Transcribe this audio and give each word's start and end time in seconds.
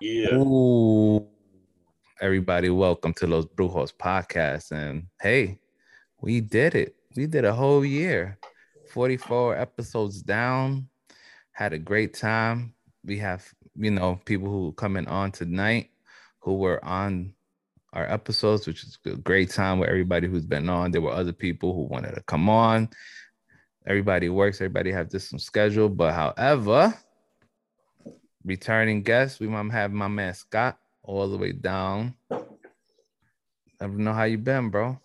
Yeah. 0.00 0.34
Ooh. 0.34 1.26
Everybody, 2.20 2.68
welcome 2.70 3.12
to 3.14 3.26
Los 3.26 3.46
Brujos 3.46 3.92
podcast. 3.92 4.72
And 4.72 5.06
hey, 5.20 5.58
we 6.20 6.40
did 6.40 6.74
it. 6.74 6.96
We 7.16 7.26
did 7.26 7.44
a 7.44 7.52
whole 7.52 7.84
year, 7.84 8.38
44 8.92 9.56
episodes 9.56 10.20
down. 10.22 10.88
Had 11.52 11.72
a 11.72 11.78
great 11.78 12.14
time. 12.14 12.74
We 13.04 13.18
have, 13.18 13.46
you 13.76 13.92
know, 13.92 14.20
people 14.24 14.48
who 14.48 14.72
coming 14.72 15.06
on 15.06 15.30
tonight 15.30 15.90
who 16.40 16.54
were 16.54 16.84
on 16.84 17.32
our 17.92 18.10
episodes, 18.10 18.66
which 18.66 18.82
is 18.82 18.98
a 19.06 19.10
great 19.10 19.50
time 19.50 19.78
with 19.78 19.88
everybody 19.88 20.26
who's 20.26 20.46
been 20.46 20.68
on. 20.68 20.90
There 20.90 21.02
were 21.02 21.12
other 21.12 21.32
people 21.32 21.72
who 21.72 21.84
wanted 21.84 22.16
to 22.16 22.22
come 22.22 22.48
on. 22.48 22.88
Everybody 23.86 24.28
works, 24.28 24.60
everybody 24.60 24.90
have 24.90 25.10
this 25.10 25.28
some 25.28 25.38
schedule. 25.38 25.88
But 25.88 26.14
however, 26.14 26.92
returning 28.44 29.02
guests, 29.02 29.40
we 29.40 29.48
might 29.48 29.70
have 29.72 29.92
my 29.92 30.08
man 30.08 30.34
Scott 30.34 30.78
all 31.02 31.28
the 31.28 31.36
way 31.38 31.52
down. 31.52 32.14
I 32.30 33.86
don't 33.86 33.98
know 33.98 34.12
how 34.12 34.24
you 34.24 34.38
been, 34.38 34.70
bro. 34.70 34.98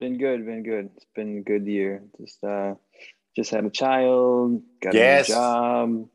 Been 0.00 0.18
good, 0.18 0.44
been 0.44 0.62
good. 0.62 0.90
It's 0.96 1.06
been 1.14 1.38
a 1.38 1.42
good 1.42 1.66
year. 1.66 2.02
Just 2.20 2.42
uh 2.44 2.74
just 3.34 3.50
had 3.50 3.64
a 3.64 3.70
child, 3.70 4.62
got 4.80 4.94
Yes. 4.94 5.28
a 5.28 5.32
new 5.32 5.36
job, 5.36 6.08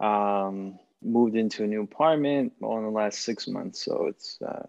um, 0.00 0.78
moved 1.02 1.36
into 1.36 1.64
a 1.64 1.66
new 1.66 1.82
apartment 1.82 2.52
all 2.62 2.78
in 2.78 2.84
the 2.84 2.90
last 2.90 3.20
six 3.20 3.48
months. 3.48 3.84
So 3.84 4.06
it's 4.06 4.38
uh 4.46 4.66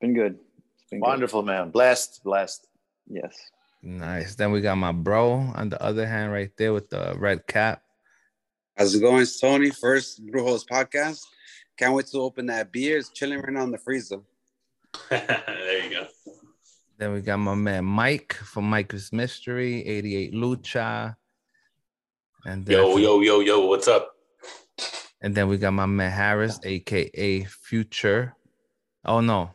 been 0.00 0.14
good. 0.14 0.38
It's 0.78 0.90
been 0.90 1.00
good. 1.00 1.06
Wonderful, 1.08 1.42
man. 1.42 1.70
Blessed, 1.70 2.22
blessed. 2.24 2.66
Yes. 3.08 3.36
Nice. 3.82 4.34
Then 4.34 4.50
we 4.52 4.60
got 4.60 4.76
my 4.76 4.92
bro 4.92 5.32
on 5.54 5.68
the 5.68 5.80
other 5.82 6.06
hand 6.06 6.32
right 6.32 6.50
there 6.56 6.72
with 6.72 6.90
the 6.90 7.14
red 7.18 7.46
cap. 7.46 7.82
How's 8.76 8.94
it 8.94 9.00
going? 9.00 9.22
It's 9.22 9.40
Tony, 9.40 9.70
first 9.70 10.20
Brujos 10.26 10.66
podcast. 10.66 11.22
Can't 11.78 11.94
wait 11.94 12.08
to 12.08 12.18
open 12.18 12.44
that 12.46 12.70
beer. 12.72 12.98
It's 12.98 13.08
chilling 13.08 13.40
right 13.40 13.50
now 13.50 13.62
in 13.62 13.70
the 13.70 13.78
freezer. 13.78 14.18
there 15.10 15.84
you 15.84 15.90
go. 15.90 16.06
Then 16.98 17.14
we 17.14 17.22
got 17.22 17.38
my 17.38 17.54
man 17.54 17.86
Mike 17.86 18.34
from 18.34 18.68
Mike's 18.68 19.14
Mystery, 19.14 19.82
88 19.86 20.34
Lucha. 20.34 21.16
And 22.44 22.66
then, 22.66 22.76
Yo, 22.76 22.98
yo, 22.98 23.20
yo, 23.20 23.40
yo, 23.40 23.66
what's 23.66 23.88
up? 23.88 24.12
and 25.22 25.34
then 25.34 25.48
we 25.48 25.56
got 25.56 25.72
my 25.72 25.86
man 25.86 26.12
Harris, 26.12 26.60
aka 26.62 27.44
Future. 27.44 28.36
Oh 29.06 29.20
no, 29.20 29.52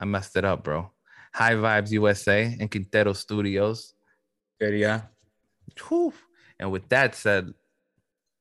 I 0.00 0.06
messed 0.06 0.36
it 0.36 0.44
up, 0.46 0.64
bro. 0.64 0.90
High 1.34 1.54
Vibes 1.54 1.90
USA 1.90 2.56
and 2.58 2.70
Quintero 2.70 3.12
Studios. 3.12 3.92
Good, 4.58 4.78
yeah. 4.78 5.02
Whew. 5.88 6.14
And 6.58 6.72
with 6.72 6.88
that 6.88 7.14
said, 7.14 7.52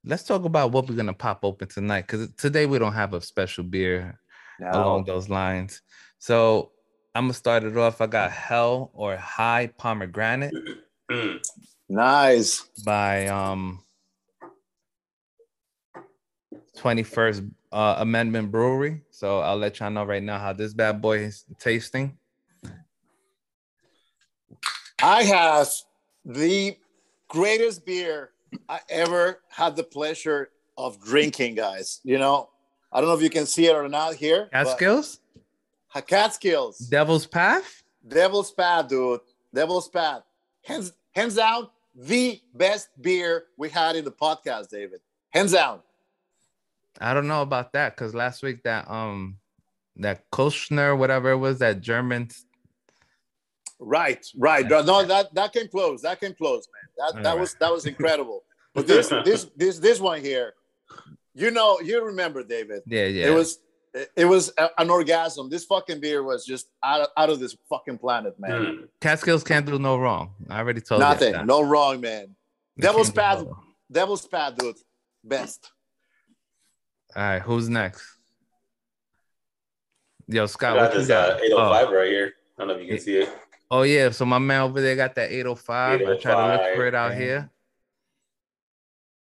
let's 0.05 0.23
talk 0.23 0.45
about 0.45 0.71
what 0.71 0.89
we're 0.89 0.95
gonna 0.95 1.13
pop 1.13 1.39
open 1.43 1.67
tonight. 1.67 2.07
Because 2.07 2.31
today 2.33 2.65
we 2.65 2.79
don't 2.79 2.93
have 2.93 3.13
a 3.13 3.21
special 3.21 3.63
beer 3.63 4.19
along 4.61 5.05
those 5.05 5.29
lines. 5.29 5.81
So 6.19 6.71
I'm 7.15 7.25
gonna 7.25 7.33
start 7.33 7.63
it 7.63 7.77
off. 7.77 8.01
I 8.01 8.07
got 8.07 8.31
Hell 8.31 8.91
or 8.93 9.15
High 9.15 9.71
Pomegranate. 9.77 10.53
Nice. 11.89 12.61
by 12.83 13.27
um 13.27 13.83
21st 16.77 17.51
uh, 17.71 17.95
Amendment 17.99 18.51
Brewery. 18.51 19.01
So 19.11 19.39
I'll 19.39 19.57
let 19.57 19.79
y'all 19.79 19.91
know 19.91 20.03
right 20.03 20.23
now 20.23 20.39
how 20.39 20.53
this 20.53 20.73
bad 20.73 21.01
boy 21.01 21.19
is 21.19 21.45
tasting. 21.59 22.17
I 25.01 25.23
have 25.23 25.69
the 26.25 26.77
greatest 27.27 27.85
beer 27.85 28.32
I 28.69 28.79
ever 28.89 29.41
had 29.49 29.75
the 29.75 29.83
pleasure 29.83 30.49
of 30.77 31.03
drinking, 31.03 31.55
guys. 31.55 31.99
You 32.03 32.17
know, 32.17 32.49
I 32.91 32.99
don't 32.99 33.09
know 33.09 33.15
if 33.15 33.21
you 33.21 33.29
can 33.29 33.45
see 33.45 33.67
it 33.67 33.75
or 33.75 33.87
not 33.87 34.15
here. 34.15 34.49
Catskills, 34.51 35.19
Catskills. 36.07 36.77
Devil's 36.77 37.25
Path. 37.25 37.83
Devil's 38.07 38.51
Path, 38.51 38.87
dude. 38.87 39.21
Devil's 39.53 39.87
Path. 39.89 40.23
Hands, 40.63 40.91
hands 41.13 41.35
down, 41.35 41.69
the 41.95 42.41
best 42.53 42.89
beer 43.01 43.45
we 43.57 43.69
had 43.69 43.95
in 43.95 44.05
the 44.05 44.11
podcast, 44.11 44.69
David. 44.69 45.01
Hands 45.29 45.51
down. 45.51 45.81
I 46.99 47.13
don't 47.13 47.27
know 47.27 47.41
about 47.41 47.73
that 47.73 47.95
because 47.95 48.13
last 48.13 48.43
week 48.43 48.63
that 48.63 48.89
um 48.89 49.37
that 49.97 50.29
Koschner, 50.31 50.97
whatever 50.97 51.31
it 51.31 51.37
was, 51.37 51.59
that 51.59 51.81
German. 51.81 52.29
Right, 53.85 54.25
right. 54.37 54.67
bro. 54.67 54.81
No, 54.83 55.03
that 55.05 55.33
that 55.35 55.53
came 55.53 55.67
close. 55.67 56.01
That 56.01 56.19
came 56.19 56.33
close, 56.33 56.67
man. 56.73 57.13
That 57.13 57.23
that 57.23 57.39
was 57.39 57.53
that 57.55 57.71
was 57.71 57.85
incredible. 57.85 58.43
But 58.75 58.87
this 58.87 59.07
this 59.23 59.45
this 59.55 59.77
this 59.77 59.99
one 59.99 60.21
here, 60.21 60.53
you 61.35 61.51
know, 61.51 61.79
you 61.79 62.03
remember, 62.03 62.43
David. 62.43 62.81
Yeah, 62.87 63.05
yeah. 63.05 63.27
It 63.27 63.29
was 63.29 63.59
it, 63.93 64.09
it 64.15 64.25
was 64.25 64.51
an 64.79 64.89
orgasm. 64.89 65.47
This 65.47 65.63
fucking 65.65 65.99
beer 65.99 66.23
was 66.23 66.43
just 66.43 66.69
out 66.83 67.01
of, 67.01 67.07
out 67.15 67.29
of 67.29 67.39
this 67.39 67.55
fucking 67.69 67.99
planet, 67.99 68.39
man. 68.39 68.51
Mm. 68.51 68.87
Catskills 68.99 69.43
can't 69.43 69.65
do 69.65 69.77
no 69.77 69.97
wrong. 69.97 70.33
I 70.49 70.57
already 70.57 70.81
told 70.81 71.01
you 71.01 71.07
Nothing, 71.07 71.45
no 71.45 71.61
wrong, 71.61 72.01
man. 72.01 72.35
They 72.77 72.87
Devil's 72.87 73.11
can't 73.11 73.17
Path, 73.17 73.43
no. 73.43 73.59
Devil's 73.91 74.25
Path, 74.25 74.57
dude. 74.57 74.75
Best. 75.23 75.71
All 77.15 77.21
right, 77.21 77.41
who's 77.43 77.69
next? 77.69 78.03
Yo, 80.27 80.43
I 80.43 80.45
Scott, 80.47 80.75
got 80.75 80.81
what 80.81 80.93
you 80.93 80.99
this 80.99 81.07
got? 81.07 81.29
uh, 81.33 81.43
805 81.43 81.89
right 81.93 82.07
here. 82.07 82.33
I 82.57 82.61
don't 82.61 82.67
know 82.69 82.73
if 82.75 82.81
you 82.81 82.87
can 82.87 82.99
see 82.99 83.17
it. 83.17 83.29
Oh, 83.73 83.79
oh, 83.79 83.81
yeah, 83.81 84.11
so 84.11 84.23
my 84.23 84.37
man 84.37 84.61
over 84.61 84.79
there 84.81 84.95
got 84.95 85.15
that 85.15 85.31
805. 85.31 86.01
I 86.01 86.17
try 86.17 86.35
to 86.35 86.63
look 86.63 86.75
for 86.75 86.85
it 86.85 86.93
out 86.93 87.13
805, 87.13 87.17
here. 87.17 87.49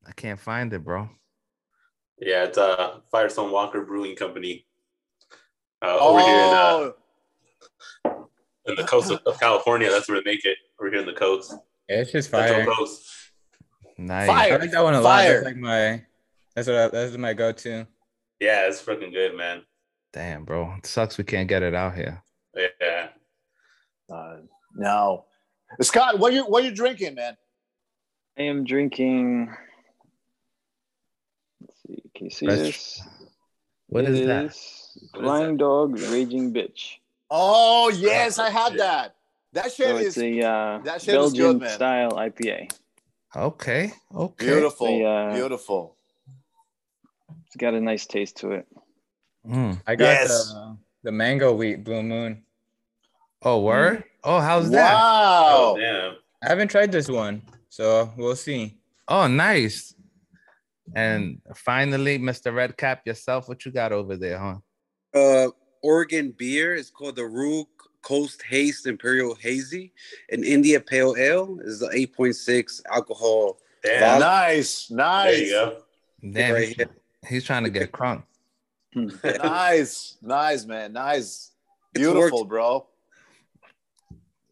I 0.05 0.11
can't 0.11 0.41
find 0.41 0.73
it, 0.73 0.83
bro. 0.83 1.09
Yeah, 2.19 2.47
it's 2.47 2.59
uh, 2.59 2.99
Firestone 3.13 3.53
Walker 3.53 3.85
Brewing 3.85 4.17
Company. 4.17 4.67
Uh, 5.81 5.99
over 6.01 6.21
here 6.21 6.35
in, 6.35 6.53
uh, 6.53 6.91
Oh, 8.07 8.29
in 8.67 8.75
the 8.75 8.83
coast 8.83 9.13
of, 9.13 9.21
of 9.25 9.39
California. 9.39 9.89
That's 9.89 10.09
where 10.09 10.21
they 10.21 10.29
make 10.29 10.45
it. 10.45 10.59
Over 10.81 10.91
here 10.91 10.99
in 10.99 11.07
the 11.07 11.13
coast. 11.13 11.55
Yeah, 11.89 12.01
it's 12.01 12.11
just 12.11 12.29
fire. 12.29 12.49
Central 12.49 12.75
Coast. 12.75 13.09
Nice. 13.99 14.27
Fire. 14.27 14.55
I 14.55 14.57
like 14.57 14.73
that 14.73 14.83
one 14.83 14.95
a 14.95 15.01
lot. 15.01 15.23
That's 15.23 15.45
like 15.45 15.57
my 15.59 16.03
that's 16.57 16.67
what 16.67 16.77
I, 16.77 16.89
that's 16.89 17.17
my 17.17 17.35
go-to. 17.35 17.87
Yeah, 18.41 18.67
it's 18.67 18.83
freaking 18.83 19.13
good, 19.13 19.37
man. 19.37 19.63
Damn, 20.13 20.45
bro. 20.45 20.75
It 20.77 20.87
sucks 20.87 21.19
we 21.19 21.25
can't 21.25 21.49
get 21.49 21.63
it 21.63 21.75
out 21.75 21.95
here. 21.95 22.21
Yeah. 22.57 23.11
Uh, 24.13 24.37
no. 24.75 25.25
Scott, 25.81 26.19
what 26.19 26.33
you 26.33 26.45
what 26.45 26.65
you 26.65 26.73
drinking, 26.73 27.15
man? 27.15 27.37
I 28.39 28.43
am 28.43 28.65
drinking. 28.65 29.55
Let's 31.61 31.75
see. 31.87 32.03
Can 32.15 32.25
you 32.27 32.31
see 32.31 32.47
Fresh- 32.47 32.59
this? 32.59 33.03
What 33.89 34.05
It 34.05 34.11
is 34.11 34.27
that? 34.27 34.45
is 34.47 35.09
Flying 35.15 35.57
Dog 35.57 35.99
Raging 35.99 36.53
Bitch. 36.53 36.99
Oh 37.31 37.91
yes, 37.95 38.39
I 38.39 38.51
had 38.51 38.77
that. 38.79 39.17
That 39.53 39.73
shit 39.73 39.87
So 39.89 39.97
is 39.97 40.17
a 40.19 40.43
uh, 40.47 40.79
that 40.85 41.03
shit 41.03 41.15
is 41.15 41.33
good, 41.33 41.39
Belgian 41.39 41.59
man. 41.59 41.71
style 41.71 42.11
IPA. 42.13 42.73
Okay. 43.35 43.93
Okay. 44.15 44.47
beautiful, 44.47 44.87
The, 44.99 45.05
uh, 45.05 45.35
beautiful. 45.35 45.97
It's 47.47 47.57
got 47.57 47.75
a 47.75 47.81
nice 47.81 48.07
taste 48.07 48.37
to 48.39 48.53
it. 48.53 48.67
Mm. 49.49 49.81
I 49.87 49.97
got 49.97 50.05
Yes. 50.05 50.49
the, 50.53 50.77
the 51.05 51.13
mango 51.13 51.53
wheat 51.55 51.83
blue 51.85 52.03
moon. 52.03 52.43
Oh, 53.43 53.61
word? 53.61 54.05
Oh, 54.23 54.39
how's 54.41 54.71
that? 54.71 54.95
Oh, 54.97 55.75
Wow. 55.75 55.77
damn. 55.79 56.17
I 56.43 56.49
haven't 56.49 56.69
tried 56.69 56.93
this 56.93 57.09
one, 57.09 57.43
so 57.69 58.13
we'll 58.17 58.37
see. 58.37 58.77
Oh, 59.09 59.27
nice. 59.27 59.95
And 60.95 61.41
finally, 61.55 62.19
Mr. 62.19 62.55
Redcap, 62.55 63.07
yourself, 63.07 63.49
what 63.49 63.65
you 63.65 63.71
got 63.73 63.93
over 63.93 64.17
there, 64.17 64.39
huh? 64.39 64.57
Uh, 65.19 65.49
Oregon 65.83 66.35
beer 66.37 66.75
is 66.75 66.91
called 66.91 67.17
the 67.17 67.25
Rogue 67.27 67.69
Coast 68.03 68.43
Haste 68.43 68.87
Imperial 68.87 69.35
Hazy. 69.37 69.93
An 70.31 70.45
India 70.45 70.81
Pale 70.81 71.17
Ale 71.19 71.59
is 71.63 71.81
the 71.81 71.89
8.6 71.89 72.83
alcohol. 72.91 73.59
Damn. 73.83 74.21
Nice, 74.21 74.89
There 74.89 74.97
nice, 74.99 75.39
you 75.39 75.51
go. 75.53 75.77
Damn, 76.33 76.55
right 76.55 76.69
he's, 76.69 76.87
he's 77.29 77.45
trying 77.45 77.65
to 77.65 77.71
get 77.71 77.93
crunk. 77.93 78.23
nice, 78.95 80.17
nice, 80.21 80.65
man, 80.67 80.93
nice, 80.93 81.53
beautiful, 81.95 82.45
bro. 82.45 82.87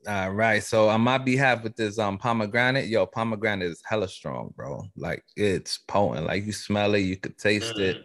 All 0.09 0.31
right. 0.31 0.65
So 0.65 0.89
on 0.89 1.03
my 1.03 1.19
behalf 1.19 1.63
with 1.63 1.77
this 1.77 1.99
um 1.99 2.17
pomegranate, 2.17 2.87
yo, 2.87 3.05
pomegranate 3.05 3.69
is 3.69 3.83
hella 3.85 4.09
strong, 4.09 4.55
bro. 4.57 4.83
Like 4.97 5.23
it's 5.37 5.77
potent. 5.87 6.27
Like 6.27 6.47
you 6.47 6.53
smell 6.53 6.95
it, 6.95 7.01
you 7.01 7.19
could 7.19 7.37
taste 7.37 7.79
it. 7.79 7.99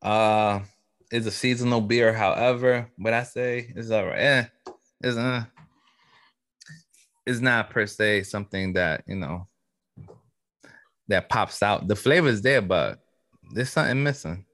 Uh 0.00 0.60
it's 1.10 1.26
a 1.26 1.30
seasonal 1.30 1.82
beer, 1.82 2.14
however, 2.14 2.90
but 2.96 3.12
I 3.12 3.24
say 3.24 3.70
it's 3.76 3.90
all 3.90 4.06
right. 4.06 4.18
Eh, 4.18 4.44
it's 5.02 5.18
uh 5.18 5.44
it's 7.26 7.40
not 7.40 7.68
per 7.68 7.86
se 7.86 8.22
something 8.22 8.72
that 8.72 9.04
you 9.06 9.16
know 9.16 9.46
that 11.08 11.28
pops 11.28 11.62
out. 11.62 11.88
The 11.88 11.96
flavor 11.96 12.28
is 12.28 12.40
there, 12.40 12.62
but 12.62 13.00
there's 13.52 13.68
something 13.68 14.02
missing. 14.02 14.46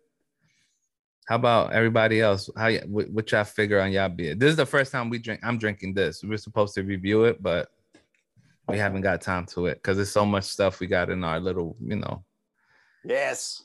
How 1.29 1.35
about 1.37 1.75
everybody 1.75 2.23
else? 2.23 2.49
How 2.57 2.69
y- 2.69 2.81
what, 2.87 3.11
what 3.11 3.31
y'all 3.31 3.45
figure 3.45 3.79
on 3.81 3.93
y'all 3.93 4.09
beer? 4.09 4.35
This 4.35 4.49
is 4.51 4.57
the 4.57 4.65
first 4.65 4.91
time 4.91 5.11
we 5.11 5.19
drink. 5.19 5.41
I'm 5.43 5.59
drinking 5.59 5.93
this. 5.93 6.23
We 6.23 6.31
were 6.31 6.39
supposed 6.39 6.75
to 6.77 6.83
review 6.83 7.25
it, 7.25 7.43
but 7.43 7.69
we 8.67 8.79
haven't 8.79 9.03
got 9.03 9.21
time 9.21 9.45
to 9.47 9.67
it 9.67 9.75
because 9.75 9.99
there's 9.99 10.11
so 10.11 10.25
much 10.25 10.45
stuff 10.45 10.81
we 10.81 10.87
got 10.87 11.11
in 11.11 11.23
our 11.25 11.39
little, 11.39 11.77
you 11.83 11.97
know. 11.97 12.25
Yes. 13.05 13.63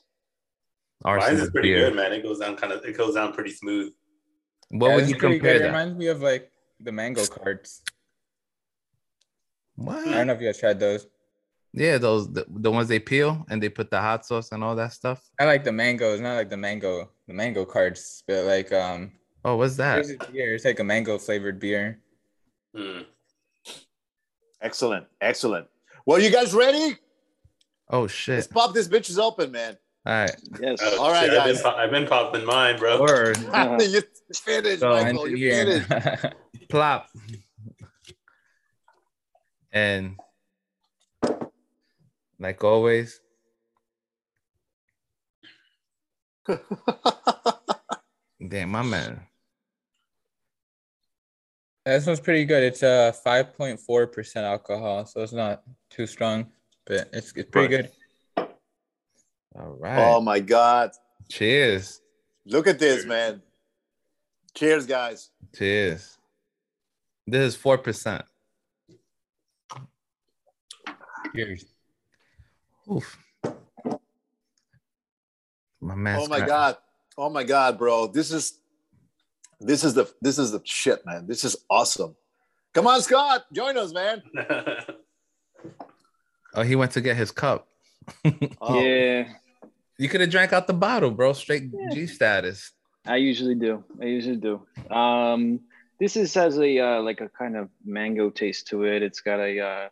Mine's 1.05 1.23
Arsenal 1.23 1.43
is 1.45 1.51
pretty 1.51 1.69
beer. 1.69 1.87
good, 1.87 1.95
man. 1.95 2.11
It 2.11 2.23
goes 2.23 2.39
down 2.39 2.57
kind 2.57 2.73
of. 2.73 2.83
It 2.83 2.97
goes 2.97 3.13
down 3.15 3.31
pretty 3.31 3.51
smooth. 3.51 3.93
What 4.69 4.89
Yeah, 4.89 4.95
would 4.97 5.09
you 5.09 5.15
pretty 5.15 5.35
compare 5.35 5.53
good. 5.53 5.61
It 5.61 5.63
that? 5.63 5.67
reminds 5.67 5.97
me 5.97 6.07
of 6.07 6.21
like 6.21 6.51
the 6.81 6.91
mango 6.91 7.25
carts. 7.27 7.81
I 9.79 10.03
don't 10.03 10.27
know 10.27 10.33
if 10.33 10.41
you 10.41 10.47
guys 10.47 10.59
tried 10.59 10.79
those. 10.81 11.07
Yeah, 11.73 11.97
those 11.97 12.31
the, 12.31 12.45
the 12.47 12.69
ones 12.71 12.87
they 12.87 12.99
peel 12.99 13.45
and 13.49 13.61
they 13.61 13.69
put 13.69 13.89
the 13.89 13.99
hot 13.99 14.25
sauce 14.25 14.51
and 14.51 14.63
all 14.63 14.75
that 14.75 14.93
stuff. 14.93 15.21
I 15.39 15.45
like 15.45 15.63
the 15.63 15.71
mangoes, 15.71 16.19
not 16.21 16.35
like 16.35 16.49
the 16.49 16.57
mango, 16.57 17.09
the 17.27 17.33
mango 17.33 17.65
carts, 17.65 18.23
but 18.27 18.45
like 18.45 18.71
um, 18.71 19.11
Oh, 19.43 19.55
what's 19.57 19.75
that? 19.77 20.05
beer. 20.31 20.53
It's 20.55 20.65
like 20.65 20.79
a 20.79 20.83
mango 20.83 21.17
flavored 21.17 21.59
beer. 21.59 21.99
Mm. 22.75 23.05
Excellent, 24.61 25.05
excellent. 25.19 25.67
Well, 26.05 26.19
you 26.19 26.29
guys 26.31 26.53
ready? 26.53 26.95
Oh 27.89 28.07
shit! 28.07 28.35
Let's 28.35 28.47
shit! 28.47 28.53
pop 28.53 28.73
this 28.73 28.87
bitches 28.87 29.19
open, 29.19 29.51
man. 29.51 29.77
All 30.05 30.13
right, 30.13 30.35
Yes. 30.61 30.79
Oh, 30.81 31.01
All 31.01 31.11
right, 31.11 31.25
shit, 31.29 31.31
I've, 31.31 31.45
guys. 31.45 31.55
been, 31.55 31.63
pop- 31.63 31.77
I've 31.77 31.91
been 31.91 32.07
popping 32.07 32.45
mine, 32.45 32.77
bro. 32.77 33.01
word 33.01 33.37
Uh-huh. 33.37 33.77
you 33.81 34.01
finished, 34.35 34.79
So, 34.81 34.89
Michael. 34.91 35.27
You 35.29 35.37
Here. 35.37 35.81
finished. 35.81 36.25
plop, 36.69 37.07
and 39.71 40.17
like 42.43 42.61
always, 42.63 43.21
damn 48.47 48.69
my 48.69 48.81
man. 48.83 49.21
this 51.85 52.05
one's 52.05 52.19
pretty 52.19 52.43
good. 52.43 52.63
It's 52.63 52.83
uh 52.83 53.13
five 53.13 53.55
point 53.55 53.79
four 53.79 54.07
percent 54.07 54.45
alcohol, 54.45 55.05
so 55.05 55.21
it's 55.21 55.31
not 55.31 55.63
too 55.89 56.05
strong, 56.05 56.47
but 56.85 57.09
it's 57.13 57.31
it's 57.33 57.49
pretty 57.49 57.73
Right. 57.75 57.89
good. 58.37 58.47
All 59.55 59.77
right, 59.79 59.99
oh 60.15 60.19
my 60.19 60.39
God! 60.39 60.91
cheers, 61.29 62.01
Look 62.45 62.67
at 62.67 62.77
this, 62.79 63.05
man. 63.05 63.41
Cheers, 64.53 64.85
guys. 64.85 65.29
cheers. 65.55 66.17
This 67.25 67.53
is 67.53 67.55
four 67.55 67.77
percent. 67.77 68.25
Cheers. 71.33 71.72
Oof. 72.91 73.17
My 75.81 75.95
man. 75.95 76.19
Oh 76.21 76.27
my 76.27 76.39
God! 76.39 76.77
Oh 77.17 77.29
my 77.29 77.43
God, 77.43 77.77
bro! 77.77 78.07
This 78.07 78.31
is 78.31 78.59
this 79.59 79.83
is 79.83 79.93
the 79.93 80.11
this 80.21 80.37
is 80.37 80.51
the 80.51 80.61
shit, 80.63 81.05
man. 81.05 81.27
This 81.27 81.43
is 81.43 81.55
awesome. 81.69 82.15
Come 82.73 82.87
on, 82.87 83.01
Scott, 83.01 83.45
join 83.53 83.77
us, 83.77 83.93
man. 83.93 84.21
Oh, 86.55 86.61
he 86.61 86.75
went 86.75 86.91
to 86.91 87.01
get 87.01 87.17
his 87.17 87.31
cup. 87.31 87.67
Oh, 88.61 88.79
Yeah, 88.79 89.27
You 89.97 90.07
could 90.07 90.21
have 90.21 90.29
drank 90.29 90.53
out 90.53 90.67
the 90.67 90.73
bottle, 90.73 91.09
bro. 91.09 91.33
Straight 91.33 91.71
G 91.91 92.05
status. 92.05 92.71
I 93.05 93.15
usually 93.17 93.55
do. 93.55 93.83
I 94.01 94.05
usually 94.05 94.37
do. 94.37 94.61
Um, 94.93 95.61
this 95.99 96.15
is 96.15 96.33
has 96.35 96.57
a 96.59 96.79
uh, 96.79 97.01
like 97.01 97.21
a 97.21 97.29
kind 97.29 97.57
of 97.57 97.69
mango 97.83 98.29
taste 98.29 98.67
to 98.67 98.83
it. 98.83 99.01
It's 99.01 99.21
got 99.21 99.39
a 99.39 99.59
uh, 99.59 99.89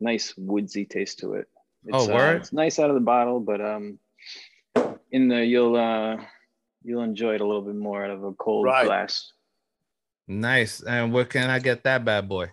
nice 0.00 0.34
woodsy 0.36 0.84
taste 0.84 1.18
to 1.20 1.34
it. 1.34 1.48
It's, 1.86 2.08
Oh, 2.08 2.16
uh, 2.16 2.32
it's 2.36 2.52
nice 2.52 2.78
out 2.78 2.88
of 2.90 2.94
the 2.94 3.00
bottle, 3.00 3.40
but 3.40 3.60
um, 3.60 3.98
in 5.10 5.28
the 5.28 5.44
you'll 5.44 5.76
uh, 5.76 6.16
you'll 6.82 7.02
enjoy 7.02 7.34
it 7.34 7.40
a 7.40 7.46
little 7.46 7.62
bit 7.62 7.74
more 7.74 8.04
out 8.04 8.10
of 8.10 8.24
a 8.24 8.32
cold 8.32 8.64
Right. 8.66 8.86
glass. 8.86 9.32
Nice. 10.26 10.82
And 10.82 11.12
where 11.12 11.26
can 11.26 11.50
I 11.50 11.58
get 11.58 11.84
that 11.84 12.04
bad 12.04 12.28
boy? 12.28 12.50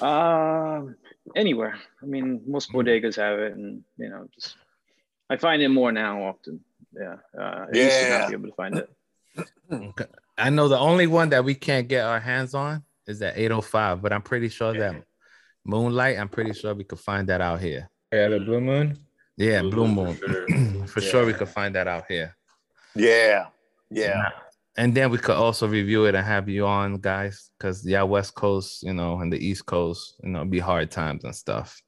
Um, 0.00 0.96
anywhere. 1.36 1.74
I 2.02 2.06
mean, 2.06 2.42
most 2.46 2.70
Hmm. 2.70 2.78
bodegas 2.78 3.16
have 3.16 3.38
it, 3.40 3.54
and 3.54 3.82
you 3.98 4.08
know, 4.08 4.28
just 4.34 4.56
I 5.28 5.36
find 5.36 5.62
it 5.62 5.68
more 5.68 5.90
now 5.92 6.22
often. 6.22 6.60
Yeah, 6.92 7.16
uh, 7.38 7.66
I 7.66 7.68
used 7.72 8.00
to 8.00 8.06
Yeah. 8.06 8.18
not 8.18 8.28
be 8.28 8.34
able 8.34 8.48
to 8.48 8.54
find 8.54 8.78
it. 8.78 8.88
Okay. 9.72 10.04
I 10.36 10.50
know 10.50 10.68
the 10.68 10.78
only 10.78 11.06
one 11.06 11.30
that 11.30 11.44
we 11.44 11.54
can't 11.54 11.88
get 11.88 12.04
our 12.04 12.20
hands 12.20 12.52
on 12.52 12.84
is 13.06 13.20
that 13.20 13.38
805, 13.38 14.02
but 14.02 14.12
I'm 14.12 14.20
pretty 14.20 14.50
sure 14.50 14.74
that 14.74 15.02
Moonlight, 15.64 16.18
I'm 16.18 16.28
pretty 16.28 16.52
sure 16.52 16.74
we 16.74 16.84
could 16.84 17.00
find 17.00 17.28
that 17.28 17.40
out 17.40 17.60
here. 17.60 17.88
Yeah, 18.12 18.28
the 18.28 18.40
blue 18.40 18.60
moon. 18.60 18.98
Yeah, 19.38 19.62
Blue 19.62 19.70
Blue 19.70 19.88
Moon, 19.88 20.20
Moon. 20.48 20.86
for 20.86 20.86
For 20.86 21.00
sure. 21.00 21.10
sure, 21.10 21.26
we 21.26 21.32
could 21.32 21.48
find 21.48 21.74
that 21.74 21.88
out 21.88 22.04
here. 22.08 22.36
yeah, 22.94 23.46
yeah. 23.90 24.28
And 24.76 24.94
then 24.94 25.10
we 25.10 25.18
could 25.18 25.36
also 25.36 25.66
review 25.68 26.04
it 26.06 26.14
and 26.14 26.24
have 26.24 26.48
you 26.48 26.66
on, 26.66 26.96
guys, 26.96 27.50
because 27.58 27.84
yeah, 27.86 28.02
West 28.02 28.34
Coast, 28.34 28.82
you 28.82 28.92
know, 28.94 29.18
and 29.20 29.32
the 29.32 29.38
East 29.38 29.66
Coast, 29.66 30.16
you 30.22 30.30
know, 30.30 30.44
be 30.44 30.58
hard 30.58 30.90
times 30.90 31.24
and 31.24 31.34
stuff. 31.34 31.80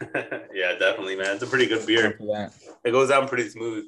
yeah, 0.54 0.74
definitely, 0.78 1.16
man. 1.16 1.34
It's 1.34 1.42
a 1.42 1.46
pretty 1.46 1.66
good 1.66 1.86
beer. 1.86 2.16
It 2.84 2.90
goes 2.92 3.08
down 3.08 3.28
pretty 3.28 3.48
smooth. 3.48 3.84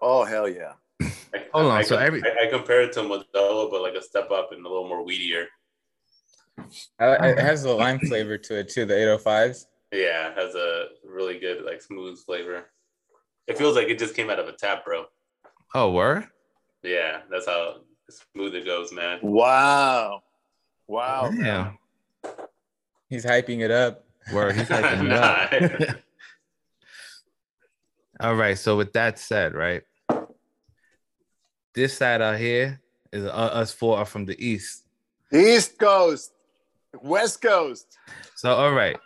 Oh 0.00 0.24
hell 0.24 0.48
yeah! 0.48 0.72
I, 1.02 1.46
Hold 1.54 1.66
on, 1.66 1.78
I, 1.78 1.82
so 1.82 1.96
every- 1.96 2.22
I, 2.22 2.46
I 2.46 2.50
compare 2.50 2.82
it 2.82 2.92
to 2.92 3.00
Modelo, 3.00 3.70
but 3.70 3.80
like 3.80 3.94
a 3.94 4.02
step 4.02 4.30
up 4.30 4.50
and 4.52 4.64
a 4.64 4.68
little 4.68 4.88
more 4.88 5.04
weedier. 5.06 5.46
I, 6.98 7.28
it 7.30 7.38
has 7.38 7.64
a 7.64 7.72
lime 7.72 7.98
flavor 8.08 8.38
to 8.38 8.58
it 8.58 8.68
too. 8.68 8.84
The 8.86 8.94
805s. 8.94 9.66
Yeah, 9.92 10.30
it 10.30 10.38
has 10.38 10.54
a 10.54 10.86
really 11.04 11.38
good 11.38 11.64
like 11.64 11.80
smooth 11.82 12.18
flavor. 12.24 12.64
It 13.46 13.56
feels 13.56 13.76
like 13.76 13.88
it 13.88 13.98
just 13.98 14.14
came 14.14 14.30
out 14.30 14.38
of 14.38 14.48
a 14.48 14.52
tap, 14.52 14.84
bro. 14.84 15.04
Oh, 15.74 15.92
word? 15.92 16.26
Yeah, 16.82 17.20
that's 17.30 17.46
how 17.46 17.82
smooth 18.10 18.54
it 18.54 18.64
goes, 18.64 18.92
man. 18.92 19.18
Wow, 19.22 20.22
wow. 20.88 21.30
Yeah. 21.32 21.72
He's 23.08 23.24
hyping 23.24 23.60
it 23.60 23.70
up. 23.70 24.04
Word. 24.32 24.56
He's 24.56 24.68
hyping 24.68 25.04
it 25.04 25.08
Nah. 25.08 25.86
up. 25.92 25.96
All 28.20 28.34
right. 28.34 28.58
So 28.58 28.76
with 28.76 28.92
that 28.94 29.18
said, 29.18 29.54
right, 29.54 29.82
this 31.74 31.96
side 31.96 32.22
out 32.22 32.38
here 32.38 32.80
is 33.12 33.24
uh, 33.24 33.28
us 33.28 33.72
four 33.72 33.98
are 33.98 34.04
from 34.04 34.24
the 34.24 34.36
east. 34.44 34.84
East 35.32 35.78
Coast, 35.78 36.32
West 37.02 37.42
Coast. 37.42 37.98
So 38.36 38.52
all 38.54 38.72
right, 38.72 38.96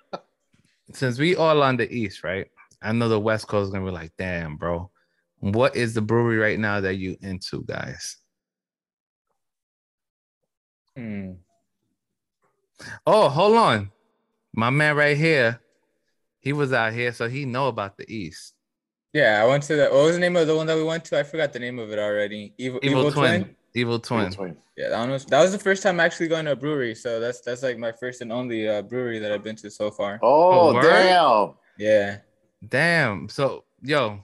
since 0.92 1.18
we 1.18 1.36
all 1.36 1.62
on 1.62 1.76
the 1.76 1.90
east, 1.92 2.24
right? 2.24 2.46
I 2.82 2.92
know 2.92 3.08
the 3.08 3.20
West 3.20 3.46
Coast 3.46 3.68
is 3.68 3.72
gonna 3.72 3.84
be 3.84 3.90
like, 3.90 4.12
damn, 4.18 4.56
bro. 4.56 4.90
What 5.40 5.74
is 5.74 5.94
the 5.94 6.02
brewery 6.02 6.36
right 6.36 6.58
now 6.58 6.80
that 6.80 6.96
you 6.96 7.16
into, 7.22 7.64
guys? 7.64 8.18
Hmm. 10.96 11.32
Oh, 13.06 13.28
hold 13.28 13.56
on. 13.56 13.90
My 14.52 14.70
man 14.70 14.96
right 14.96 15.16
here, 15.16 15.60
he 16.40 16.52
was 16.52 16.72
out 16.72 16.92
here, 16.92 17.12
so 17.12 17.28
he 17.28 17.44
know 17.44 17.68
about 17.68 17.96
the 17.96 18.10
east. 18.12 18.54
Yeah, 19.12 19.40
I 19.42 19.46
went 19.46 19.62
to 19.64 19.76
the. 19.76 19.84
What 19.84 20.04
was 20.04 20.14
the 20.14 20.20
name 20.20 20.36
of 20.36 20.46
the 20.46 20.54
one 20.54 20.66
that 20.66 20.76
we 20.76 20.84
went 20.84 21.04
to? 21.06 21.18
I 21.18 21.22
forgot 21.22 21.52
the 21.52 21.58
name 21.58 21.78
of 21.78 21.90
it 21.90 21.98
already. 21.98 22.54
Evil, 22.58 22.80
Evil, 22.82 23.10
twin. 23.10 23.56
Evil 23.74 23.98
twin. 24.00 24.32
Yeah, 24.76 24.88
that 24.88 24.98
one 24.98 25.10
was. 25.10 25.24
That 25.26 25.40
was 25.42 25.52
the 25.52 25.58
first 25.58 25.82
time 25.82 26.00
actually 26.00 26.28
going 26.28 26.44
to 26.46 26.52
a 26.52 26.56
brewery. 26.56 26.94
So 26.94 27.20
that's 27.20 27.40
that's 27.40 27.62
like 27.62 27.78
my 27.78 27.92
first 27.92 28.20
and 28.20 28.32
only 28.32 28.68
uh, 28.68 28.82
brewery 28.82 29.18
that 29.20 29.30
I've 29.30 29.44
been 29.44 29.56
to 29.56 29.70
so 29.70 29.90
far. 29.90 30.18
Oh, 30.22 30.76
Oh, 30.76 30.82
damn. 30.82 31.54
Yeah. 31.78 32.18
Damn. 32.66 33.28
So 33.28 33.64
yo. 33.82 34.20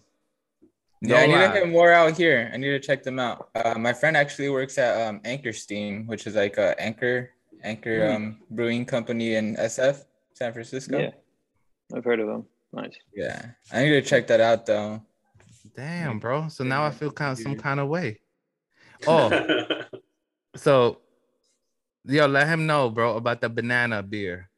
Yeah, 1.03 1.17
I 1.19 1.26
no 1.26 1.33
need 1.33 1.33
to 1.43 1.49
lie. 1.49 1.55
get 1.61 1.69
more 1.69 1.93
out 1.93 2.17
here. 2.17 2.50
I 2.53 2.57
need 2.57 2.71
to 2.71 2.81
check 2.81 3.03
them 3.03 3.19
out. 3.19 3.50
Uh, 3.55 3.79
my 3.79 3.93
friend 3.93 4.17
actually 4.17 4.49
works 4.49 4.79
at 4.79 5.07
um, 5.07 5.21
Anchor 5.25 5.53
Steam, 5.53 6.07
which 6.07 6.26
is 6.26 6.35
like 6.35 6.57
a 6.57 6.79
Anchor 6.81 7.31
Anchor 7.62 8.09
Hmm. 8.09 8.17
um, 8.17 8.38
brewing 8.50 8.85
company 8.85 9.35
in 9.37 9.57
SF, 9.57 10.05
San 10.33 10.53
Francisco. 10.53 10.99
Yeah, 10.99 11.11
I've 11.95 12.05
heard 12.05 12.19
of 12.21 12.26
them. 12.29 12.47
Nice. 12.73 12.97
Yeah, 13.15 13.45
I 13.73 13.85
need 13.85 13.91
to 13.91 14.03
check 14.03 14.26
that 14.29 14.41
out 14.41 14.67
though. 14.67 15.03
Damn, 15.76 16.19
bro. 16.19 16.49
So 16.49 16.65
now 16.65 16.85
I 16.85 16.91
feel 16.91 17.11
kind 17.12 17.33
of 17.33 17.38
some 17.38 17.57
kind 17.57 17.79
of 17.79 17.88
way. 17.88 18.21
Oh, 19.07 19.81
so 20.57 20.99
yo, 22.05 22.26
let 22.26 22.47
him 22.49 22.67
know, 22.67 22.91
bro, 22.91 23.17
about 23.17 23.41
the 23.41 23.49
banana 23.49 24.03
beer. 24.03 24.49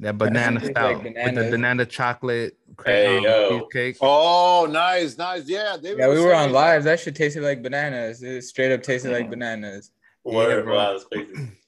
That 0.00 0.18
banana 0.18 0.60
stout 0.62 1.02
like 1.04 1.14
with 1.14 1.34
the 1.34 1.48
banana 1.50 1.86
chocolate 1.86 2.58
Hey, 2.84 3.16
um, 3.26 3.48
cheesecake. 3.60 3.96
Oh, 4.02 4.68
nice, 4.70 5.16
nice. 5.16 5.48
Yeah, 5.48 5.78
they 5.80 5.96
Yeah, 5.96 6.08
we 6.10 6.20
were 6.20 6.34
on 6.34 6.44
saying- 6.44 6.52
live. 6.52 6.84
That 6.84 7.00
should 7.00 7.16
tasted 7.16 7.42
like 7.42 7.62
bananas. 7.62 8.22
It 8.22 8.42
straight 8.42 8.72
up 8.72 8.82
tasted 8.82 9.10
like 9.12 9.30
bananas. 9.30 9.90
Word, 10.22 10.64
bro. 10.64 10.76
wow, 10.76 10.92
that's 10.92 11.04
crazy. 11.04 11.32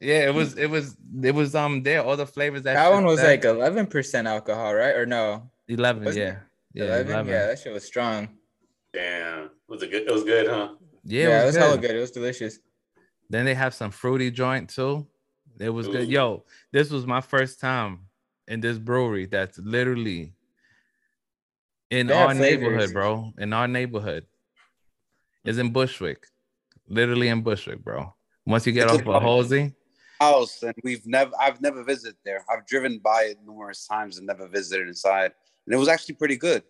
Yeah, 0.00 0.26
it 0.28 0.34
was, 0.34 0.58
it 0.58 0.66
was, 0.68 0.96
it 1.22 1.34
was 1.34 1.54
um 1.54 1.82
there. 1.82 2.02
All 2.02 2.16
the 2.16 2.26
flavors 2.26 2.62
that 2.64 2.74
That 2.74 2.92
one 2.92 3.06
was 3.06 3.20
said. 3.20 3.26
like 3.26 3.44
eleven 3.46 3.86
percent 3.86 4.26
alcohol, 4.28 4.74
right? 4.74 4.94
Or 4.96 5.06
no? 5.06 5.50
eleven. 5.66 6.04
wasn't 6.04 6.26
Yeah, 6.26 6.84
yeah, 6.84 6.84
11? 6.96 7.12
11. 7.12 7.32
Yeah, 7.32 7.46
that 7.46 7.58
shit 7.60 7.72
was 7.72 7.84
strong. 7.84 8.28
Damn, 8.92 9.50
was 9.66 9.82
it 9.82 9.90
good? 9.90 10.02
It 10.02 10.12
was 10.12 10.24
good, 10.24 10.46
huh? 10.46 10.74
Yeah, 11.04 11.28
Yeah, 11.28 11.38
it 11.38 11.42
it 11.42 11.46
was 11.46 11.54
was 11.54 11.62
hella 11.64 11.76
good. 11.78 11.88
good. 11.88 11.96
It 11.96 12.00
was 12.00 12.10
delicious. 12.10 12.58
Then 13.30 13.44
they 13.44 13.54
have 13.54 13.74
some 13.74 13.90
fruity 13.90 14.30
joint 14.30 14.70
too. 14.70 15.06
It 15.58 15.70
was 15.70 15.86
good. 15.88 16.08
Yo, 16.08 16.44
this 16.72 16.90
was 16.90 17.06
my 17.06 17.20
first 17.20 17.60
time 17.60 18.06
in 18.48 18.60
this 18.60 18.78
brewery 18.78 19.26
that's 19.26 19.58
literally 19.58 20.34
in 21.90 22.08
They 22.08 22.14
our 22.14 22.34
neighborhood, 22.34 22.92
bro. 22.92 23.32
In 23.38 23.52
our 23.52 23.68
neighborhood. 23.68 24.26
Is 25.44 25.58
in 25.58 25.72
Bushwick. 25.72 26.26
Literally 26.88 27.28
in 27.28 27.42
Bushwick, 27.42 27.84
bro. 27.84 28.14
Once 28.46 28.66
you 28.66 28.72
get 28.72 28.84
It's 28.84 28.94
off 28.94 29.06
of 29.06 29.22
Halsey, 29.22 29.74
house 30.20 30.62
and 30.62 30.74
we've 30.82 31.06
never 31.06 31.32
I've 31.38 31.60
never 31.60 31.82
visited 31.84 32.16
there. 32.24 32.44
I've 32.50 32.66
driven 32.66 32.98
by 32.98 33.24
it 33.24 33.38
numerous 33.44 33.86
times 33.86 34.16
and 34.18 34.26
never 34.26 34.48
visited 34.48 34.88
inside. 34.88 35.32
And 35.66 35.74
it 35.74 35.78
was 35.78 35.88
actually 35.88 36.14
pretty 36.14 36.36
good. 36.36 36.62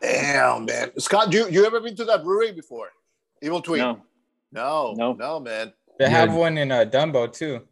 Damn, 0.00 0.64
man. 0.64 0.90
Scott, 0.98 1.32
you 1.32 1.48
you 1.48 1.64
ever 1.66 1.80
been 1.80 1.96
to 1.96 2.04
that 2.06 2.22
brewery 2.24 2.52
before? 2.52 2.90
Evil 3.42 3.60
Twin? 3.62 3.78
No, 3.80 4.00
no, 4.52 4.94
No. 4.96 5.12
no, 5.12 5.40
man. 5.40 5.72
They 5.98 6.04
Yeah. 6.06 6.10
have 6.10 6.34
one 6.34 6.58
in 6.58 6.70
uh, 6.72 6.84
Dumbo 6.84 7.32
too. 7.32 7.62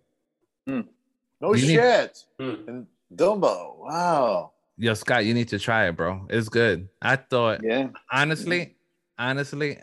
No 0.66 1.54
You 1.54 1.58
shit. 1.58 2.24
Hmm. 2.38 2.54
And 2.68 2.86
Dumbo. 3.14 3.78
Wow. 3.78 4.52
Yo, 4.76 4.94
Scott, 4.94 5.24
you 5.24 5.34
need 5.34 5.48
to 5.48 5.58
try 5.58 5.86
it, 5.88 5.96
bro. 5.96 6.26
It's 6.30 6.48
good. 6.48 6.88
I 7.02 7.16
thought 7.16 7.60
yeah, 7.62 7.88
honestly, 8.10 8.76
honestly, 9.18 9.78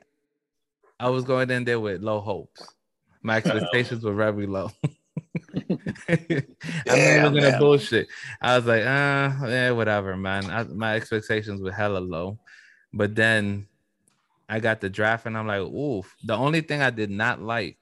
I 0.99 1.09
was 1.09 1.23
going 1.23 1.49
in 1.49 1.63
there 1.65 1.79
with 1.79 2.01
low 2.01 2.19
hopes. 2.19 2.67
My 3.21 3.37
expectations 3.43 4.03
were 4.03 4.13
very 4.13 4.47
low. 4.47 4.71
I'm 6.09 6.99
not 6.99 7.15
even 7.15 7.33
gonna 7.33 7.59
bullshit. 7.59 8.07
I 8.41 8.57
was 8.57 8.65
like, 8.65 8.81
uh, 8.81 9.47
yeah, 9.47 9.71
whatever, 9.71 10.15
man. 10.17 10.49
I, 10.49 10.63
my 10.63 10.95
expectations 10.95 11.61
were 11.61 11.71
hella 11.71 11.99
low, 11.99 12.39
but 12.93 13.15
then 13.15 13.67
I 14.49 14.59
got 14.59 14.81
the 14.81 14.89
draft, 14.89 15.25
and 15.25 15.37
I'm 15.37 15.47
like, 15.47 15.61
oof. 15.61 16.13
The 16.23 16.35
only 16.35 16.61
thing 16.61 16.81
I 16.81 16.89
did 16.89 17.09
not 17.09 17.41
like 17.41 17.77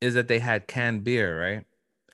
is 0.00 0.14
that 0.14 0.28
they 0.28 0.38
had 0.38 0.66
canned 0.66 1.04
beer, 1.04 1.40
right? 1.40 1.64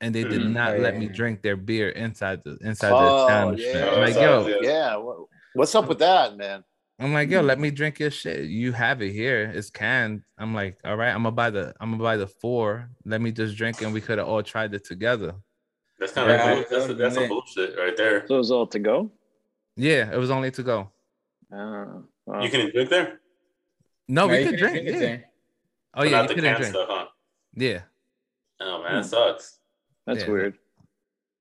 And 0.00 0.14
they 0.14 0.24
did 0.24 0.40
Mhm. 0.40 0.52
not 0.52 0.74
Oh, 0.74 0.80
let 0.80 0.98
me 0.98 1.08
drink 1.08 1.42
their 1.42 1.56
beer 1.56 1.88
inside 1.90 2.42
the 2.44 2.58
inside 2.60 2.92
Oh, 2.92 2.98
the 2.98 3.14
establishment. 3.16 3.84
yeah. 3.84 3.90
I'm 3.92 4.00
like, 4.00 4.14
yo, 4.16 4.46
yeah. 4.46 4.56
Yeah. 4.60 5.24
What's 5.54 5.74
up 5.74 5.88
with 5.88 5.98
that, 6.00 6.36
man? 6.36 6.64
I'm 6.98 7.12
like, 7.12 7.28
yo, 7.28 7.40
Hmm. 7.40 7.46
let 7.46 7.58
me 7.58 7.70
drink 7.70 7.98
your 7.98 8.10
shit. 8.10 8.46
You 8.46 8.72
have 8.72 9.02
it 9.02 9.10
here. 9.12 9.50
It's 9.52 9.70
canned. 9.70 10.22
I'm 10.38 10.54
like, 10.54 10.78
all 10.84 10.96
right, 10.96 11.10
I'm 11.10 11.24
gonna 11.24 11.32
buy 11.32 11.50
the 11.50 11.74
I'm 11.80 11.90
gonna 11.90 12.02
buy 12.02 12.16
the 12.16 12.26
four. 12.28 12.88
Let 13.04 13.20
me 13.20 13.32
just 13.32 13.56
drink 13.56 13.80
and 13.82 13.92
we 13.92 14.00
could 14.00 14.18
have 14.18 14.28
all 14.28 14.42
tried 14.42 14.74
it 14.74 14.84
together. 14.84 15.34
That's 15.98 16.12
kind 16.12 16.28
Yeah, 16.30 16.34
of 16.34 16.58
that 16.58 16.70
that's, 16.70 16.82
would've 16.82 16.98
that's 16.98 17.14
some 17.16 17.28
bullshit 17.28 17.76
right 17.78 17.96
there. 17.96 18.26
so 18.28 18.38
it's 18.38 18.50
all 18.50 18.66
to 18.68 18.78
go. 18.78 19.10
Yeah, 19.76 20.12
it 20.12 20.18
was 20.18 20.30
only 20.30 20.50
to 20.52 20.62
go. 20.62 20.90
Uh, 21.52 22.02
wow. 22.26 22.42
You 22.42 22.48
can 22.50 22.70
drink 22.70 22.90
there, 22.90 23.20
No, 24.08 24.26
Yeah, 24.26 24.30
we 24.32 24.44
could 24.44 24.50
can 24.50 24.58
drink. 24.58 24.88
Yeah. 24.88 24.98
there. 24.98 25.24
Oh 25.94 26.00
but 26.00 26.04
yeah, 26.04 26.10
not 26.10 26.22
you 26.22 26.28
the 26.28 26.34
couldn't 26.34 26.56
drink. 26.56 26.74
stuff, 26.74 26.88
huh? 26.90 27.06
Yeah. 27.54 27.82
Oh 28.60 28.82
man, 28.82 28.90
Hmm. 28.90 28.96
that 28.98 29.04
sucks. 29.06 29.58
That's 30.06 30.20
Yeah. 30.24 30.30
weird. 30.30 30.58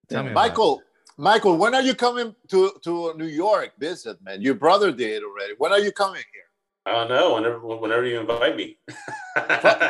Tell 0.09 0.19
Yeah. 0.23 0.25
me 0.25 0.31
about 0.31 0.45
it. 0.45 0.49
Michael, 0.49 0.81
Michael, 1.17 1.57
when 1.57 1.75
are 1.75 1.81
you 1.81 1.93
coming 1.93 2.35
to, 2.49 2.71
to 2.83 3.13
New 3.15 3.27
York 3.27 3.73
visit, 3.77 4.17
man? 4.23 4.41
Your 4.41 4.55
brother 4.55 4.91
did 4.91 5.23
already. 5.23 5.53
When 5.57 5.71
are 5.71 5.79
you 5.79 5.91
coming 5.91 6.23
here? 6.33 6.43
I 6.85 6.91
don't 6.91 7.09
know. 7.09 7.35
Whenever 7.35 7.59
whenever 7.59 8.05
you 8.05 8.19
invite 8.19 8.57
me. 8.57 8.77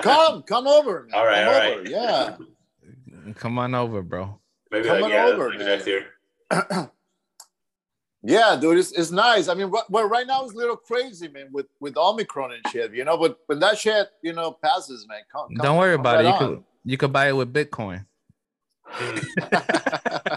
Come, 0.04 0.44
come 0.44 0.68
over, 0.68 1.08
man. 1.10 1.20
All 1.20 1.26
right, 1.26 1.44
come 1.44 1.56
all 1.56 1.80
over. 1.80 1.90
Yeah. 1.90 2.38
Come 3.36 3.58
on 3.58 3.74
over, 3.74 4.02
bro. 4.02 4.40
Maybe 4.70 4.88
Come 4.88 4.96
like, 5.02 5.06
on 5.06 5.10
yeah, 5.12 5.26
over, 5.26 5.50
maybe 5.50 5.64
man. 5.64 5.68
next 5.68 5.88
year. 5.88 6.06
Yeah, 8.26 8.58
dude, 8.60 8.78
it's, 8.78 8.94
it's 8.94 9.12
nice. 9.12 9.50
I 9.50 9.54
mean, 9.54 9.70
wh- 9.70 9.90
well, 9.92 10.08
right 10.08 10.26
now 10.26 10.46
it's 10.46 10.54
a 10.54 10.58
little 10.58 10.78
crazy, 10.78 11.28
man, 11.28 11.50
with 11.52 11.66
with 11.82 11.98
Omicron 11.98 12.54
and 12.54 12.62
shit, 12.72 12.94
you 12.94 13.04
know. 13.04 13.18
But 13.18 13.38
when 13.48 13.60
that 13.60 13.78
shit, 13.78 14.08
you 14.22 14.32
know, 14.32 14.54
passes, 14.64 15.06
man, 15.10 15.20
come, 15.30 15.50
come 15.50 15.56
Don't 15.58 15.78
worry 15.78 15.98
come 15.98 16.00
about 16.00 16.22
it. 16.22 16.28
You 16.28 16.32
right 16.32 16.40
could 16.40 16.64
you 16.86 16.98
could 16.98 17.12
buy 17.12 17.28
it 17.28 17.34
with 17.34 17.52
Bitcoin. 17.52 18.06
Hmm. 18.86 19.18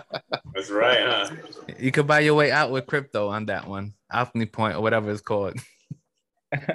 On. 0.71 0.75
That's 0.75 0.81
right, 0.81 1.01
huh? 1.01 1.75
You 1.79 1.91
could 1.93 2.07
buy 2.07 2.21
your 2.21 2.35
way 2.35 2.51
out 2.51 2.71
with 2.71 2.87
crypto 2.87 3.29
on 3.29 3.47
that 3.47 3.67
one. 3.67 3.95
Alchemy 4.13 4.47
Point 4.47 4.77
or 4.77 4.81
whatever 4.83 5.11
it's 5.11 5.21
called. 5.21 5.55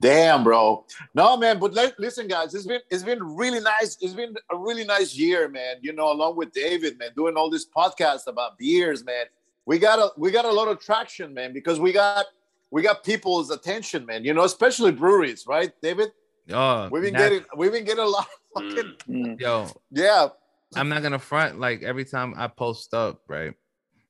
Damn, 0.00 0.44
bro. 0.44 0.86
No, 1.14 1.36
man. 1.36 1.58
But 1.58 1.74
li- 1.74 1.92
listen, 1.98 2.28
guys, 2.28 2.54
it's 2.54 2.66
been 2.66 2.80
it's 2.90 3.02
been 3.02 3.20
really 3.22 3.60
nice. 3.60 3.98
It's 4.00 4.14
been 4.14 4.34
a 4.52 4.56
really 4.56 4.84
nice 4.84 5.16
year, 5.16 5.48
man. 5.48 5.76
You 5.82 5.92
know, 5.92 6.12
along 6.12 6.36
with 6.36 6.52
David, 6.52 6.96
man, 6.98 7.10
doing 7.16 7.34
all 7.36 7.50
this 7.50 7.66
podcast 7.68 8.28
about 8.28 8.56
beers, 8.58 9.04
man. 9.04 9.24
We 9.66 9.78
got 9.78 9.98
a 9.98 10.10
we 10.16 10.30
got 10.30 10.44
a 10.44 10.52
lot 10.52 10.68
of 10.68 10.78
traction, 10.80 11.34
man, 11.34 11.52
because 11.52 11.80
we 11.80 11.92
got 11.92 12.26
we 12.70 12.82
got 12.82 13.02
people's 13.02 13.50
attention, 13.50 14.06
man. 14.06 14.24
You 14.24 14.32
know, 14.32 14.44
especially 14.44 14.92
breweries, 14.92 15.44
right, 15.46 15.72
David? 15.82 16.10
Oh, 16.52 16.88
We've 16.90 17.02
been 17.02 17.14
that- 17.14 17.30
getting 17.30 17.44
we've 17.56 17.72
been 17.72 17.84
getting 17.84 18.04
a 18.04 18.08
lot. 18.08 18.26
Of 18.56 18.62
fucking, 18.62 18.92
Mm. 19.08 19.26
Mm. 19.36 19.40
yo, 19.40 19.66
yeah, 19.90 20.28
I'm 20.74 20.88
not 20.88 21.02
gonna 21.02 21.18
front 21.18 21.58
like 21.60 21.82
every 21.82 22.04
time 22.04 22.34
I 22.36 22.48
post 22.48 22.92
up, 22.94 23.22
right? 23.28 23.54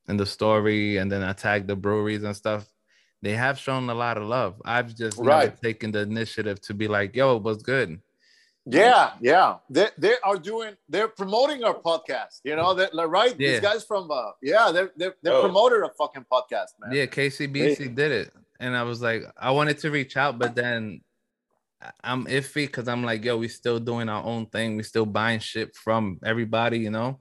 In 0.09 0.17
the 0.17 0.27
story, 0.27 0.97
and 0.97 1.11
then 1.13 1.23
I 1.23 1.33
tag 1.33 1.67
the 1.67 1.77
breweries 1.77 2.23
and 2.25 2.35
stuff. 2.35 2.67
They 3.23 3.33
have 3.33 3.59
shown 3.59 3.91
a 3.91 3.95
lot 3.95 4.17
of 4.17 4.25
love. 4.25 4.61
I've 4.65 4.95
just 4.95 5.19
never 5.19 5.29
Right. 5.29 5.61
taken 5.61 5.91
the 5.93 6.01
initiative 6.01 6.61
to 6.63 6.75
be 6.75 6.89
like, 6.89 7.15
yo, 7.17 7.37
what's 7.39 7.63
good? 7.63 8.01
yeah, 8.71 9.13
yeah. 9.21 9.57
They 9.71 9.89
they 9.99 10.15
are 10.25 10.37
doing. 10.37 10.75
They're 10.89 11.09
promoting 11.09 11.65
our 11.65 11.75
podcast. 11.75 12.41
You 12.45 12.57
know, 12.57 12.75
that 12.75 12.95
like, 12.95 13.09
right? 13.09 13.35
Yeah. 13.39 13.51
These 13.53 13.61
guys 13.61 13.85
from 13.85 14.11
uh, 14.11 14.33
yeah, 14.43 14.71
they're 14.73 14.91
they're, 14.97 15.15
they're 15.23 15.35
Oh. 15.35 15.43
promoted 15.43 15.83
a 15.83 15.91
fucking 15.97 16.27
podcast, 16.31 16.73
man. 16.81 16.93
Yeah, 16.93 17.07
KCBC 17.07 17.95
did 17.95 18.13
it. 18.13 18.33
And 18.61 18.77
I 18.77 18.83
was 18.83 19.01
like, 19.01 19.23
I 19.39 19.53
wanted 19.53 19.79
to 19.79 19.91
reach 19.91 20.17
out, 20.17 20.39
but 20.39 20.55
then 20.55 21.01
I- 21.01 21.08
I'm 22.03 22.27
iffy 22.27 22.67
because 22.67 22.89
I'm 22.89 23.05
like, 23.05 23.25
yo, 23.25 23.37
we 23.37 23.49
still 23.49 23.79
doing 23.79 24.09
our 24.09 24.25
own 24.25 24.47
thing. 24.47 24.77
We 24.77 24.83
still 24.83 25.07
buying 25.07 25.39
shit 25.39 25.77
from 25.77 26.19
everybody, 26.25 26.79
you 26.79 26.91
know? 26.91 27.19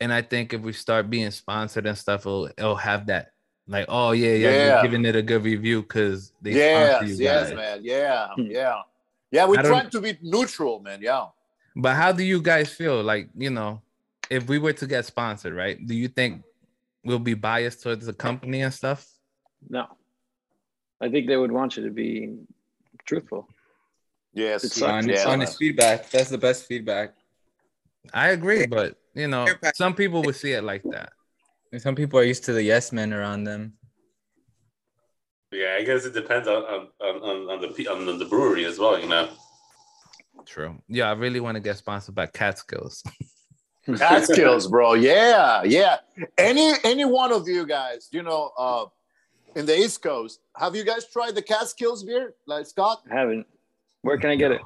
And 0.00 0.12
I 0.12 0.22
think 0.22 0.54
if 0.54 0.60
we 0.60 0.72
start 0.72 1.10
being 1.10 1.30
sponsored 1.30 1.86
and 1.86 1.98
stuff, 1.98 2.20
it'll, 2.22 2.46
it'll 2.46 2.76
have 2.76 3.06
that 3.06 3.32
like, 3.66 3.86
oh 3.88 4.12
yeah, 4.12 4.32
yeah, 4.34 4.50
Yeah. 4.50 4.72
you're 4.74 4.82
giving 4.82 5.04
it 5.04 5.16
a 5.16 5.22
good 5.22 5.44
review 5.44 5.82
because 5.82 6.32
they 6.42 6.52
yes, 6.52 6.96
sponsor 6.96 7.12
you 7.12 7.24
yes, 7.24 7.48
guys. 7.48 7.56
man. 7.56 7.80
Yeah, 7.82 8.28
Hmm. 8.34 8.42
yeah, 8.42 8.82
yeah. 9.30 9.46
We're 9.46 9.62
trying 9.62 9.90
to 9.90 10.00
be 10.00 10.18
neutral, 10.22 10.80
man. 10.80 11.00
Yeah. 11.02 11.26
But 11.76 11.94
how 11.96 12.12
do 12.12 12.24
you 12.24 12.40
guys 12.42 12.72
feel? 12.72 13.02
Like, 13.02 13.28
you 13.36 13.50
know, 13.50 13.80
if 14.28 14.48
we 14.48 14.58
were 14.58 14.72
to 14.72 14.86
get 14.86 15.04
sponsored, 15.06 15.54
right? 15.54 15.78
Do 15.86 15.94
you 15.94 16.08
think 16.08 16.42
we'll 17.04 17.18
be 17.20 17.34
biased 17.34 17.82
towards 17.82 18.06
the 18.06 18.12
company 18.12 18.62
and 18.62 18.72
stuff? 18.74 19.06
No, 19.68 19.86
I 21.00 21.08
think 21.10 21.26
they 21.28 21.36
would 21.36 21.52
want 21.52 21.76
you 21.76 21.84
to 21.84 21.90
be 21.90 22.38
truthful. 23.04 23.48
Yes. 24.32 24.64
It's 24.64 24.80
honest, 24.80 25.08
yeah, 25.08 25.28
honest 25.28 25.58
feedback. 25.58 26.10
That's 26.10 26.30
the 26.30 26.38
best 26.38 26.66
feedback. 26.66 27.14
I 28.14 28.28
agree, 28.30 28.66
but 28.66 28.96
you 29.14 29.28
know, 29.28 29.46
some 29.74 29.94
people 29.94 30.22
would 30.22 30.36
see 30.36 30.52
it 30.52 30.64
like 30.64 30.82
that. 30.90 31.12
And 31.72 31.80
some 31.80 31.94
people 31.94 32.18
are 32.18 32.24
used 32.24 32.44
to 32.44 32.52
the 32.52 32.62
yes 32.62 32.92
men 32.92 33.12
around 33.12 33.44
them. 33.44 33.74
Yeah, 35.52 35.76
I 35.78 35.84
guess 35.84 36.04
it 36.04 36.14
depends 36.14 36.48
on 36.48 36.62
on, 36.62 36.88
on, 37.00 37.50
on 37.50 37.60
the 37.60 37.68
pe- 37.68 37.86
on 37.86 38.06
the 38.18 38.24
brewery 38.24 38.64
as 38.64 38.78
well. 38.78 38.98
You 38.98 39.08
know. 39.08 39.28
True. 40.46 40.80
Yeah, 40.88 41.10
I 41.10 41.12
really 41.12 41.40
want 41.40 41.56
to 41.56 41.60
get 41.60 41.76
sponsored 41.76 42.14
by 42.14 42.26
Catskills. 42.26 43.02
Catskills, 43.96 44.68
bro. 44.68 44.94
Yeah, 44.94 45.62
yeah. 45.64 45.98
Any 46.38 46.72
any 46.84 47.04
one 47.04 47.32
of 47.32 47.48
you 47.48 47.66
guys, 47.66 48.08
you 48.12 48.22
know, 48.22 48.50
uh, 48.56 48.86
in 49.56 49.66
the 49.66 49.76
East 49.76 50.02
Coast, 50.02 50.40
have 50.56 50.74
you 50.76 50.84
guys 50.84 51.06
tried 51.06 51.34
the 51.34 51.42
Catskills 51.42 52.04
beer, 52.04 52.34
like 52.46 52.66
Scott? 52.66 53.02
I 53.10 53.14
haven't. 53.14 53.46
Where 54.02 54.18
can 54.18 54.30
I 54.30 54.36
get 54.36 54.52
it? 54.52 54.60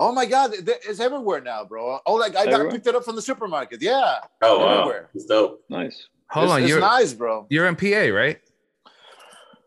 Oh 0.00 0.12
my 0.12 0.26
God, 0.26 0.52
it's 0.54 1.00
everywhere 1.00 1.40
now, 1.40 1.64
bro. 1.64 1.98
Oh, 2.06 2.14
like 2.14 2.36
I 2.36 2.46
got 2.46 2.70
picked 2.70 2.86
it 2.86 2.94
up 2.94 3.04
from 3.04 3.16
the 3.16 3.22
supermarket. 3.22 3.82
Yeah, 3.82 4.18
Oh 4.42 4.58
wow, 4.60 4.78
Everywhere. 4.80 5.10
it's 5.14 5.24
dope. 5.26 5.64
Nice. 5.68 6.06
Hold 6.30 6.44
it's, 6.44 6.52
on, 6.52 6.60
it's 6.62 6.68
you're 6.68 6.80
nice, 6.80 7.12
bro. 7.14 7.46
you're 7.50 7.66
in 7.66 7.74
PA, 7.74 8.14
right? 8.14 8.38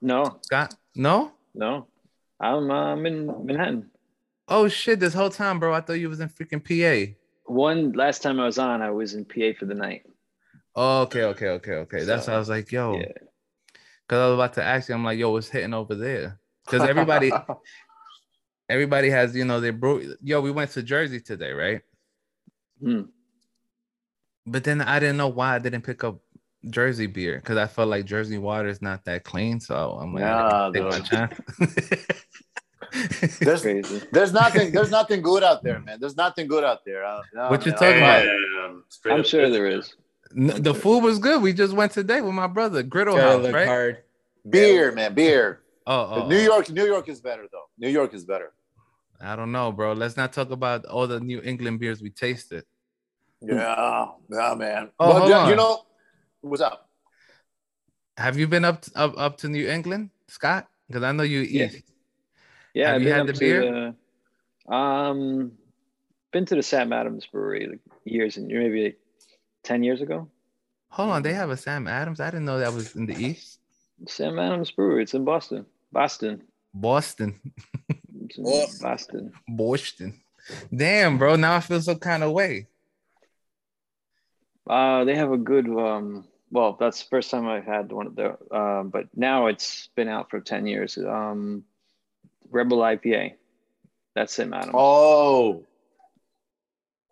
No, 0.02 0.40
Scott? 0.42 0.76
No? 0.96 1.32
no. 1.54 1.88
I'm 2.40 2.72
um, 2.72 3.06
in 3.06 3.46
Manhattan. 3.46 3.92
Oh 4.48 4.68
shit, 4.68 5.00
this 5.00 5.14
whole 5.14 5.30
time, 5.30 5.60
bro. 5.60 5.74
I 5.74 5.82
thought 5.82 5.94
you 5.94 6.10
was 6.10 6.20
in 6.22 6.30
freaking 6.30 6.64
PA. 6.64 7.14
One 7.46 7.92
last 7.92 8.24
time 8.24 8.40
I 8.40 8.46
was 8.46 8.58
on, 8.58 8.82
I 8.82 8.90
was 8.90 9.14
in 9.14 9.26
PA 9.26 9.52
for 9.60 9.66
the 9.66 9.76
night. 9.76 10.04
Oh, 10.76 11.02
okay, 11.02 11.24
okay, 11.24 11.50
okay, 11.50 11.74
okay. 11.74 12.04
That's 12.04 12.26
So, 12.26 12.32
why 12.32 12.36
I 12.38 12.40
was 12.40 12.50
like, 12.50 12.72
yo, 12.72 12.96
Yeah. 12.98 13.12
Because 14.12 14.22
I 14.24 14.28
was 14.28 14.34
about 14.34 14.54
to 14.56 14.64
ask 14.64 14.90
you, 14.90 14.96
I'm 14.96 15.06
like, 15.06 15.18
yo, 15.18 15.32
what's 15.32 15.48
hitting 15.48 15.74
over 15.74 15.96
there? 15.96 16.38
Because 16.66 16.82
everybody, 16.86 17.32
everybody 18.70 19.10
has, 19.10 19.34
you 19.34 19.46
know, 19.46 19.62
their 19.62 19.72
bro. 19.72 20.02
Yo, 20.22 20.42
we 20.42 20.52
went 20.52 20.72
to 20.72 20.84
Jersey 20.84 21.22
today, 21.22 21.54
right? 21.54 21.80
Hmm. 22.84 23.04
But 24.46 24.66
then 24.66 24.82
I 24.82 25.00
didn't 25.00 25.16
know 25.16 25.30
why 25.30 25.56
I 25.56 25.60
didn't 25.60 25.84
pick 25.84 26.04
up 26.04 26.20
Jersey 26.70 27.08
beer 27.08 27.38
because 27.38 27.56
I 27.56 27.68
felt 27.68 27.88
like 27.88 28.04
Jersey 28.04 28.38
water 28.38 28.68
is 28.68 28.82
not 28.82 29.06
that 29.06 29.24
clean. 29.24 29.62
So 29.62 29.98
I'm 30.02 30.14
like, 30.14 30.26
Nah, 30.26 30.68
I 30.68 30.72
gotta 30.72 30.74
take 30.74 30.84
my 30.92 31.00
chance. 31.00 31.40
there's 33.40 33.62
Crazy. 33.62 34.02
there's 34.12 34.34
nothing 34.34 34.74
there's 34.74 34.92
nothing 34.92 35.22
good 35.22 35.42
out 35.42 35.64
there, 35.64 35.80
man. 35.80 36.00
There's 36.02 36.18
nothing 36.18 36.50
good 36.50 36.66
out 36.66 36.80
there. 36.86 37.06
Uh, 37.06 37.22
no, 37.34 37.50
What 37.50 37.66
you 37.66 37.72
talking 37.72 38.04
I- 38.04 38.18
about? 38.18 38.26
Damn, 38.26 38.84
straight 38.90 39.14
I'm 39.14 39.22
up 39.22 39.26
sure 39.26 39.50
there 39.50 39.68
is. 39.68 39.96
N- 40.36 40.62
the 40.62 40.74
food 40.74 41.04
was 41.04 41.20
good. 41.20 41.42
We 41.42 41.54
just 41.54 41.74
went 41.74 41.92
today 41.92 42.22
with 42.22 42.34
my 42.34 42.48
brother, 42.48 42.84
Griddle 42.84 43.16
Gotta 43.16 43.44
House, 43.44 43.54
right? 43.54 43.68
hard. 43.68 44.04
Beer, 44.50 44.92
man, 44.92 45.14
beer. 45.14 45.62
Oh, 45.86 46.24
oh, 46.24 46.28
New 46.28 46.38
oh. 46.38 46.42
York, 46.42 46.70
New 46.70 46.86
York 46.86 47.10
is 47.10 47.22
better 47.22 47.46
though. 47.52 47.66
New 47.78 47.90
York 47.90 48.14
is 48.14 48.26
better. 48.26 48.54
I 49.20 49.36
don't 49.36 49.52
know, 49.52 49.72
bro. 49.72 49.94
Let's 49.94 50.18
not 50.18 50.34
talk 50.34 50.52
about 50.52 50.86
all 50.86 51.08
the 51.08 51.20
New 51.20 51.42
England 51.42 51.80
beers 51.80 52.02
we 52.02 52.10
tasted. 52.10 52.64
Yeah, 53.42 54.08
yeah, 54.30 54.56
man. 54.56 54.90
Oh, 55.00 55.14
but 55.14 55.20
hold 55.20 55.30
yeah, 55.30 55.50
you 55.50 55.56
know, 55.56 55.82
what's 56.42 56.62
up? 56.62 56.90
Have 58.18 58.38
you 58.38 58.48
been 58.48 58.66
up 58.66 58.86
up, 58.96 59.14
up 59.18 59.38
to 59.38 59.50
New 59.50 59.68
England, 59.68 60.10
Scott? 60.28 60.68
Because 60.88 61.04
I 61.04 61.12
know 61.12 61.24
you 61.24 61.40
Yeah. 61.42 61.70
Yeah, 62.74 62.88
Have 62.88 62.96
I've 62.96 63.02
you 63.02 63.12
had 63.12 63.22
up 63.22 63.28
the 63.28 63.34
to 63.34 63.40
beer? 63.40 63.96
the 64.68 64.74
um 64.74 65.52
been 66.32 66.46
to 66.46 66.56
the 66.56 66.64
Sam 66.64 66.94
Adams 66.94 67.26
brewery 67.26 67.68
like 67.68 67.80
years 68.06 68.38
and 68.38 68.48
maybe 68.48 68.84
like 68.84 69.00
ten 69.64 69.84
years 69.84 70.02
ago. 70.02 70.28
Hold 70.90 71.10
on, 71.12 71.24
they 71.24 71.34
have 71.34 71.50
a 71.50 71.58
Sam 71.58 71.88
Adams. 71.88 72.20
I 72.20 72.30
didn't 72.30 72.46
know 72.46 72.60
that 72.60 72.74
was 72.74 72.96
in 72.96 73.06
the 73.06 73.16
East. 73.16 73.60
Sam 74.08 74.38
Adams 74.40 74.72
Brewery. 74.72 75.04
It's 75.04 75.14
in 75.14 75.24
Boston. 75.24 75.66
Boston. 75.92 76.42
Boston, 76.74 77.40
It's 78.26 78.38
in. 78.38 78.44
Boston. 78.82 79.34
Boston. 79.48 80.22
Damn, 80.76 81.18
bro. 81.18 81.36
Now 81.36 81.56
I 81.56 81.60
feel 81.60 81.82
some 81.82 82.00
kind 82.00 82.24
of 82.24 82.32
way. 82.32 82.68
Uh, 84.68 85.04
they 85.04 85.16
have 85.16 85.32
a 85.32 85.38
good. 85.38 85.68
Um, 85.68 86.26
well, 86.50 86.78
that's 86.80 87.02
the 87.04 87.10
first 87.10 87.32
time 87.32 87.48
I've 87.48 87.66
had 87.66 87.92
one 87.92 88.08
of 88.08 88.16
their. 88.16 88.38
Um, 88.54 88.90
but 88.90 89.08
now 89.16 89.48
it's 89.48 89.88
been 89.96 90.08
out 90.08 90.30
for 90.30 90.40
ten 90.40 90.66
years. 90.66 90.98
Um, 90.98 91.64
Rebel 92.50 92.80
IPA. 92.80 93.34
That's 94.16 94.34
Sam 94.34 94.54
Adams. 94.54 94.74
Oh. 94.76 95.66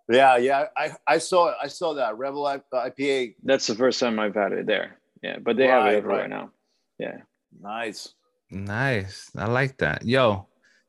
Yeah, 0.10 0.38
yeah. 0.38 0.66
I, 0.76 0.92
I 1.08 1.18
saw 1.20 1.54
I 1.62 1.68
saw 1.68 1.94
that 1.94 2.18
Rebel 2.18 2.44
IPA. 2.74 3.36
That's 3.44 3.68
the 3.68 3.76
first 3.76 4.00
time 4.00 4.20
I've 4.20 4.36
had 4.36 4.52
it 4.54 4.66
there. 4.66 4.98
Yeah, 5.22 5.38
but 5.40 5.56
they 5.58 5.68
have 5.68 5.84
Right, 5.84 5.94
it 5.94 5.98
everywhere 5.98 6.22
right. 6.22 6.30
now. 6.30 6.52
Yeah. 6.98 7.18
Nice. 7.62 8.14
Nice. 8.50 9.30
I 9.38 9.46
like 9.46 9.78
that. 9.78 10.06
Yo, 10.06 10.48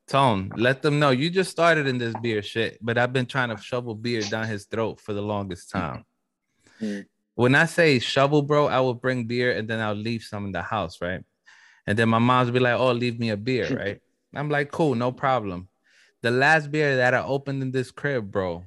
Tone, 0.09 0.53
let 0.57 0.83
them 0.83 0.99
know 0.99 1.11
you 1.11 1.29
just 1.31 1.51
started 1.51 1.87
in 1.87 1.99
this 1.99 2.15
beer 2.23 2.43
shit, 2.43 2.79
but 2.81 2.97
I've 2.97 3.13
been 3.13 3.27
trying 3.27 3.55
to 3.55 3.63
shovel 3.63 3.95
beer 3.95 4.23
down 4.23 4.47
his 4.47 4.65
throat 4.65 5.01
for 5.01 5.13
the 5.13 5.21
longest 5.23 5.71
time. 5.71 6.05
Mm. 6.81 7.05
When 7.35 7.55
I 7.55 7.67
say 7.67 7.99
shovel, 7.99 8.43
bro, 8.43 8.67
I 8.69 8.81
will 8.81 8.95
bring 8.95 9.25
beer 9.25 9.53
and 9.53 9.69
then 9.69 9.81
I'll 9.81 9.95
leave 9.95 10.23
some 10.23 10.47
in 10.47 10.53
the 10.53 10.63
house, 10.63 11.01
right? 11.01 11.23
And 11.87 11.99
then 11.99 12.09
my 12.09 12.19
mom's 12.19 12.51
be 12.51 12.61
like, 12.61 12.79
"Oh, 12.79 12.93
leave 12.93 13.19
me 13.19 13.31
a 13.31 13.37
beer," 13.37 13.69
right? 13.77 14.01
I'm 14.35 14.49
like, 14.49 14.71
"Cool, 14.71 14.95
no 14.95 15.13
problem." 15.13 15.69
The 16.23 16.31
last 16.31 16.71
beer 16.71 16.97
that 16.97 17.15
I 17.15 17.23
opened 17.23 17.63
in 17.63 17.71
this 17.71 17.91
crib, 17.91 18.31
bro, 18.31 18.65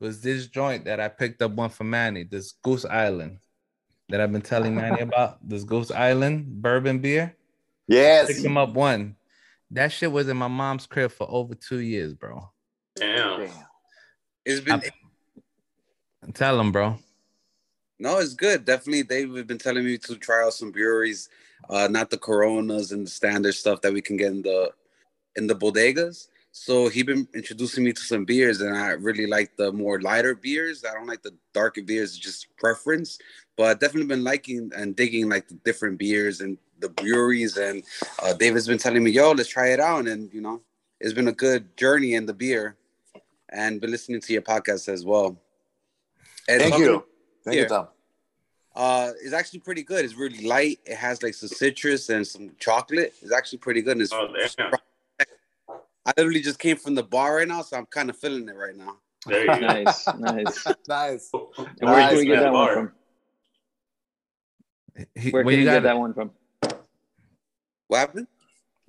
was 0.00 0.20
this 0.20 0.46
joint 0.46 0.84
that 0.84 1.00
I 1.00 1.08
picked 1.08 1.42
up 1.42 1.52
one 1.52 1.70
for 1.70 1.84
Manny, 1.84 2.22
this 2.24 2.52
Goose 2.62 2.84
Island 2.84 3.38
that 4.08 4.20
I've 4.20 4.32
been 4.32 4.42
telling 4.42 4.74
Manny 4.74 5.00
about. 5.02 5.46
This 5.46 5.64
Goose 5.64 5.90
Island 5.90 6.62
bourbon 6.62 6.98
beer 7.00 7.34
Yes. 7.86 8.28
picked 8.28 8.44
him 8.44 8.56
up 8.56 8.74
one. 8.74 9.16
That 9.70 9.92
shit 9.92 10.10
was 10.10 10.28
in 10.28 10.36
my 10.36 10.48
mom's 10.48 10.86
crib 10.86 11.10
for 11.10 11.26
over 11.30 11.54
two 11.54 11.80
years, 11.80 12.14
bro. 12.14 12.48
Damn. 12.96 13.40
Damn. 13.40 13.50
It's 14.44 14.60
been 14.60 14.82
Tell 16.34 16.58
him, 16.60 16.72
bro. 16.72 16.98
no, 17.98 18.18
it's 18.18 18.34
good. 18.34 18.64
Definitely, 18.64 19.02
they've 19.02 19.46
been 19.46 19.58
telling 19.58 19.84
me 19.84 19.98
to 19.98 20.16
try 20.16 20.42
out 20.44 20.52
some 20.54 20.70
breweries, 20.70 21.28
uh, 21.70 21.88
not 21.90 22.10
the 22.10 22.18
Coronas 22.18 22.92
and 22.92 23.06
the 23.06 23.10
standard 23.10 23.54
stuff 23.54 23.80
that 23.82 23.92
we 23.92 24.00
can 24.00 24.16
get 24.16 24.32
in 24.32 24.42
the 24.42 24.70
in 25.36 25.46
the 25.46 25.54
bodegas. 25.54 26.28
So 26.50 26.88
he 26.88 27.02
been 27.02 27.28
introducing 27.34 27.84
me 27.84 27.92
to 27.92 28.00
some 28.00 28.24
beers, 28.24 28.60
and 28.60 28.76
I 28.76 28.90
really 28.90 29.26
like 29.26 29.56
the 29.56 29.70
more 29.72 30.00
lighter 30.00 30.34
beers. 30.34 30.84
I 30.84 30.94
don't 30.94 31.06
like 31.06 31.22
the 31.22 31.36
darker 31.54 31.82
beers, 31.82 32.16
just 32.16 32.48
preference. 32.56 33.18
But 33.56 33.66
I've 33.66 33.78
definitely 33.80 34.08
been 34.08 34.24
liking 34.24 34.70
and 34.74 34.96
digging 34.96 35.28
like 35.28 35.48
the 35.48 35.54
different 35.64 35.98
beers 35.98 36.40
and 36.40 36.58
the 36.80 36.88
breweries. 36.88 37.56
And 37.56 37.84
uh, 38.22 38.32
David's 38.34 38.66
been 38.66 38.78
telling 38.78 39.04
me, 39.04 39.10
"Yo, 39.12 39.32
let's 39.32 39.48
try 39.48 39.68
it 39.68 39.80
out." 39.80 40.06
And 40.08 40.32
you 40.32 40.40
know, 40.40 40.62
it's 41.00 41.12
been 41.12 41.28
a 41.28 41.32
good 41.32 41.76
journey 41.76 42.14
in 42.14 42.26
the 42.26 42.34
beer, 42.34 42.76
and 43.50 43.80
been 43.80 43.90
listening 43.90 44.20
to 44.20 44.32
your 44.32 44.42
podcast 44.42 44.88
as 44.88 45.04
well. 45.04 45.36
And 46.48 46.62
Thank 46.62 46.78
you. 46.78 47.04
Thank 47.44 47.56
you, 47.58 47.66
Tom. 47.68 47.88
uh, 48.74 49.10
it's 49.22 49.32
actually 49.34 49.60
pretty 49.60 49.82
good. 49.82 50.04
It's 50.04 50.14
really 50.14 50.46
light. 50.46 50.80
It 50.86 50.96
has 50.96 51.22
like 51.22 51.34
some 51.34 51.48
citrus 51.48 52.08
and 52.08 52.26
some 52.26 52.50
chocolate. 52.58 53.14
It's 53.22 53.32
actually 53.32 53.58
pretty 53.58 53.82
good. 53.82 53.92
And 53.92 54.02
it's, 54.02 54.12
Oh, 54.12 54.28
damn. 54.56 54.70
I 56.08 56.12
literally 56.16 56.40
just 56.40 56.58
came 56.58 56.78
from 56.78 56.94
the 56.94 57.02
bar 57.02 57.36
right 57.36 57.46
now, 57.46 57.60
so 57.60 57.76
I'm 57.76 57.84
kind 57.84 58.08
of 58.08 58.16
feeling 58.16 58.48
it 58.48 58.56
right 58.56 58.74
now. 58.74 58.96
There 59.26 59.42
you 59.42 59.60
go. 59.60 59.66
Nice, 59.66 60.08
nice. 60.18 60.64
Nice. 60.88 61.30
And 61.34 61.90
where 61.90 61.98
Nice, 61.98 62.08
can 62.08 62.16
we 62.16 62.24
get 62.24 62.32
man. 62.36 62.42
that 62.44 62.52
one 62.54 62.66
Bar. 62.66 62.74
from? 62.74 62.92
He, 65.14 65.30
Where 65.30 65.44
where 65.44 65.52
can 65.52 65.52
you 65.52 65.58
you 65.58 65.64
got 65.66 65.72
get 65.74 65.82
that 65.82 65.98
one 65.98 66.14
from? 66.14 66.30
What 67.88 67.98
happened? 67.98 68.26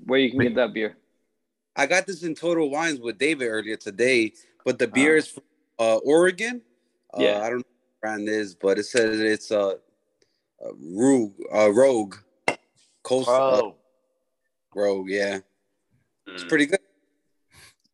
Where 0.05 0.17
you 0.19 0.29
can 0.31 0.39
get 0.39 0.55
that 0.55 0.73
beer? 0.73 0.97
I 1.75 1.87
got 1.87 2.07
this 2.07 2.23
in 2.23 2.35
Total 2.35 2.69
Wines 2.69 3.01
with 3.01 3.17
David 3.17 3.47
earlier 3.47 3.75
today, 3.75 4.31
but 4.63 4.79
the 4.79 4.87
beer 4.87 5.15
Ah. 5.15 5.17
is 5.17 5.27
from 5.27 5.43
uh, 5.77 5.97
Oregon. 5.97 6.61
Uh, 7.13 7.21
Yeah. 7.23 7.41
I 7.41 7.49
don't 7.49 7.57
know 7.59 7.63
what 7.67 8.01
brand 8.01 8.29
it 8.29 8.33
is, 8.33 8.55
but 8.55 8.79
it 8.79 8.85
says 8.85 9.19
it's 9.19 9.51
a 9.51 9.59
uh, 9.59 9.73
uh, 10.65 10.71
Rogue. 10.81 11.33
Uh, 11.53 11.69
Rogue. 11.73 12.15
Coast 13.03 13.27
uh, 13.27 13.61
Oh, 13.61 13.75
Rogue. 14.73 15.09
Yeah, 15.09 15.39
it's 16.27 16.43
Mm. 16.45 16.49
pretty 16.49 16.65
good. 16.67 16.78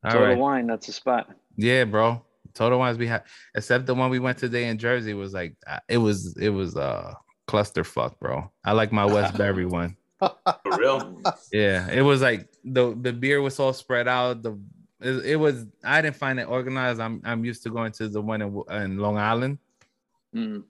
All 0.05 0.11
Total 0.11 0.27
right. 0.29 0.37
Wine. 0.37 0.67
That's 0.67 0.87
a 0.87 0.93
spot. 0.93 1.29
Yeah, 1.55 1.83
bro. 1.85 2.23
Total 2.53 2.79
ones 2.79 2.97
we 2.97 3.07
had, 3.07 3.23
except 3.55 3.85
the 3.85 3.93
one 3.95 4.09
we 4.09 4.19
went 4.19 4.37
today 4.37 4.67
in 4.69 4.77
Jersey 4.77 5.13
was 5.13 5.33
like 5.33 5.55
it 5.89 5.97
was 5.97 6.35
it 6.37 6.49
was 6.49 6.75
uh 6.77 7.13
clusterfuck, 7.47 8.17
bro. 8.19 8.49
I 8.63 8.71
like 8.71 8.91
my 8.91 9.05
Westbury 9.05 9.65
one. 9.81 9.97
For 10.19 10.33
real? 10.77 11.21
Yeah, 11.51 11.89
it 11.91 12.01
was 12.01 12.21
like 12.21 12.47
the 12.63 12.95
the 13.01 13.11
beer 13.11 13.41
was 13.41 13.59
all 13.59 13.73
spread 13.73 14.07
out. 14.07 14.41
The 14.41 14.57
it, 15.01 15.25
it 15.25 15.35
was 15.35 15.65
I 15.83 16.01
didn't 16.01 16.15
find 16.15 16.39
it 16.39 16.47
organized. 16.47 17.01
I'm 17.01 17.21
I'm 17.25 17.43
used 17.43 17.63
to 17.63 17.69
going 17.69 17.91
to 17.93 18.07
the 18.07 18.21
one 18.21 18.41
in, 18.41 18.63
in 18.69 18.97
Long 18.99 19.17
Island. 19.17 19.57
Mm. 20.33 20.63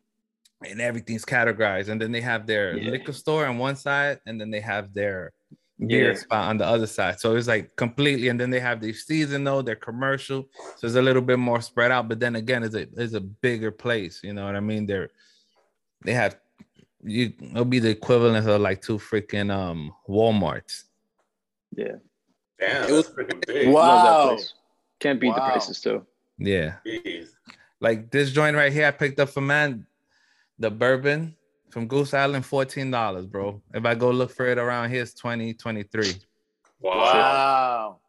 and 0.64 0.80
everything's 0.82 1.26
categorized. 1.26 1.90
And 1.90 2.00
then 2.02 2.12
they 2.12 2.22
have 2.22 2.46
their 2.48 2.78
Yeah. 2.78 2.92
liquor 2.92 3.14
store 3.14 3.46
on 3.46 3.58
one 3.60 3.76
side, 3.76 4.20
and 4.26 4.40
then 4.42 4.50
they 4.52 4.62
have 4.62 4.94
their 4.94 5.34
beer 5.80 6.12
Yeah. 6.12 6.18
spot 6.18 6.50
on 6.50 6.58
the 6.58 6.66
other 6.66 6.88
side. 6.88 7.20
So 7.20 7.36
it's 7.36 7.48
like 7.48 7.76
completely, 7.76 8.30
and 8.30 8.40
then 8.40 8.50
they 8.50 8.60
have 8.60 8.82
their 8.82 8.94
seasonal, 8.94 9.64
they're 9.64 9.76
commercial. 9.76 10.48
So 10.78 10.88
it's 10.88 10.96
a 10.96 11.02
little 11.02 11.22
bit 11.22 11.38
more 11.40 11.62
spread 11.62 11.92
out. 11.92 12.08
But 12.08 12.20
then 12.20 12.36
again, 12.36 12.64
it's 12.64 12.76
a 12.76 12.88
it's 12.96 13.14
a 13.14 13.22
bigger 13.22 13.72
place. 13.72 14.22
You 14.24 14.34
know 14.34 14.46
what 14.46 14.56
I 14.56 14.62
mean? 14.62 14.86
They're 14.86 15.10
they 16.04 16.14
have 16.14 16.38
you 17.04 17.34
it'll 17.52 17.66
be 17.66 17.80
the 17.80 17.90
equivalent 17.90 18.48
of 18.48 18.62
like 18.62 18.82
two 18.82 18.98
freaking 18.98 19.52
um 19.52 19.94
Walmarts. 20.08 20.84
Yeah. 21.76 21.96
Damn, 22.60 22.90
It 22.90 22.92
was- 22.94 23.10
freaking 23.10 23.46
big. 23.46 23.68
Wow. 23.70 23.82
Love 23.82 24.30
that 24.30 24.36
place. 24.38 24.54
Can't 25.00 25.20
beat 25.20 25.36
the 25.36 25.42
prices 25.42 25.82
too. 25.82 26.06
Yeah. 26.38 26.76
Jeez. 26.86 27.28
Like 27.82 28.10
this 28.12 28.32
joint 28.32 28.56
right 28.56 28.72
here, 28.72 28.88
I 28.88 28.92
picked 28.92 29.20
up 29.20 29.30
for 29.30 29.42
man 29.42 29.86
the 30.58 30.72
bourbon 30.72 31.36
from 31.76 31.88
Goose 31.88 32.14
Island, 32.14 32.46
$14, 32.46 33.30
bro. 33.30 33.62
If 33.74 33.84
I 33.84 33.96
go 33.96 34.10
look 34.10 34.32
for 34.32 34.48
it 34.48 34.58
around 34.58 34.92
here, 34.92 35.02
it's 35.02 35.14
20, 35.14 35.56
23. 35.56 36.14
Wow. 36.80 36.92
wow. 36.94 38.00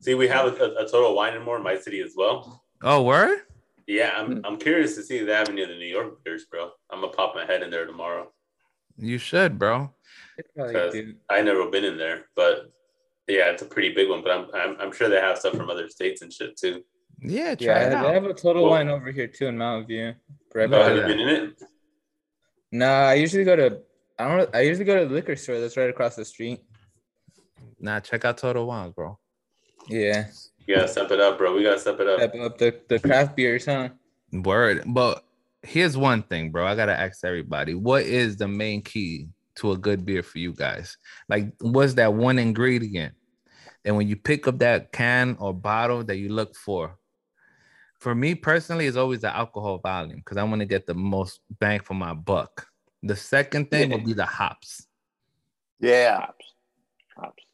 See, 0.00 0.14
we 0.14 0.26
have 0.26 0.46
a, 0.46 0.64
a 0.74 0.88
total 0.88 1.14
wine 1.14 1.34
and 1.34 1.44
more 1.44 1.56
in 1.56 1.62
my 1.62 1.78
city 1.78 2.00
as 2.00 2.14
well. 2.16 2.64
Oh, 2.82 3.04
word? 3.04 3.42
Yeah, 3.86 4.10
I'm. 4.16 4.40
I'm 4.44 4.56
curious 4.56 4.96
to 4.96 5.04
see 5.04 5.22
the 5.22 5.36
avenue 5.36 5.62
have 5.62 5.62
of 5.62 5.68
the 5.68 5.76
New 5.76 5.86
York 5.86 6.24
beers, 6.24 6.46
bro. 6.46 6.70
I'm 6.90 7.00
gonna 7.00 7.12
pop 7.12 7.36
my 7.36 7.46
head 7.46 7.62
in 7.62 7.70
there 7.70 7.86
tomorrow. 7.86 8.32
You 8.98 9.18
should, 9.18 9.56
bro. 9.56 9.92
Because. 10.56 10.96
I 11.30 11.42
never 11.42 11.68
been 11.68 11.84
in 11.84 11.98
there, 11.98 12.26
but 12.34 12.72
yeah, 13.28 13.50
it's 13.50 13.62
a 13.62 13.66
pretty 13.66 13.94
big 13.94 14.08
one. 14.08 14.22
But 14.22 14.32
I'm, 14.32 14.46
I'm 14.54 14.76
I'm 14.80 14.92
sure 14.92 15.08
they 15.08 15.20
have 15.20 15.38
stuff 15.38 15.54
from 15.54 15.68
other 15.68 15.88
states 15.88 16.22
and 16.22 16.32
shit 16.32 16.56
too. 16.56 16.82
Yeah, 17.20 17.54
try 17.54 17.66
Yeah, 17.66 17.86
it 17.86 18.02
they 18.02 18.14
have 18.14 18.24
a 18.24 18.34
total 18.34 18.62
Well- 18.62 18.72
wine 18.72 18.88
over 18.88 19.10
here 19.12 19.28
too 19.28 19.46
in 19.46 19.58
Mountain 19.58 19.86
View. 19.86 20.14
Right 20.54 20.70
Look 20.70 20.80
Oh, 20.80 20.84
have 20.84 20.96
you 20.96 21.02
been 21.02 21.20
in 21.20 21.28
it? 21.28 21.62
Nah, 22.72 23.08
I 23.08 23.14
usually 23.14 23.44
go 23.44 23.54
to. 23.54 23.78
I 24.18 24.36
don't. 24.36 24.54
I 24.54 24.60
usually 24.62 24.86
go 24.86 24.98
to 24.98 25.06
the 25.06 25.14
liquor 25.14 25.36
store 25.36 25.60
that's 25.60 25.76
right 25.76 25.90
across 25.90 26.16
the 26.16 26.24
street. 26.24 26.60
Nah, 27.78 28.00
check 28.00 28.24
out 28.24 28.38
Total 28.38 28.66
Wines, 28.66 28.94
bro. 28.94 29.18
Yeah, 29.88 30.28
You 30.66 30.76
gotta 30.76 30.88
step 30.88 31.10
it 31.10 31.20
up, 31.20 31.38
bro. 31.38 31.54
We 31.54 31.64
gotta 31.64 31.78
step 31.78 32.00
it 32.00 32.06
up. 32.06 32.18
step 32.18 32.34
up 32.36 32.58
the 32.58 32.80
the 32.88 32.98
craft 32.98 33.36
beers, 33.36 33.66
huh? 33.66 33.90
Word. 34.32 34.84
But 34.86 35.24
here's 35.62 35.96
one 35.96 36.22
thing, 36.22 36.50
bro. 36.50 36.66
I 36.66 36.74
gotta 36.74 36.98
ask 36.98 37.24
everybody: 37.24 37.74
what 37.74 38.04
is 38.04 38.36
the 38.36 38.48
main 38.48 38.80
key 38.80 39.28
to 39.56 39.72
a 39.72 39.76
good 39.76 40.06
beer 40.06 40.22
for 40.22 40.38
you 40.38 40.54
guys? 40.54 40.96
Like, 41.28 41.52
what's 41.60 41.94
that 41.94 42.14
one 42.14 42.38
ingredient? 42.38 43.14
And 43.84 43.96
when 43.96 44.08
you 44.08 44.16
pick 44.16 44.46
up 44.46 44.60
that 44.60 44.92
can 44.92 45.36
or 45.40 45.52
bottle 45.52 46.04
that 46.04 46.16
you 46.16 46.28
look 46.28 46.54
for, 46.54 46.96
for 48.02 48.14
me 48.14 48.34
personally, 48.34 48.86
it's 48.86 48.96
always 48.96 49.20
the 49.20 49.34
alcohol 49.34 49.78
volume 49.78 50.18
because 50.18 50.36
I 50.36 50.42
want 50.42 50.60
to 50.60 50.66
get 50.66 50.86
the 50.86 50.94
most 50.94 51.40
bang 51.60 51.80
for 51.80 51.94
my 51.94 52.12
buck. 52.14 52.66
The 53.04 53.16
second 53.16 53.70
thing 53.70 53.90
Yeah. 53.90 53.96
will 53.96 54.04
be 54.04 54.12
the 54.12 54.26
hops. 54.26 54.86
Yeah. 55.80 56.18
Hops. 56.18 56.46
Hops. 57.16 57.44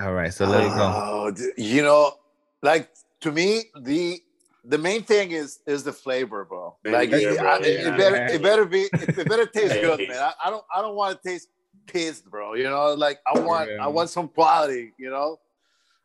All 0.00 0.12
right, 0.14 0.32
so 0.32 0.46
let's 0.46 0.74
go. 0.74 0.80
Oh, 0.82 1.34
you 1.56 1.82
know, 1.82 2.14
like 2.62 2.88
to 3.20 3.30
me, 3.32 3.64
the 3.82 4.20
the 4.64 4.78
main 4.78 5.02
thing 5.02 5.32
is 5.32 5.58
is 5.66 5.82
the 5.82 5.92
flavor, 5.92 6.44
bro. 6.44 6.76
Maybe, 6.84 6.96
Like 6.96 7.10
yeah, 7.10 7.18
it, 7.32 7.38
bro, 7.38 7.48
I- 7.50 7.58
it- 7.58 7.80
yeah. 7.80 7.88
it 7.94 7.98
better 7.98 8.26
it 8.34 8.42
better 8.42 8.64
be 8.64 8.82
it 8.92 9.28
better 9.28 9.46
taste 9.58 9.74
good, 9.74 9.98
man. 10.08 10.18
I, 10.18 10.32
I 10.46 10.50
don't 10.50 10.64
I 10.74 10.80
don't 10.80 10.94
want 10.94 11.20
to 11.20 11.28
taste 11.28 11.48
pissed, 11.86 12.24
bro. 12.30 12.54
You 12.54 12.64
know, 12.70 12.94
like 12.94 13.18
I 13.26 13.38
want 13.40 13.68
I 13.80 13.88
want 13.88 14.08
some 14.08 14.28
quality. 14.28 14.92
You 14.98 15.10
know, 15.10 15.38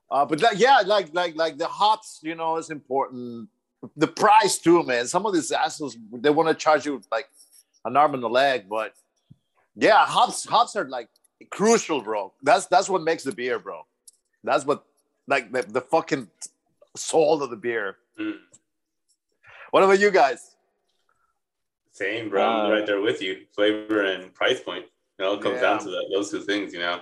uh, 0.09 0.25
but 0.25 0.41
like, 0.41 0.59
yeah, 0.59 0.79
like 0.85 1.13
like 1.13 1.35
like 1.35 1.57
the 1.57 1.67
hops, 1.67 2.19
you 2.23 2.35
know, 2.35 2.57
is 2.57 2.69
important. 2.69 3.49
The 3.95 4.07
price 4.07 4.57
too, 4.57 4.83
man. 4.83 5.07
Some 5.07 5.25
of 5.25 5.33
these 5.33 5.51
assholes 5.51 5.97
they 6.11 6.29
want 6.29 6.49
to 6.49 6.55
charge 6.55 6.85
you 6.85 7.01
like 7.11 7.29
an 7.85 7.95
arm 7.95 8.13
and 8.13 8.23
a 8.23 8.27
leg, 8.27 8.67
but 8.69 8.93
yeah, 9.75 10.05
hops 10.05 10.45
hops 10.45 10.75
are 10.75 10.87
like 10.87 11.09
crucial, 11.51 12.01
bro. 12.01 12.33
That's 12.41 12.65
that's 12.67 12.89
what 12.89 13.03
makes 13.03 13.23
the 13.23 13.31
beer, 13.31 13.59
bro. 13.59 13.85
That's 14.43 14.65
what 14.65 14.83
like 15.27 15.51
the, 15.51 15.63
the 15.63 15.81
fucking 15.81 16.29
soul 16.95 17.43
of 17.43 17.49
the 17.49 17.57
beer. 17.57 17.97
Mm. 18.19 18.37
What 19.71 19.83
about 19.83 19.99
you 19.99 20.09
guys? 20.09 20.55
Same, 21.91 22.29
bro. 22.29 22.43
I'm 22.43 22.65
Uh, 22.65 22.73
right 22.73 22.85
there 22.85 23.01
with 23.01 23.21
you. 23.21 23.45
Flavor 23.53 24.05
and 24.05 24.33
price 24.33 24.59
point. 24.61 24.85
It 25.19 25.23
all 25.23 25.37
comes 25.37 25.61
down 25.61 25.79
to 25.79 25.89
that, 25.89 26.09
those 26.13 26.29
two 26.29 26.41
things, 26.41 26.73
you 26.73 26.79
know. 26.79 27.01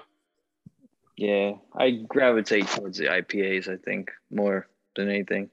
Yeah, 1.17 1.53
I 1.77 2.03
gravitate 2.07 2.67
towards 2.67 2.97
the 2.97 3.05
IPAs. 3.05 3.67
I 3.71 3.77
think 3.77 4.11
more 4.31 4.67
than 4.95 5.09
anything. 5.09 5.49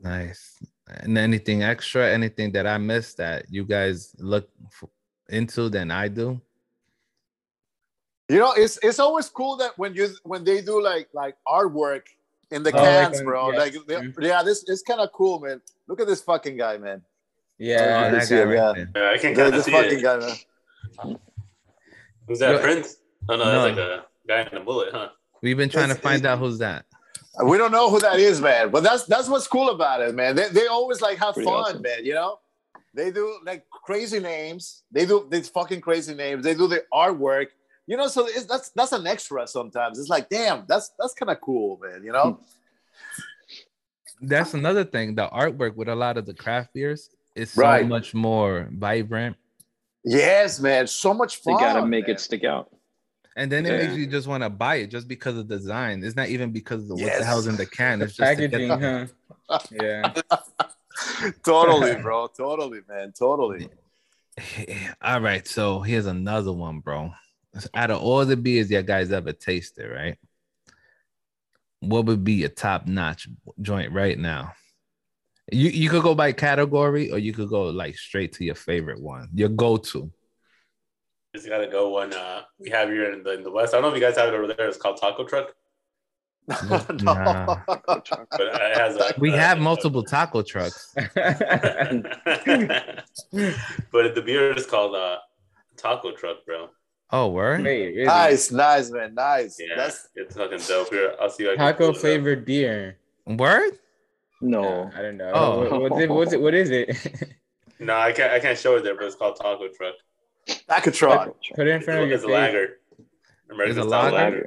Nice. 0.00 0.56
And 0.88 1.18
anything 1.18 1.62
extra, 1.62 2.10
anything 2.10 2.52
that 2.52 2.66
I 2.66 2.78
missed 2.78 3.16
that 3.18 3.44
you 3.50 3.64
guys 3.64 4.14
look 4.18 4.48
f- 4.66 4.88
into 5.28 5.68
than 5.68 5.90
I 5.90 6.08
do? 6.08 6.40
You 8.28 8.38
know, 8.38 8.52
it's 8.56 8.78
it's 8.82 8.98
always 8.98 9.28
cool 9.28 9.56
that 9.56 9.76
when 9.76 9.94
you 9.94 10.08
when 10.22 10.44
they 10.44 10.62
do 10.62 10.80
like 10.82 11.08
like 11.12 11.36
artwork 11.46 12.02
in 12.50 12.62
the 12.62 12.70
Oh, 12.74 12.78
cans, 12.80 13.18
on- 13.18 13.24
bro. 13.26 13.52
yeah. 13.52 13.58
Like 13.58 13.72
they- 13.86 13.94
Mhm. 13.96 14.22
yeah, 14.22 14.42
this 14.42 14.64
it's 14.66 14.82
kind 14.82 15.00
of 15.00 15.12
cool, 15.12 15.40
man. 15.40 15.60
Look 15.88 16.00
at 16.00 16.06
this 16.06 16.22
fucking 16.22 16.56
guy, 16.56 16.78
man. 16.78 17.02
Yeah. 17.58 17.76
Oh, 17.82 18.02
can 18.04 18.12
that 18.12 18.26
see 18.26 18.34
guy 18.36 18.40
it, 18.40 18.44
right 18.46 18.54
yeah. 18.78 18.84
Yeah, 18.96 19.10
I 19.10 19.18
can 19.18 19.30
Look 19.30 19.36
kind 19.38 19.48
of 19.48 19.54
this 19.54 19.64
see 19.66 19.72
fucking 19.72 19.98
it. 19.98 20.02
guy, 20.02 20.16
man. 20.18 21.18
Who's 22.28 22.38
that, 22.38 22.52
Yo- 22.52 22.60
Prince? 22.62 22.96
Oh, 23.28 23.36
no, 23.36 23.44
No. 23.44 23.44
that's 23.44 23.76
like 23.76 23.86
a 23.86 24.04
guy 24.28 24.48
in 24.50 24.56
a 24.58 24.64
bullet, 24.64 24.88
huh? 24.92 25.08
We've 25.42 25.56
been 25.56 25.68
trying 25.68 25.88
to 25.88 25.94
find 25.94 26.24
out 26.26 26.38
who's 26.38 26.58
that. 26.58 26.84
We 27.44 27.58
don't 27.58 27.72
know 27.72 27.90
who 27.90 27.98
that 28.00 28.18
is, 28.20 28.40
man. 28.40 28.70
But 28.70 28.82
that's 28.84 29.04
that's 29.04 29.28
what's 29.28 29.46
cool 29.48 29.70
about 29.70 30.00
it, 30.02 30.14
man. 30.14 30.36
They, 30.36 30.48
they 30.50 30.66
always 30.68 31.00
like 31.00 31.18
have 31.18 31.34
Pretty 31.34 31.46
fun, 31.46 31.54
awesome. 31.60 31.82
man. 31.82 32.04
You 32.04 32.14
know, 32.14 32.38
they 32.94 33.10
do 33.10 33.38
like 33.44 33.64
crazy 33.70 34.20
names. 34.20 34.84
They 34.92 35.04
do 35.04 35.26
these 35.28 35.48
fucking 35.48 35.80
crazy 35.80 36.14
names. 36.14 36.44
They 36.44 36.54
do 36.54 36.66
the 36.68 36.84
artwork. 36.92 37.48
You 37.86 37.96
know, 37.98 38.06
so 38.08 38.26
it's, 38.26 38.44
that's 38.44 38.70
that's 38.70 38.92
an 38.92 39.06
extra 39.06 39.46
sometimes. 39.48 39.98
It's 39.98 40.08
like, 40.08 40.28
damn, 40.28 40.64
that's 40.68 40.92
that's 40.98 41.12
kind 41.12 41.30
of 41.30 41.40
cool, 41.40 41.78
man. 41.82 42.04
You 42.04 42.12
know, 42.12 42.38
hmm. 44.20 44.26
That's 44.28 44.54
another 44.54 44.84
thing. 44.84 45.14
The 45.16 45.28
artwork 45.28 45.74
with 45.74 45.88
a 45.88 45.94
lot 45.94 46.16
of 46.16 46.24
the 46.26 46.34
craft 46.34 46.72
beers 46.72 47.10
is 47.34 47.50
so 47.50 47.62
Right. 47.62 47.86
much 47.86 48.14
more 48.14 48.68
vibrant. 48.72 49.36
yes, 50.04 50.60
man. 50.60 50.86
So 50.86 51.12
much 51.12 51.42
They 51.42 51.52
fun. 51.52 51.60
gotta 51.60 51.86
make 51.86 52.06
man. 52.06 52.14
it 52.16 52.20
stick 52.20 52.44
out. 52.44 52.70
And 53.36 53.50
then 53.50 53.66
it 53.66 53.76
makes 53.76 53.96
you 53.96 54.06
just 54.06 54.28
want 54.28 54.44
to 54.44 54.50
buy 54.50 54.76
it 54.76 54.88
just 54.88 55.08
because 55.08 55.36
of 55.36 55.48
the 55.48 55.56
design. 55.56 56.04
It's 56.04 56.14
not 56.14 56.28
even 56.28 56.52
because 56.52 56.88
of 56.88 57.00
what 57.00 57.18
the 57.18 57.24
hell's 57.24 57.48
in 57.48 57.56
the 57.56 57.66
can. 57.66 58.00
It's 58.00 58.12
just 58.16 58.38
Packaging, 58.38 58.68
huh? 58.68 59.06
Yeah. 59.72 60.14
totally, 61.44 61.96
bro. 61.96 62.28
Totally, 62.28 62.80
man. 62.88 63.12
Totally. 63.12 63.68
All 65.00 65.20
right, 65.20 65.46
so 65.46 65.80
here's 65.80 66.06
another 66.06 66.52
one, 66.52 66.80
bro. 66.80 67.12
Out 67.74 67.90
of 67.90 68.00
all 68.02 68.24
the 68.24 68.36
beers 68.36 68.70
you 68.70 68.82
guys 68.82 69.12
ever 69.12 69.32
tasted, 69.32 69.88
right? 69.88 70.18
What 71.80 72.06
would 72.06 72.24
be 72.24 72.44
a 72.44 72.48
top 72.48 72.86
notch 72.86 73.28
joint 73.60 73.92
right 73.92 74.18
now? 74.18 74.52
You 75.52 75.68
you 75.68 75.90
could 75.90 76.02
go 76.02 76.14
by 76.14 76.32
category 76.32 77.10
or 77.10 77.18
you 77.18 77.32
could 77.32 77.50
go 77.50 77.64
like 77.64 77.96
straight 77.96 78.32
to 78.34 78.44
your 78.44 78.54
favorite 78.54 79.00
one, 79.00 79.28
your 79.34 79.50
go 79.50 79.76
to. 79.76 80.10
Just 81.34 81.48
gotta 81.48 81.66
go 81.66 81.88
one 81.88 82.12
uh, 82.12 82.42
we 82.60 82.70
have 82.70 82.88
here 82.88 83.12
in 83.12 83.24
the, 83.24 83.32
in 83.32 83.42
the 83.42 83.50
West. 83.50 83.74
I 83.74 83.78
don't 83.78 83.82
know 83.82 83.88
if 83.88 84.00
you 84.00 84.00
guys 84.00 84.16
have 84.16 84.28
it 84.28 84.34
over 84.34 84.46
there. 84.46 84.68
It's 84.68 84.76
called 84.78 84.98
Taco 84.98 85.24
Truck, 85.24 85.54
no. 86.68 86.84
Nah. 87.02 87.56
but 87.66 88.10
it 88.40 88.76
has 88.76 88.96
like 88.96 89.16
We 89.16 89.32
uh, 89.32 89.36
have 89.36 89.58
multiple 89.58 90.02
taco 90.02 90.42
trucks. 90.42 90.92
but 90.94 91.04
the 93.32 94.22
beer 94.24 94.52
is 94.52 94.66
called 94.66 94.94
uh, 94.94 95.18
Taco 95.76 96.12
Truck, 96.12 96.44
bro. 96.44 96.68
Oh, 97.10 97.28
word. 97.28 97.64
Wait, 97.64 97.94
really? 97.94 98.04
Nice, 98.04 98.50
nice, 98.50 98.90
man. 98.90 99.14
Nice. 99.14 99.56
Yeah, 99.58 99.76
That's 99.76 100.08
it's 100.14 100.36
fucking 100.36 100.60
dope. 100.68 100.90
Here, 100.90 101.14
I'll 101.20 101.30
see. 101.30 101.44
If 101.44 101.58
I 101.58 101.72
Taco 101.72 101.84
it 101.84 101.90
up. 101.90 101.96
flavored 101.96 102.44
beer. 102.44 102.98
Word? 103.26 103.78
No, 104.42 104.90
I 104.94 105.00
don't 105.00 105.16
know. 105.16 105.32
Oh. 105.34 105.78
What, 105.80 105.90
what's 105.92 106.02
it? 106.02 106.10
What's 106.10 106.32
it? 106.34 106.40
What 106.42 106.54
is 106.54 106.70
it? 106.70 107.34
No, 107.80 107.96
I 107.96 108.12
can't. 108.12 108.32
I 108.32 108.38
can't 108.38 108.58
show 108.58 108.76
it 108.76 108.84
there, 108.84 108.94
but 108.94 109.04
it's 109.04 109.16
called 109.16 109.36
Taco 109.36 109.68
Truck. 109.68 109.94
Tacatron. 110.46 111.32
Put 111.54 111.66
it 111.66 111.70
in 111.70 111.82
front 111.82 112.00
of 112.02 112.08
your 112.08 112.14
it's 112.16 112.24
a 112.24 112.26
face. 112.26 112.32
lager. 112.34 112.68
American 113.50 113.78
It's 113.78 113.86
a 113.86 113.88
style 113.88 114.12
lager? 114.12 114.46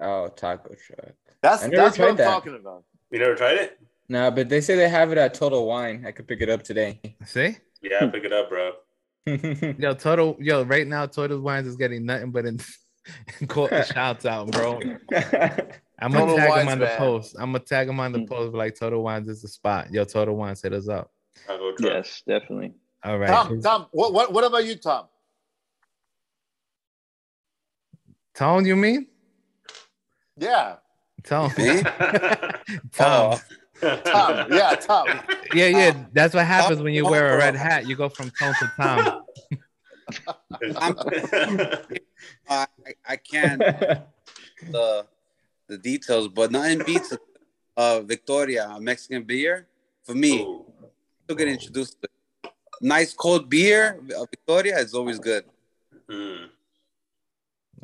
Oh, 0.00 0.28
taco 0.28 0.74
truck. 0.74 1.14
That's 1.42 1.62
that's 1.68 1.98
what 1.98 2.10
I'm 2.10 2.16
that. 2.16 2.24
talking 2.24 2.56
about. 2.56 2.84
You 3.10 3.18
never 3.18 3.34
tried 3.34 3.56
it? 3.58 3.78
No, 4.08 4.30
but 4.30 4.48
they 4.48 4.60
say 4.60 4.74
they 4.76 4.88
have 4.88 5.10
it 5.12 5.18
at 5.18 5.34
Total 5.34 5.64
Wine. 5.66 6.04
I 6.06 6.12
could 6.12 6.26
pick 6.26 6.40
it 6.40 6.48
up 6.50 6.62
today. 6.62 7.00
See? 7.24 7.56
Yeah, 7.80 8.08
pick 8.10 8.24
it 8.24 8.32
up, 8.32 8.48
bro. 8.48 8.72
Yo, 9.78 9.94
total 9.94 10.36
yo, 10.40 10.64
right 10.64 10.86
now, 10.86 11.06
Total 11.06 11.40
Wines 11.40 11.68
is 11.68 11.76
getting 11.76 12.04
nothing 12.04 12.32
but 12.32 12.44
in, 12.44 12.58
call 13.48 13.68
shouts 13.82 14.26
out, 14.26 14.50
bro. 14.50 14.80
I'm 16.00 16.10
gonna 16.10 16.26
Total 16.26 16.36
tag 16.36 16.46
him 16.46 16.50
Wines, 16.50 16.68
on 16.72 16.78
the 16.80 16.84
man. 16.86 16.98
post. 16.98 17.36
I'm 17.38 17.52
gonna 17.52 17.60
tag 17.64 17.88
him 17.88 18.00
on 18.00 18.10
the 18.12 18.18
Mm. 18.20 18.28
post 18.28 18.54
like 18.54 18.74
Total 18.76 19.00
Wines 19.00 19.28
is 19.28 19.42
the 19.42 19.48
spot. 19.48 19.92
Yo, 19.92 20.02
Total 20.04 20.34
Wines, 20.34 20.60
hit 20.62 20.72
us 20.72 20.88
up. 20.88 21.12
Taco 21.46 21.72
Truck. 21.76 21.92
yes, 21.92 22.22
definitely. 22.26 22.72
All 23.04 23.18
right. 23.18 23.28
Tom, 23.28 23.60
Tom, 23.60 23.86
what, 23.90 24.12
what 24.12 24.32
what 24.32 24.44
about 24.44 24.64
you, 24.64 24.76
Tom? 24.76 25.06
Tone, 28.34 28.64
you 28.64 28.76
mean? 28.76 29.06
Yeah, 30.38 30.76
Tone. 31.24 31.50
Me? 31.58 31.82
Tom. 32.92 33.38
Tom. 33.80 34.46
Yeah, 34.50 34.74
Tom. 34.76 35.08
Yeah, 35.54 35.66
yeah. 35.66 36.04
That's 36.12 36.34
what 36.34 36.46
happens 36.46 36.80
when 36.80 36.94
you 36.94 37.04
wear 37.04 37.34
a 37.34 37.38
red 37.38 37.56
hat. 37.56 37.86
You 37.88 37.96
go 37.96 38.08
from 38.08 38.30
tone 38.30 38.54
to 38.60 38.72
Tom. 38.76 39.24
I, 42.48 42.66
I 43.06 43.16
can't 43.16 43.60
the 44.70 45.06
the 45.68 45.78
details, 45.78 46.28
but 46.28 46.50
nothing 46.50 46.82
beats 46.84 47.16
uh 47.76 48.00
Victoria 48.02 48.68
a 48.68 48.80
Mexican 48.80 49.24
beer 49.24 49.66
for 50.04 50.14
me. 50.14 50.42
Ooh. 50.42 50.66
To 51.28 51.34
get 51.34 51.48
introduced 51.48 52.00
to 52.02 52.08
nice 52.82 53.14
cold 53.14 53.48
beer, 53.48 53.98
uh, 54.16 54.26
Victoria 54.30 54.78
is 54.78 54.92
always 54.92 55.18
good. 55.18 55.44
Mm. 56.10 56.48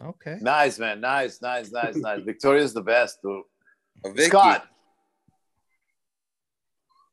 Okay. 0.04 0.36
Nice, 0.40 0.78
man. 0.78 1.00
Nice, 1.00 1.40
nice, 1.40 1.72
nice, 1.72 1.96
nice. 1.96 2.22
Victoria's 2.24 2.74
the 2.74 2.82
best, 2.82 3.22
dude. 3.22 3.42
Uh, 4.04 4.10
Vicky, 4.10 4.28
Scott. 4.28 4.68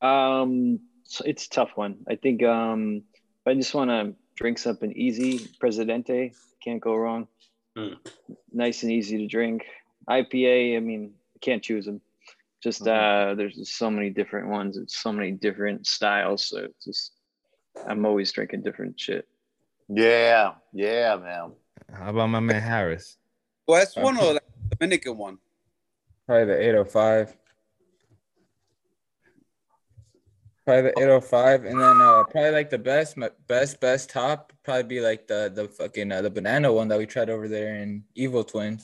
Um, 0.02 0.80
so 1.04 1.24
it's 1.24 1.46
a 1.46 1.50
tough 1.50 1.70
one. 1.76 1.98
I 2.08 2.16
think 2.16 2.42
um, 2.42 3.02
I 3.46 3.54
just 3.54 3.74
want 3.74 3.90
to 3.90 4.14
drink 4.34 4.58
something 4.58 4.92
easy, 4.92 5.48
Presidente 5.58 6.32
can't 6.62 6.80
go 6.80 6.94
wrong. 6.96 7.28
Mm. 7.76 7.96
Nice 8.52 8.82
and 8.82 8.92
easy 8.92 9.18
to 9.18 9.26
drink. 9.26 9.64
IPA, 10.08 10.76
I 10.76 10.80
mean, 10.80 11.14
can't 11.40 11.62
choose 11.62 11.86
them. 11.86 12.00
Just 12.62 12.82
Mhm. 12.82 12.88
uh, 12.88 13.34
there's 13.34 13.54
just 13.54 13.76
so 13.76 13.90
many 13.90 14.10
different 14.10 14.48
ones. 14.48 14.76
It's 14.76 14.96
so 14.98 15.12
many 15.12 15.30
different 15.30 15.86
styles. 15.86 16.44
So 16.44 16.64
it's 16.64 16.84
just 16.84 17.12
I'm 17.86 18.04
always 18.06 18.32
drinking 18.32 18.62
different 18.62 18.98
shit. 18.98 19.26
Yeah, 19.88 20.54
yeah, 20.72 21.16
man. 21.16 21.52
How 21.92 22.10
about 22.10 22.28
my 22.28 22.40
man 22.40 22.60
Harris? 22.62 23.16
West 23.68 23.96
one 23.96 24.16
or 24.18 24.34
like 24.34 24.42
Dominican 24.78 25.16
one? 25.16 25.38
Probably 26.26 26.46
the 26.46 26.60
805. 26.60 27.36
Probably 30.64 30.82
the 30.82 30.98
805, 31.00 31.64
and 31.64 31.80
then 31.80 32.00
uh, 32.00 32.24
probably 32.24 32.50
like 32.50 32.70
the 32.70 32.78
best, 32.78 33.16
best, 33.46 33.80
best 33.80 34.10
top, 34.10 34.52
probably 34.64 34.82
be 34.82 35.00
like 35.00 35.28
the 35.28 35.52
the 35.54 35.68
fucking 35.68 36.10
uh, 36.10 36.22
the 36.22 36.30
banana 36.30 36.72
one 36.72 36.88
that 36.88 36.98
we 36.98 37.06
tried 37.06 37.30
over 37.30 37.46
there 37.46 37.76
in 37.76 38.02
Evil 38.16 38.42
Twin. 38.42 38.80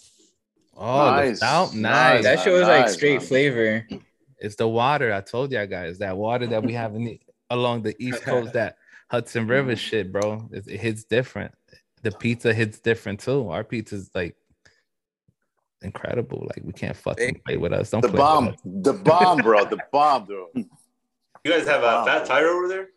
Oh, 0.76 1.11
Nice, 1.11 1.31
the 1.31 1.37
stout, 1.46 1.74
nice. 1.74 1.74
nice. 1.74 2.24
that 2.24 2.40
shit 2.44 2.52
was 2.52 2.68
like 2.68 2.88
straight 2.88 3.18
man. 3.18 3.26
flavor. 3.26 3.88
It's 4.38 4.55
the 4.55 4.68
water. 4.68 5.12
I 5.12 5.22
told 5.22 5.50
y'all 5.50 5.66
guys 5.66 5.98
that 5.98 6.16
water 6.16 6.46
that 6.46 6.62
we 6.62 6.72
have 6.74 6.94
in 6.94 7.05
the, 7.05 7.20
along 7.53 7.83
the 7.83 7.95
East 8.05 8.23
Coast, 8.23 8.53
that 8.55 8.77
Hudson 9.11 9.47
River 9.47 9.73
mm-hmm. 9.73 9.77
shit, 9.79 10.12
bro. 10.12 10.49
It, 10.53 10.67
it 10.69 10.81
hits 10.81 11.05
different. 11.05 11.53
The 12.03 12.11
pizza 12.12 12.53
hits 12.53 12.81
different 12.81 13.21
too. 13.21 13.49
Our 13.51 13.62
pizza's 13.65 14.11
like 14.15 14.35
incredible. 15.83 16.41
Like 16.55 16.65
we 16.65 16.73
can't 16.73 16.97
fucking 16.97 17.41
play 17.47 17.57
with 17.57 17.73
us. 17.73 17.91
Don't 17.91 18.01
The 18.01 18.09
play 18.09 18.19
bomb, 18.19 18.47
With 18.47 18.55
us. 18.55 18.61
the 18.65 18.93
bomb, 18.95 19.38
bro. 19.38 19.65
The 19.65 19.79
bomb, 19.93 20.25
bro. 20.25 20.47
You 20.55 20.65
guys 21.47 21.67
have 21.67 21.83
a 21.83 21.87
Wow. 21.87 22.05
fat 22.05 22.27
tire 22.27 22.49
over 22.49 22.69
there? 22.69 22.88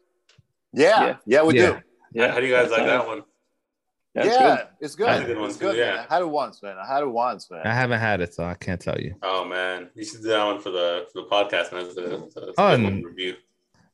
Yeah, 0.74 1.06
yeah, 1.06 1.16
Yeah. 1.26 1.44
we 1.44 1.58
Yeah. 1.60 1.72
do. 1.74 1.80
Yeah. 2.14 2.32
How 2.32 2.40
do 2.40 2.46
you 2.46 2.54
guys 2.54 2.72
like 2.72 2.86
that 2.86 3.06
one? 3.08 3.24
That's 4.14 4.28
yeah, 4.30 4.56
good. 4.56 4.68
it's 4.80 4.96
good. 4.96 5.08
That's 5.08 5.24
a 5.24 5.26
good 5.28 5.38
one 5.38 5.50
it's 5.50 5.58
too, 5.58 5.66
good, 5.66 5.78
man. 5.78 5.96
yeah. 5.96 6.06
I 6.10 6.14
had 6.14 6.22
it 6.22 6.30
once, 6.30 6.64
man. 6.64 6.78
I 6.78 6.88
had 6.88 7.04
it 7.04 7.10
once, 7.10 7.52
man. 7.52 7.68
I 7.68 7.74
haven't 7.74 8.00
had 8.00 8.22
it, 8.22 8.34
so 8.34 8.46
I 8.46 8.54
can't 8.54 8.80
tell 8.80 8.98
you. 8.98 9.14
Oh 9.22 9.44
man, 9.44 9.90
you 9.94 10.06
should 10.06 10.22
do 10.22 10.30
that 10.30 10.46
one 10.46 10.62
for 10.62 10.70
the 10.70 11.06
for 11.12 11.24
the 11.24 11.28
podcast, 11.28 11.74
man. 11.74 11.86
It's 11.86 11.98
a, 11.98 12.24
it's 12.24 12.36
a, 12.38 12.48
it's 12.48 12.54
Oh, 12.58 12.76
good 12.78 12.84
one 12.84 13.04
review. 13.04 13.36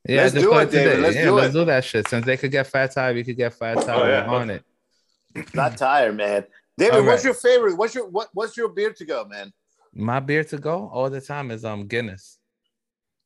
Yeah, 0.07 0.23
Let's 0.23 0.33
do 0.33 0.49
put 0.49 0.63
it, 0.63 0.71
David. 0.71 0.89
today. 0.89 1.01
Let's 1.01 1.15
yeah, 1.15 1.25
do 1.25 1.31
let's 1.33 1.49
it. 1.49 1.59
do 1.59 1.65
that 1.65 1.83
shit. 1.85 2.07
Since 2.07 2.25
they 2.25 2.37
could 2.37 2.51
get 2.51 2.67
fat 2.67 2.91
tire, 2.91 3.13
we 3.13 3.23
could 3.23 3.37
get 3.37 3.53
fat 3.53 3.75
tire. 3.75 4.03
Oh, 4.03 4.07
yeah. 4.07 4.25
On 4.25 4.49
it. 4.49 4.63
Not 5.53 5.77
tired, 5.77 6.17
man. 6.17 6.45
David, 6.77 6.99
All 6.99 7.05
what's 7.05 7.23
your 7.23 7.35
favorite? 7.35 7.77
What's 7.77 7.93
your 7.93 8.07
what, 8.07 8.29
what's 8.33 8.57
your 8.57 8.69
beer 8.69 8.91
to 8.93 9.05
go, 9.05 9.25
man? 9.25 9.53
My 9.93 10.19
beer 10.19 10.43
to 10.45 10.57
go 10.57 10.89
all 10.91 11.09
the 11.09 11.21
time 11.21 11.51
is 11.51 11.63
um 11.63 11.87
Guinness. 11.87 12.39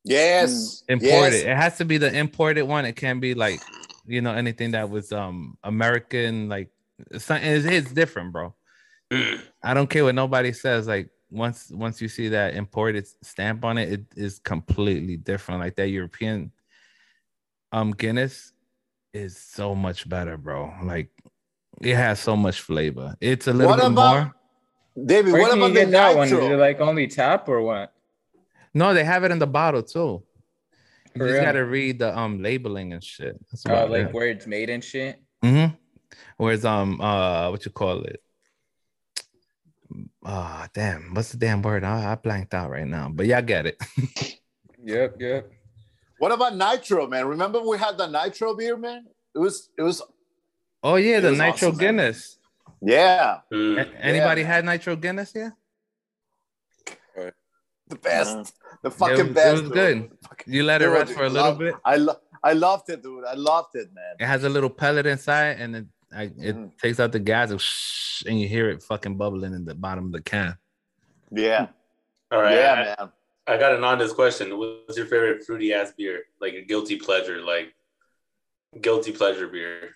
Yes, 0.04 0.84
imported. 0.88 1.32
Yes. 1.32 1.44
It 1.44 1.56
has 1.56 1.78
to 1.78 1.84
be 1.84 1.98
the 1.98 2.16
imported 2.16 2.62
one. 2.62 2.84
It 2.84 2.94
can't 2.94 3.20
be 3.20 3.34
like, 3.34 3.60
you 4.06 4.20
know, 4.20 4.32
anything 4.32 4.72
that 4.72 4.88
was 4.90 5.12
um 5.12 5.56
American. 5.64 6.48
Like, 6.48 6.70
something 7.18 7.48
it's, 7.48 7.64
it's 7.64 7.92
different, 7.92 8.32
bro. 8.32 8.54
Mm. 9.10 9.40
I 9.62 9.74
don't 9.74 9.88
care 9.88 10.04
what 10.04 10.14
nobody 10.14 10.52
says. 10.52 10.86
Like, 10.86 11.08
once 11.30 11.70
once 11.72 12.00
you 12.00 12.08
see 12.08 12.28
that 12.28 12.54
imported 12.54 13.06
stamp 13.22 13.64
on 13.64 13.78
it, 13.78 13.92
it 13.92 14.04
is 14.16 14.38
completely 14.38 15.16
different. 15.16 15.60
Like 15.60 15.76
that 15.76 15.88
European, 15.88 16.52
um 17.72 17.92
Guinness 17.92 18.52
is 19.12 19.36
so 19.38 19.74
much 19.74 20.08
better, 20.08 20.36
bro. 20.36 20.72
Like 20.82 21.10
it 21.82 21.94
has 21.96 22.20
so 22.20 22.36
much 22.36 22.60
flavor. 22.60 23.14
It's 23.20 23.46
a 23.48 23.52
little 23.52 23.70
What 23.70 23.80
bit 23.80 23.86
about- 23.92 24.14
more. 24.24 24.32
David, 25.04 25.32
Where 25.34 25.42
what 25.42 25.50
can 25.50 25.58
you 25.58 25.64
about 25.66 25.74
the 25.74 25.80
get 25.80 25.90
that 25.90 26.16
one? 26.16 26.26
Is 26.26 26.32
it 26.32 26.56
like 26.58 26.80
only 26.80 27.06
tap 27.06 27.48
or 27.50 27.60
what? 27.60 27.92
No, 28.72 28.94
they 28.94 29.04
have 29.04 29.24
it 29.24 29.30
in 29.30 29.38
the 29.38 29.46
bottle 29.46 29.82
too. 29.82 30.22
You 31.14 31.20
just 31.22 31.32
real? 31.34 31.42
gotta 31.42 31.64
read 31.66 31.98
the 31.98 32.16
um 32.18 32.42
labeling 32.42 32.92
and 32.94 33.04
shit. 33.04 33.36
That's 33.50 33.66
Uh, 33.66 33.86
like 33.88 34.08
it. 34.08 34.14
where 34.14 34.28
it's 34.28 34.46
made 34.46 34.70
and 34.70 34.82
shit. 34.82 35.20
Mm-hmm. 35.44 35.74
Whereas 36.38 36.64
um 36.64 36.98
uh 37.00 37.50
what 37.50 37.64
you 37.66 37.70
call 37.72 38.04
it? 38.04 38.22
Ah 40.24 40.66
damn, 40.74 41.14
what's 41.14 41.30
the 41.32 41.36
damn 41.38 41.62
word? 41.62 41.84
I, 41.84 42.12
I 42.12 42.14
blanked 42.16 42.54
out 42.54 42.70
right 42.70 42.86
now, 42.86 43.08
but 43.12 43.26
y'all 43.26 43.42
get 43.42 43.66
it. 43.66 43.82
Yep, 44.84 45.16
yep. 45.18 45.50
What 46.18 46.32
about 46.32 46.56
nitro, 46.56 47.06
man? 47.06 47.26
Remember 47.26 47.60
we 47.60 47.78
had 47.78 47.98
the 47.98 48.06
nitro 48.06 48.54
beer, 48.56 48.76
man? 48.76 49.06
It 49.34 49.38
was 49.38 49.70
it 49.78 49.82
was 49.82 50.02
Oh 50.82 50.96
yeah, 50.96 51.20
the 51.20 51.32
Nitro 51.32 51.48
awesome, 51.48 51.68
man. 51.70 51.78
Guinness. 51.78 52.38
yeah, 52.80 53.40
Mm. 53.52 53.78
A- 53.80 53.94
Anybody 54.04 54.42
man. 54.42 54.50
had 54.52 54.64
Nitro 54.64 54.94
Guinness 54.96 55.32
here? 55.32 55.56
the 57.88 57.96
best, 57.96 58.36
Uh, 58.36 58.44
the 58.82 58.88
It 58.88 58.94
fucking 58.94 59.26
was, 59.26 59.34
best. 59.34 59.46
it 59.46 59.52
was 59.52 59.62
dude. 59.62 59.72
good. 59.72 60.10
You 60.46 60.64
let 60.64 60.82
it 60.82 60.88
rest 60.88 61.12
for 61.12 61.24
a 61.24 61.28
little 61.28 61.50
love- 61.50 61.58
bit. 61.58 61.74
I 61.84 61.96
lo- 61.96 62.20
I 62.42 62.52
loved 62.52 62.90
it, 62.90 63.02
dude. 63.02 63.24
I 63.24 63.34
loved 63.34 63.74
it, 63.76 63.92
man. 63.94 64.16
It 64.18 64.26
has 64.26 64.42
a 64.44 64.48
little 64.48 64.70
pellet 64.70 65.06
inside, 65.06 65.60
and 65.60 65.76
it 65.76 65.86
I, 66.14 66.22
it 66.38 66.56
Mhm. 66.56 66.78
takes 66.78 67.00
out 67.00 67.10
the 67.12 67.18
gas, 67.18 67.50
and, 67.50 67.60
and 68.30 68.40
you 68.40 68.48
hear 68.48 68.70
it 68.70 68.80
fucking 68.82 69.16
bubbling 69.16 69.52
in 69.54 69.64
the 69.64 69.74
bottom 69.74 70.06
of 70.06 70.12
the 70.12 70.22
can. 70.22 70.56
Yeah, 71.32 71.66
All 72.30 72.40
right. 72.40 72.54
yeah, 72.54 72.94
man. 72.98 73.12
I 73.48 73.56
got 73.58 73.72
an 73.74 73.84
honest 73.84 74.14
question. 74.14 74.56
What's 74.58 74.96
your 74.96 75.06
favorite 75.06 75.44
fruity 75.44 75.72
ass 75.72 75.92
beer? 75.96 76.24
Like 76.40 76.54
a 76.54 76.62
guilty 76.62 76.96
pleasure, 76.96 77.40
like 77.42 77.72
guilty 78.80 79.12
pleasure 79.12 79.46
beer. 79.46 79.90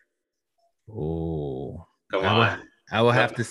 Oh, 0.90 1.86
Come 2.12 2.24
I 2.24 2.34
will, 2.34 2.42
on. 2.42 2.62
I 2.92 3.02
will 3.02 3.10
have 3.12 3.34
to, 3.36 3.44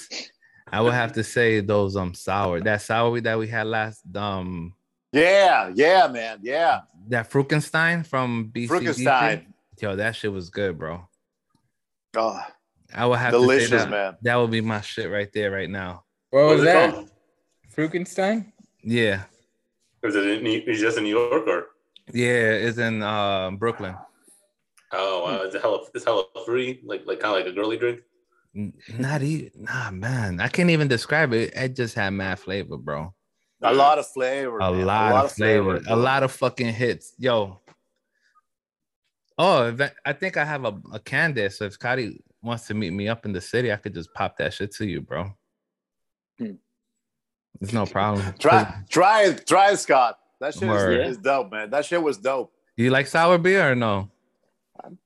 I 0.71 0.81
will 0.81 0.91
have 0.91 1.13
to 1.13 1.23
say 1.23 1.59
those 1.62 1.95
um 1.95 2.13
sour 2.13 2.59
that 2.62 2.81
sour 2.81 3.19
that 3.21 3.38
we 3.38 3.47
had 3.47 3.67
last 3.67 4.03
um 4.15 4.73
Yeah, 5.12 5.71
yeah, 5.73 6.07
man. 6.07 6.39
Yeah, 6.41 6.81
that 7.09 7.29
Frukenstein 7.29 8.05
from 8.05 8.51
BCBP. 8.53 8.67
Frankenstein. 8.67 9.53
Yo, 9.81 9.95
that 9.95 10.15
shit 10.15 10.31
was 10.31 10.49
good, 10.49 10.77
bro. 10.77 11.07
Oh, 12.17 12.39
I 12.93 13.05
will 13.05 13.15
have 13.15 13.33
to 13.33 13.39
delicious, 13.39 13.69
say 13.69 13.77
that. 13.77 13.89
man. 13.89 14.17
That 14.23 14.35
would 14.35 14.51
be 14.51 14.62
my 14.62 14.81
shit 14.81 15.09
right 15.09 15.31
there, 15.33 15.51
right 15.51 15.69
now. 15.69 16.03
What 16.31 16.43
was 16.43 16.49
What's 16.49 16.62
it 16.63 16.65
that? 16.65 16.93
called? 16.93 17.09
Frukenstein? 17.75 18.51
Yeah, 18.83 19.23
Is 20.03 20.15
it 20.15 20.25
in 20.25 20.43
New, 20.43 20.62
is 20.65 20.79
just 20.79 20.97
in 20.97 21.03
New 21.03 21.09
York 21.17 21.47
or? 21.47 21.67
yeah, 22.13 22.51
it's 22.51 22.77
in 22.77 23.03
uh, 23.03 23.51
Brooklyn. 23.51 23.95
Oh, 24.91 25.23
wow. 25.23 25.41
It's 25.43 25.55
hella, 25.62 25.85
it's 25.93 26.05
hella 26.05 26.23
fruity, 26.45 26.81
like 26.83 27.03
like 27.05 27.19
kind 27.19 27.38
of 27.38 27.45
like 27.45 27.51
a 27.51 27.55
girly 27.55 27.77
drink. 27.77 28.01
Not 28.97 29.21
even, 29.21 29.51
nah, 29.55 29.91
man. 29.91 30.39
I 30.39 30.47
can't 30.47 30.71
even 30.71 30.88
describe 30.88 31.33
it. 31.33 31.53
It 31.55 31.75
just 31.75 31.93
had 31.95 32.09
mad 32.12 32.39
flavor, 32.39 32.77
bro. 32.77 33.13
A 33.62 33.73
lot 33.73 33.99
of 33.99 34.07
flavor. 34.07 34.57
A 34.59 34.71
man. 34.71 34.85
lot, 34.85 35.25
of 35.25 35.31
flavor, 35.33 35.81
a 35.88 35.95
lot 35.95 36.23
of 36.23 36.31
fucking 36.31 36.73
hits, 36.73 37.13
yo. 37.19 37.59
Oh, 39.38 39.71
that- 39.71 39.95
I 40.05 40.13
think 40.13 40.38
I 40.38 40.45
have 40.45 40.65
a, 40.65 40.79
a 40.93 40.99
can 40.99 41.33
there. 41.33 41.49
So 41.49 41.65
if 41.65 41.73
Scotty 41.73 42.23
wants 42.41 42.67
to 42.67 42.73
meet 42.73 42.91
me 42.91 43.07
up 43.07 43.25
in 43.25 43.33
the 43.33 43.41
city, 43.41 43.71
I 43.71 43.75
could 43.75 43.93
just 43.93 44.13
pop 44.13 44.38
that 44.38 44.53
shit 44.53 44.73
to 44.75 44.88
you, 44.88 45.01
bro. 45.01 45.31
Hmm. 46.38 46.53
It's 47.61 47.73
no 47.73 47.85
problem. 47.85 48.33
Try, 48.39 48.73
try 48.89 49.23
it, 49.25 49.45
try 49.47 49.71
it, 49.71 49.77
Scott. 49.77 50.17
That 50.39 50.53
shit 50.53 50.67
Word. 50.69 51.01
is, 51.01 51.17
is 51.17 51.17
dope, 51.17 51.51
man. 51.51 51.69
That 51.69 51.85
shit 51.85 52.01
was 52.01 52.17
dope. 52.17 52.53
You 52.77 52.89
like 52.91 53.07
sour 53.07 53.37
beer 53.37 53.71
or 53.71 53.75
no? 53.75 54.09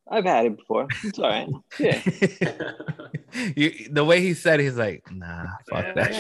I've 0.08 0.26
had 0.26 0.46
it 0.46 0.58
before. 0.58 0.88
It's 1.04 1.18
all 1.18 1.30
right. 1.30 1.50
Yeah. 1.80 2.00
you, 3.56 3.90
the 3.90 4.06
way 4.06 4.22
he 4.22 4.36
said, 4.36 4.60
it, 4.60 4.66
he's 4.66 4.78
like, 4.78 5.04
nah, 5.12 5.46
fuck 5.68 5.96
that 5.96 6.14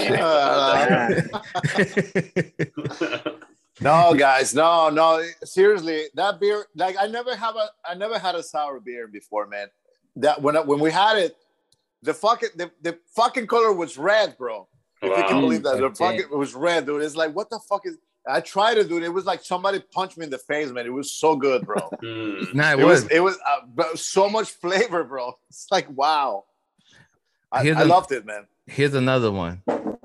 shit. 3.13 3.33
No, 3.81 4.13
guys, 4.13 4.53
no, 4.53 4.89
no. 4.91 5.23
Seriously, 5.43 6.03
that 6.13 6.39
beer, 6.39 6.67
like 6.75 6.95
I 6.99 7.07
never 7.07 7.35
have 7.35 7.55
a, 7.55 7.69
I 7.83 7.95
never 7.95 8.19
had 8.19 8.35
a 8.35 8.43
sour 8.43 8.79
beer 8.79 9.07
before, 9.07 9.47
man. 9.47 9.67
That 10.15 10.41
when 10.41 10.55
I- 10.55 10.61
when 10.61 10.79
we 10.79 10.91
had 10.91 11.17
it, 11.17 11.35
the 12.03 12.13
fucking 12.13 12.49
the, 12.55 12.69
the 12.83 12.99
fucking 13.15 13.47
color 13.47 13.73
was 13.73 13.97
red, 13.97 14.37
bro. 14.37 14.67
If 15.03 15.17
you 15.17 15.23
can 15.25 15.35
Wow. 15.35 15.41
believe 15.41 15.63
that, 15.63 15.77
the 15.77 15.83
Okay. 15.85 16.17
it 16.17 16.29
was 16.29 16.53
red, 16.55 16.85
dude. 16.85 17.01
It's 17.01 17.15
like 17.15 17.33
what 17.35 17.49
the 17.49 17.59
fuck 17.59 17.85
is? 17.85 17.97
I 18.27 18.39
tried 18.39 18.77
it, 18.77 18.87
dude. 18.87 19.03
It 19.03 19.07
It 19.07 19.09
was 19.09 19.25
like 19.25 19.43
somebody 19.43 19.79
punched 19.91 20.17
me 20.17 20.23
in 20.23 20.29
the 20.31 20.37
face, 20.37 20.69
man. 20.71 20.85
It 20.85 20.93
was 20.93 21.11
so 21.11 21.35
good, 21.35 21.65
bro. 21.65 21.77
Mm. 22.01 22.53
nah, 22.53 22.71
it, 22.73 22.79
it 22.79 22.85
was. 22.85 23.03
was, 23.03 23.11
it 23.11 23.19
was 23.19 23.37
uh, 23.47 23.65
but 23.75 23.99
so 23.99 24.29
much 24.29 24.51
flavor, 24.51 25.03
bro. 25.03 25.37
It's 25.49 25.67
like 25.71 25.87
wow. 25.89 26.45
I, 27.51 27.63
Here's 27.63 27.77
loved 27.85 28.11
it, 28.11 28.25
man. 28.25 28.47
Here's 28.65 28.93
another 28.93 29.31
one. 29.31 29.61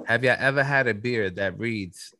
Have 0.06 0.24
you 0.24 0.30
ever 0.30 0.62
had 0.64 0.87
a 0.88 0.94
beer 0.94 1.30
that 1.30 1.58
reads 1.58 2.12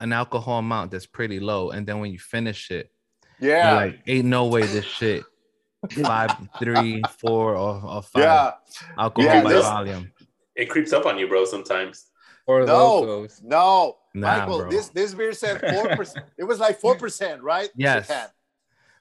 an 0.00 0.12
alcohol 0.12 0.58
amount 0.58 0.90
that's 0.90 1.06
pretty 1.06 1.38
low, 1.40 1.70
and 1.70 1.86
then 1.86 2.00
when 2.00 2.10
you 2.12 2.18
finish 2.18 2.70
it, 2.70 2.90
Yeah, 3.38 3.68
you're 3.70 3.86
like, 3.86 4.00
ain't 4.06 4.24
no 4.26 4.46
way 4.46 4.62
this 4.66 4.84
shit 4.84 5.22
five, 6.02 6.30
three, 6.58 7.02
four, 7.20 7.56
or, 7.56 7.80
or 7.84 8.02
five 8.02 8.22
yeah. 8.22 8.50
alcohol 8.98 9.30
Yeah, 9.34 9.42
by 9.42 9.52
this- 9.52 9.64
volume. 9.64 10.12
It 10.56 10.66
creeps 10.70 10.92
up 10.92 11.06
on 11.06 11.18
you, 11.18 11.26
bro. 11.28 11.44
Sometimes. 11.44 12.10
Or 12.46 12.64
No. 12.64 13.26
No, 13.42 13.96
Nah, 14.14 14.38
Michael, 14.38 14.58
bro. 14.60 14.70
this 14.70 14.88
this 14.90 15.14
beer 15.14 15.32
said 15.32 15.60
four 15.74 15.96
percent. 15.96 16.26
It 16.38 16.44
was 16.44 16.60
like 16.60 16.78
four 16.78 16.94
percent, 16.96 17.42
right? 17.42 17.68
Yes. 17.76 18.06
The. 18.08 18.30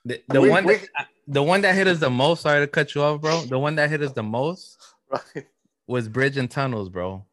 The, 0.06 0.24
the 0.30 0.42
We- 0.42 0.50
one 0.50 0.66
we- 0.66 0.76
that, 0.78 1.08
the 1.28 1.44
one 1.44 1.62
that 1.62 1.76
hit 1.76 1.88
us 1.88 2.00
the 2.00 2.10
most. 2.10 2.42
Sorry 2.42 2.60
to 2.62 2.68
cut 2.68 2.96
you 2.96 3.02
off, 3.04 3.22
bro. 3.22 3.42
The 3.42 3.60
one 3.60 3.76
that 3.76 3.90
hit 3.90 4.02
us 4.02 4.12
the 4.12 4.24
most 4.24 4.78
Right. 5.10 5.46
was 5.88 6.08
Bridge 6.10 6.38
and 6.38 6.50
Tunnels, 6.50 6.90
bro. 6.90 7.26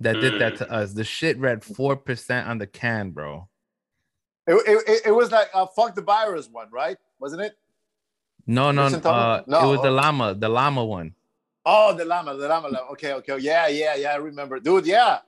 That 0.00 0.14
did 0.20 0.40
that 0.40 0.56
to 0.58 0.70
us. 0.70 0.92
The 0.92 1.04
shit 1.04 1.38
read 1.38 1.62
four 1.64 1.96
percent 1.96 2.48
on 2.48 2.58
the 2.58 2.66
can, 2.66 3.10
bro. 3.10 3.48
It, 4.46 4.54
it, 4.54 4.88
it- 4.88 5.02
it 5.06 5.12
was 5.12 5.30
like 5.30 5.48
uh, 5.54 5.66
fuck 5.66 5.94
the 5.94 6.02
virus 6.02 6.48
one, 6.50 6.68
right? 6.72 6.96
Wasn't 7.20 7.40
it? 7.42 7.56
No, 8.46 8.70
no, 8.72 8.88
Bridge 8.88 9.04
uh, 9.04 9.42
No, 9.46 9.58
it 9.68 9.72
was 9.76 9.82
the 9.82 9.90
llama, 9.90 10.34
the 10.34 10.48
llama 10.48 10.84
one. 10.84 11.14
Oh, 11.70 11.92
the 11.92 12.06
llama, 12.06 12.34
the 12.34 12.48
llama. 12.48 12.68
llama. 12.68 12.86
Okay, 12.92 13.12
okay. 13.12 13.36
Yeah, 13.40 13.68
yeah, 13.68 13.94
yeah. 13.94 14.12
I 14.12 14.16
remember, 14.16 14.58
dude. 14.58 14.86
Yeah. 14.86 15.18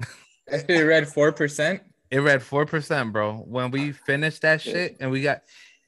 it 0.46 0.82
read 0.82 1.06
four 1.06 1.30
percent. 1.30 1.82
It 2.10 2.20
read 2.20 2.42
four 2.42 2.64
percent, 2.64 3.12
bro. 3.12 3.44
When 3.46 3.70
we 3.70 3.92
finished 3.92 4.40
that 4.42 4.62
shit, 4.62 4.96
and 5.00 5.10
we 5.10 5.20
got. 5.20 5.42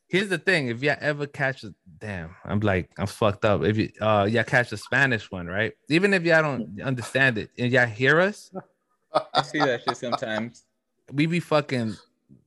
Here's 0.08 0.28
the 0.28 0.36
thing: 0.38 0.68
if 0.68 0.82
y'all 0.82 0.98
ever 1.00 1.26
catch 1.26 1.64
a 1.64 1.74
damn, 1.98 2.36
I'm 2.44 2.60
like 2.60 2.90
I'm 2.98 3.06
fucked 3.06 3.46
up. 3.46 3.64
If 3.64 3.78
you 3.78 3.90
uh 4.02 4.28
y'all 4.30 4.44
catch 4.44 4.68
the 4.68 4.76
Spanish 4.76 5.30
one, 5.30 5.46
right? 5.46 5.72
Even 5.88 6.12
if 6.12 6.24
y'all 6.24 6.42
don't 6.42 6.78
understand 6.82 7.38
it 7.38 7.50
and 7.58 7.72
y'all 7.72 7.86
hear 7.86 8.20
us, 8.20 8.50
I 9.32 9.42
see 9.42 9.60
that 9.60 9.82
shit 9.82 9.96
sometimes. 9.96 10.64
we 11.10 11.24
be 11.24 11.40
fucking 11.40 11.96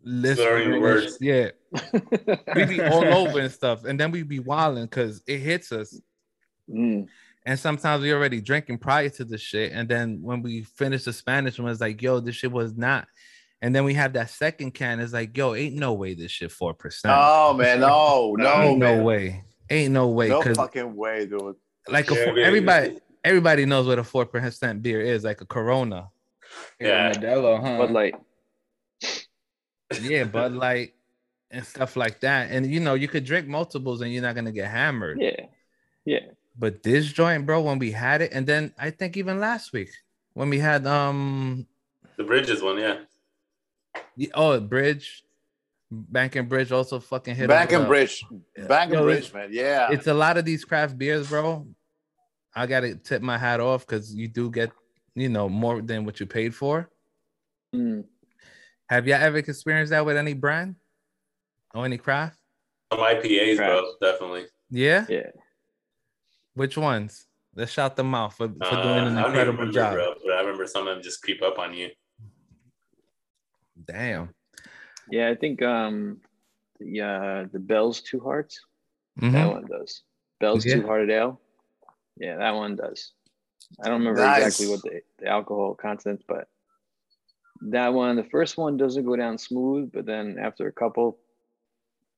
Slurring 0.04 0.72
listening. 0.72 0.82
words. 0.82 1.18
Yeah, 1.22 1.50
we 2.56 2.66
be 2.66 2.82
all 2.82 3.04
over 3.06 3.40
and 3.40 3.52
stuff, 3.52 3.86
and 3.86 4.00
then 4.00 4.12
we 4.12 4.22
be 4.22 4.40
wilding 4.40 4.86
because 4.86 5.24
it 5.28 5.40
hits 5.40 5.72
us. 5.72 6.00
Mm. 6.70 7.08
And 7.50 7.58
sometimes 7.58 8.04
we 8.04 8.14
already 8.14 8.42
drinking 8.42 8.78
prior 8.78 9.10
to 9.10 9.26
the 9.26 9.40
shit. 9.40 9.72
And 9.72 9.90
then 9.90 10.20
when 10.22 10.44
we 10.44 10.62
finish 10.62 11.04
the 11.04 11.12
Spanish 11.12 11.58
one, 11.58 11.72
it's 11.72 11.82
like, 11.82 12.00
yo, 12.00 12.20
this 12.20 12.36
shit 12.36 12.52
was 12.52 12.78
not. 12.78 13.08
And 13.60 13.76
then 13.76 13.86
we 13.86 13.96
have 13.96 14.14
that 14.14 14.30
second 14.30 14.76
can. 14.76 15.00
It's 15.00 15.14
like, 15.14 15.36
yo, 15.36 15.56
ain't 15.56 15.74
no 15.74 15.94
way 15.94 16.14
this 16.14 16.30
shit 16.30 16.52
four 16.52 16.76
percent. 16.76 17.12
Oh 17.18 17.56
man. 17.56 17.80
No, 17.80 18.36
no, 18.38 18.62
ain't 18.62 18.78
no 18.78 19.02
way. 19.02 19.44
Ain't 19.68 19.92
no 19.94 20.10
way. 20.10 20.30
No 20.30 20.44
fucking 20.44 20.96
way, 20.96 21.26
dude. 21.26 21.56
like 21.88 22.12
a 22.12 22.14
Yeah, 22.14 22.26
four, 22.26 22.34
man. 22.36 22.46
everybody, 22.46 23.00
everybody 23.24 23.66
knows 23.66 23.88
what 23.88 23.98
a 23.98 24.04
four 24.04 24.28
percent 24.28 24.84
beer 24.84 25.02
is, 25.02 25.24
like 25.24 25.42
a 25.42 25.46
Corona. 25.48 26.10
Yeah. 26.80 27.14
Modelo, 27.14 27.60
huh? 27.60 27.80
Bud 27.80 27.90
Light. 27.90 28.16
Yeah, 30.00 30.26
Bud 30.26 30.52
Light 30.52 30.94
and 31.50 31.66
stuff 31.66 31.96
like 31.96 32.20
that. 32.20 32.52
And 32.52 32.72
you 32.72 32.80
know, 32.80 32.94
you 32.94 33.08
could 33.08 33.26
drink 33.26 33.48
multiples 33.48 34.02
and 34.02 34.14
you're 34.14 34.22
not 34.22 34.36
gonna 34.36 34.52
get 34.52 34.70
hammered. 34.70 35.20
Yeah. 35.20 35.48
Yeah. 36.06 36.20
But 36.58 36.84
this 36.84 37.12
joint, 37.12 37.46
bro, 37.46 37.62
when 37.62 37.80
we 37.80 37.92
had 37.92 38.22
it, 38.22 38.32
and 38.34 38.46
then 38.46 38.74
I 38.78 38.90
think 38.90 39.18
even 39.18 39.40
last 39.40 39.72
week 39.74 39.92
when 40.34 40.50
we 40.50 40.60
had 40.60 40.86
um 40.88 41.68
The 42.18 42.24
bridges 42.24 42.62
one, 42.62 42.78
yeah. 42.78 43.00
Yeah, 44.16 44.30
Oh, 44.34 44.60
Bridge, 44.60 45.24
Bank 45.92 46.36
and 46.36 46.48
Bridge 46.48 46.72
also 46.72 47.00
fucking 47.00 47.36
hit. 47.36 47.48
Bank 47.48 47.72
and 47.72 47.84
up. 47.84 47.88
Bridge. 47.88 48.24
Bank 48.68 48.94
and 48.94 49.04
Bridge, 49.04 49.34
man. 49.34 49.50
Yeah. 49.52 49.90
It's 49.92 50.08
a 50.08 50.14
lot 50.14 50.38
of 50.38 50.46
these 50.46 50.66
craft 50.66 50.98
beers, 50.98 51.30
bro. 51.30 51.68
I 52.54 52.66
gotta 52.68 52.96
tip 52.96 53.22
my 53.22 53.38
hat 53.38 53.60
off 53.60 53.86
because 53.86 54.14
you 54.14 54.28
do 54.28 54.52
get, 54.52 54.72
you 55.16 55.30
know, 55.30 55.48
more 55.50 55.82
than 55.82 56.06
what 56.06 56.20
you 56.20 56.26
paid 56.26 56.54
for. 56.54 56.90
Mm. 57.74 58.04
Have 58.90 59.08
you 59.08 59.14
ever 59.14 59.38
experienced 59.38 59.92
that 59.92 60.06
with 60.06 60.18
any 60.18 60.34
brand 60.34 60.76
or 61.74 61.86
any 61.86 61.98
craft? 61.98 62.38
Some 62.92 63.02
IPAs, 63.02 63.58
bro. 63.58 63.94
Definitely. 64.02 64.46
Yeah. 64.70 65.06
Yeah. 65.08 65.28
Which 66.60 66.78
ones? 66.78 67.26
Let's 67.56 67.72
shout 67.72 67.96
them 67.96 68.14
out 68.14 68.34
for, 68.34 68.50
for 68.50 68.66
Uh, 68.66 68.84
doing 68.84 69.08
an 69.08 69.18
I 69.18 69.22
don't 69.22 69.32
even 69.32 69.48
incredible 69.48 69.58
remember, 69.60 69.72
job. 69.72 69.94
bro, 69.94 70.14
but 70.26 70.34
I 70.34 70.42
remember 70.42 70.68
some 70.68 70.88
of 70.88 70.94
them 70.94 71.02
just 71.02 71.22
creep 71.24 71.42
up 71.42 71.58
on 71.58 71.74
you. 71.74 71.90
Damn. 73.86 74.34
Yeah. 75.10 75.30
I 75.30 75.36
think 75.36 75.62
um 75.62 76.20
the 76.82 77.00
uh, 77.02 77.46
the 77.54 77.60
Bell's 77.60 78.02
Two 78.02 78.20
Hearts. 78.20 78.60
Mhm. 79.22 79.32
That 79.32 79.50
one 79.54 79.66
does. 79.68 80.04
Bell's 80.42 80.66
Yeah. 80.66 80.76
Two 80.76 80.86
Hearted 80.86 81.10
Ale. 81.10 81.40
Yeah, 82.18 82.36
that 82.36 82.52
one 82.52 82.76
does. 82.76 83.14
I 83.82 83.88
don't 83.88 84.00
remember 84.00 84.20
Nice. 84.26 84.44
exactly 84.46 84.68
what 84.68 84.82
the, 84.84 85.02
the 85.20 85.28
alcohol 85.30 85.76
content, 85.76 86.24
but 86.28 86.50
that 87.62 87.94
one, 87.94 88.18
the 88.18 88.26
first 88.36 88.58
one 88.58 88.76
doesn't 88.76 89.06
go 89.06 89.16
down 89.16 89.38
smooth, 89.38 89.92
but 89.94 90.06
then 90.06 90.38
after 90.38 90.68
a 90.68 90.74
couple, 90.74 91.20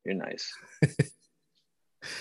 you're 0.03 0.15
nice. 0.15 0.51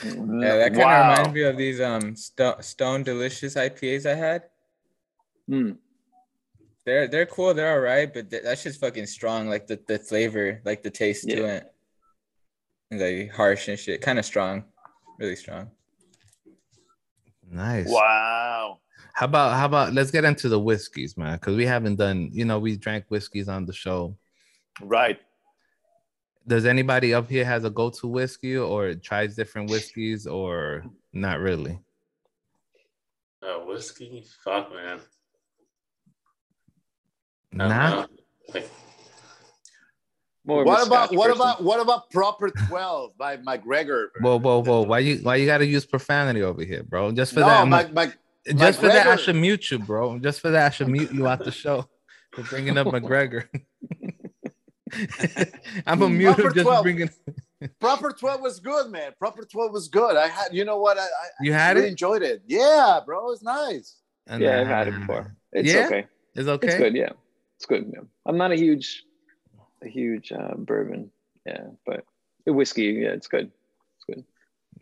Yeah, 0.05 0.57
that 0.57 0.73
kind 0.75 0.77
of 0.77 0.77
Wow. 0.79 1.11
reminds 1.11 1.35
me 1.35 1.43
of 1.43 1.57
these 1.57 1.81
um 1.81 2.15
Sto- 2.17 2.61
Stone 2.61 3.03
Delicious 3.05 3.55
IPAs 3.57 4.05
I 4.07 4.15
had. 4.15 4.43
Mm, 5.49 5.79
They're 6.85 7.09
they're 7.09 7.27
cool. 7.27 7.55
They're 7.55 7.73
all 7.73 7.81
right, 7.81 8.13
but 8.13 8.31
th- 8.31 8.43
that's 8.43 8.63
just 8.63 8.81
fucking 8.81 9.07
strong. 9.07 9.49
Like 9.49 9.67
the, 9.67 9.79
the 9.87 9.99
flavor, 9.99 10.61
like 10.65 10.83
the 10.83 10.91
taste 10.91 11.29
to 11.29 11.37
Yeah. 11.37 11.47
it, 11.57 11.73
and 12.91 13.01
like 13.01 13.31
harsh 13.33 13.69
and 13.69 13.79
shit. 13.79 14.01
Kind 14.03 14.19
of 14.19 14.25
strong, 14.25 14.65
really 15.19 15.37
strong. 15.37 15.71
Nice. 17.51 17.89
Wow. 17.89 18.79
How 19.15 19.27
about 19.27 19.55
how 19.59 19.67
about 19.67 19.93
let's 19.93 20.11
get 20.11 20.25
into 20.25 20.49
the 20.49 20.61
whiskeys, 20.61 21.17
man? 21.17 21.35
Because 21.37 21.57
we 21.57 21.67
haven't 21.67 21.97
done, 21.97 22.31
you 22.33 22.45
know, 22.45 22.59
we 22.59 22.77
drank 22.77 23.05
whiskeys 23.09 23.49
on 23.49 23.67
the 23.67 23.73
show. 23.73 24.17
Right. 24.81 25.19
Does 26.47 26.67
anybody 26.67 27.15
up 27.15 27.29
here 27.29 27.45
has 27.45 27.65
a 27.65 27.71
go-to 27.71 28.09
whiskey 28.09 28.57
or 28.57 28.95
tries 28.95 29.37
different 29.37 29.71
whiskeys 29.71 30.27
or 30.27 30.85
not 31.13 31.39
really? 31.39 31.79
Uh, 33.43 33.61
whiskey? 33.65 34.25
Fuck, 34.45 34.73
man. 34.73 35.01
I 37.53 37.57
Nah. 37.57 38.07
Like, 38.55 38.71
more 40.45 40.65
What 40.65 40.87
about 40.87 41.09
Scotch 41.09 41.19
what 41.19 41.29
person. 41.29 41.41
about 41.43 41.63
what 41.63 41.81
about 41.81 42.11
Proper 42.11 42.49
12 42.51 43.17
by 43.19 43.37
McGregor? 43.37 44.07
Whoa, 44.21 44.39
whoa, 44.39 44.63
whoa! 44.63 44.83
Why 44.83 45.01
you 45.01 45.19
why 45.19 45.37
you 45.37 45.47
gotta 45.47 45.67
use 45.67 45.85
profanity 45.85 46.43
over 46.43 46.65
here, 46.65 46.83
bro? 46.83 47.13
Just 47.13 47.35
for 47.35 47.41
no, 47.41 47.47
that, 47.47 47.69
my, 47.69 47.87
my, 47.89 48.13
just 48.57 48.81
for 48.81 48.87
that, 48.87 49.07
I 49.07 49.17
should 49.17 49.37
mute 49.37 49.71
you, 49.71 49.79
bro. 49.79 50.19
Just 50.19 50.41
for 50.41 50.51
that, 50.51 50.67
I 50.67 50.71
should 50.71 50.89
mute 50.89 51.13
you 51.13 51.29
out 51.29 51.45
the 51.45 51.53
show 51.53 51.89
for 52.33 52.43
bringing 52.45 52.79
up 52.79 52.87
McGregor. 52.89 53.45
I'm 55.87 56.03
a 56.03 56.09
mute 56.09 56.37
Number 56.39 56.51
just 56.53 56.65
12. 56.67 56.83
bringing. 56.83 57.11
Proper 57.81 58.11
12 58.13 58.41
was 58.41 58.59
good, 58.61 58.91
man. 58.91 59.13
Proper 59.19 59.45
12 59.45 59.73
was 59.73 59.89
good. 59.89 60.17
I 60.17 60.29
had, 60.29 60.49
you 60.55 60.65
know 60.65 60.79
what? 60.79 60.99
I, 60.99 61.03
I 61.03 61.07
You 61.43 61.53
had 61.53 61.77
really 61.77 61.89
it. 61.89 61.91
enjoyed 61.91 62.23
it. 62.23 62.43
Yeah, 62.47 63.01
bro, 63.05 63.31
it's 63.33 63.43
nice. 63.43 63.97
Yeah, 64.39 64.61
I've 64.61 64.67
had 64.67 64.89
it 64.89 64.99
before. 64.99 65.35
It's 65.53 65.73
Yeah? 65.73 65.87
okay. 65.87 66.07
It's 66.35 66.49
okay. 66.49 66.67
It's 66.69 66.77
good. 66.77 66.95
Yeah, 66.95 67.11
it's 67.57 67.67
good. 67.67 67.91
Yeah. 67.93 68.01
I'm 68.27 68.37
not 68.39 68.53
a 68.53 68.57
huge, 68.57 69.05
a 69.83 69.89
huge 69.89 70.33
uh, 70.33 70.55
bourbon. 70.57 71.11
Yeah, 71.45 71.65
but 71.85 72.05
whiskey. 72.47 72.85
Yeah, 73.03 73.09
it's 73.11 73.27
good. 73.27 73.51
It's 73.97 74.05
good. 74.07 74.25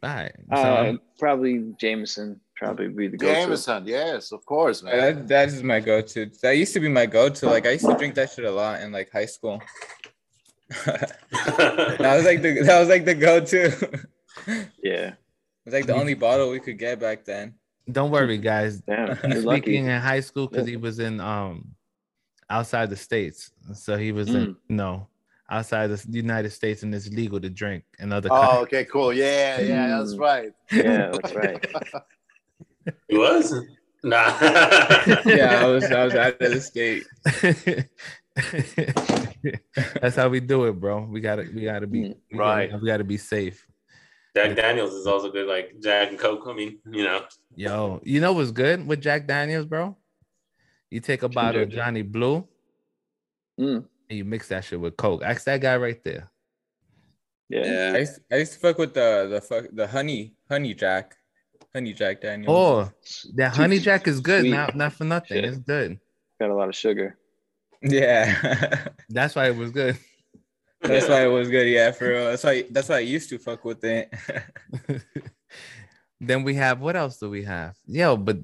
All 0.03 0.15
right. 0.15 0.33
So, 0.55 0.57
Uh, 0.63 0.93
probably 1.19 1.75
Jameson. 1.79 2.41
Probably 2.59 2.89
be 2.89 3.07
the 3.09 3.17
go-to. 3.17 3.33
Jameson, 3.35 3.87
yes, 3.87 4.33
of 4.33 4.45
course, 4.45 4.83
man. 4.83 4.97
That, 4.99 5.29
that 5.29 5.49
is 5.49 5.63
my 5.63 5.79
go-to. 5.81 6.27
That 6.43 6.53
used 6.57 6.73
to 6.75 6.81
be 6.81 6.89
my 6.89 7.07
go-to. 7.07 7.47
Like 7.47 7.67
I 7.67 7.71
used 7.73 7.87
to 7.87 7.97
drink 7.97 8.15
that 8.17 8.31
shit 8.33 8.45
a 8.45 8.51
lot 8.51 8.81
in 8.83 8.91
like 8.91 9.11
high 9.13 9.27
school. 9.27 9.63
that 10.85 11.99
was 12.01 12.25
like 12.25 12.43
the 12.43 12.63
that 12.63 12.81
was 12.81 12.89
like 12.89 13.05
the 13.05 13.15
go-to. 13.15 13.67
it 14.47 14.69
Yeah. 14.83 15.13
was 15.65 15.75
like 15.75 15.87
the 15.87 15.95
only 15.95 16.15
bottle 16.15 16.51
we 16.51 16.61
could 16.61 16.79
get 16.79 16.99
back 17.01 17.25
then. 17.25 17.55
don't 17.91 18.11
worry, 18.11 18.39
guys. 18.39 18.81
Damn. 18.81 19.17
He's 19.31 19.45
lucky. 19.45 19.63
speaking 19.63 19.87
in 19.87 20.01
high 20.01 20.21
school 20.21 20.49
because 20.49 20.67
he 20.67 20.77
was 20.77 20.99
in 20.99 21.21
um 21.21 21.75
outside 22.51 22.91
the 22.91 22.97
states. 22.97 23.53
So 23.75 23.97
he 23.97 24.11
was 24.13 24.29
in 24.35 24.57
no 24.69 25.07
outside 25.51 25.87
the 25.89 26.05
United 26.11 26.51
States, 26.51 26.83
and 26.83 26.95
it's 26.95 27.09
legal 27.09 27.41
to 27.41 27.49
drink 27.49 27.85
in 27.99 28.13
other 28.13 28.29
Oh, 28.31 28.37
countries. 28.41 28.63
okay, 28.65 28.85
cool. 28.85 29.13
Yeah, 29.15 29.61
yeah, 29.61 29.87
that's 29.97 30.15
Mm. 30.15 30.19
right. 30.21 30.53
Yeah, 30.73 31.11
that's 31.13 31.35
right. 31.35 31.65
he 33.09 33.19
was? 33.19 33.53
Nah. 34.05 34.33
Yeah, 35.27 35.61
I 35.63 35.67
was 35.67 35.85
I 35.85 36.05
was 36.05 36.15
out 36.15 36.41
of 36.41 36.53
the 36.53 36.61
state. 36.61 37.05
That's 40.01 40.17
how 40.17 40.29
we 40.29 40.41
do 40.41 40.65
it, 40.67 40.73
bro. 40.81 41.05
We 41.05 41.21
gotta 41.21 41.47
we 41.55 41.65
gotta 41.65 41.87
be 41.87 42.15
we 42.33 42.39
right. 42.39 42.71
Gotta, 42.71 42.83
we 42.83 42.87
gotta 42.89 43.05
be 43.05 43.17
safe. 43.17 43.67
Jack 44.37 44.57
Daniels 44.57 44.93
is 44.95 45.07
also 45.07 45.31
good, 45.33 45.49
like 45.49 45.75
Jack 45.83 46.11
and 46.11 46.19
Coke. 46.19 46.45
I 46.47 46.53
mean, 46.53 46.79
you 46.91 47.05
know. 47.05 47.25
Yo, 47.57 48.01
you 48.05 48.21
know 48.21 48.33
what's 48.33 48.53
good 48.53 48.87
with 48.87 49.01
Jack 49.01 49.27
Daniels, 49.27 49.67
bro? 49.67 49.97
You 50.91 51.01
take 51.01 51.23
a 51.23 51.29
bottle 51.29 51.63
of 51.63 51.71
Johnnie 51.71 52.03
Blue 52.03 52.47
Mm, 53.61 53.85
and 54.09 54.19
you 54.19 54.25
mix 54.25 54.49
that 54.49 54.65
shit 54.65 54.81
with 54.81 54.97
Coke. 54.97 55.23
Ask 55.25 55.45
that 55.47 55.61
guy 55.61 55.77
right 55.77 56.03
there. 56.05 56.31
yeah. 57.49 57.61
I 57.61 57.65
Yeah. 57.65 57.97
used, 57.99 58.21
I 58.31 58.37
used 58.37 58.53
to 58.53 58.59
fuck 58.61 58.79
with 58.79 58.95
the 58.95 59.27
the 59.29 59.41
fuck 59.41 59.65
the 59.73 59.87
honey 59.89 60.35
honey 60.49 60.75
jack, 60.75 61.17
honey 61.75 61.93
jack 61.93 62.21
Daniels. 62.21 62.49
Oh, 62.55 62.93
that 63.37 63.55
Too 63.55 63.61
honey 63.63 63.79
jack 63.79 64.07
is 64.09 64.21
good. 64.21 64.41
sweet. 64.43 64.51
Not 64.51 64.75
not 64.77 64.93
for 64.93 65.05
nothing. 65.05 65.37
Shit. 65.37 65.45
It's 65.45 65.59
good. 65.59 65.99
Got 66.41 66.51
a 66.51 66.55
lot 66.55 66.69
of 66.69 66.75
sugar. 66.77 67.17
yeah, 67.83 68.89
That's 69.09 69.35
why 69.37 69.49
it 69.49 69.57
was 69.57 69.71
good. 69.71 69.97
that's 70.81 71.09
why 71.09 71.25
it 71.25 71.29
was 71.29 71.49
good. 71.49 71.67
Yeah, 71.69 71.91
for 71.93 72.09
real. 72.09 72.25
That's 72.27 72.45
why 72.45 72.65
that's 72.71 72.89
why 72.89 72.97
I 72.97 73.01
used 73.01 73.29
to 73.31 73.39
fuck 73.39 73.65
with 73.65 73.83
it. 73.85 74.13
then 76.21 76.43
we 76.43 76.55
have 76.55 76.81
what 76.81 76.97
else 76.97 77.19
do 77.19 77.31
we 77.31 77.45
have? 77.45 77.77
Yo, 77.87 78.17
but 78.17 78.39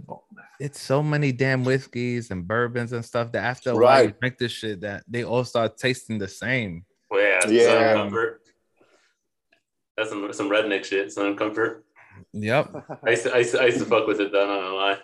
it's 0.60 0.80
so 0.80 1.02
many 1.02 1.32
damn 1.32 1.64
whiskeys 1.64 2.30
and 2.30 2.46
bourbons 2.46 2.92
and 2.92 3.04
stuff 3.04 3.32
that 3.32 3.42
after 3.44 3.70
a 3.70 3.74
while 3.76 4.00
you 4.02 4.06
Right. 4.06 4.20
drink 4.20 4.38
this 4.38 4.52
shit 4.52 4.80
that 4.82 5.02
they 5.08 5.24
all 5.24 5.44
start 5.44 5.76
tasting 5.76 6.18
the 6.18 6.28
same. 6.28 6.84
Well, 7.10 7.20
yeah, 7.20 7.50
Yeah. 7.50 7.94
Comfort. 7.94 8.40
That's 9.96 10.10
some 10.10 10.32
some 10.32 10.48
redneck 10.50 10.84
shit. 10.84 11.12
Southern 11.12 11.36
Comfort. 11.36 11.84
Yep. 12.34 12.64
I 13.06 13.10
used 13.10 13.22
to, 13.24 13.34
I 13.34 13.38
used 13.38 13.52
to, 13.52 13.62
I 13.62 13.66
used 13.66 13.78
to 13.78 13.84
fuck 13.86 14.06
with 14.06 14.20
it. 14.20 14.32
Though, 14.32 14.46
not 14.46 14.60
gonna 14.60 14.74
lie. 14.74 14.98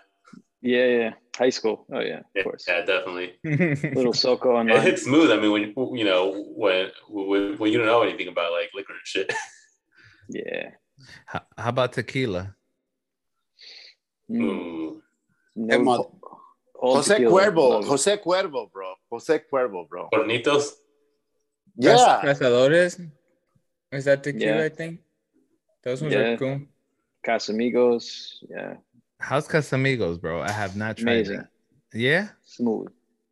Yeah, 0.61 0.85
yeah. 0.85 1.13
High 1.37 1.49
school. 1.49 1.87
Oh 1.91 1.99
yeah, 2.01 2.19
Yeah, 2.35 2.41
of 2.41 2.45
course. 2.45 2.65
yeah, 2.67 2.85
definitely. 2.85 3.39
Little 3.95 4.13
Soko 4.13 4.55
on 4.57 4.69
It 4.69 4.73
mine. 4.75 4.83
hits 4.83 5.03
smooth. 5.03 5.31
I 5.31 5.37
mean, 5.39 5.51
when 5.75 5.97
you 5.97 6.03
know 6.05 6.43
when 6.55 6.91
when, 7.09 7.57
when 7.57 7.71
you 7.71 7.77
don't 7.79 7.87
know 7.87 8.03
anything 8.03 8.27
about 8.27 8.51
like 8.51 8.69
liquor 8.75 8.93
and 8.93 9.01
shit. 9.05 9.33
Yeah. 10.29 10.69
How, 11.25 11.41
how 11.57 11.69
about 11.69 11.91
tequila? 11.93 12.55
Mm. 14.29 15.01
No, 15.55 15.75
Emma- 15.75 15.91
all 16.79 16.95
Jose 16.95 17.13
tequila. 17.17 17.31
Cuervo, 17.31 17.69
Love 17.69 17.83
it. 17.83 17.87
Jose 17.87 18.17
Cuervo, 18.17 18.71
bro. 18.71 18.93
Jose 19.11 19.41
Cuervo, 19.51 19.89
bro. 19.89 20.09
Hornitos. 20.13 20.69
Yeah. 21.75 22.21
Cazadores. 22.23 22.99
Is 23.91 24.05
that 24.05 24.23
tequila? 24.23 24.57
Yeah. 24.59 24.63
I 24.63 24.69
think 24.69 24.99
those 25.83 26.01
ones 26.01 26.13
Yeah. 26.13 26.19
are 26.21 26.37
cool. 26.37 26.61
Casamigos. 27.25 28.35
Yeah. 28.49 28.75
How's 29.19 29.47
Casamigos, 29.47 30.19
bro? 30.19 30.41
I 30.41 30.51
have 30.51 30.75
not 30.75 30.97
tried 30.97 31.13
Amazing. 31.27 31.37
that. 31.37 31.47
Yeah. 31.93 32.29
Smooth. 32.43 32.87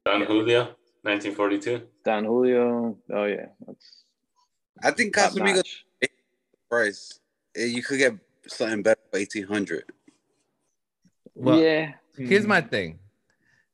Don 0.06 0.22
Julio, 0.26 0.76
1942. 1.04 1.82
Don 2.06 2.26
Julio. 2.26 2.98
Oh 3.12 3.26
yeah. 3.26 3.48
That's 3.66 4.04
I 4.84 4.92
think 4.92 5.16
Casamigos 5.16 5.64
price. 6.70 7.20
You 7.56 7.82
could 7.84 7.98
get 7.98 8.14
something 8.48 8.82
better 8.84 9.00
for 9.12 9.18
eighteen 9.18 9.44
hundred. 9.44 9.84
Well, 11.36 11.60
yeah. 11.60 11.94
Here's 12.18 12.44
Mm. 12.46 12.48
my 12.50 12.62
thing. 12.62 13.00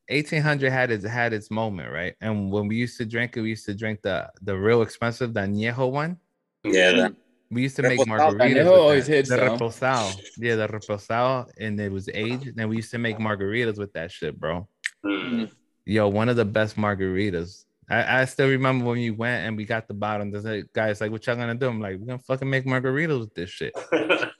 1800 0.10 0.72
had 0.72 0.92
its 0.92 1.04
had 1.06 1.34
its 1.34 1.50
moment, 1.50 1.92
right? 1.92 2.14
And 2.22 2.52
when 2.52 2.68
we 2.68 2.76
used 2.76 2.98
to 3.00 3.06
drink 3.06 3.38
it, 3.38 3.42
we 3.42 3.50
used 3.50 3.66
to 3.66 3.74
drink 3.74 4.02
the 4.04 4.30
the 4.44 4.56
real 4.56 4.82
expensive 4.84 5.34
the 5.34 5.40
añejo 5.42 5.92
one. 5.92 6.18
Yeah, 6.64 6.92
that, 6.94 7.14
We 7.52 7.62
used 7.64 7.76
to 7.78 7.84
make 7.84 8.00
margaritas. 8.00 8.40
Añejo 8.42 8.58
with 8.72 8.82
always 8.82 9.06
that. 9.08 9.14
hits, 9.14 9.30
the 9.30 9.38
though. 9.38 9.58
reposado. 9.58 10.20
Yeah, 10.38 10.56
the 10.56 10.68
reposado, 10.68 11.48
and 11.60 11.80
it 11.80 11.92
was 11.92 12.10
aged. 12.10 12.54
And 12.58 12.70
we 12.70 12.78
used 12.78 12.92
to 12.92 12.98
make 12.98 13.18
margaritas 13.18 13.78
with 13.78 13.94
that 13.94 14.12
shit, 14.12 14.38
bro. 14.40 14.68
Mm. 15.06 15.52
Yo, 15.86 16.08
one 16.10 16.30
of 16.30 16.36
the 16.36 16.46
best 16.46 16.76
margaritas. 16.76 17.66
I, 17.88 18.22
I 18.22 18.26
still 18.26 18.48
remember 18.50 18.86
when 18.86 18.98
we 18.98 19.12
went 19.12 19.46
and 19.48 19.56
we 19.56 19.64
got 19.66 19.88
the 19.88 19.94
bottom. 19.94 20.32
There's 20.32 20.44
like 20.46 20.66
guys 20.74 21.00
like, 21.02 21.12
what 21.12 21.26
y'all 21.28 21.36
gonna 21.36 21.54
do? 21.54 21.68
I'm 21.68 21.80
like, 21.80 21.98
we're 22.00 22.08
gonna 22.08 22.20
fucking 22.20 22.50
make 22.50 22.66
margaritas 22.66 23.20
with 23.20 23.34
this 23.36 23.50
shit. 23.52 23.74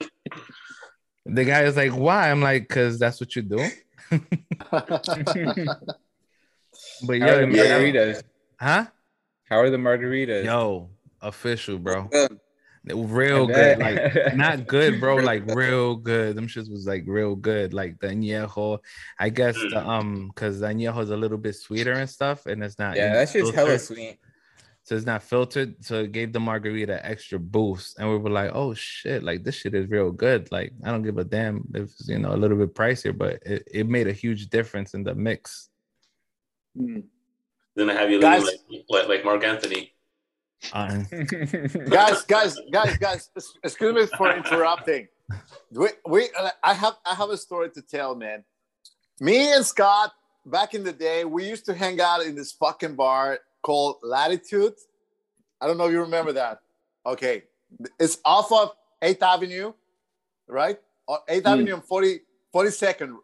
The 1.28 1.44
guy 1.44 1.64
is 1.64 1.76
like, 1.76 1.90
why? 1.90 2.30
I'm 2.30 2.40
like, 2.40 2.68
cause 2.68 3.00
that's 3.00 3.18
what 3.20 3.34
you 3.34 3.42
do. 3.42 3.58
But 7.02 7.18
How 7.20 7.26
are 7.28 7.40
yo, 7.40 7.46
the 7.50 7.56
Yeah. 7.56 7.64
margaritas? 7.80 8.22
huh? 8.60 8.86
How 9.48 9.58
are 9.58 9.70
the 9.70 9.76
margaritas? 9.76 10.44
Yo, 10.44 10.90
official, 11.20 11.78
bro. 11.78 12.08
Good. 12.88 13.10
Real 13.10 13.44
I 13.44 13.46
good. 13.46 13.78
bet. 13.78 13.78
Like 13.80 14.36
not 14.36 14.66
good, 14.66 15.00
bro. 15.00 15.16
Like 15.16 15.44
real 15.46 15.96
good. 15.96 16.36
Them 16.36 16.46
shits 16.46 16.70
was 16.70 16.86
like 16.86 17.04
real 17.06 17.34
good. 17.34 17.74
Like 17.74 17.98
the 17.98 18.08
añejo. 18.08 18.78
I 19.18 19.28
guess 19.28 19.56
the 19.56 19.86
um 19.86 20.28
because 20.28 20.60
the 20.60 20.68
añejo 20.68 21.02
is 21.02 21.10
a 21.10 21.16
little 21.16 21.38
bit 21.38 21.54
sweeter 21.56 21.92
and 21.92 22.08
stuff, 22.08 22.46
and 22.46 22.62
it's 22.62 22.78
not 22.78 22.96
yeah, 22.96 23.12
that's 23.14 23.32
just 23.32 23.54
hella 23.54 23.70
filtered. 23.70 23.80
sweet. 23.86 24.18
So 24.84 24.94
it's 24.94 25.04
not 25.04 25.24
filtered. 25.24 25.84
So 25.84 26.02
it 26.02 26.12
gave 26.12 26.32
the 26.32 26.38
margarita 26.38 27.04
extra 27.04 27.40
boost. 27.40 27.98
And 27.98 28.08
we 28.08 28.18
were 28.18 28.30
like, 28.30 28.52
oh 28.54 28.72
shit, 28.72 29.24
like 29.24 29.42
this 29.42 29.56
shit 29.56 29.74
is 29.74 29.90
real 29.90 30.12
good. 30.12 30.52
Like 30.52 30.72
I 30.84 30.92
don't 30.92 31.02
give 31.02 31.18
a 31.18 31.24
damn 31.24 31.64
if 31.74 31.84
it's 31.98 32.08
you 32.08 32.20
know 32.20 32.32
a 32.32 32.36
little 32.38 32.56
bit 32.56 32.72
pricier, 32.72 33.16
but 33.16 33.42
it, 33.44 33.66
it 33.72 33.88
made 33.88 34.06
a 34.06 34.12
huge 34.12 34.48
difference 34.48 34.94
in 34.94 35.02
the 35.02 35.12
mix. 35.14 35.70
Mm. 36.78 37.02
then 37.74 37.90
I 37.90 37.94
have 37.94 38.10
you 38.10 38.20
Guys- 38.20 38.44
living 38.44 38.60
like, 38.70 38.84
like 38.88 39.08
like 39.08 39.24
Marc 39.24 39.42
Anthony. 39.42 39.92
Uh, 40.72 41.02
guys, 41.88 42.22
guys, 42.22 42.58
guys, 42.70 42.96
guys. 42.98 43.30
Excuse 43.62 43.94
me 43.94 44.06
for 44.16 44.34
interrupting. 44.34 45.08
We, 45.72 45.88
we, 46.06 46.28
I 46.62 46.74
have, 46.74 46.94
I 47.04 47.14
have 47.14 47.30
a 47.30 47.36
story 47.36 47.70
to 47.70 47.82
tell, 47.82 48.14
man. 48.14 48.44
Me 49.20 49.52
and 49.52 49.64
Scott, 49.64 50.12
back 50.44 50.74
in 50.74 50.84
the 50.84 50.92
day, 50.92 51.24
we 51.24 51.48
used 51.48 51.64
to 51.66 51.74
hang 51.74 52.00
out 52.00 52.24
in 52.24 52.34
this 52.34 52.52
fucking 52.52 52.94
bar 52.94 53.40
called 53.62 53.96
Latitude. 54.02 54.74
I 55.60 55.66
don't 55.66 55.78
know 55.78 55.86
if 55.86 55.92
you 55.92 56.00
remember 56.00 56.32
that. 56.32 56.60
Okay, 57.04 57.44
it's 57.98 58.18
off 58.24 58.52
of 58.52 58.72
Eighth 59.02 59.22
Avenue, 59.22 59.72
right? 60.48 60.78
Uh, 61.08 61.18
Eighth 61.28 61.44
Hmm. 61.44 61.52
Avenue 61.52 61.74
and 61.74 61.84
40, 61.84 62.20
42nd, 62.54 63.16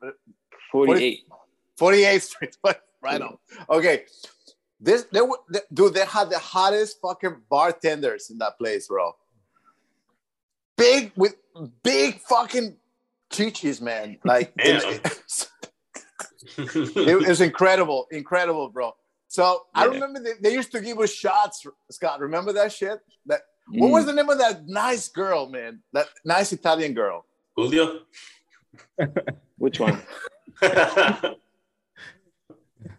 48. 0.71 1.21
48th 1.79 2.21
Street. 2.23 2.57
right 3.03 3.21
on. 3.21 3.37
Okay. 3.69 4.05
This 4.85 5.05
they 5.13 5.21
were 5.21 5.39
they, 5.49 5.61
dude, 5.73 5.95
they 5.95 6.05
had 6.05 6.29
the 6.29 6.39
hottest 6.41 7.01
fucking 7.01 7.37
bartenders 7.49 8.31
in 8.31 8.39
that 8.39 8.59
place, 8.59 8.89
bro. 8.89 9.13
Big 10.77 11.13
with 11.15 11.37
big 11.85 12.19
fucking 12.21 12.77
chichis, 13.33 13.81
man. 13.81 14.19
Like 14.25 14.53
Damn. 14.59 14.81
it, 16.59 16.97
it 16.97 17.29
was 17.29 17.41
incredible, 17.41 18.07
incredible, 18.11 18.69
bro. 18.71 18.93
So 19.29 19.63
I 19.75 19.85
remember 19.85 20.19
they, 20.21 20.33
they 20.43 20.53
used 20.53 20.73
to 20.73 20.81
give 20.81 20.99
us 20.99 21.11
shots, 21.13 21.65
Scott. 21.91 22.19
Remember 22.21 22.53
that 22.53 22.73
shit? 22.73 22.99
That 23.27 23.43
what 23.69 23.89
Mm. 23.89 23.93
was 23.93 24.07
the 24.07 24.13
name 24.13 24.29
of 24.29 24.39
that 24.39 24.67
nice 24.67 25.07
girl, 25.09 25.49
man? 25.49 25.81
That 25.93 26.09
nice 26.25 26.53
Italian 26.53 26.93
girl. 26.95 27.25
Julio. 27.57 28.01
Which 29.59 29.79
one? 29.79 30.03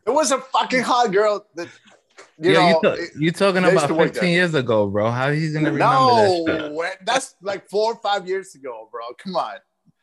It 0.06 0.12
was 0.12 0.32
a 0.32 0.40
fucking 0.40 0.82
hot 0.84 1.12
girl 1.12 1.46
that 1.56 1.68
you 2.40 2.52
yeah, 2.52 2.72
know. 2.72 2.82
you, 2.82 2.82
ta- 2.82 3.20
you 3.20 3.32
talking 3.32 3.64
about 3.64 3.90
15 3.90 4.30
years 4.30 4.54
ago, 4.54 4.88
bro. 4.88 5.10
How 5.12 5.32
he's 5.32 5.54
gonna 5.54 5.72
remember 5.72 5.86
no, 5.86 6.44
that 6.46 7.06
that's 7.06 7.36
like 7.42 7.70
four 7.70 7.94
or 7.94 7.96
five 7.98 8.28
years 8.28 8.56
ago, 8.56 8.90
bro. 8.92 9.02
Come 9.18 9.36
on, 9.36 9.56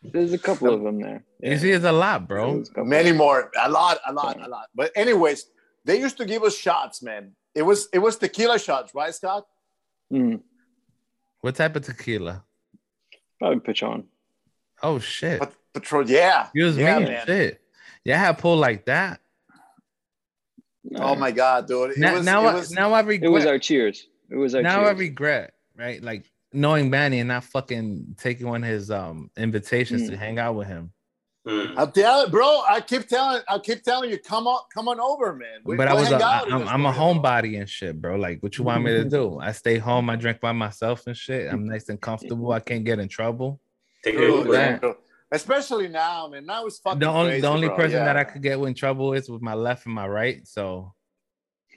There's 0.02 0.32
a 0.32 0.38
couple 0.38 0.72
of 0.72 0.82
them 0.82 1.00
there. 1.00 1.24
You 1.42 1.58
see, 1.58 1.70
it's 1.70 1.84
a 1.84 1.92
lot, 1.92 2.26
bro. 2.28 2.62
A 2.76 2.84
many 2.84 3.12
more, 3.12 3.50
a 3.60 3.68
lot, 3.70 3.98
a 4.06 4.12
lot, 4.12 4.42
a 4.44 4.48
lot. 4.48 4.66
But 4.74 4.92
anyways, 4.96 5.46
they 5.84 5.98
used 5.98 6.16
to 6.18 6.24
give 6.24 6.42
us 6.42 6.56
shots, 6.56 7.02
man. 7.02 7.32
It 7.54 7.62
was 7.62 7.88
it 7.92 7.98
was 7.98 8.16
tequila 8.16 8.58
shots, 8.58 8.94
right, 8.94 9.14
Scott? 9.14 9.46
Mm, 10.12 10.40
What 11.40 11.56
type 11.56 11.76
of 11.76 11.84
tequila? 11.84 12.44
probably 13.38 13.60
Patron. 13.60 14.04
Oh 14.82 14.98
shit. 14.98 15.40
But 15.40 15.52
Patron, 15.74 16.06
yeah, 16.08 16.48
You 16.54 16.64
was 16.64 16.76
yeah, 16.76 16.98
me 16.98 17.04
man. 17.06 17.26
shit. 17.26 17.60
Yeah, 18.04 18.16
I 18.16 18.26
had 18.26 18.38
pull 18.38 18.56
like 18.56 18.86
that. 18.86 19.20
Oh 20.96 21.14
my 21.14 21.30
god, 21.30 21.66
dude! 21.68 21.92
It 21.92 21.98
Now, 21.98 22.14
was, 22.14 22.24
now, 22.26 22.44
it 22.46 22.50
I, 22.50 22.54
was, 22.54 22.70
now 22.72 22.92
I 22.92 23.02
It 23.08 23.28
was 23.30 23.46
our 23.46 23.58
cheers. 23.58 24.06
It 24.30 24.36
was 24.36 24.54
our 24.54 24.62
now 24.62 24.84
I 24.84 24.90
regret, 24.92 25.54
right? 25.76 26.02
Like 26.02 26.24
knowing 26.52 26.90
Manny 26.90 27.20
and 27.20 27.28
not 27.28 27.44
fucking 27.44 28.16
taking 28.18 28.48
one 28.48 28.64
of 28.64 28.70
his 28.70 28.90
um 28.90 29.30
invitations 29.36 30.08
to 30.08 30.16
Mm. 30.16 30.18
hang 30.18 30.38
out 30.38 30.54
with 30.56 30.66
him. 30.66 30.92
Mm. 31.46 31.74
I'm 31.76 31.90
telling, 31.92 32.30
bro. 32.30 32.62
I 32.68 32.80
keep 32.80 33.08
telling, 33.08 33.40
I 33.48 33.58
keep 33.58 33.82
telling 33.82 34.10
you, 34.10 34.18
come 34.18 34.46
on, 34.46 34.60
come 34.74 34.88
on 34.88 35.00
over, 35.00 35.32
man. 35.34 35.60
We- 35.64 35.76
but 35.76 35.88
I 35.88 35.94
we'll 35.94 36.02
was 36.02 36.12
a, 36.12 36.18
hang 36.18 36.22
I, 36.22 36.38
out 36.38 36.46
in 36.48 36.52
I'm, 36.52 36.68
I'm 36.68 36.86
a 36.86 36.92
homebody 36.92 37.58
and 37.58 37.68
shit, 37.68 38.00
bro. 38.00 38.16
Like, 38.16 38.42
what 38.42 38.58
you 38.58 38.64
want 38.64 38.84
me 38.84 38.90
to 38.90 39.04
do? 39.04 39.38
I 39.38 39.52
stay 39.52 39.78
home. 39.78 40.10
I 40.10 40.16
drink 40.16 40.40
by 40.40 40.52
myself 40.52 41.06
and 41.06 41.16
shit. 41.16 41.50
I'm 41.50 41.66
nice 41.66 41.88
and 41.88 42.00
comfortable. 42.00 42.52
I 42.52 42.60
can't 42.60 42.84
get 42.84 42.98
in 42.98 43.08
trouble. 43.08 43.58
Take 44.04 44.16
it 44.16 44.20
Uber. 44.20 44.52
Yeah. 44.52 44.78
dude. 44.78 44.94
Especially 45.32 45.88
now, 45.88 46.26
man. 46.28 46.44
Now 46.46 46.66
it's 46.66 46.78
fucking 46.78 46.98
The 46.98 47.06
only 47.06 47.30
crazy, 47.32 47.40
the 47.42 47.48
only 47.48 47.68
bro. 47.68 47.76
person 47.76 48.04
that 48.04 48.16
I 48.16 48.24
could 48.24 48.42
get 48.42 48.58
in 48.58 48.74
trouble 48.74 49.12
is 49.12 49.28
with 49.30 49.42
my 49.42 49.54
left 49.54 49.86
and 49.86 49.94
my 49.94 50.06
right. 50.08 50.46
So 50.46 50.92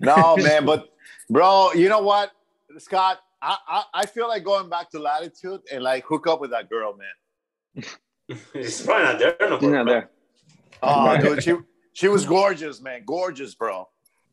no, 0.00 0.36
man, 0.36 0.64
but 0.64 0.88
bro, 1.30 1.72
you 1.74 1.88
know 1.88 2.00
what, 2.00 2.30
Scott? 2.78 3.20
I, 3.42 3.56
I 3.68 3.84
I 3.94 4.06
feel 4.06 4.26
like 4.28 4.42
going 4.44 4.70
back 4.70 4.90
to 4.90 4.98
Latitude 4.98 5.60
and 5.70 5.82
like 5.82 6.04
hook 6.04 6.26
up 6.26 6.40
with 6.40 6.50
that 6.52 6.70
girl, 6.70 6.96
man. 6.96 7.84
He's 8.54 8.80
probably 8.82 9.04
not 9.04 9.18
there 9.18 9.36
no 9.40 9.58
He's 9.58 9.62
more. 9.62 9.72
not 9.72 9.86
there. 9.86 10.10
Oh, 10.82 11.16
dude, 11.20 11.42
she 11.42 11.54
she 11.92 12.08
was 12.08 12.24
gorgeous, 12.24 12.80
man, 12.80 13.02
gorgeous, 13.06 13.54
bro. 13.54 13.86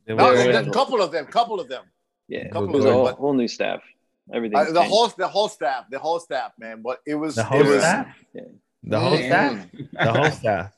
it 0.05 0.15
No, 0.15 0.31
a 0.31 0.69
couple 0.71 1.01
of 1.01 1.11
them, 1.11 1.25
couple 1.25 1.59
of 1.59 1.67
them, 1.67 1.83
Yeah, 2.27 2.47
couple 2.49 2.69
it 2.69 2.71
was 2.71 2.85
of 2.85 2.85
a 2.85 2.87
them. 2.89 2.93
whole, 2.95 3.05
But 3.05 3.15
whole 3.17 3.33
new 3.33 3.47
staff. 3.49 3.81
Everything. 4.33 4.57
uh, 4.57 4.71
the 4.71 4.81
whole 4.83 5.07
the 5.09 5.27
whole 5.27 5.49
staff, 5.49 5.85
the 5.89 5.99
whole 5.99 6.19
staff, 6.19 6.53
man. 6.57 6.81
But 6.81 6.99
it 7.05 7.15
was 7.15 7.35
the 7.35 7.41
it 7.41 7.47
whole 7.47 7.63
was 7.65 7.79
staff. 7.81 8.07
Yeah. 8.33 8.41
The 8.83 8.99
whole 8.99 9.17
Mm. 9.17 9.27
staff. 9.27 9.67
The 9.93 10.11
whole 10.13 10.31
staff. 10.31 10.71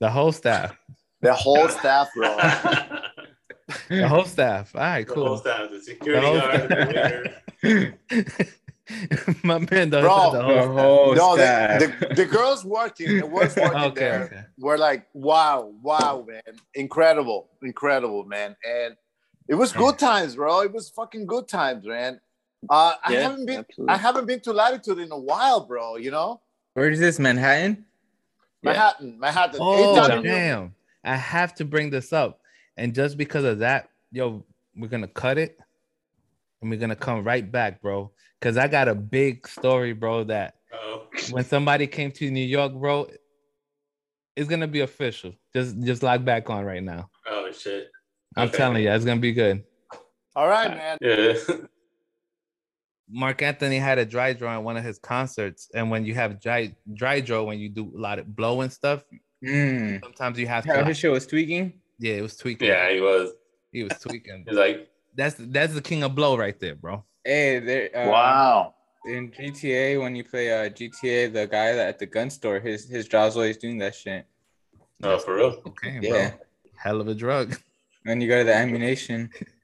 The 0.00 0.10
whole 0.10 0.32
staff. 0.32 0.76
the 1.22 1.34
whole 1.34 1.68
staff, 1.68 2.08
bro. 2.14 2.36
The 3.88 4.08
whole 4.08 4.24
staff. 4.24 4.74
All 4.74 4.80
right, 4.80 5.06
cool. 5.06 5.22
The 5.22 5.28
whole 5.28 5.36
staff, 5.38 5.70
the 5.70 5.80
security 5.80 6.26
whole 6.26 6.40
guard, 6.40 6.68
the 6.68 7.34
waiter. 7.62 7.94
My 9.44 9.58
man 9.58 9.90
does 9.90 10.02
Bro, 10.02 10.32
the 10.32 10.38
The 10.38 10.42
whole 10.42 10.62
staff. 10.62 10.74
whole 10.74 11.14
no, 11.14 11.36
staff. 11.36 11.80
the, 11.80 12.06
the, 12.08 12.14
the 12.16 12.24
girls 12.24 12.64
working, 12.64 13.18
the 13.18 13.26
ones 13.26 13.54
working 13.60 13.78
Okay, 13.82 14.00
there 14.00 14.24
okay. 14.24 14.42
were 14.58 14.76
like, 14.76 15.06
wow, 15.14 15.72
wow, 15.82 16.24
man, 16.28 16.42
incredible, 16.74 17.48
incredible, 17.62 18.24
man, 18.24 18.56
and 18.68 18.96
it 19.48 19.54
was 19.54 19.72
good 19.72 19.98
times, 19.98 20.34
bro. 20.34 20.62
It 20.62 20.72
was 20.72 20.90
fucking 20.90 21.26
good 21.26 21.46
times, 21.46 21.84
man. 21.86 22.20
Uh, 22.68 22.94
I 23.04 23.12
Yeah, 23.12 23.20
haven't 23.20 23.46
been, 23.46 23.58
absolutely. 23.60 23.94
I 23.94 23.96
haven't 23.96 24.26
been 24.26 24.40
to 24.40 24.52
Latitude 24.52 24.98
in 24.98 25.10
a 25.12 25.18
while, 25.18 25.60
bro. 25.66 25.96
You 25.96 26.10
know, 26.10 26.40
Where 26.74 26.90
is 26.90 27.00
this 27.00 27.18
Manhattan? 27.18 27.86
Yeah. 28.62 28.72
Manhattan, 28.72 29.18
Manhattan. 29.18 29.60
Oh, 29.62 29.78
Eighth 29.96 30.10
Avenue. 30.10 30.28
damn. 30.28 30.74
I 31.02 31.16
have 31.16 31.54
to 31.56 31.64
bring 31.64 31.88
this 31.90 32.12
up. 32.12 32.40
And 32.76 32.94
just 32.94 33.16
because 33.16 33.44
of 33.44 33.60
that, 33.60 33.88
yo, 34.12 34.44
we're 34.76 34.88
going 34.88 35.00
to 35.02 35.08
cut 35.08 35.38
it 35.38 35.58
and 36.60 36.70
we're 36.70 36.76
going 36.78 36.90
to 36.90 36.96
come 36.96 37.24
right 37.24 37.50
back, 37.50 37.80
bro. 37.80 38.10
Because 38.38 38.56
I 38.58 38.68
got 38.68 38.88
a 38.88 38.94
big 38.94 39.48
story, 39.48 39.92
bro, 39.94 40.24
that 40.24 40.56
Oh, 40.72 41.04
when 41.30 41.44
somebody 41.44 41.86
came 41.86 42.10
to 42.12 42.30
New 42.30 42.44
York, 42.44 42.72
bro, 42.74 43.08
it's 44.36 44.48
going 44.48 44.60
to 44.60 44.68
be 44.68 44.80
official. 44.80 45.32
Just 45.54 45.80
just 45.80 46.02
log 46.02 46.24
back 46.24 46.48
on 46.50 46.64
right 46.64 46.82
now. 46.82 47.10
oh 47.26 47.50
shit. 47.52 47.88
I'm 48.36 48.48
Okay. 48.48 48.56
telling 48.58 48.82
you, 48.82 48.90
it's 48.90 49.04
going 49.04 49.18
to 49.18 49.22
be 49.22 49.32
good. 49.32 49.64
All 50.36 50.46
right, 50.48 50.70
man. 50.70 50.98
Yeah. 51.00 51.34
Marc 53.10 53.42
Anthony 53.42 53.78
had 53.78 53.98
a 53.98 54.04
dry 54.04 54.32
draw 54.32 54.54
at 54.54 54.62
one 54.62 54.76
of 54.76 54.84
his 54.84 54.98
concerts. 54.98 55.68
And 55.74 55.90
when 55.90 56.04
you 56.04 56.14
have 56.14 56.40
dry, 56.40 56.74
dry 56.94 57.20
draw, 57.20 57.42
when 57.42 57.58
you 57.58 57.68
do 57.68 57.92
a 57.94 57.98
lot 57.98 58.18
of 58.18 58.34
blow 58.34 58.60
and 58.62 58.72
stuff, 58.72 59.04
Mm. 59.44 60.00
sometimes 60.02 60.38
you 60.38 60.46
have 60.46 60.64
to. 60.64 60.70
How 60.70 60.76
like- 60.78 60.88
his 60.88 60.98
shit 60.98 61.10
was 61.10 61.26
tweaking? 61.26 61.72
yeah, 61.98 62.14
it 62.14 62.22
was 62.22 62.36
tweaking. 62.36 62.68
yeah, 62.68 62.90
he 62.92 63.00
was. 63.00 63.32
He 63.72 63.82
was 63.84 63.92
tweaking. 64.00 64.44
He's 64.46 64.56
like, 64.58 64.88
That's 65.14 65.34
that's 65.38 65.72
the 65.74 65.80
king 65.82 66.02
of 66.02 66.14
blow 66.14 66.36
right 66.36 66.58
there, 66.60 66.74
bro. 66.74 67.04
Hey, 67.24 67.58
there. 67.58 67.88
Uh, 67.96 68.10
wow. 68.10 68.74
In 69.06 69.30
GTA, 69.30 69.98
when 70.00 70.14
you 70.14 70.24
play 70.24 70.52
uh, 70.52 70.68
GTA, 70.68 71.32
the 71.32 71.46
guy 71.46 71.72
that 71.72 71.88
at 71.88 71.98
the 71.98 72.06
gun 72.06 72.28
store, 72.30 72.60
his 72.60 72.88
his 72.88 73.08
job's 73.08 73.34
always 73.36 73.56
doing 73.56 73.78
that 73.78 73.94
shit. 73.94 74.26
oh, 75.02 75.18
for 75.18 75.36
real? 75.36 75.62
Okay, 75.66 75.98
Yeah. 76.02 76.30
bro. 76.30 76.38
Hell 76.76 77.00
of 77.00 77.08
a 77.08 77.14
drug. 77.14 77.56
When 78.04 78.20
you 78.20 78.28
go 78.28 78.38
to 78.38 78.44
the 78.44 78.54
ammunition, 78.54 79.30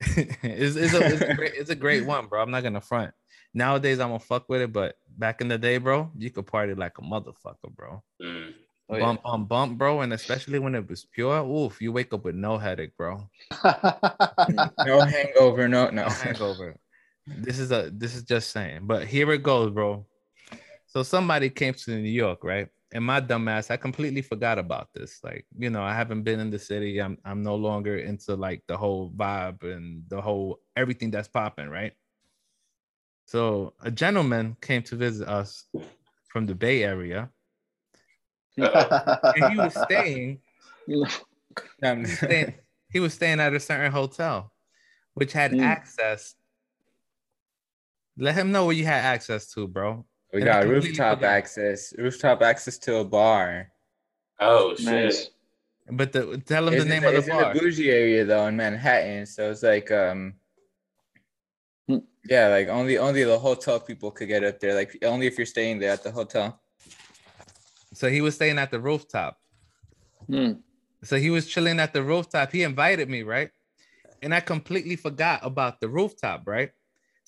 it's, 0.00 0.76
it's, 0.76 0.94
a, 0.94 1.06
it's, 1.06 1.22
a 1.22 1.34
great, 1.34 1.52
it's 1.54 1.70
a 1.70 1.74
great 1.74 2.06
one, 2.06 2.26
bro. 2.26 2.42
I'm 2.42 2.50
not 2.50 2.62
gonna 2.62 2.80
front. 2.80 3.12
Nowadays, 3.54 3.98
I'm 3.98 4.08
gonna 4.08 4.20
fuck 4.20 4.48
with 4.48 4.62
it, 4.62 4.72
but 4.72 4.96
back 5.16 5.40
in 5.40 5.48
the 5.48 5.58
day, 5.58 5.78
bro, 5.78 6.10
you 6.16 6.30
could 6.30 6.46
party 6.46 6.74
like 6.74 6.98
a 6.98 7.02
motherfucker, 7.02 7.74
bro. 7.74 8.02
Mm. 8.22 8.52
Oh, 8.90 8.96
yeah. 8.96 9.04
bump 9.04 9.20
on 9.24 9.44
bump, 9.44 9.76
bro, 9.76 10.00
and 10.00 10.14
especially 10.14 10.58
when 10.58 10.74
it 10.74 10.88
was 10.88 11.04
pure. 11.04 11.44
Oof, 11.44 11.80
you 11.82 11.92
wake 11.92 12.14
up 12.14 12.24
with 12.24 12.34
no 12.34 12.56
headache, 12.56 12.96
bro. 12.96 13.28
no 13.64 15.00
hangover, 15.00 15.68
no 15.68 15.90
no. 15.90 16.04
No 16.04 16.08
hangover. 16.08 16.76
this 17.26 17.58
is 17.58 17.70
a 17.70 17.90
this 17.92 18.14
is 18.14 18.22
just 18.22 18.50
saying, 18.50 18.80
but 18.84 19.06
here 19.06 19.30
it 19.32 19.42
goes, 19.42 19.70
bro. 19.70 20.06
So 20.86 21.02
somebody 21.02 21.50
came 21.50 21.74
to 21.74 21.90
New 21.90 22.08
York, 22.08 22.42
right? 22.42 22.68
And 22.92 23.04
my 23.04 23.20
dumbass, 23.20 23.70
I 23.70 23.76
completely 23.76 24.22
forgot 24.22 24.58
about 24.58 24.88
this. 24.94 25.20
Like, 25.22 25.46
you 25.58 25.68
know, 25.68 25.82
I 25.82 25.94
haven't 25.94 26.22
been 26.22 26.40
in 26.40 26.50
the 26.50 26.58
city. 26.58 27.00
I'm 27.00 27.18
I'm 27.24 27.42
no 27.42 27.54
longer 27.54 27.98
into 27.98 28.34
like 28.34 28.62
the 28.66 28.76
whole 28.76 29.10
vibe 29.10 29.62
and 29.62 30.04
the 30.08 30.20
whole 30.22 30.60
everything 30.74 31.10
that's 31.10 31.28
popping, 31.28 31.68
right? 31.68 31.92
So 33.26 33.74
a 33.82 33.90
gentleman 33.90 34.56
came 34.62 34.82
to 34.84 34.96
visit 34.96 35.28
us 35.28 35.66
from 36.30 36.46
the 36.46 36.54
Bay 36.54 36.82
Area, 36.82 37.30
and 38.56 39.44
he 39.50 39.58
was 39.58 39.74
staying 39.74 40.40
staying, 42.06 42.54
he 42.90 43.00
was 43.00 43.14
staying 43.14 43.40
at 43.40 43.54
a 43.54 43.60
certain 43.60 43.92
hotel, 43.92 44.52
which 45.14 45.32
had 45.32 45.52
Mm. 45.52 45.60
access. 45.62 46.34
Let 48.16 48.34
him 48.34 48.50
know 48.50 48.64
what 48.64 48.76
you 48.76 48.84
had 48.84 49.04
access 49.04 49.52
to, 49.52 49.68
bro. 49.68 50.06
We 50.32 50.40
And 50.40 50.44
got 50.44 50.66
rooftop 50.66 51.22
access, 51.22 51.94
rooftop 51.96 52.42
access 52.42 52.78
to 52.78 52.96
a 52.96 53.04
bar. 53.04 53.68
Oh 54.40 54.74
shit. 54.76 54.84
nice. 54.86 55.30
But 55.90 56.12
the, 56.12 56.38
tell 56.44 56.68
him 56.68 56.74
It's 56.74 56.84
the 56.84 56.94
in 56.94 57.02
name 57.02 57.04
of 57.04 57.12
the. 57.12 57.18
it's 57.18 57.26
the 57.26 57.32
in 57.32 57.38
bar. 57.40 57.54
the 57.54 57.60
bougie 57.60 57.90
area 57.90 58.24
though 58.24 58.46
in 58.46 58.56
Manhattan, 58.56 59.26
so 59.26 59.50
it's 59.50 59.62
like 59.62 59.90
um, 59.90 60.34
Hmm. 61.88 61.98
yeah, 62.28 62.48
like 62.48 62.68
only 62.68 62.98
only 62.98 63.24
the 63.24 63.38
hotel 63.38 63.80
people 63.80 64.10
could 64.10 64.28
get 64.28 64.44
up 64.44 64.60
there. 64.60 64.74
Like 64.74 64.98
only 65.02 65.26
if 65.26 65.38
you're 65.38 65.46
staying 65.46 65.78
there 65.78 65.92
at 65.92 66.02
the 66.02 66.10
hotel. 66.10 66.60
So 67.94 68.10
he 68.10 68.20
was 68.20 68.34
staying 68.34 68.58
at 68.58 68.70
the 68.70 68.78
rooftop. 68.78 69.38
Hmm. 70.28 70.52
So 71.04 71.16
he 71.16 71.30
was 71.30 71.46
chilling 71.46 71.80
at 71.80 71.94
the 71.94 72.02
rooftop. 72.02 72.52
He 72.52 72.62
invited 72.62 73.08
me, 73.08 73.22
right? 73.22 73.50
And 74.20 74.34
I 74.34 74.40
completely 74.40 74.96
forgot 74.96 75.40
about 75.42 75.80
the 75.80 75.88
rooftop, 75.88 76.42
right? 76.46 76.70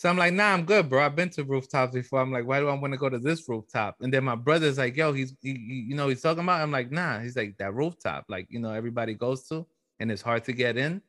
So 0.01 0.09
I'm 0.09 0.17
like, 0.17 0.33
nah, 0.33 0.55
I'm 0.55 0.65
good, 0.65 0.89
bro. 0.89 1.05
I've 1.05 1.15
been 1.15 1.29
to 1.29 1.45
rooftops 1.45 1.93
before. 1.93 2.23
I'm 2.23 2.33
like, 2.33 2.47
why 2.47 2.59
do 2.59 2.69
I 2.69 2.73
want 2.75 2.95
to 2.95 2.99
go 2.99 3.11
to 3.11 3.19
this 3.19 3.47
rooftop? 3.47 3.97
And 4.01 4.11
then 4.11 4.25
my 4.25 4.35
brother's 4.35 4.79
like, 4.79 4.97
yo, 4.97 5.13
he's, 5.13 5.35
he, 5.43 5.51
he- 5.53 5.85
you 5.91 5.95
know, 5.95 6.09
he's 6.09 6.23
talking 6.23 6.43
about. 6.43 6.63
I'm 6.63 6.71
like, 6.71 6.91
nah. 6.91 7.19
He's 7.21 7.37
like 7.37 7.59
that 7.59 7.75
rooftop, 7.75 8.25
like 8.31 8.47
you 8.49 8.61
know, 8.61 8.73
everybody 8.73 9.13
goes 9.13 9.47
to, 9.49 9.67
and 9.99 10.11
it's 10.11 10.23
hard 10.23 10.45
to 10.45 10.53
get 10.55 10.79
in. 10.79 11.03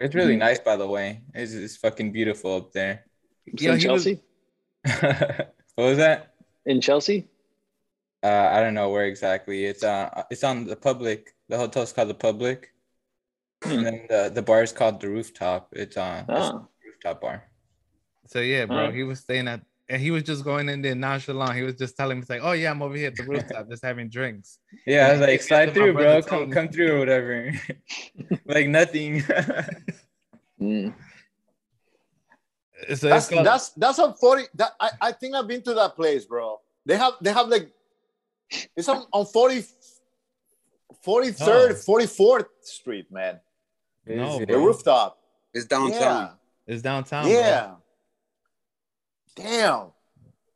It's 0.00 0.16
really 0.16 0.34
nice, 0.34 0.58
by 0.58 0.74
the 0.74 0.88
way. 0.88 1.22
It's, 1.34 1.52
it's 1.52 1.76
fucking 1.76 2.10
beautiful 2.10 2.56
up 2.56 2.72
there. 2.72 3.04
It's 3.46 3.62
Yeah, 3.62 3.74
in 3.74 3.78
he 3.78 3.88
was- 3.88 4.04
Chelsea. 4.04 4.22
what 5.76 5.84
was 5.84 5.98
that? 5.98 6.34
In 6.64 6.80
Chelsea. 6.80 7.28
Uh, 8.24 8.48
I 8.50 8.60
don't 8.60 8.74
know 8.74 8.90
where 8.90 9.04
exactly. 9.04 9.66
It's 9.66 9.84
uh, 9.84 10.24
it's 10.32 10.42
on 10.42 10.64
the 10.64 10.74
public. 10.74 11.32
The 11.48 11.58
hotel's 11.58 11.92
called 11.92 12.08
the 12.08 12.14
public, 12.14 12.72
Hmm. 13.62 13.70
and 13.70 13.86
then 13.86 14.06
the 14.10 14.32
the 14.34 14.42
bar 14.42 14.64
is 14.64 14.72
called 14.72 15.00
the 15.00 15.08
rooftop. 15.10 15.68
It's 15.76 15.96
on 15.96 16.24
it's 16.28 16.28
a 16.50 16.54
Ah. 16.54 16.64
rooftop 16.84 17.20
bar. 17.20 17.44
So 18.28 18.40
yeah, 18.40 18.66
bro, 18.66 18.76
Alright. 18.76 18.94
he 18.94 19.02
was 19.02 19.20
staying 19.20 19.48
at, 19.48 19.60
and 19.88 20.00
he 20.02 20.10
was 20.10 20.22
just 20.22 20.44
going 20.44 20.68
in 20.68 20.82
there 20.82 20.94
nonchalant. 20.94 21.54
He 21.54 21.62
was 21.62 21.74
just 21.74 21.96
telling 21.96 22.18
me, 22.18 22.22
he's 22.22 22.30
like, 22.30 22.40
oh 22.42 22.52
yeah, 22.52 22.70
I'm 22.70 22.82
over 22.82 22.96
here 22.96 23.08
at 23.08 23.16
the 23.16 23.24
rooftop, 23.24 23.68
just 23.68 23.84
having 23.84 24.08
drinks. 24.08 24.58
Yeah, 24.86 25.08
I 25.08 25.12
was 25.12 25.20
like, 25.20 25.28
that's 25.30 25.48
slide 25.48 25.74
through, 25.74 25.92
bro. 25.94 26.22
Come 26.22 26.48
me. 26.48 26.54
come 26.54 26.68
through 26.68 26.96
or 26.96 26.98
whatever. 26.98 27.52
like 28.46 28.68
nothing. 28.68 29.22
Mm. 30.60 30.94
So 32.88 32.92
it's 32.92 33.00
That's 33.00 33.28
called- 33.28 33.46
that's 33.46 33.70
that's 33.70 33.98
on 33.98 34.14
40. 34.14 34.44
That 34.54 34.72
I, 34.78 34.90
I 35.00 35.12
think 35.12 35.34
I've 35.34 35.48
been 35.48 35.62
to 35.62 35.74
that 35.74 35.96
place, 35.96 36.24
bro. 36.24 36.60
They 36.84 36.96
have 36.96 37.14
they 37.20 37.32
have 37.32 37.48
like 37.48 37.70
it's 38.76 38.88
on, 38.88 39.06
on 39.12 39.26
40 39.26 39.64
43rd, 41.04 41.84
44th 41.84 42.46
Street, 42.62 43.10
man. 43.12 43.40
No, 44.06 44.44
The 44.44 44.58
rooftop. 44.58 45.18
It's 45.54 45.64
downtown. 45.64 46.32
it's 46.66 46.82
downtown. 46.82 47.28
Yeah. 47.28 47.66
bro. 47.66 47.76
Yeah. 49.38 49.44
Damn. 49.44 49.92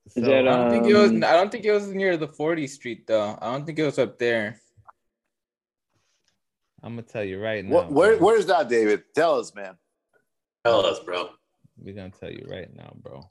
So, 0.08 0.20
that, 0.22 0.48
I 0.48 0.56
don't 0.56 0.70
think 0.70 0.86
it 0.86 0.94
was. 0.94 1.10
Um, 1.10 1.24
I 1.24 1.32
don't 1.32 1.52
think 1.52 1.64
it 1.64 1.72
was 1.72 1.86
near 1.88 2.16
the 2.16 2.26
40th 2.26 2.70
Street 2.70 3.06
though. 3.06 3.38
I 3.40 3.52
don't 3.52 3.64
think 3.64 3.78
it 3.78 3.84
was 3.84 3.98
up 3.98 4.18
there. 4.18 4.60
I'm 6.82 6.94
gonna 6.94 7.02
tell 7.02 7.22
you 7.22 7.40
right 7.40 7.64
now. 7.64 7.74
What, 7.74 7.92
where 7.92 8.16
where's 8.18 8.46
that, 8.46 8.68
David? 8.68 9.02
Tell 9.14 9.38
us, 9.38 9.54
man. 9.54 9.76
Tell 10.64 10.84
us, 10.84 10.98
bro. 11.00 11.30
We're 11.78 11.94
gonna 11.94 12.10
tell 12.10 12.30
you 12.30 12.46
right 12.50 12.74
now, 12.74 12.92
bro. 13.00 13.30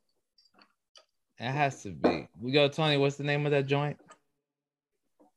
It 1.40 1.52
has 1.52 1.84
to 1.84 1.92
be. 1.92 2.28
We 2.40 2.52
go, 2.52 2.68
Tony. 2.68 2.98
What's 2.98 3.18
the 3.18 3.24
name 3.24 3.46
of 3.46 3.52
that 3.52 3.66
joint? 3.66 3.98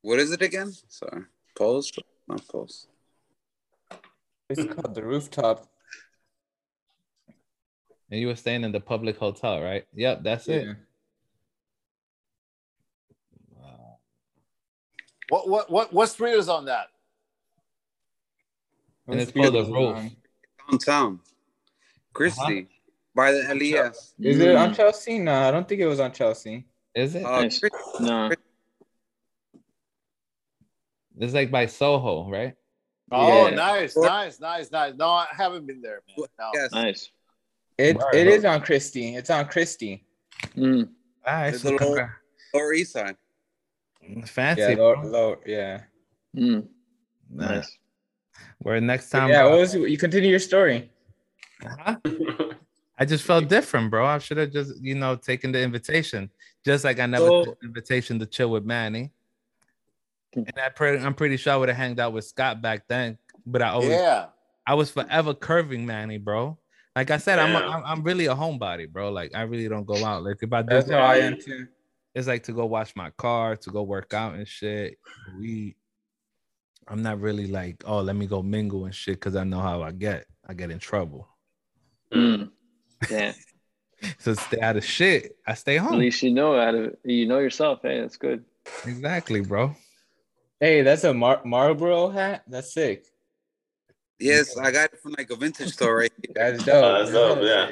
What 0.03 0.19
is 0.19 0.33
it 0.33 0.43
again? 0.43 0.73
Sorry. 0.89 1.23
Post? 1.57 1.99
Not 2.29 2.47
post. 2.49 2.89
It's 4.49 4.75
called 4.75 4.95
the 4.95 5.03
rooftop. 5.03 5.72
And 8.13 8.21
you 8.21 8.27
were 8.27 8.37
staying 8.37 8.63
in 8.63 8.73
the 8.73 8.81
public 8.81 9.17
hotel, 9.17 9.63
right? 9.63 9.87
Yep, 9.95 10.23
that's 10.23 10.47
it. 10.47 10.67
Yeah. 10.67 10.73
Wow. 13.59 13.97
What 15.31 15.49
what 15.49 15.71
what 15.71 15.93
what 15.95 16.11
street 16.11 16.33
is 16.35 16.51
on 16.51 16.67
that? 16.67 16.89
And 19.09 19.19
it's 19.19 19.33
called 19.33 19.55
the 19.55 19.65
roof. 19.65 20.13
Downtown. 20.71 21.21
Chrystie. 22.15 22.67
By 23.15 23.33
the 23.33 23.39
LES. 23.55 24.13
Is 24.21 24.39
it 24.41 24.57
on 24.57 24.73
Mm. 24.73 24.77
Chelsea? 24.77 25.19
No, 25.19 25.35
I 25.49 25.51
don't 25.51 25.67
think 25.67 25.81
it 25.81 25.87
was 25.87 25.99
on 26.01 26.13
Chelsea. 26.13 26.67
Is 26.95 27.15
it? 27.15 27.25
Uh, 27.25 27.41
Nice. 27.41 27.61
Chris- 27.61 27.73
No. 28.01 28.31
It's 31.19 31.33
like 31.33 31.51
by 31.51 31.65
Soho, 31.65 32.29
right? 32.31 32.55
Oh, 33.11 33.49
Yeah. 33.49 33.55
nice, 33.55 33.97
nice, 33.97 34.39
nice, 34.39 34.71
nice. 34.71 34.95
No, 34.97 35.09
I 35.09 35.29
haven't 35.31 35.67
been 35.67 35.81
there, 35.81 36.03
man. 36.09 36.27
No. 36.39 36.51
Yes. 36.55 36.73
Nice. 36.73 37.11
It 37.79 37.97
Word, 37.97 38.15
it 38.15 38.25
bro. 38.27 38.35
is 38.35 38.45
on 38.45 38.61
Chrystie. 38.61 39.17
It's 39.17 39.31
on 39.31 39.47
Chrystie. 39.47 40.03
Mm. 40.57 40.89
All 41.27 41.33
right, 41.35 41.49
It's 41.55 41.63
so 41.63 41.71
a 41.71 41.73
little- 41.73 41.95
congra- 41.95 42.13
Lower 42.55 42.73
East 42.75 42.93
Side. 42.93 43.17
fancy. 44.27 44.63
Yeah, 44.63 44.69
low, 44.77 44.95
bro. 44.97 45.09
low, 45.09 45.37
yeah. 45.47 45.83
Mm. 46.37 46.67
Nah. 47.31 47.49
Nice. 47.53 47.79
Where 48.59 48.81
next 48.81 49.11
time? 49.11 49.29
yeah, 49.31 49.43
bro- 49.43 49.51
what 49.53 49.61
was 49.61 49.75
you 49.75 49.99
continue 49.99 50.31
your 50.31 50.39
story? 50.39 50.91
Huh? 51.63 51.97
I 52.99 53.05
just 53.05 53.25
felt 53.25 53.49
different, 53.49 53.91
bro. 53.91 54.05
I 54.07 54.19
should 54.19 54.37
have 54.37 54.53
just, 54.53 54.81
you 54.83 54.95
know, 54.95 55.17
taken 55.17 55.51
the 55.51 55.61
invitation, 55.61 56.31
just 56.65 56.85
like 56.85 57.01
I 57.01 57.07
never 57.07 57.27
So- 57.27 57.45
took 57.47 57.61
the 57.61 57.67
invitation 57.67 58.19
to 58.19 58.27
chill 58.27 58.51
with 58.51 58.65
Manny. 58.65 59.11
Hmm. 60.35 60.41
And 60.47 60.55
I 60.63 60.69
pre- 60.69 60.99
I'm 60.99 61.15
pretty 61.15 61.37
sure 61.37 61.53
I 61.53 61.57
would 61.57 61.69
have 61.69 61.77
hanged 61.79 62.01
out 62.01 62.13
with 62.13 62.25
Scott 62.25 62.61
back 62.63 62.87
then, 62.89 63.19
but 63.47 63.63
I 63.63 63.69
always, 63.71 63.91
Yeah. 63.91 64.27
I 64.67 64.75
was 64.75 64.91
forever 64.91 65.35
curving 65.35 65.85
Manny, 65.87 66.19
bro. 66.19 66.59
Like 66.95 67.11
I 67.11 67.17
said, 67.17 67.39
I'm. 67.39 67.57
I'm 67.57 67.83
I'm 67.85 68.03
really 68.03 68.27
a 68.27 68.35
homebody, 68.35 68.91
bro. 68.91 69.11
Like 69.11 69.35
I 69.35 69.43
really 69.43 69.69
don't 69.69 69.87
go 69.87 70.05
out. 70.05 70.25
Like 70.25 70.39
if 70.43 70.53
I 70.53 70.63
do, 70.63 70.69
That's 70.69 70.91
how 70.91 70.99
I 70.99 71.17
am 71.17 71.39
too. 71.41 71.67
it's 72.15 72.27
like 72.27 72.43
to 72.45 72.53
go 72.53 72.67
wash 72.67 72.95
my 72.95 73.11
car, 73.11 73.57
to 73.57 73.71
go 73.71 73.83
work 73.83 74.13
out 74.13 74.35
and 74.35 74.47
shit. 74.47 74.99
We, 75.39 75.77
I'm 76.87 77.03
not 77.03 77.21
really 77.21 77.47
like, 77.47 77.83
oh, 77.87 78.01
let 78.01 78.15
me 78.17 78.27
go 78.27 78.43
mingle 78.43 78.85
and 78.85 78.95
shit, 78.95 79.17
because 79.17 79.37
I 79.37 79.45
know 79.45 79.61
how 79.61 79.83
I 79.83 79.93
get. 79.93 80.27
I 80.47 80.53
get 80.53 80.71
in 80.71 80.79
trouble. 80.79 81.29
Mm. 82.13 82.51
Yeah. 83.11 83.33
So 84.19 84.35
stay 84.35 84.61
out 84.61 84.77
of 84.77 84.85
shit. 84.85 85.37
I 85.47 85.55
stay 85.55 85.77
home. 85.77 85.93
At 85.93 85.99
least 86.01 86.25
you 86.25 86.33
know 86.33 86.59
out 86.59 86.75
of 86.75 86.97
you 87.05 87.27
know 87.27 87.39
yourself. 87.39 87.81
Hey, 87.83 88.01
that's 88.01 88.17
good. 88.17 88.45
Exactly, 88.85 89.41
bro. 89.43 89.77
Hey, 90.59 90.83
that's 90.83 91.05
a 91.05 91.15
Mar- 91.15 91.43
Marlboro 91.45 92.09
hat. 92.09 92.43
That's 92.49 92.75
sick. 92.75 93.07
Yes, 94.23 94.57
I 94.57 94.71
got 94.71 94.93
it 94.93 95.01
from 95.03 95.15
like 95.19 95.31
a 95.31 95.37
vintage 95.37 95.73
store 95.73 95.97
right 95.99 96.13
here. 96.23 96.33
That's 96.35 96.65
dope. 96.65 96.85
Oh, 96.85 96.99
that's 96.99 97.11
dope, 97.13 97.39
yeah. 97.43 97.71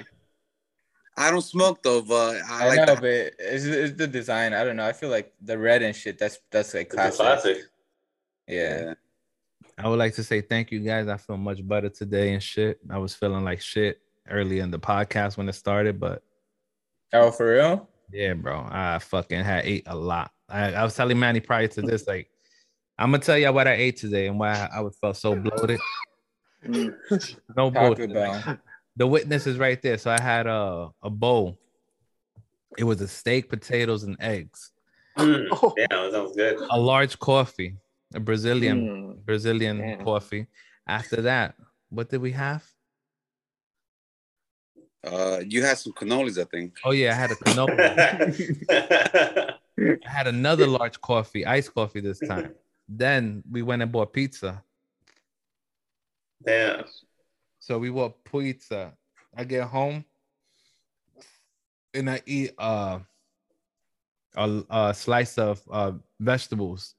I 1.16 1.30
don't 1.30 1.42
smoke 1.42 1.82
though, 1.82 2.02
but 2.02 2.36
I, 2.48 2.64
I, 2.64 2.68
like 2.68 2.86
know, 2.86 2.94
the- 2.94 3.00
but 3.00 3.44
it's, 3.46 3.64
it's 3.64 3.96
the 3.96 4.06
design. 4.06 4.52
I 4.54 4.64
don't 4.64 4.76
know. 4.76 4.86
I 4.86 4.92
feel 4.92 5.10
like 5.10 5.32
the 5.42 5.58
red 5.58 5.82
and 5.82 5.94
shit. 5.94 6.18
That's 6.18 6.38
that's 6.50 6.72
like 6.74 6.86
It's 6.86 6.94
a 6.94 6.96
classic. 6.96 7.18
classic. 7.18 7.56
Yeah. 8.48 8.80
yeah. 8.82 8.94
I 9.78 9.88
would 9.88 9.98
like 9.98 10.14
to 10.14 10.24
say 10.24 10.40
thank 10.40 10.70
you 10.72 10.80
guys. 10.80 11.08
I 11.08 11.16
feel 11.16 11.36
much 11.36 11.66
better 11.66 11.88
today 11.88 12.32
and 12.32 12.42
shit. 12.42 12.78
I 12.90 12.98
was 12.98 13.14
feeling 13.14 13.44
like 13.44 13.60
shit 13.60 14.00
early 14.28 14.60
in 14.60 14.70
the 14.70 14.78
podcast 14.78 15.36
when 15.36 15.48
it 15.48 15.54
started, 15.54 15.98
but 16.00 16.22
Oh, 17.12 17.30
for 17.30 17.52
real? 17.54 17.88
yeah, 18.12 18.34
bro, 18.34 18.66
I 18.70 18.98
fucking 18.98 19.42
had 19.42 19.64
ate 19.66 19.84
a 19.86 19.96
lot. 19.96 20.30
I, 20.48 20.72
I 20.74 20.84
was 20.84 20.94
telling 20.94 21.18
Manny 21.18 21.40
prior 21.40 21.66
to 21.68 21.82
this, 21.82 22.06
like, 22.06 22.28
I'm 22.98 23.10
gonna 23.10 23.22
tell 23.22 23.36
y'all 23.38 23.52
what 23.52 23.66
I 23.68 23.72
ate 23.72 23.96
today 23.96 24.26
and 24.28 24.38
why 24.38 24.52
I, 24.52 24.68
I 24.76 24.80
would 24.80 24.94
felt 24.96 25.16
so 25.16 25.34
bloated. 25.34 25.80
Mm. 26.66 26.94
No 27.56 27.70
Taco 27.70 27.94
bullshit. 27.94 28.12
Bell. 28.12 28.58
The 28.96 29.06
witness 29.06 29.46
is 29.46 29.56
right 29.58 29.80
there. 29.80 29.96
So 29.98 30.10
I 30.10 30.20
had 30.20 30.46
a 30.46 30.90
a 31.02 31.10
bowl. 31.10 31.58
It 32.78 32.84
was 32.84 33.00
a 33.00 33.08
steak, 33.08 33.48
potatoes, 33.48 34.02
and 34.04 34.16
eggs. 34.20 34.70
Mm, 35.18 35.48
Oh, 35.50 35.74
yeah, 35.76 35.86
that 35.90 36.12
sounds 36.12 36.36
good. 36.36 36.56
A 36.70 36.78
large 36.78 37.18
coffee, 37.18 37.76
a 38.14 38.20
Brazilian 38.20 38.78
Mm. 39.16 39.24
Brazilian 39.24 39.78
Damn. 39.78 40.04
coffee. 40.04 40.46
After 40.86 41.22
that, 41.22 41.54
what 41.88 42.08
did 42.10 42.20
we 42.20 42.32
have? 42.32 42.64
Uh, 45.02 45.40
you 45.46 45.62
had 45.64 45.78
some 45.78 45.92
cannolis, 45.94 46.38
I 46.38 46.44
think. 46.44 46.76
Oh 46.84 46.90
yeah, 46.90 47.12
I 47.12 47.14
had 47.14 47.30
a 47.30 47.34
canola. 47.36 47.78
I 50.06 50.08
had 50.08 50.26
another 50.26 50.66
large 50.66 51.00
coffee, 51.00 51.46
iced 51.46 51.72
coffee 51.74 52.00
this 52.00 52.18
time. 52.20 52.54
Then 52.86 53.42
we 53.50 53.62
went 53.62 53.80
and 53.82 53.90
bought 53.90 54.12
pizza. 54.12 54.62
Damn. 56.44 56.84
So 57.58 57.78
we 57.78 57.90
bought 57.90 58.24
pizza. 58.24 58.92
I 59.36 59.44
get 59.44 59.64
home 59.64 60.04
and 61.94 62.10
I 62.10 62.20
eat 62.26 62.52
uh, 62.58 62.98
a, 64.36 64.62
a 64.70 64.94
slice 64.94 65.38
of 65.38 65.60
uh, 65.70 65.92
vegetables. 66.18 66.94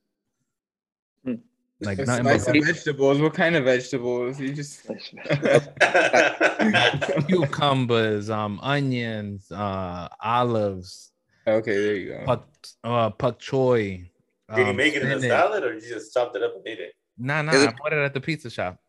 Hmm. 1.26 1.36
Like 1.82 2.00
A 2.00 2.06
nothing 2.06 2.24
slice 2.24 2.46
but 2.46 2.58
of 2.58 2.66
vegetables. 2.66 3.20
What 3.20 3.34
kind 3.34 3.56
of 3.56 3.66
vegetables? 3.66 4.40
You 4.40 4.54
just 4.54 4.86
cucumbers, 7.28 8.30
um, 8.30 8.60
onions, 8.62 9.52
uh, 9.52 10.08
olives, 10.22 11.12
okay. 11.48 11.74
There 11.74 11.96
you 11.96 12.10
go. 12.10 12.24
pak, 12.26 12.42
uh, 12.84 13.10
pak 13.10 13.40
choy. 13.40 14.08
Did 14.56 14.58
you 14.58 14.64
um, 14.66 14.76
make 14.76 14.96
it 14.96 15.04
in 15.04 15.12
a 15.12 15.22
salad 15.22 15.64
or 15.64 15.74
you 15.74 15.82
just 15.82 16.14
chopped 16.14 16.36
it 16.36 16.44
up 16.44 16.56
and 16.56 16.68
ate 16.68 16.80
it? 16.80 16.94
Nah, 17.18 17.42
nah, 17.42 17.54
Is 17.54 17.68
I 17.68 17.72
bought 17.72 17.94
it 17.94 18.00
at 18.00 18.14
the 18.14 18.22
pizza 18.22 18.50
shop. 18.50 18.80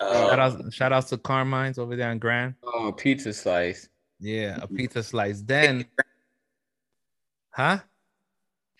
Oh, 0.00 0.28
Shout 0.30 0.38
out, 0.38 0.72
shout 0.72 0.92
outs 0.92 1.10
to 1.10 1.18
Carmine's 1.18 1.78
over 1.78 1.94
there 1.94 2.10
in 2.10 2.18
Grand. 2.18 2.54
Oh, 2.62 2.92
pizza 2.92 3.32
slice. 3.32 3.88
Yeah, 4.18 4.56
a 4.56 4.60
mm-hmm. 4.60 4.76
pizza 4.76 5.02
slice. 5.02 5.42
Then, 5.42 5.86
huh? 7.50 7.80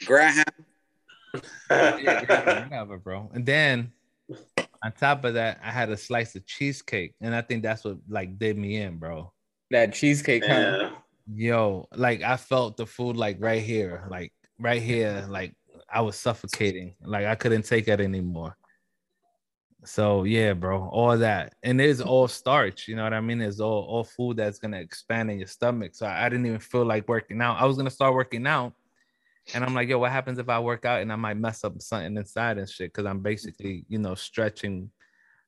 Graham. 0.04 0.44
Yeah, 1.70 2.64
whatever, 2.64 2.98
bro. 2.98 3.30
And 3.34 3.44
then 3.44 3.92
on 4.82 4.92
top 4.92 5.24
of 5.24 5.34
that, 5.34 5.60
I 5.62 5.70
had 5.70 5.90
a 5.90 5.96
slice 5.96 6.34
of 6.36 6.46
cheesecake, 6.46 7.14
and 7.20 7.34
I 7.34 7.42
think 7.42 7.62
that's 7.62 7.84
what 7.84 7.98
like 8.08 8.38
did 8.38 8.56
me 8.56 8.76
in, 8.76 8.98
bro. 8.98 9.32
That 9.70 9.92
cheesecake. 9.92 10.44
Huh? 10.44 10.52
yeah. 10.52 10.90
Yo, 11.32 11.88
like 11.94 12.22
I 12.22 12.36
felt 12.36 12.76
the 12.76 12.86
food 12.86 13.16
like 13.16 13.36
right 13.40 13.62
here, 13.62 14.06
like 14.10 14.32
right 14.58 14.82
here, 14.82 15.26
like 15.28 15.54
I 15.92 16.00
was 16.00 16.16
suffocating, 16.16 16.94
like 17.04 17.26
I 17.26 17.34
couldn't 17.34 17.62
take 17.62 17.88
it 17.88 18.00
anymore. 18.00 18.56
So 19.84 20.24
yeah, 20.24 20.52
bro, 20.52 20.88
all 20.88 21.16
that, 21.16 21.54
and 21.62 21.80
it's 21.80 22.00
all 22.00 22.28
starch. 22.28 22.86
You 22.86 22.96
know 22.96 23.04
what 23.04 23.14
I 23.14 23.20
mean? 23.20 23.40
It's 23.40 23.60
all 23.60 23.82
all 23.84 24.04
food 24.04 24.36
that's 24.36 24.58
gonna 24.58 24.78
expand 24.78 25.30
in 25.30 25.38
your 25.38 25.46
stomach. 25.48 25.94
So 25.94 26.06
I, 26.06 26.26
I 26.26 26.28
didn't 26.28 26.46
even 26.46 26.58
feel 26.58 26.84
like 26.84 27.08
working 27.08 27.40
out. 27.40 27.60
I 27.60 27.64
was 27.64 27.76
gonna 27.76 27.90
start 27.90 28.14
working 28.14 28.46
out, 28.46 28.74
and 29.54 29.64
I'm 29.64 29.74
like, 29.74 29.88
yo, 29.88 29.98
what 29.98 30.12
happens 30.12 30.38
if 30.38 30.48
I 30.48 30.58
work 30.58 30.84
out 30.84 31.00
and 31.00 31.10
I 31.10 31.16
might 31.16 31.38
mess 31.38 31.64
up 31.64 31.80
something 31.80 32.16
inside 32.16 32.58
and 32.58 32.68
shit? 32.68 32.92
Because 32.92 33.06
I'm 33.06 33.20
basically, 33.20 33.86
you 33.88 33.98
know, 33.98 34.14
stretching 34.14 34.90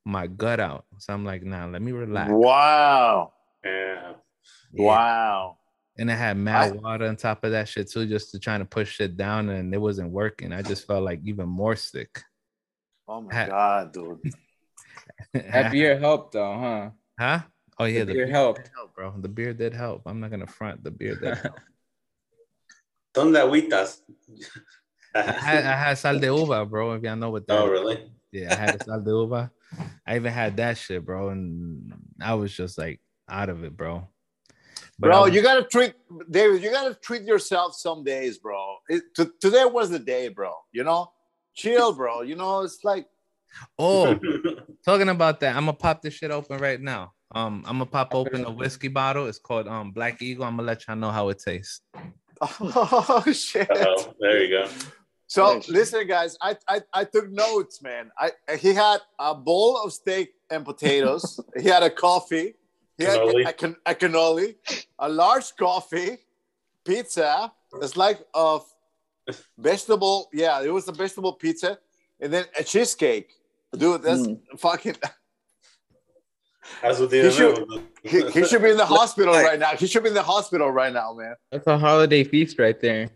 my 0.04 0.26
gut 0.26 0.60
out. 0.60 0.86
So 0.98 1.12
I'm 1.12 1.24
like, 1.24 1.42
nah, 1.44 1.66
let 1.66 1.82
me 1.82 1.92
relax. 1.92 2.30
Wow. 2.32 3.34
Yeah. 3.64 4.14
Yeah. 4.72 4.84
Wow. 4.84 5.58
And 5.98 6.10
I 6.10 6.14
had 6.14 6.38
mad 6.38 6.72
I- 6.72 6.76
water 6.76 7.06
on 7.06 7.16
top 7.16 7.44
of 7.44 7.50
that 7.52 7.68
shit 7.68 7.90
too, 7.90 8.06
just 8.06 8.30
to 8.30 8.38
trying 8.38 8.60
to 8.60 8.64
push 8.64 8.94
shit 8.94 9.16
down, 9.16 9.50
and 9.50 9.74
it 9.74 9.78
wasn't 9.78 10.10
working. 10.10 10.52
I 10.52 10.62
just 10.62 10.86
felt 10.86 11.04
like 11.04 11.20
even 11.22 11.48
more 11.48 11.76
sick. 11.76 12.22
Oh 13.12 13.20
my 13.20 13.34
Ha- 13.34 13.46
god, 13.46 13.92
dude. 13.92 14.20
That 15.34 15.70
beer 15.72 15.98
helped 15.98 16.32
though, 16.32 16.56
huh? 16.64 16.90
huh? 17.18 17.40
Oh 17.78 17.84
yeah, 17.84 18.00
The 18.00 18.04
the 18.06 18.12
beer 18.14 18.26
beer 18.26 18.34
helped. 18.34 18.64
did 18.64 18.70
help, 18.74 18.94
bro. 18.94 19.14
The 19.20 19.28
beer 19.28 19.52
did 19.52 19.74
help. 19.74 20.02
I'm 20.06 20.20
not 20.20 20.30
gonna 20.30 20.46
front. 20.46 20.82
The 20.84 20.90
beer 20.90 21.16
did 21.16 21.36
help. 21.36 21.60
Donde 23.14 23.36
agüitas? 23.36 24.00
I 25.14 25.20
had, 25.20 25.64
I 25.64 25.76
had 25.76 25.94
sal 25.98 26.18
de 26.18 26.26
uva, 26.28 26.64
bro. 26.64 26.92
If 26.94 27.02
y'all 27.02 27.16
know 27.16 27.28
what 27.30 27.46
that. 27.46 27.58
oh, 27.58 27.66
really? 27.68 28.10
Yeah, 28.32 28.52
I 28.52 28.56
had 28.56 28.82
sal 28.82 29.00
de 29.02 29.10
uva. 29.10 29.50
I 30.06 30.16
even 30.16 30.32
had 30.32 30.56
that 30.56 30.78
shit, 30.78 31.04
bro, 31.04 31.28
and 31.28 31.92
I 32.20 32.32
was 32.34 32.52
just 32.56 32.78
like 32.78 33.00
out 33.28 33.48
of 33.50 33.64
it, 33.64 33.76
bro. 33.76 34.08
But 34.98 35.08
bro, 35.08 35.22
was- 35.24 35.34
you 35.34 35.42
gotta 35.42 35.64
treat 35.64 35.92
David. 36.30 36.62
You 36.62 36.70
gotta 36.70 36.94
treat 36.94 37.22
yourself 37.24 37.74
some 37.76 38.04
days, 38.04 38.38
bro. 38.38 38.56
It, 38.88 39.02
t- 39.14 39.32
today 39.40 39.64
was 39.64 39.90
the 39.90 39.98
day, 39.98 40.28
bro. 40.28 40.52
You 40.72 40.84
know, 40.84 41.12
chill, 41.54 41.92
bro. 41.92 42.22
You 42.22 42.36
know, 42.36 42.60
it's 42.60 42.84
like 42.84 43.06
oh, 43.78 44.18
talking 44.84 45.08
about 45.08 45.40
that, 45.40 45.56
I'm 45.56 45.62
gonna 45.64 45.74
pop 45.74 46.02
this 46.02 46.14
shit 46.14 46.30
open 46.30 46.58
right 46.58 46.80
now. 46.80 47.12
Um, 47.34 47.64
I'm 47.66 47.74
gonna 47.78 47.86
pop 47.86 48.14
open 48.14 48.44
a 48.44 48.50
whiskey 48.50 48.88
bottle. 48.88 49.26
It's 49.26 49.38
called 49.38 49.68
um 49.68 49.92
Black 49.92 50.20
Eagle. 50.20 50.44
I'm 50.44 50.56
gonna 50.56 50.66
let 50.66 50.86
y'all 50.86 50.96
know 50.96 51.10
how 51.10 51.28
it 51.28 51.38
tastes. 51.44 51.80
oh 52.60 53.24
shit. 53.32 53.68
oh, 53.74 54.14
there 54.20 54.42
you 54.42 54.50
go. 54.50 54.68
So 55.26 55.54
Nice. 55.54 55.68
listen, 55.68 56.06
guys, 56.06 56.36
I, 56.42 56.56
I 56.68 56.82
I 56.92 57.04
took 57.04 57.30
notes, 57.30 57.80
man. 57.82 58.10
I 58.18 58.32
he 58.56 58.74
had 58.74 58.98
a 59.18 59.34
bowl 59.34 59.78
of 59.82 59.92
steak 59.92 60.34
and 60.50 60.64
potatoes. 60.64 61.40
he 61.58 61.68
had 61.68 61.82
a 61.82 61.90
coffee. 61.90 62.54
He 62.98 63.04
had 63.04 63.18
Cannoli. 63.20 63.48
a, 63.48 63.52
can, 63.54 63.76
a 63.86 63.94
cannoli, 63.94 64.56
a 64.98 65.08
large 65.08 65.56
coffee, 65.56 66.18
pizza, 66.84 67.50
It's 67.80 67.96
like 67.96 68.20
of 68.34 68.66
vegetable. 69.58 70.28
Yeah, 70.32 70.62
it 70.62 70.72
was 70.72 70.88
a 70.88 70.92
vegetable 70.92 71.32
pizza, 71.34 71.78
and 72.20 72.32
then 72.32 72.44
a 72.58 72.64
cheesecake. 72.64 73.30
Dude, 73.76 74.02
that's 74.02 74.20
Mm. 74.22 74.40
fucking. 74.58 74.96
That's 76.80 76.98
what 77.00 77.12
He 77.12 77.30
should- 77.30 77.66
He, 78.04 78.30
he 78.30 78.44
should 78.44 78.62
be 78.62 78.70
in 78.70 78.76
the 78.76 78.86
hospital 78.86 79.34
right 79.34 79.58
now. 79.58 79.70
He 79.76 79.86
should 79.86 80.02
be 80.02 80.08
in 80.08 80.14
the 80.14 80.22
hospital 80.22 80.70
right 80.70 80.92
now, 80.92 81.12
man. 81.14 81.34
That's 81.50 81.66
a 81.66 81.78
holiday 81.78 82.24
feast 82.24 82.58
right 82.58 82.78
there. 82.80 83.10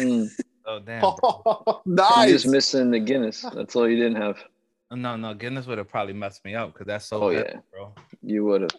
Mm. 0.00 0.28
Oh 0.66 0.78
damn. 0.80 1.00
bro. 1.00 1.82
You're 1.86 1.94
nice. 1.96 2.30
just 2.30 2.46
missing 2.46 2.90
the 2.90 2.98
Guinness. 3.00 3.44
That's 3.54 3.74
all 3.76 3.88
you 3.88 3.96
didn't 3.96 4.20
have. 4.20 4.38
No, 4.92 5.16
no, 5.16 5.34
Guinness 5.34 5.66
would 5.66 5.78
have 5.78 5.88
probably 5.88 6.14
messed 6.14 6.44
me 6.44 6.54
up 6.54 6.72
because 6.72 6.86
that's 6.86 7.06
so 7.06 7.22
Oh, 7.22 7.30
heavy, 7.30 7.48
yeah. 7.54 7.60
bro. 7.72 7.94
You 8.22 8.44
would 8.46 8.62
have. 8.62 8.70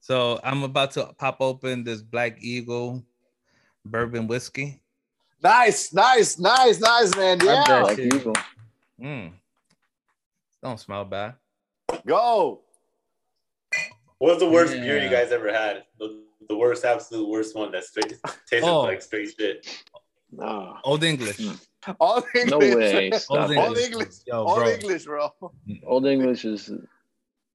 So 0.00 0.40
I'm 0.42 0.62
about 0.64 0.90
to 0.92 1.06
pop 1.18 1.36
open 1.40 1.84
this 1.84 2.02
Black 2.02 2.38
Eagle 2.42 3.04
bourbon 3.84 4.26
whiskey. 4.26 4.80
Nice, 5.42 5.92
nice, 5.92 6.38
nice, 6.38 6.80
nice, 6.80 7.16
man. 7.16 7.40
I 7.42 7.44
Yeah, 7.44 7.64
bet. 7.66 7.82
Like 7.84 7.96
shit. 7.96 8.14
evil. 8.14 8.34
Mm. 9.00 9.32
Don't 10.62 10.80
smell 10.80 11.04
bad. 11.04 11.34
go. 12.06 12.62
What's 14.18 14.40
the 14.40 14.48
worst 14.50 14.74
Yeah. 14.74 14.82
beer 14.82 15.02
you 15.02 15.08
guys 15.08 15.30
ever 15.30 15.52
had? 15.52 15.84
The, 15.98 16.24
the 16.48 16.56
worst, 16.56 16.84
absolute 16.84 17.28
worst 17.28 17.54
one 17.54 17.70
that 17.72 17.84
straight 17.84 18.08
tasted 18.50 18.64
Oh. 18.68 18.80
like 18.82 19.00
straight 19.02 19.30
shit. 19.38 19.66
No. 20.32 20.76
Old 20.84 21.04
English. 21.04 21.40
All 22.00 22.24
English. 22.34 22.50
No 22.50 22.58
way. 22.58 23.10
Old 23.12 23.20
Stop 23.20 23.50
All. 23.50 23.76
English. 23.76 24.14
Yo, 24.26 24.44
All 24.44 24.56
bro. 24.56 24.68
English, 24.68 25.04
bro. 25.04 25.32
Old 25.86 26.06
English 26.06 26.44
is 26.44 26.68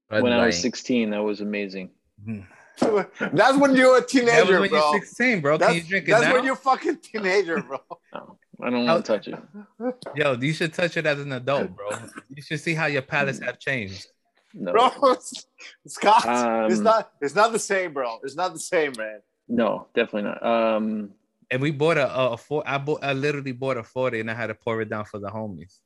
Bud 0.08 0.22
when 0.22 0.32
I 0.32 0.46
was 0.46 0.58
16. 0.60 1.10
That 1.10 1.22
was 1.22 1.40
amazing. 1.42 1.90
Mm. 2.26 2.46
That's 3.32 3.56
when 3.58 3.74
you're 3.76 3.96
a 3.98 4.00
That 4.00 4.04
was 4.04 4.10
teenager, 4.10 4.60
when 4.60 4.70
bro. 4.70 4.90
you're 4.92 5.00
16, 5.00 5.40
bro. 5.40 5.58
Can 5.58 5.60
That's, 5.68 5.74
you 5.76 5.82
drink 5.82 6.08
it 6.08 6.10
that's 6.12 6.24
now? 6.24 6.32
when 6.34 6.44
you're 6.44 6.56
fucking 6.56 6.96
teenager, 6.98 7.60
bro. 7.62 7.78
No, 8.12 8.38
I 8.62 8.70
don't 8.70 8.86
want 8.86 9.04
to 9.04 9.12
touch 9.12 9.28
it. 9.28 9.38
Yo, 10.16 10.34
you 10.34 10.52
should 10.52 10.72
touch 10.74 10.96
it 10.96 11.06
as 11.06 11.20
an 11.20 11.32
adult, 11.32 11.74
bro. 11.76 11.90
You 12.28 12.42
should 12.42 12.60
see 12.60 12.74
how 12.74 12.86
your 12.86 13.02
palates 13.02 13.38
have 13.40 13.58
changed. 13.58 14.06
No. 14.52 14.72
bro, 14.72 14.90
it's, 15.12 15.46
Scott, 15.86 16.22
it's 16.70 16.78
Um, 16.78 16.84
not. 16.84 17.10
It's 17.20 17.34
not 17.34 17.52
the 17.52 17.58
same, 17.58 17.92
bro. 17.92 18.18
It's 18.22 18.36
not 18.36 18.52
the 18.52 18.60
same, 18.60 18.92
man. 18.96 19.20
No, 19.48 19.88
definitely 19.94 20.30
not. 20.30 20.42
Um, 20.44 21.10
And 21.50 21.60
we 21.60 21.70
bought 21.72 21.98
a, 21.98 22.08
a, 22.12 22.30
a 22.32 22.36
four. 22.36 22.62
I 22.66 22.78
bought. 22.78 23.02
I 23.04 23.12
literally 23.14 23.52
bought 23.52 23.76
a 23.76 23.82
forty, 23.82 24.20
and 24.20 24.30
I 24.30 24.34
had 24.34 24.46
to 24.48 24.54
pour 24.54 24.80
it 24.80 24.88
down 24.88 25.04
for 25.06 25.18
the 25.18 25.28
homies. 25.28 25.78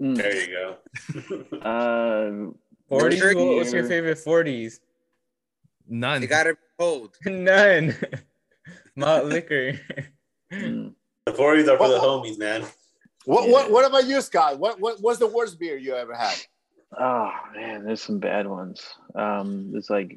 mm, 0.00 0.16
There 0.16 0.34
you 0.34 0.46
go. 0.56 1.58
uh, 1.58 2.52
40s? 2.90 3.18
Sure. 3.18 3.34
What 3.34 3.56
was 3.56 3.72
your 3.72 3.84
favorite 3.88 4.18
40s? 4.18 4.78
None. 5.88 6.22
You 6.22 6.28
gotta 6.28 6.54
be 6.54 6.60
cold. 6.78 7.16
None. 7.26 7.94
Malt 8.96 9.26
liquor. 9.26 9.78
mm, 10.52 10.92
the 11.26 11.32
40s 11.32 11.68
are 11.68 11.76
for 11.78 11.88
the 11.88 11.98
homies, 11.98 12.38
man. 12.38 12.64
What 13.24 13.46
Yeah. 13.46 13.52
what 13.52 13.70
what 13.70 13.84
about 13.86 14.06
you, 14.06 14.20
Scott? 14.20 14.58
What 14.58 14.80
what 14.80 15.00
what's 15.00 15.18
the 15.18 15.26
worst 15.26 15.58
beer 15.58 15.76
you 15.76 15.94
ever 15.94 16.14
had? 16.14 16.36
oh 16.98 17.30
man, 17.54 17.84
there's 17.84 18.00
some 18.02 18.18
bad 18.20 18.46
ones. 18.46 18.82
Um, 19.14 19.72
there's 19.72 19.90
like 19.90 20.16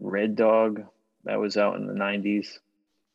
Red 0.00 0.36
Dog 0.36 0.82
that 1.24 1.38
was 1.40 1.56
out 1.56 1.76
in 1.76 1.86
the 1.86 1.92
90s. 1.94 2.58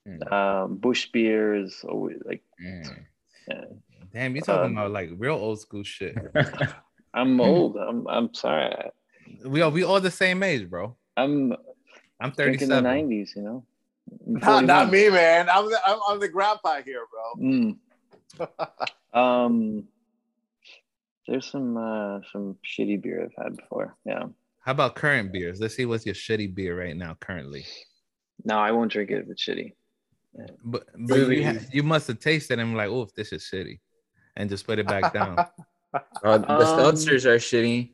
Mm. 0.08 0.32
Um, 0.32 0.76
Busch 0.76 1.08
beer 1.08 1.56
is 1.56 1.84
always 1.88 2.18
like 2.26 2.44
Mm. 2.62 3.06
yeah. 3.48 3.64
Damn, 4.14 4.36
you 4.36 4.42
talking 4.42 4.66
Um, 4.66 4.78
about 4.78 4.92
like 4.92 5.10
real 5.18 5.36
old 5.36 5.60
school 5.62 5.84
shit. 5.84 6.16
I'm 7.14 7.40
old. 7.42 7.78
I'm 7.78 8.06
I'm 8.08 8.34
sorry. 8.34 8.76
We 9.46 9.62
are 9.62 9.70
we 9.70 9.84
all 9.84 10.02
the 10.02 10.12
same 10.12 10.44
age, 10.44 10.70
bro. 10.70 10.96
I'm 11.18 11.56
I'm 12.20 12.32
thinking 12.32 12.70
the 12.70 12.82
90s. 12.82 13.36
You 13.36 13.42
know. 13.42 13.66
Not, 14.26 14.66
not 14.66 14.92
me, 14.92 15.10
man. 15.10 15.50
I'm 15.50 15.70
the 15.70 15.80
I'm, 15.86 16.00
I'm 16.08 16.20
the 16.20 16.28
grandpa 16.28 16.82
here, 16.82 17.04
bro. 17.12 17.46
Mm. 17.48 17.78
um, 19.14 19.84
there's 21.28 21.46
some 21.50 21.78
uh 21.78 22.20
some 22.32 22.58
shitty 22.66 23.02
beer 23.02 23.24
I've 23.24 23.44
had 23.44 23.58
before. 23.58 23.96
Yeah. 24.06 24.24
How 24.62 24.72
about 24.72 24.96
current 24.96 25.32
beers? 25.34 25.60
Let's 25.60 25.76
see 25.76 25.86
what's 25.86 26.06
your 26.06 26.16
shitty 26.16 26.54
beer 26.56 26.78
right 26.80 26.96
now 26.96 27.16
currently. 27.20 27.66
No, 28.46 28.58
I 28.58 28.72
won't 28.72 28.92
drink 28.92 29.12
it 29.12 29.20
if 29.24 29.30
it's 29.30 29.44
shitty. 29.46 29.74
But 30.64 30.88
but 30.98 31.16
Really? 31.16 31.38
you, 31.40 31.46
ha- 31.46 31.66
you 31.72 31.84
must 31.84 32.08
have 32.08 32.20
tasted 32.20 32.60
them 32.60 32.74
like, 32.74 32.90
oh, 32.90 33.08
this 33.16 33.32
is 33.32 33.44
shitty, 33.44 33.80
and 34.36 34.50
just 34.50 34.66
put 34.66 34.80
it 34.80 34.88
back 34.88 35.14
down. 35.14 35.38
Oh, 36.24 36.38
the 36.40 36.52
Um, 36.52 36.62
seltzers 36.62 37.26
are 37.26 37.36
shitty. 37.38 37.92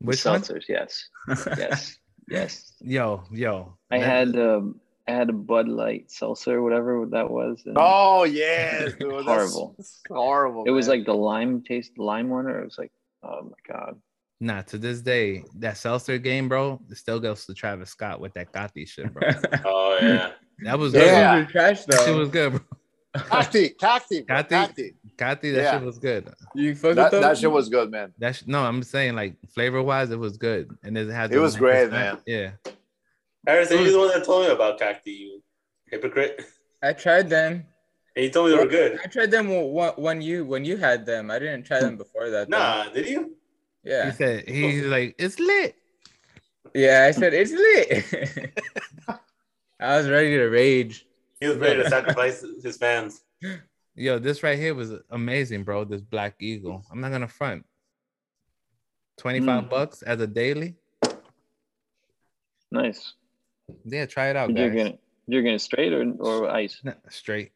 Which 0.00 0.24
one? 0.24 0.40
Seltzers, 0.40 0.64
yes, 0.68 1.08
yes, 1.56 1.96
yes. 2.30 2.72
Yo, 2.80 3.22
yo. 3.30 3.76
I 3.90 3.98
that- 3.98 4.06
had 4.06 4.36
um, 4.38 4.80
I 5.08 5.12
had 5.12 5.28
a 5.28 5.32
Bud 5.32 5.68
Light 5.68 6.10
seltzer, 6.10 6.58
or 6.58 6.62
whatever 6.62 7.04
that 7.10 7.28
was. 7.28 7.62
and 7.66 7.76
Oh 7.78 8.24
yes, 8.24 8.92
dude. 9.00 9.10
Horrible. 9.24 9.76
horrible. 10.08 10.64
it 10.66 10.70
was 10.70 10.86
man. 10.88 10.98
like 10.98 11.06
the 11.06 11.14
lime 11.14 11.62
taste, 11.62 11.98
lime 11.98 12.28
one, 12.30 12.46
or 12.46 12.60
it 12.60 12.64
was 12.64 12.78
like, 12.78 12.92
oh 13.24 13.42
my 13.42 13.74
god. 13.74 13.96
Nah, 14.42 14.62
to 14.62 14.78
this 14.78 15.02
day, 15.02 15.44
that 15.56 15.76
seltzer 15.76 16.16
game, 16.16 16.48
bro, 16.48 16.80
it 16.90 16.96
still 16.96 17.20
goes 17.20 17.44
to 17.44 17.52
Travis 17.52 17.90
Scott 17.90 18.20
with 18.20 18.32
that 18.34 18.50
got 18.52 18.72
Gotti 18.72 18.88
shit, 18.88 19.12
bro. 19.12 19.28
Oh, 19.66 19.98
yeah. 20.00 20.30
That 20.62 20.78
was 20.78 20.92
Those 20.92 21.02
good. 21.02 21.06
Yeah. 21.08 21.34
ones 21.36 21.50
trash 21.50 21.84
That 21.84 21.96
shit 21.98 22.06
though. 22.06 22.18
was 22.18 22.28
good, 22.30 22.50
bro. 22.52 22.60
Cacti, 23.14 23.70
cacti, 23.70 24.20
bro, 24.26 24.42
Cacti? 24.44 24.94
cacti. 25.16 25.50
That 25.50 25.62
Yeah. 25.62 25.72
shit 25.78 25.82
was 25.86 25.98
good. 25.98 26.32
You 26.54 26.74
fuck 26.74 26.94
That, 26.96 27.12
with 27.12 27.20
that 27.22 27.38
shit 27.38 27.50
was 27.50 27.68
good, 27.68 27.90
man. 27.90 28.12
That 28.18 28.36
sh- 28.36 28.42
no, 28.46 28.64
I'm 28.64 28.82
saying 28.82 29.14
like 29.16 29.34
flavor 29.54 29.82
wise, 29.82 30.10
it 30.10 30.18
was 30.18 30.36
good, 30.36 30.70
and 30.82 30.96
it 30.96 31.08
has. 31.10 31.30
It 31.30 31.38
was 31.38 31.56
great, 31.56 31.88
9%. 31.88 31.90
man. 31.90 32.18
Yeah, 32.26 32.50
Harrison, 33.46 33.82
you're 33.82 33.92
the 33.92 33.98
one 33.98 34.08
that 34.08 34.24
told 34.24 34.46
me 34.46 34.52
about 34.52 34.78
cacti, 34.78 35.10
you 35.12 35.42
hypocrite. 35.86 36.44
I 36.82 36.92
tried 36.92 37.28
them. 37.28 37.66
And 38.16 38.24
you 38.24 38.30
told 38.30 38.50
me 38.50 38.56
they 38.56 38.62
were 38.62 38.68
good. 38.70 38.98
I 39.04 39.06
tried 39.06 39.30
them 39.30 39.48
when, 39.72 39.90
when 39.96 40.20
you 40.22 40.44
when 40.44 40.64
you 40.64 40.76
had 40.76 41.06
them. 41.06 41.30
I 41.30 41.38
didn't 41.38 41.64
try 41.64 41.80
them 41.80 41.96
before 41.96 42.28
that. 42.30 42.50
though. 42.50 42.58
Nah, 42.58 42.88
did 42.90 43.08
you? 43.08 43.36
Yeah. 43.84 44.06
He 44.10 44.16
said 44.16 44.48
he's 44.48 44.84
like 44.84 45.14
it's 45.18 45.38
lit. 45.38 45.74
Yeah. 46.74 47.06
I 47.08 47.12
said 47.12 47.32
it's 47.34 47.52
lit. 47.52 48.52
I 49.80 49.96
was 49.96 50.08
ready 50.08 50.36
to 50.36 50.44
rage. 50.46 51.06
He 51.40 51.48
was 51.48 51.56
ready 51.56 51.82
to 51.82 51.88
sacrifice 51.88 52.44
his 52.62 52.76
fans. 52.76 53.22
Yo, 53.94 54.18
this 54.18 54.42
right 54.42 54.58
here 54.58 54.74
was 54.74 54.92
amazing, 55.10 55.64
bro. 55.64 55.84
This 55.84 56.02
Black 56.02 56.34
Eagle. 56.40 56.84
I'm 56.90 57.00
not 57.00 57.10
gonna 57.10 57.28
front. 57.28 57.64
Twenty 59.16 59.40
five 59.40 59.64
Mm. 59.64 59.70
bucks 59.70 60.02
as 60.02 60.20
a 60.20 60.26
daily. 60.26 60.76
Nice. 62.70 63.14
Yeah, 63.84 64.06
try 64.06 64.28
it 64.30 64.36
out, 64.36 64.50
You're 64.50 64.68
guys. 64.68 64.72
drinking 64.74 64.94
it. 64.94 65.00
You're 65.26 65.40
drinking 65.42 65.54
it 65.56 65.60
straight 65.60 65.92
or 65.92 66.04
or 66.20 66.50
ice? 66.50 66.80
Nah, 66.84 66.94
Straight. 67.08 67.52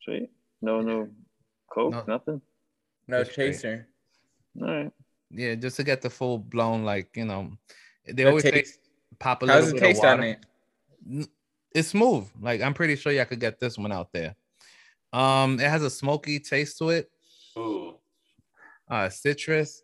Straight. 0.00 0.30
No, 0.60 0.80
no, 0.80 1.08
coke, 1.70 1.92
No. 1.92 2.04
nothing. 2.06 2.40
No 3.08 3.18
That's 3.18 3.34
great. 3.34 3.52
chaser. 3.52 3.88
All 4.60 4.66
right. 4.68 4.92
Yeah, 5.30 5.54
just 5.54 5.76
to 5.76 5.84
get 5.84 6.02
the 6.02 6.10
full 6.10 6.38
blown, 6.38 6.84
like 6.84 7.16
you 7.16 7.24
know, 7.24 7.52
they 8.06 8.12
The 8.24 8.28
always 8.28 8.42
say 8.44 8.50
taste- 8.52 8.78
pop 9.18 9.42
a 9.42 9.46
How's 9.46 9.72
little 9.72 9.80
the 9.80 9.80
bit 9.80 9.82
of 9.82 9.88
taste 9.96 10.04
on 10.04 10.18
water. 10.18 10.38
it? 11.20 11.28
N- 11.74 11.80
It's 11.80 11.88
smooth. 11.88 12.28
Like 12.40 12.60
I'm 12.60 12.74
pretty 12.74 12.96
sure 12.96 13.12
y'all 13.12 13.24
could 13.24 13.40
get 13.40 13.58
this 13.60 13.78
one 13.78 13.92
out 13.92 14.08
there. 14.12 14.34
Um, 15.12 15.60
it 15.60 15.68
has 15.68 15.82
a 15.82 15.90
smoky 15.90 16.38
taste 16.40 16.78
to 16.78 16.90
it. 16.90 17.10
Ooh. 17.58 17.96
Uh, 18.88 19.08
citrus. 19.08 19.82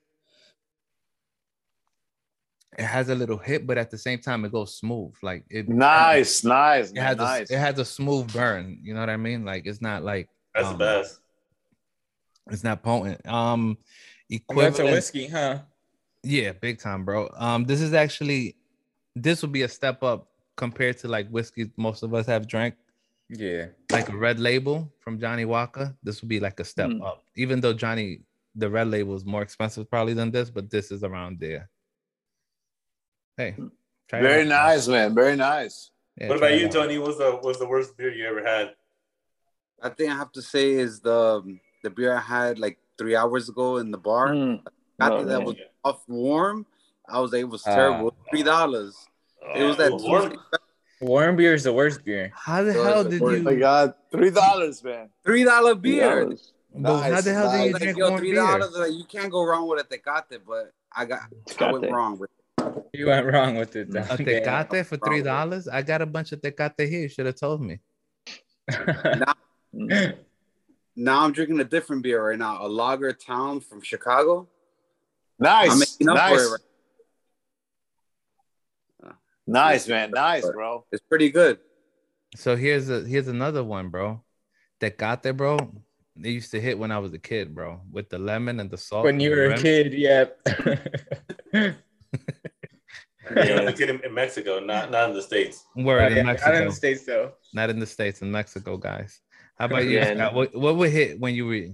It 2.79 2.85
has 2.85 3.09
a 3.09 3.15
little 3.15 3.39
hit, 3.39 3.67
but 3.67 3.77
at 3.79 3.91
the 3.91 3.99
same 3.99 4.21
time, 4.21 4.45
it 4.45 4.53
goes 4.53 4.77
smooth. 4.77 5.13
Like 5.23 5.45
it. 5.51 5.69
Nice, 5.69 6.45
nice, 6.45 6.91
It 6.91 6.99
has 6.99 7.17
nice. 7.17 7.51
a, 7.51 7.55
it 7.55 7.59
has 7.59 7.79
a 7.79 7.85
smooth 7.85 8.33
burn. 8.33 8.79
You 8.83 8.95
know 8.95 9.01
what 9.01 9.11
I 9.11 9.17
mean? 9.17 9.45
Like 9.45 9.67
it's 9.67 9.81
not 9.83 10.05
like 10.05 10.29
That's 10.55 10.69
um, 10.69 10.73
the 10.75 10.79
best. 10.79 11.19
It's 12.51 12.65
not 12.65 12.83
potent. 12.83 13.27
Um, 13.27 13.79
That's 14.55 14.79
a 14.79 14.85
whiskey, 14.85 15.27
huh? 15.27 15.61
Yeah, 16.23 16.53
big 16.53 16.79
time, 16.79 17.05
bro. 17.05 17.29
Um, 17.37 17.65
this 17.65 17.81
is 17.81 17.93
actually 17.95 18.57
this 19.17 19.43
would 19.43 19.53
be 19.53 19.63
a 19.63 19.69
step 19.69 20.03
up 20.03 20.29
compared 20.59 20.99
to 20.99 21.07
like 21.09 21.27
whiskey 21.31 21.71
most 21.77 22.03
of 22.03 22.11
us 22.19 22.27
have 22.27 22.47
drank, 22.55 22.75
Yeah. 23.31 23.67
like 23.97 24.09
a 24.11 24.17
red 24.27 24.39
label 24.41 24.77
from 24.99 25.19
Johnnie 25.23 25.45
Walker. 25.57 25.87
This 26.03 26.21
would 26.21 26.29
be 26.29 26.41
like 26.41 26.59
a 26.61 26.65
step 26.75 26.91
Hmm. 26.91 27.01
up, 27.11 27.23
even 27.37 27.61
though 27.63 27.73
Johnny 27.85 28.09
the 28.55 28.69
red 28.69 28.89
label 28.89 29.15
is 29.15 29.25
more 29.25 29.43
expensive 29.43 29.89
probably 29.89 30.15
than 30.21 30.31
this, 30.33 30.51
but 30.51 30.69
this 30.69 30.91
is 30.91 31.05
around 31.05 31.39
there. 31.39 31.71
Hey, 33.37 33.55
try 34.09 34.21
Very 34.21 34.43
out. 34.43 34.49
nice, 34.49 34.89
man. 34.89 35.15
Very 35.15 35.37
nice. 35.37 35.91
Yeah, 36.17 36.29
what 36.29 36.39
about 36.39 36.59
you. 36.59 36.69
Tony? 36.69 36.99
What's 36.99 37.19
the 37.19 37.31
what's 37.43 37.61
the 37.61 37.69
worst 37.69 37.97
beer 37.97 38.13
you 38.13 38.27
ever 38.27 38.43
had? 38.45 38.75
I 39.81 39.91
think 39.91 40.11
I 40.11 40.17
have 40.17 40.33
to 40.33 40.43
say 40.43 40.73
is 40.73 41.01
the 41.01 41.21
the 41.85 41.91
beer 41.91 42.13
I 42.17 42.21
had 42.21 42.59
like 42.59 42.79
three 42.99 43.15
hours 43.15 43.49
ago 43.49 43.77
in 43.77 43.93
the 43.93 43.99
bar. 43.99 44.29
Mm. 44.35 44.63
After 44.99 45.19
Oh, 45.19 45.25
that 45.25 45.39
man. 45.39 45.47
was 45.47 45.57
off 45.85 46.03
warm. 46.09 46.67
I 47.09 47.21
was 47.21 47.31
like, 47.33 47.43
it 47.43 47.53
was 47.57 47.65
Ah. 47.65 47.75
terrible. 47.77 48.11
Three 48.31 48.43
dollars. 48.43 48.97
It 49.55 49.65
was 49.65 49.77
that 49.79 49.93
Oh, 49.93 49.97
warm- 50.03 50.39
Warm 51.01 51.37
beer 51.37 51.55
is 51.55 51.63
the 51.63 51.73
worst 51.73 52.05
beer. 52.05 52.33
How 52.35 52.65
the 52.65 52.73
So 52.73 52.83
hell 52.83 53.05
did 53.05 53.21
worth 53.21 53.39
Oh 53.41 53.43
my 53.43 53.51
you? 53.53 53.59
God, 53.61 53.95
three 54.11 54.31
dollars, 54.31 54.83
man. 54.83 55.09
three 55.25 55.45
dollar 55.45 55.77
beer. 55.77 56.29
Yeah, 56.29 56.37
But 56.75 57.03
how 57.13 57.21
the 57.21 57.33
hell 57.33 57.47
nice. 57.47 57.53
did 57.53 57.67
you 57.67 57.73
Like, 57.73 57.83
drink 57.83 57.99
yo, 57.99 58.09
warm 58.09 58.19
three 58.21 58.33
beer? 58.33 58.41
dollars. 58.43 58.73
Like 58.77 58.93
you 58.93 59.05
can't 59.05 59.31
go 59.31 59.45
wrong 59.45 59.69
with 59.69 59.81
a 59.81 59.85
tecate, 59.85 60.41
but 60.45 60.73
I 60.95 61.05
got 61.05 61.21
I 61.23 61.27
Tecate. 61.53 61.73
went 61.81 61.93
wrong 61.93 62.19
with. 62.19 62.31
It. 62.59 62.85
You 62.95 63.07
went 63.07 63.27
wrong 63.33 63.55
with 63.55 63.77
it. 63.77 63.89
A 63.91 63.93
though. 63.93 64.01
tecate 64.03 64.87
for 64.87 64.97
three 64.97 65.23
dollars? 65.23 65.69
I 65.69 65.83
got 65.83 66.03
a 66.03 66.07
bunch 66.07 66.33
of 66.33 66.41
tecate 66.41 66.89
here. 66.89 67.03
You 67.03 67.09
should 67.09 67.27
have 67.27 67.37
told 67.37 67.63
me. 67.63 67.79
Mm. 69.75 70.17
Now 70.97 71.23
I'm 71.25 71.33
drinking 71.33 71.61
a 71.61 71.65
different 71.65 72.03
beer 72.03 72.27
right 72.27 72.39
now, 72.39 72.65
a 72.65 72.69
Lager 72.69 73.13
Town 73.13 73.61
from 73.61 73.83
Chicago. 73.83 74.49
I'm 75.41 75.45
Nice, 75.69 75.79
making 76.01 76.09
up 76.09 76.17
for 76.17 76.23
nice, 76.35 76.41
it. 76.41 76.51
Right? 76.51 76.61
Nice, 79.49 79.89
man. 79.89 80.11
Nice, 80.13 80.49
bro. 80.49 80.85
It's 80.93 81.03
pretty 81.09 81.31
good. 81.31 81.59
So 82.37 82.57
here's 82.57 82.89
a 82.91 83.01
here's 83.05 83.29
another 83.29 83.65
one, 83.65 83.89
bro. 83.89 84.23
That 84.81 84.99
got 84.99 85.23
there, 85.23 85.33
bro. 85.33 85.59
They 86.17 86.31
used 86.31 86.51
to 86.53 86.61
hit 86.61 86.79
when 86.79 86.91
I 86.93 86.99
was 86.99 87.13
a 87.13 87.19
kid, 87.19 87.55
bro, 87.55 87.81
with 87.91 88.09
the 88.11 88.19
lemon 88.19 88.61
and 88.61 88.71
the 88.71 88.77
salt. 88.79 89.05
when 89.05 89.21
you 89.21 89.31
the 89.31 89.37
were 89.37 89.45
a 89.47 89.49
rim. 89.51 89.59
kid, 89.63 89.93
yep. 89.95 90.39
Yeah, 93.37 93.63
the 93.65 93.75
kid 93.77 93.91
in, 93.91 94.01
in 94.05 94.15
Mexico, 94.15 94.61
not 94.61 94.91
not 94.91 95.11
in 95.11 95.15
the 95.17 95.23
states. 95.23 95.65
Word 95.77 96.13
Yeah, 96.13 96.21
in 96.21 96.27
Not 96.27 96.27
Mexico, 96.27 96.57
in 96.57 96.65
the 96.67 96.73
states 96.73 97.05
though. 97.05 97.33
not 97.53 97.71
in 97.71 97.79
the 97.79 97.87
states, 97.87 98.23
in 98.23 98.31
Mexico, 98.31 98.77
guys. 98.77 99.21
How 99.59 99.67
about 99.67 99.87
you? 99.87 100.03
Scott? 100.03 100.35
What, 100.35 100.55
what 100.55 100.77
would 100.77 100.91
hit 100.91 101.19
when 101.21 101.35
you 101.35 101.47
were 101.47 101.67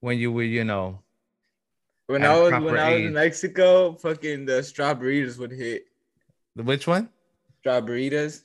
when 0.00 0.18
you 0.18 0.32
were, 0.32 0.44
you 0.44 0.64
know, 0.64 1.02
When 2.06 2.24
I 2.24 2.38
was 2.38 2.50
proper 2.50 2.64
when 2.66 2.78
I 2.78 2.94
was 2.94 3.04
in 3.04 3.12
Mexico, 3.12 3.94
fucking 3.96 4.46
the 4.46 4.62
strawberries 4.62 5.38
would 5.38 5.52
hit. 5.52 5.87
Which 6.64 6.86
one? 6.86 7.08
Strawberries. 7.60 8.44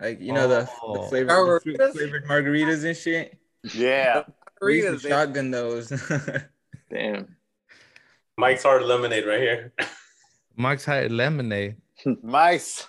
Like 0.00 0.20
you 0.20 0.32
know 0.32 0.48
the, 0.48 0.68
Oh. 0.82 1.02
the 1.02 1.08
flavored, 1.08 1.28
the 1.30 1.60
fruit 1.62 1.78
Margaritas? 1.78 1.92
flavored 1.92 2.24
margaritas 2.26 2.84
and 2.84 2.96
shit. 2.96 3.38
Yeah. 3.74 4.24
We 4.60 4.82
used 4.82 5.02
to 5.02 5.08
Margaritas, 5.08 5.10
shotgun 5.10 5.50
those. 5.50 5.88
Damn. 6.90 7.36
Mike's 8.36 8.62
hard 8.64 8.82
lemonade 8.82 9.26
right 9.26 9.40
here. 9.40 9.72
Mark's 10.56 10.84
High 10.84 11.06
Lemonade. 11.06 11.76
Nice. 12.04 12.86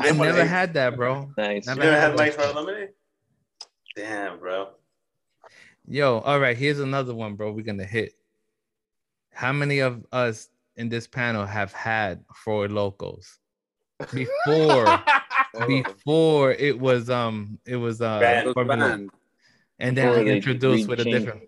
I 0.00 0.10
never 0.12 0.44
had 0.44 0.74
that, 0.74 0.96
bro. 0.96 1.30
Nice. 1.36 1.66
You 1.66 1.74
Never 1.74 1.80
never 1.84 1.92
had 1.92 2.00
had 2.00 2.12
that. 2.12 2.18
Mike's 2.18 2.36
hard 2.36 2.54
lemonade? 2.56 2.88
Damn, 3.94 4.38
bro. 4.38 4.70
Yo, 5.86 6.18
all 6.18 6.40
right, 6.40 6.56
here's 6.56 6.80
another 6.80 7.14
one, 7.14 7.34
bro. 7.36 7.52
We're 7.52 7.62
gonna 7.64 7.84
hit. 7.84 8.14
How 9.32 9.52
many 9.52 9.78
of 9.80 10.04
us 10.12 10.48
in 10.76 10.88
this 10.88 11.06
panel 11.06 11.46
have 11.46 11.72
had 11.72 12.24
Four 12.34 12.68
Lokos 12.68 13.36
before? 14.12 15.02
before 15.66 16.52
it 16.52 16.78
was 16.78 17.08
um 17.10 17.58
it 17.66 17.76
was 17.76 18.00
uh 18.00 18.20
Banned. 18.20 18.54
Those 18.54 19.08
and 19.78 19.96
then 19.96 20.06
Before 20.08 20.18
we 20.18 20.24
they 20.30 20.36
introduced 20.36 20.88
with 20.88 21.00
a 21.00 21.04
different 21.04 21.42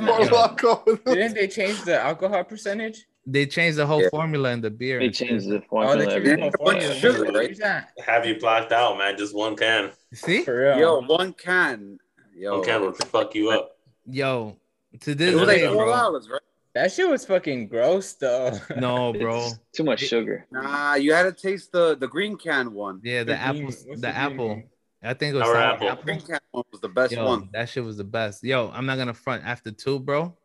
More 0.00 0.24
loco. 0.26 0.84
Didn't 1.06 1.34
they 1.34 1.46
change 1.48 1.82
the 1.84 2.00
alcohol 2.00 2.44
percentage? 2.44 3.06
they 3.26 3.46
changed 3.46 3.78
the 3.78 3.86
whole 3.86 4.02
Yeah. 4.02 4.10
formula 4.10 4.50
in 4.50 4.60
the 4.60 4.70
beer 4.70 4.98
They 4.98 5.08
changed 5.10 5.48
the 5.48 5.56
Oh, 5.56 5.60
formula. 5.70 5.96
they 5.96 6.06
changed 6.06 6.26
the 6.26 6.40
whole 6.42 6.50
formula. 6.50 6.90
of 6.90 6.96
sugar, 6.96 7.32
right? 7.32 7.84
Have 8.04 8.26
you 8.26 8.38
blocked 8.38 8.70
out, 8.70 8.98
man? 8.98 9.16
Just 9.16 9.34
one 9.34 9.56
can. 9.56 9.92
see 10.12 10.42
For 10.42 10.58
real. 10.60 10.78
Yo, 10.78 11.00
one 11.00 11.32
can. 11.32 11.98
Yo, 12.36 12.58
One 12.58 12.64
can 12.66 12.80
will 12.82 12.92
fuck 12.92 13.34
you 13.34 13.50
up. 13.50 13.78
yo 14.06 14.56
to 15.00 15.10
it 15.12 15.18
this 15.18 15.34
was 15.34 15.46
like 15.48 15.62
four 15.62 15.84
bro 15.86 15.86
dollars, 15.90 16.28
right? 16.28 16.40
That 16.74 16.90
shit 16.90 17.08
was 17.08 17.24
fucking 17.24 17.68
gross 17.68 18.14
though. 18.14 18.58
no 18.76 19.12
bro 19.12 19.46
It's 19.46 19.58
too 19.72 19.84
much 19.84 20.00
sugar. 20.00 20.46
Nah, 20.50 20.94
you 20.94 21.12
had 21.12 21.22
to 21.24 21.32
taste 21.32 21.72
the 21.72 21.96
the 21.96 22.08
green 22.08 22.36
can 22.36 22.72
one. 22.72 23.00
yeah 23.04 23.20
the, 23.20 23.32
The 23.32 23.38
apple 23.38 23.70
the, 23.70 23.96
the 23.96 24.08
apple 24.08 24.48
one? 24.48 24.64
i 25.02 25.14
think 25.14 25.34
it 25.34 25.38
was 25.38 25.44
Sour 25.46 25.54
sour 25.54 25.62
apple. 25.62 25.88
apple. 25.90 26.04
Green 26.04 26.20
can 26.20 26.40
one 26.50 26.64
was 26.72 26.80
the 26.80 26.88
best 26.88 27.12
Yo, 27.12 27.24
one. 27.24 27.48
that 27.52 27.68
shit 27.68 27.84
was 27.84 27.96
the 27.96 28.04
best. 28.04 28.42
Yo, 28.42 28.70
I'm 28.74 28.86
not 28.86 28.98
gonna 28.98 29.14
front 29.14 29.44
after 29.44 29.70
two, 29.70 30.00
bro. 30.00 30.36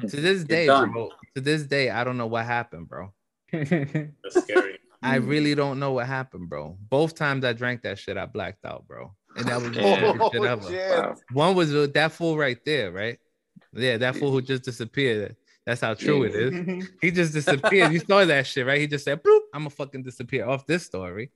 To 0.00 0.06
hmm. 0.06 0.22
this 0.22 0.44
day, 0.44 0.66
bro. 0.66 1.10
To 1.34 1.40
this 1.40 1.64
day, 1.64 1.90
I 1.90 2.04
don't 2.04 2.16
know 2.16 2.28
what 2.28 2.44
happened, 2.44 2.88
bro. 2.88 3.12
That's 3.52 4.42
scary. 4.42 4.78
I 5.02 5.16
really 5.16 5.54
don't 5.54 5.78
know 5.78 5.92
what 5.92 6.06
happened, 6.06 6.48
bro. 6.48 6.76
Both 6.88 7.14
times 7.14 7.44
I 7.44 7.52
drank 7.52 7.82
that 7.82 7.98
shit, 7.98 8.16
I 8.16 8.26
blacked 8.26 8.64
out, 8.64 8.86
bro. 8.86 9.14
And 9.36 9.46
that 9.46 9.60
was 9.60 9.72
the 9.72 9.80
Yeah. 9.80 10.00
shit 10.12 10.40
Oh, 10.40 10.42
ever. 10.42 10.70
Wow. 10.70 11.16
One 11.32 11.54
was 11.54 11.72
with 11.72 11.94
that 11.94 12.12
fool 12.12 12.36
right 12.36 12.58
there, 12.64 12.90
right? 12.90 13.18
Yeah, 13.72 13.96
that 13.98 14.16
fool 14.16 14.32
who 14.32 14.42
just 14.42 14.64
disappeared. 14.64 15.36
That's 15.68 15.82
how 15.82 15.92
true 15.92 16.22
it 16.22 16.34
is. 16.34 16.88
He 17.02 17.10
just 17.10 17.34
disappeared. 17.34 17.92
you 17.92 17.98
saw 17.98 18.24
that 18.24 18.46
shit, 18.46 18.66
right? 18.66 18.80
He 18.80 18.86
just 18.86 19.04
said, 19.04 19.22
Bloop, 19.22 19.40
I'm 19.52 19.60
gonna 19.60 19.70
fucking 19.70 20.02
disappear 20.02 20.48
off 20.48 20.64
this 20.66 20.86
story 20.86 21.30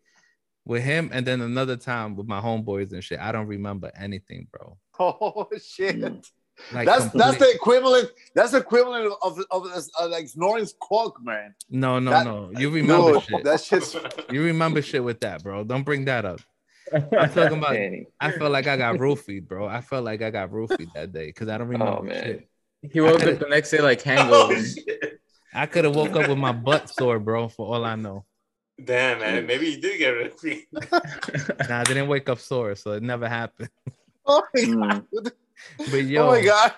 with 0.64 0.82
him. 0.82 1.10
And 1.12 1.26
then 1.26 1.42
another 1.42 1.76
time 1.76 2.16
with 2.16 2.26
my 2.26 2.40
homeboys 2.40 2.92
and 2.94 3.04
shit. 3.04 3.20
I 3.20 3.30
don't 3.30 3.46
remember 3.46 3.92
anything, 3.94 4.48
bro. 4.50 4.78
Oh 4.98 5.48
shit. 5.62 5.96
Mm. 6.00 6.24
Like 6.72 6.86
that's 6.86 7.12
that's 7.12 7.36
the 7.36 7.50
equivalent. 7.50 8.08
That's 8.34 8.52
the 8.52 8.58
equivalent 8.58 9.12
of 9.22 9.38
of, 9.50 9.66
of 9.66 9.66
uh, 10.00 10.08
like 10.08 10.28
snoring 10.28 10.66
coke, 10.80 11.18
man. 11.22 11.54
no, 11.68 11.98
no, 11.98 12.10
that- 12.10 12.24
no. 12.24 12.52
You 12.56 12.70
remember 12.70 13.12
Dude, 13.12 13.22
shit. 13.24 13.44
That 13.44 13.60
shit's 13.60 13.94
You 14.30 14.44
remember 14.44 14.80
shit 14.80 15.04
with 15.04 15.20
that, 15.20 15.42
bro. 15.42 15.62
Don't 15.64 15.82
bring 15.82 16.06
that 16.06 16.24
up. 16.24 16.40
I'm 16.94 17.30
talking 17.34 17.58
about 17.58 17.76
I 18.18 18.30
felt 18.32 18.50
like 18.50 18.66
I 18.66 18.78
got 18.78 18.96
roofied, 18.96 19.46
bro. 19.46 19.66
I 19.66 19.82
felt 19.82 20.04
like 20.06 20.22
I 20.22 20.30
got 20.30 20.50
roofied 20.50 20.90
that 20.94 21.12
day 21.12 21.26
because 21.26 21.48
I 21.48 21.58
don't 21.58 21.68
remember 21.68 21.98
Oh, 21.98 22.02
man. 22.02 22.24
shit. 22.24 22.48
He 22.90 23.00
woke 23.00 23.22
up 23.22 23.38
the 23.38 23.46
next 23.48 23.70
day 23.70 23.80
like 23.80 24.02
hangover. 24.10 24.54
oh, 24.54 24.62
shit. 24.62 25.20
I 25.54 25.66
could 25.66 25.84
have 25.84 25.94
woke 25.94 26.16
up 26.16 26.28
with 26.28 26.38
my 26.38 26.52
butt 26.52 26.88
sore, 26.88 27.18
bro, 27.18 27.48
for 27.48 27.66
all 27.74 27.84
I 27.84 27.94
know. 27.94 28.24
Damn, 28.82 29.20
man. 29.20 29.46
Maybe 29.46 29.66
you 29.70 29.80
did 29.80 29.98
get 29.98 30.08
rid 30.10 30.32
of 30.32 30.42
me. 30.42 30.64
Nah, 31.68 31.80
I 31.80 31.84
didn't 31.84 32.08
wake 32.08 32.28
up 32.28 32.38
sore, 32.40 32.74
so 32.74 32.92
it 32.92 33.02
never 33.02 33.28
happened. 33.28 33.68
oh 34.26 34.42
my 34.54 34.60
Mm. 34.62 35.04
god. 35.14 35.32
But 35.90 36.04
yo, 36.04 36.24
Oh 36.26 36.30
my 36.32 36.42
god. 36.44 36.72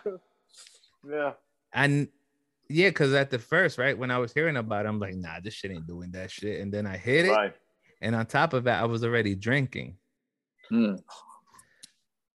Yeah. 1.08 1.32
and 1.72 2.08
yeah, 2.68 2.88
because 2.88 3.12
at 3.14 3.30
the 3.30 3.38
first, 3.38 3.78
right, 3.78 3.96
when 3.96 4.10
I 4.10 4.18
was 4.18 4.32
hearing 4.32 4.56
about 4.56 4.86
it, 4.86 4.88
I'm 4.88 4.98
like, 4.98 5.14
nah, 5.14 5.38
this 5.42 5.54
shit 5.54 5.70
ain't 5.70 5.86
doing 5.86 6.10
that 6.12 6.30
shit. 6.30 6.60
And 6.60 6.72
then 6.72 6.86
I 6.86 6.96
hit 6.96 7.26
it, 7.26 7.30
Right. 7.30 7.54
and 8.02 8.14
on 8.16 8.26
top 8.26 8.52
of 8.54 8.64
that, 8.64 8.82
I 8.82 8.86
was 8.86 9.04
already 9.04 9.34
drinking. 9.34 9.96
Mm. 10.72 10.98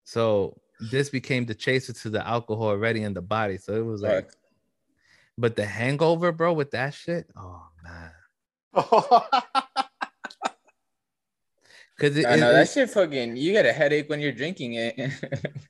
So 0.04 0.60
this 0.80 1.10
became 1.10 1.46
the 1.46 1.56
chaser 1.56 1.94
to 1.94 2.10
the 2.10 2.26
alcohol 2.26 2.68
already 2.70 3.04
in 3.04 3.14
the 3.14 3.22
body. 3.22 3.58
So 3.58 3.74
it 3.76 3.86
was 3.86 4.02
like, 4.02 4.30
but 5.38 5.56
the 5.56 5.66
hangover, 5.66 6.32
bro, 6.32 6.54
with 6.54 6.72
that 6.72 6.94
shit, 6.94 7.28
oh 7.36 7.64
man. 7.84 8.12
Cause 12.00 12.16
it, 12.16 12.26
I 12.26 12.38
know 12.38 12.50
it- 12.50 12.54
that 12.54 12.62
it- 12.64 12.70
shit 12.70 12.90
fucking 12.90 13.36
you 13.36 13.52
get 13.52 13.66
a 13.66 13.74
headache 13.74 14.10
when 14.10 14.22
you're 14.22 14.32
drinking 14.32 14.76
it. 14.76 15.12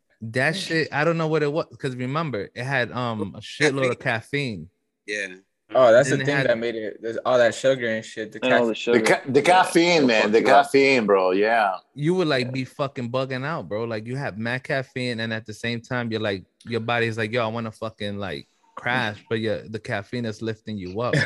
that 0.21 0.55
shit, 0.55 0.87
I 0.91 1.03
don't 1.03 1.17
know 1.17 1.27
what 1.27 1.41
it 1.41 1.51
was. 1.51 1.65
Cause 1.79 1.95
remember, 1.95 2.49
it 2.53 2.63
had 2.63 2.91
um 2.91 3.33
a 3.35 3.39
shitload 3.39 3.91
of 3.91 3.99
caffeine. 3.99 4.69
Yeah. 5.07 5.35
Oh, 5.75 5.91
that's 5.91 6.09
the 6.09 6.15
Then 6.17 6.21
it 6.21 6.25
thing 6.25 6.35
had- 6.37 6.47
that 6.47 6.57
made 6.57 6.75
it. 6.75 6.97
There's 7.01 7.17
all 7.25 7.37
that 7.37 7.53
sugar 7.53 7.87
and 7.87 8.03
shit. 8.03 8.31
The 8.31 8.43
And 8.43 8.53
all 8.53 8.67
caffeine. 8.73 8.93
the 8.93 8.99
the, 8.99 9.05
ca- 9.05 9.21
the 9.27 9.41
caffeine, 9.41 10.07
man. 10.07 10.31
The 10.31 10.39
Fuck 10.39 10.47
you 10.47 10.53
up. 10.53 10.65
caffeine, 10.65 11.05
bro. 11.05 11.31
Yeah. 11.31 11.73
You 11.93 12.13
would 12.15 12.27
like 12.27 12.51
be 12.51 12.65
fucking 12.65 13.11
bugging 13.11 13.45
out, 13.45 13.69
bro. 13.69 13.83
Like 13.83 14.07
you 14.07 14.15
have 14.15 14.37
mad 14.37 14.63
caffeine, 14.63 15.19
and 15.19 15.31
at 15.33 15.45
the 15.45 15.53
same 15.53 15.81
time, 15.81 16.11
you're 16.11 16.21
like 16.21 16.43
your 16.65 16.79
body's 16.81 17.17
like, 17.17 17.31
yo, 17.31 17.43
I 17.43 17.47
want 17.47 17.65
to 17.67 17.71
fucking 17.71 18.17
like 18.17 18.47
crash, 18.75 19.23
but 19.29 19.39
yeah, 19.39 19.59
the 19.69 19.79
caffeine 19.79 20.25
is 20.25 20.41
lifting 20.41 20.77
you 20.77 20.99
up. 21.01 21.13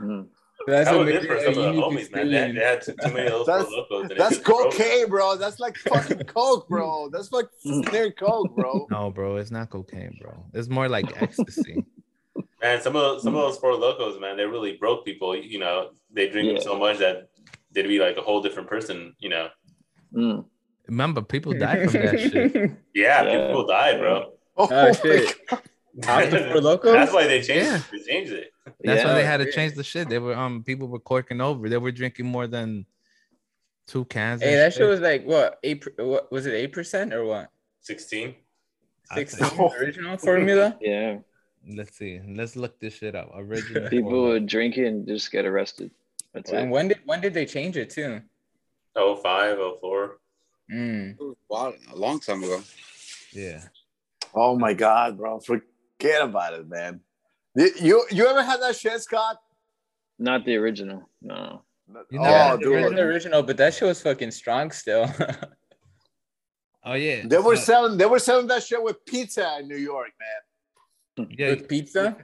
Mm. 0.00 0.26
That's 0.66 0.88
That 0.88 0.96
what 0.96 1.04
was 1.06 1.14
makes 1.14 1.24
it 1.24 1.28
for 1.28 1.38
some 1.40 1.48
of 1.48 1.54
the 1.56 1.62
unique 1.62 1.84
homies, 1.84 2.12
man. 2.14 2.30
They, 2.30 2.44
experience. 2.48 2.54
they 2.58 2.64
had 2.64 2.80
too, 2.82 2.94
too 3.08 3.14
many 3.14 3.26
of 3.26 3.32
those 3.32 3.46
That's- 3.46 3.66
Four 3.66 4.02
Lokos. 4.04 4.16
That's 4.16 4.38
cocaine, 4.38 5.08
bro. 5.08 5.36
That's 5.36 5.60
like 5.60 5.76
fucking 5.76 6.18
coke, 6.26 6.68
bro. 6.68 7.10
That's 7.12 7.32
like 7.32 7.46
near 7.64 8.10
coke, 8.12 8.54
bro. 8.56 8.86
no, 8.90 9.10
bro, 9.10 9.36
it's 9.36 9.50
not 9.50 9.68
cocaine, 9.70 10.16
bro. 10.22 10.32
It's 10.54 10.68
more 10.68 10.88
like 10.88 11.20
ecstasy. 11.20 11.84
Man, 12.64 12.80
some 12.80 12.96
of 12.96 13.20
some 13.20 13.34
of 13.34 13.42
those 13.42 13.58
Four 13.58 13.72
Lokos, 13.72 14.18
man, 14.18 14.38
they 14.38 14.46
really 14.46 14.78
broke 14.78 15.04
people. 15.04 15.36
You 15.36 15.58
know, 15.58 15.90
they 16.10 16.30
drink 16.30 16.48
them 16.50 16.62
so 16.62 16.78
much 16.78 16.96
that 16.98 17.28
they'd 17.72 17.86
be 17.86 17.98
like 17.98 18.16
a 18.16 18.22
whole 18.22 18.40
different 18.40 18.68
person. 18.70 19.14
You 19.18 19.28
know, 19.28 19.48
Mm. 20.14 20.46
Remember, 20.88 21.20
people 21.20 21.52
died 21.52 21.90
from 21.90 22.02
that 22.06 22.18
shit. 22.20 22.54
yeah, 22.94 23.22
Yeah. 23.24 23.46
people 23.48 23.66
died, 23.66 23.98
bro. 23.98 24.32
Oh, 24.56 24.68
Oh, 24.70 24.82
my 24.86 24.92
shit. 24.92 25.36
God. 25.50 25.60
After 26.04 26.38
Four 26.52 26.60
Loko? 26.62 26.92
That's 26.92 27.12
why 27.12 27.26
they 27.26 27.42
changed. 27.42 27.66
Yeah. 27.66 27.80
They 27.92 27.98
changed 28.10 28.32
it. 28.32 28.50
That's 28.82 29.02
why 29.04 29.10
Yeah. 29.10 29.14
they 29.18 29.24
had 29.24 29.36
to 29.38 29.44
Yeah. 29.46 29.50
change 29.58 29.74
the 29.74 29.84
shit. 29.84 30.08
They 30.08 30.18
were 30.18 30.34
um 30.34 30.62
people 30.64 30.88
were 30.88 31.00
corking 31.00 31.40
over. 31.42 31.68
They 31.68 31.76
were 31.76 31.92
drinking 31.92 32.26
more 32.26 32.46
than 32.46 32.86
two 33.88 34.06
cans. 34.06 34.40
Hey, 34.42 34.52
and 34.54 34.60
that 34.60 34.72
shit 34.72 34.88
was 34.88 35.00
like 35.00 35.24
what 35.26 35.58
eight? 35.62 35.82
per- 35.82 36.02
What 36.12 36.32
was 36.32 36.46
it? 36.46 36.54
Eight 36.54 36.72
percent 36.72 37.12
or 37.12 37.24
what? 37.26 37.50
Sixteen. 37.80 38.36
I 39.10 39.16
Sixteen 39.16 39.48
think- 39.50 39.74
original 39.82 40.16
formula. 40.16 40.78
Yeah. 40.80 41.18
Let's 41.66 41.96
see. 41.96 42.20
Let's 42.26 42.56
look 42.56 42.78
this 42.78 42.94
shit 42.94 43.14
up. 43.14 43.30
Original. 43.34 43.88
People 43.90 44.10
formula. 44.10 44.28
would 44.34 44.46
drink 44.46 44.76
it 44.76 44.86
and 44.86 45.06
just 45.06 45.30
get 45.32 45.44
arrested. 45.46 45.90
That's 46.32 46.50
And 46.50 46.68
it. 46.68 46.70
when 46.70 46.88
did 46.88 46.98
when 47.04 47.20
did 47.20 47.32
they 47.34 47.46
change 47.46 47.76
it 47.76 47.90
to? 47.90 48.22
Oh 48.96 49.16
five, 49.16 49.56
oh 49.58 49.78
four. 49.80 50.18
Mm. 50.72 51.12
It 51.12 51.36
was 51.48 51.74
a 51.92 51.96
long 51.96 52.20
time 52.20 52.42
ago. 52.42 52.60
Yeah. 53.32 53.62
Oh 54.34 54.58
my 54.58 54.74
god, 54.74 55.16
bro. 55.16 55.40
Forget 55.40 56.22
about 56.22 56.54
it, 56.54 56.68
man. 56.68 57.00
You 57.54 57.70
you, 57.80 58.04
you 58.10 58.26
ever 58.26 58.42
had 58.42 58.60
that 58.60 58.76
shit, 58.76 59.00
Scott? 59.00 59.36
Not 60.18 60.44
the 60.44 60.56
original. 60.56 61.08
No. 61.22 61.62
You 62.10 62.18
oh, 62.20 62.56
the 62.56 62.64
dude. 62.64 62.96
The 62.96 63.02
original, 63.02 63.42
but 63.42 63.56
that 63.58 63.74
shit 63.74 63.86
was 63.88 64.02
fucking 64.02 64.30
strong 64.32 64.70
still. 64.70 65.08
Oh 66.86 66.94
yeah. 66.94 67.22
They 67.24 67.38
were 67.38 67.56
So- 67.56 67.62
selling 67.62 67.96
they 67.96 68.06
were 68.06 68.18
selling 68.18 68.46
that 68.48 68.62
shit 68.62 68.82
with 68.82 69.02
pizza 69.06 69.56
in 69.60 69.68
New 69.68 69.76
York, 69.76 70.10
man. 70.20 70.42
Yeah. 71.30 71.50
With 71.50 71.68
pizza, 71.68 72.16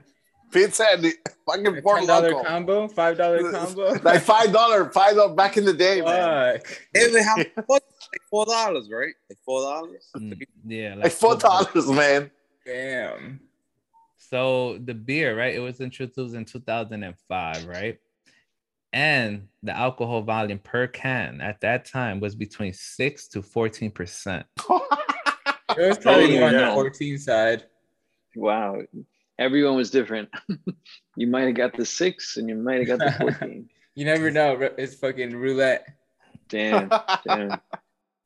Pizza 0.51 0.85
and 0.91 1.03
the 1.03 1.13
fucking 1.45 1.81
Fort 1.81 1.99
ten 1.99 2.07
dollar 2.07 2.31
Loco. 2.31 2.43
combo, 2.43 2.87
five 2.87 3.17
dollar 3.17 3.51
combo. 3.51 3.93
Like 4.03 4.21
five 4.21 4.51
dollar, 4.51 4.89
five 4.91 5.15
dollar 5.15 5.33
back 5.33 5.57
in 5.57 5.65
the 5.65 5.73
day, 5.73 6.01
man. 6.01 6.59
Fuck. 6.59 6.81
David, 6.93 7.23
how 7.23 7.35
what? 7.67 7.83
Like 8.11 8.21
four 8.29 8.45
dollars, 8.45 8.89
right? 8.91 9.13
Like 9.29 9.39
four 9.45 9.61
dollars. 9.61 10.09
Mm, 10.17 10.41
Yeah. 10.65 10.95
Like 10.95 11.11
four 11.13 11.37
dollars, 11.37 11.87
man. 11.89 12.29
Damn. 12.65 13.39
So 14.17 14.77
the 14.83 14.93
beer, 14.93 15.37
right? 15.37 15.53
It 15.55 15.59
was 15.59 15.81
introduced 15.81 16.35
in 16.35 16.45
2005, 16.45 17.65
right? 17.67 17.97
And 18.93 19.47
the 19.63 19.75
alcohol 19.75 20.21
volume 20.21 20.59
per 20.59 20.87
can 20.87 21.39
at 21.39 21.61
that 21.61 21.85
time 21.85 22.19
was 22.19 22.35
between 22.35 22.73
six 22.73 23.27
to 23.29 23.41
14 23.41 23.89
percent. 23.91 24.45
It 25.77 25.87
was 25.87 25.97
probably 25.97 26.37
Oh, 26.37 26.39
more 26.41 26.49
on 26.49 26.53
the 26.55 26.71
14 26.73 27.17
side. 27.17 27.63
Wow. 28.35 28.81
Everyone 29.39 29.75
was 29.75 29.89
different. 29.91 30.29
you 31.15 31.27
might 31.27 31.47
have 31.47 31.55
got 31.55 31.75
the 31.75 31.85
six 31.85 32.37
and 32.37 32.47
you 32.47 32.55
might 32.55 32.87
have 32.87 32.99
got 32.99 32.99
the 32.99 33.11
14. 33.39 33.69
You 33.95 34.05
never 34.05 34.31
know. 34.31 34.57
It's 34.77 34.95
fucking 34.95 35.35
roulette. 35.35 35.87
Damn. 36.49 36.91
Damn. 37.25 37.59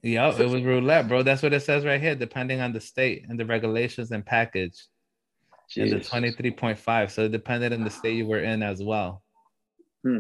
Yeah, 0.02 0.30
it 0.40 0.48
was 0.48 0.62
roulette, 0.62 1.08
bro. 1.08 1.24
That's 1.24 1.42
what 1.42 1.52
it 1.52 1.62
says 1.62 1.84
right 1.84 2.00
here, 2.00 2.14
depending 2.14 2.62
on 2.62 2.72
the 2.74 2.80
state 2.80 3.26
and 3.28 3.40
the 3.40 3.46
regulations 3.46 4.12
and 4.12 4.24
package. 4.24 4.86
And 5.76 5.92
the 5.92 5.96
23.5. 5.96 7.10
So 7.10 7.24
it 7.24 7.32
depended 7.32 7.74
on 7.74 7.84
the 7.84 7.90
state 7.90 8.16
you 8.16 8.28
were 8.28 8.44
in 8.44 8.62
as 8.62 8.84
well. 8.84 9.24
Hmm. 10.04 10.20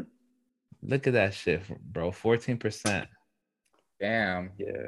Look 0.81 1.05
at 1.05 1.13
that 1.13 1.35
shit, 1.35 1.61
bro. 1.93 2.09
14%. 2.09 3.05
Damn. 3.99 4.51
Yeah. 4.57 4.87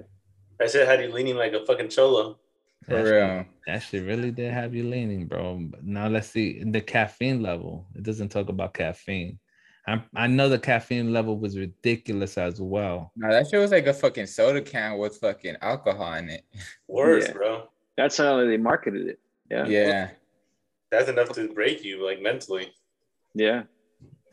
I 0.59 0.65
said 0.65 0.87
had 0.87 0.99
you 1.01 1.13
leaning 1.13 1.35
like 1.35 1.53
a 1.53 1.63
fucking 1.63 1.89
cholo. 1.89 2.39
For 2.85 2.91
That 2.95 3.03
real. 3.03 3.37
shit, 3.39 3.47
that 3.67 3.79
shit 3.83 4.05
really 4.05 4.31
did 4.31 4.53
have 4.53 4.73
you 4.73 4.83
leaning, 4.83 5.27
bro. 5.27 5.69
Now 5.81 6.07
let's 6.07 6.29
see 6.29 6.63
the 6.63 6.81
caffeine 6.81 7.41
level. 7.41 7.85
It 7.95 8.03
doesn't 8.03 8.29
talk 8.29 8.49
about 8.49 8.73
caffeine. 8.73 9.39
I 9.87 10.01
I 10.15 10.27
know 10.27 10.47
the 10.49 10.59
caffeine 10.59 11.11
level 11.13 11.37
was 11.37 11.57
ridiculous 11.57 12.37
as 12.37 12.61
well. 12.61 13.11
No, 13.15 13.29
that 13.29 13.47
shit 13.49 13.59
was 13.59 13.71
like 13.71 13.87
a 13.87 13.93
fucking 13.93 14.27
soda 14.27 14.61
can 14.61 14.97
with 14.97 15.17
fucking 15.17 15.57
alcohol 15.61 16.13
in 16.15 16.29
it. 16.29 16.43
Worse, 16.87 17.27
Yeah. 17.27 17.33
bro. 17.33 17.69
That's 17.97 18.17
how 18.17 18.37
they 18.45 18.57
marketed 18.57 19.07
it. 19.07 19.19
Yeah. 19.49 19.65
Yeah. 19.65 20.09
That's 20.91 21.09
enough 21.09 21.29
to 21.33 21.49
break 21.53 21.83
you 21.83 22.05
like 22.05 22.21
mentally. 22.21 22.71
Yeah. 23.33 23.63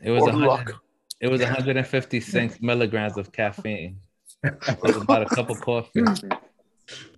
It 0.01 0.11
was 0.11 0.23
Or 0.23 0.29
a 0.29 0.31
hundred, 0.33 0.47
luck. 0.47 0.83
it 1.19 1.27
was 1.29 1.41
156 1.41 2.61
milligrams 2.61 3.17
of 3.17 3.31
caffeine. 3.31 3.99
It 4.43 4.81
was 4.83 4.97
about 4.97 5.23
a 5.23 5.35
cup 5.35 5.49
of 5.49 5.59
coffee. 5.61 6.01
Mm-hmm. 6.01 6.31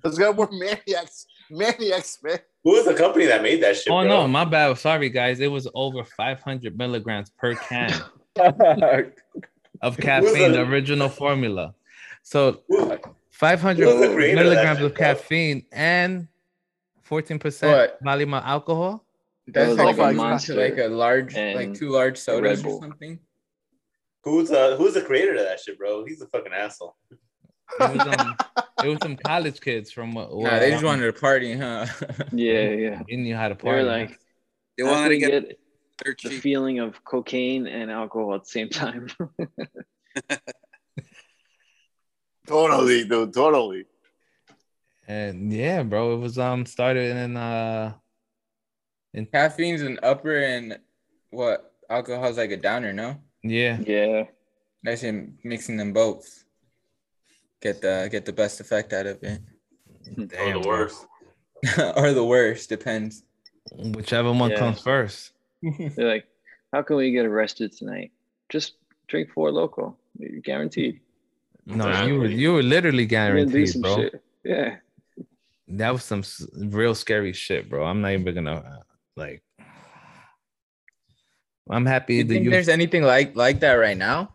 It's 0.03 0.17
gonna 0.17 0.31
work 0.31 0.51
maniacs, 0.51 1.27
maniacs, 1.49 2.19
man. 2.23 2.39
Who 2.63 2.71
was 2.71 2.85
the 2.85 2.93
company 2.93 3.25
that 3.25 3.41
made 3.41 3.61
that 3.63 3.77
shit? 3.77 3.91
Oh 3.91 4.01
bro? 4.01 4.07
no, 4.07 4.27
my 4.27 4.45
bad. 4.45 4.77
Sorry 4.77 5.09
guys. 5.09 5.39
It 5.39 5.51
was 5.51 5.67
over 5.73 6.03
500 6.03 6.77
milligrams 6.77 7.29
per 7.31 7.55
can 7.55 7.93
of 9.81 9.97
caffeine, 9.97 10.51
the 10.51 10.65
original 10.67 11.09
formula. 11.09 11.73
So 12.23 12.63
500 13.29 13.83
Who's 13.83 14.05
of 14.05 14.15
milligrams 14.15 14.81
of 14.81 14.95
caffeine 14.95 15.65
and 15.71 16.27
14% 17.09 17.91
Malima 18.03 18.43
alcohol. 18.43 19.05
That's 19.47 19.69
was 19.69 19.77
like, 19.77 19.97
like 19.97 19.97
a 19.97 20.01
a 20.09 20.13
monster, 20.13 20.55
Monster 20.55 20.55
like 20.55 20.77
a 20.77 20.93
large, 20.93 21.35
like 21.35 21.73
two 21.73 21.89
large 21.89 22.17
a 22.17 22.21
sodas 22.21 22.65
or 22.65 22.81
something. 22.81 23.19
Who's 24.23 24.51
uh 24.51 24.75
who's 24.75 24.95
the 24.95 25.01
creator 25.01 25.35
of 25.35 25.39
that 25.39 25.61
shit, 25.61 25.77
bro? 25.77 26.03
He's 26.03 26.21
a 26.21 26.27
fucking 26.27 26.51
asshole. 26.51 26.97
It 28.83 28.85
was, 28.85 28.85
it 28.85 28.89
was 28.89 28.99
some 29.01 29.17
college 29.17 29.59
kids 29.61 29.91
from 29.91 30.13
what? 30.13 30.31
Nah, 30.33 30.59
they 30.59 30.71
just 30.71 30.83
wanted 30.83 31.05
to 31.13 31.19
party, 31.19 31.53
huh? 31.55 31.85
Yeah. 32.31 32.69
Yeah. 32.69 33.01
They 33.07 33.15
knew 33.15 33.35
how 33.35 33.49
to 33.49 33.55
They 33.55 33.69
were 33.69 33.83
party. 33.83 34.07
like, 34.07 34.19
They 34.77 34.83
wanted 34.83 35.09
to 35.09 35.17
get 35.17 35.31
get 35.49 35.59
their 36.03 36.15
the 36.23 36.29
cheap. 36.29 36.41
feeling 36.41 36.79
of 36.79 37.03
cocaine 37.03 37.65
and 37.67 37.89
alcohol 37.91 38.35
at 38.35 38.43
the 38.43 38.49
same 38.49 38.69
time. 38.69 39.07
Totally, 42.47 43.03
dude. 43.05 43.33
Totally. 43.33 43.85
and 45.07 45.51
yeah, 45.51 45.83
bro, 45.83 46.13
it 46.15 46.19
was 46.19 46.37
um 46.39 46.65
started 46.65 47.15
in 47.15 47.35
uh 47.37 47.93
in 49.13 49.25
Caffeine's 49.25 49.81
an 49.81 49.99
upper 50.03 50.37
and 50.37 50.79
what? 51.31 51.73
Alcohol's 51.89 52.37
like 52.37 52.51
a 52.51 52.57
downer, 52.57 52.91
no? 52.93 53.17
yeah. 53.43 53.77
yeah. 53.79 54.23
That's 54.83 55.03
in 55.03 55.37
mixing 55.43 55.77
them 55.77 55.93
both. 55.93 56.43
Get 57.61 57.81
the 57.81 58.07
get 58.11 58.25
the 58.25 58.33
best 58.33 58.59
effect 58.59 58.93
out 58.93 59.05
of 59.07 59.21
it. 59.23 59.41
or 60.17 60.25
Damn, 60.25 60.61
the 60.61 60.67
worst. 60.67 61.05
or 61.97 62.13
the 62.13 62.23
worst, 62.23 62.69
depends. 62.69 63.23
Whichever 63.73 64.31
one 64.31 64.51
Yeah. 64.51 64.59
comes 64.59 64.81
first. 64.81 65.31
They're 65.61 66.07
like, 66.07 66.25
how 66.71 66.81
can 66.83 66.95
we 66.97 67.11
get 67.11 67.25
arrested 67.25 67.71
tonight? 67.73 68.11
Just 68.49 68.75
drink 69.07 69.29
Four 69.33 69.51
Loko. 69.51 69.95
You're 70.19 70.39
guaranteed. 70.41 70.99
No, 71.65 71.87
Exactly. 71.87 72.13
you 72.13 72.19
were 72.19 72.27
you 72.27 72.53
were 72.53 72.63
literally 72.63 72.99
You're 73.03 73.07
guaranteed, 73.09 73.69
some 73.69 73.81
bro. 73.81 73.95
shit. 73.97 74.23
Yeah. 74.43 74.75
That 75.69 75.91
was 75.91 76.03
some 76.03 76.23
real 76.55 76.95
scary 76.95 77.33
shit, 77.33 77.69
bro. 77.69 77.83
I'm 77.85 77.99
not 78.01 78.11
even 78.11 78.33
gonna 78.35 78.53
uh, 78.53 78.83
like. 79.17 79.43
I'm 81.69 81.85
happy 81.85 82.15
you 82.15 82.23
that 82.23 82.29
think 82.33 82.45
you. 82.45 82.51
there's 82.51 82.69
anything 82.69 83.03
like 83.03 83.35
like 83.35 83.59
that 83.59 83.73
right 83.73 83.97
now? 83.97 84.31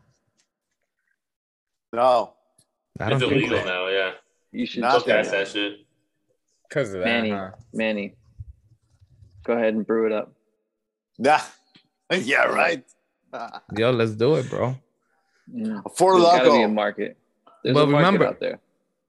No. 1.95 2.35
I 3.03 3.11
don't 3.11 3.21
It's 3.23 3.29
think 3.31 3.33
illegal 3.43 3.59
so. 3.59 3.65
now, 3.65 3.87
yeah. 3.89 4.11
You 4.53 4.67
should 4.67 4.81
Not 4.83 4.93
Fuck 4.93 5.05
try 5.05 5.17
that's 5.17 5.31
that. 5.31 5.39
that 5.39 5.49
shit. 5.49 5.73
Because 6.69 6.89
of 6.95 7.01
that, 7.01 7.05
Manny, 7.07 7.31
huh? 7.31 7.51
Manny, 7.73 8.15
go 9.45 9.55
ahead 9.55 9.75
and 9.75 9.87
brew 9.87 10.07
it 10.07 10.13
up. 10.13 10.33
Yeah. 11.19 11.43
Yeah, 12.13 12.45
right. 12.45 12.85
Yo, 13.79 13.91
let's 13.91 14.13
do 14.13 14.35
it, 14.35 14.51
bro. 14.51 14.77
Mm. 15.51 15.81
Four 15.97 16.13
There's 16.21 16.25
gotta 16.25 16.45
be 16.45 16.49
a 16.51 16.53
Loco. 16.53 16.69
market. 16.69 17.17
There's 17.65 17.75
Well, 17.75 17.85
a 17.85 17.87
market 17.87 18.07
remember- 18.07 18.27
out 18.27 18.41
there. 18.41 18.61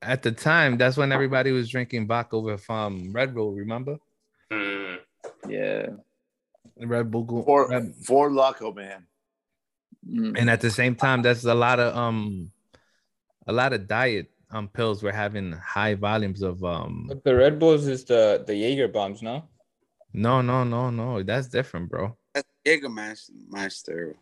At 0.02 0.22
the 0.24 0.32
time, 0.32 0.78
that's 0.78 0.96
when 0.98 1.12
everybody 1.12 1.52
was 1.52 1.70
drinking 1.70 2.08
vodka 2.08 2.40
with 2.40 2.70
um 2.70 3.12
Red 3.14 3.34
Bull. 3.36 3.52
Remember 3.54 3.98
Hmm. 4.52 4.96
Yeah. 5.50 5.88
Red 6.78 7.12
Bull? 7.12 7.44
Four, 7.44 7.68
Red- 7.70 7.94
four 8.06 8.30
Loko, 8.30 8.74
man. 8.76 9.06
Mm. 10.10 10.38
and 10.40 10.50
at 10.50 10.60
the 10.62 10.70
same 10.70 10.96
time, 10.96 11.22
that's 11.22 11.44
a 11.46 11.54
lot 11.54 11.80
of 11.80 11.96
um, 11.96 12.52
a 13.48 13.54
lot 13.54 13.74
of 13.74 13.88
diet 13.88 14.30
um 14.52 14.68
pills 14.68 15.02
were 15.04 15.12
having 15.12 15.52
high 15.54 15.96
volumes 15.96 16.42
of 16.42 16.64
um. 16.64 17.06
But 17.10 17.24
the 17.24 17.36
Red 17.36 17.60
Bulls 17.60 17.88
is 17.88 18.06
the 18.06 18.44
the 18.46 18.56
Jaeger 18.56 18.88
bombs, 18.88 19.22
no? 19.22 19.50
No, 20.14 20.42
no, 20.42 20.64
no, 20.64 20.90
no. 20.90 21.24
That's 21.24 21.48
different, 21.48 21.90
bro. 21.90 22.16
That's 22.34 22.48
Jägermeister. 22.66 24.14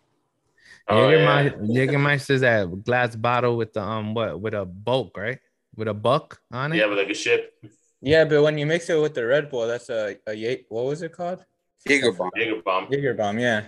Oh, 0.87 1.09
yeah. 1.09 1.49
Jägermeister, 1.49 2.31
is 2.31 2.41
that 2.41 2.83
glass 2.83 3.15
bottle 3.15 3.57
with 3.57 3.73
the 3.73 3.81
um 3.81 4.13
what 4.13 4.39
with 4.39 4.53
a 4.53 4.65
bulk, 4.65 5.17
right? 5.17 5.39
With 5.75 5.87
a 5.87 5.93
buck 5.93 6.41
on 6.51 6.73
it. 6.73 6.77
Yeah, 6.77 6.87
but 6.87 6.97
like 6.97 7.09
a 7.09 7.13
ship. 7.13 7.53
Yeah, 8.01 8.25
but 8.25 8.41
when 8.41 8.57
you 8.57 8.65
mix 8.65 8.89
it 8.89 8.99
with 8.99 9.13
the 9.13 9.25
Red 9.25 9.49
Bull, 9.49 9.67
that's 9.67 9.89
a 9.89 10.17
a 10.25 10.33
Ye- 10.33 10.65
what 10.69 10.85
was 10.85 11.01
it 11.01 11.11
called? 11.11 11.45
Jaeger 11.85 12.11
bomb. 12.11 12.31
Jaeger 12.35 12.61
bomb. 12.61 12.87
Jaeger 12.89 13.13
bomb, 13.13 13.39
yeah. 13.39 13.65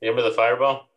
You 0.00 0.10
remember 0.10 0.28
the 0.28 0.34
fireball 0.34 0.88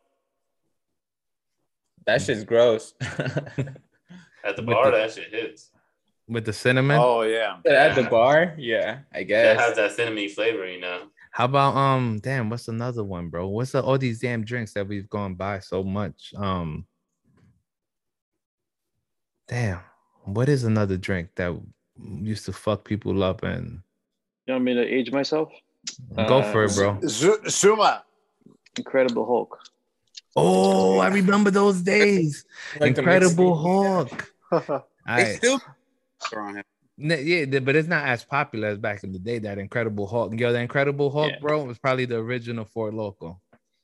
That 2.06 2.22
shit's 2.22 2.44
gross. 2.44 2.94
at 3.00 4.54
the 4.56 4.62
With 4.62 4.66
bar? 4.66 4.90
the- 4.90 4.96
That 4.98 5.12
shit 5.12 5.32
hits. 5.32 5.70
with 6.28 6.44
the 6.44 6.52
cinnamon. 6.52 6.98
Oh 7.00 7.22
yeah. 7.22 7.58
At 7.66 7.94
the 7.94 8.04
bar, 8.04 8.54
yeah, 8.58 9.00
I 9.12 9.18
That 9.18 9.24
guess. 9.24 9.60
has 9.60 9.76
that 9.76 9.92
cinnamon 9.92 10.28
flavor, 10.28 10.66
you 10.66 10.80
know. 10.80 11.04
How 11.32 11.44
about 11.44 11.76
um? 11.76 12.18
Damn, 12.22 12.48
what's 12.48 12.68
another 12.68 13.04
one, 13.04 13.28
bro? 13.28 13.46
What's 13.48 13.72
the, 13.72 13.82
all 13.82 13.98
these 13.98 14.20
damn 14.20 14.42
drinks 14.44 14.72
that 14.72 14.86
we've 14.88 15.08
gone 15.10 15.34
by 15.34 15.58
so 15.58 15.82
much? 15.84 16.32
Um, 16.36 16.86
damn, 19.48 19.80
what 20.24 20.48
is 20.48 20.64
another 20.64 20.96
drink 20.96 21.28
that 21.36 21.54
used 22.02 22.44
to 22.46 22.52
fuck 22.52 22.84
people 22.84 23.22
up 23.22 23.42
and 23.42 23.80
You 24.46 24.54
want 24.54 24.64
me 24.64 24.74
to 24.74 24.82
age 24.82 25.10
myself? 25.12 25.50
go 26.14 26.38
Uh, 26.38 26.52
for 26.52 26.64
it, 26.64 26.74
bro? 26.74 26.98
Zu- 27.06 27.40
Zima. 27.48 28.04
Incredible 28.78 29.24
Hulk. 29.26 29.58
Oh, 30.36 30.98
I 30.98 31.08
remember 31.08 31.50
those 31.50 31.80
days. 31.96 32.44
Like 32.78 32.96
Incredible 32.98 33.54
Mexican- 33.56 34.76
Hulk. 34.76 34.86
They 35.06 35.12
I, 35.12 35.34
still 35.36 35.60
around 36.34 36.56
him. 36.56 36.64
yeah, 36.98 37.60
but 37.60 37.76
it's 37.76 37.86
not 37.88 38.06
as 38.06 38.24
popular 38.24 38.68
as 38.68 38.78
back 38.78 39.04
in 39.04 39.12
the 39.12 39.20
day. 39.20 39.38
That 39.38 39.58
Incredible 39.58 40.06
Hulk, 40.08 40.38
yo, 40.38 40.52
the 40.52 40.58
Incredible 40.58 41.10
Hulk, 41.10 41.30
Yeah. 41.30 41.38
bro, 41.40 41.62
was 41.64 41.78
probably 41.78 42.06
the 42.06 42.16
original 42.16 42.64
Four 42.64 42.90
Loko. 42.90 43.38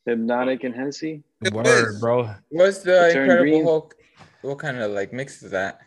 Hpnotiq 0.09 0.65
and 0.65 0.75
Hennessy. 0.75 1.23
Word, 1.53 1.55
was. 1.65 2.01
bro. 2.01 2.29
What's 2.51 2.79
the 2.79 3.11
Turn 3.13 3.23
Incredible 3.23 3.43
green. 3.51 3.65
Hulk? 3.65 3.95
What 4.43 4.59
kind 4.59 4.79
of 4.79 4.91
like 4.91 5.13
mix 5.13 5.43
is 5.45 5.53
that? 5.53 5.79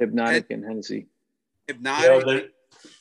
Hpnotiq 0.00 0.46
and 0.50 0.64
Hennessy. 0.64 1.08
You 1.68 1.74
know, 1.80 1.90
Hpnotiq. 1.90 2.24
there, 2.26 2.42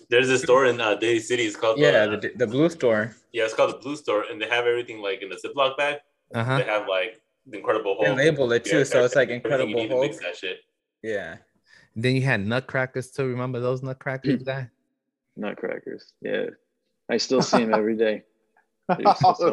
there's 0.09 0.29
a 0.29 0.39
store 0.39 0.65
in 0.65 0.81
uh, 0.81 0.95
Daly 0.95 1.19
City. 1.19 1.43
It's 1.43 1.55
called 1.55 1.77
Yeah, 1.77 2.07
the, 2.07 2.17
the, 2.17 2.31
the 2.37 2.47
blue 2.47 2.69
store. 2.69 3.15
yeah, 3.33 3.43
it's 3.45 3.53
called 3.53 3.73
the 3.75 3.77
Blue 3.79 3.95
Store, 3.95 4.23
and 4.31 4.41
they 4.41 4.47
have 4.49 4.65
everything 4.65 4.99
like 5.01 5.21
in 5.21 5.31
a 5.31 5.35
Ziploc 5.35 5.77
bag. 5.77 5.97
Uh 6.33 6.43
huh. 6.43 6.57
They 6.59 6.63
have 6.65 6.87
like 6.87 7.21
the 7.45 7.57
Incredible 7.57 7.97
They 8.01 8.07
Hulk. 8.07 8.17
label 8.17 8.51
it 8.51 8.65
too, 8.65 8.79
Yeah, 8.79 8.83
so 8.83 9.03
it's 9.05 9.15
like 9.15 9.29
everything 9.29 9.29
you 9.29 9.35
Incredible 9.67 9.73
need 9.81 9.87
to 9.89 9.93
Hulk. 9.95 10.01
mix 10.11 10.19
that 10.19 10.35
shit. 10.35 10.57
Yeah. 11.03 11.37
Then 11.95 12.15
you 12.15 12.21
had 12.21 12.45
Nutcrackers 12.45 13.11
too. 13.11 13.25
Remember 13.27 13.59
those 13.59 13.81
Nutcrackers, 13.81 14.43
guy? 14.43 14.69
Nutcrackers. 15.35 16.13
Yeah. 16.21 16.47
I 17.09 17.17
still 17.17 17.41
see 17.41 17.59
them 17.63 17.73
every 17.73 17.95
day. 17.95 18.23
They're 18.89 18.97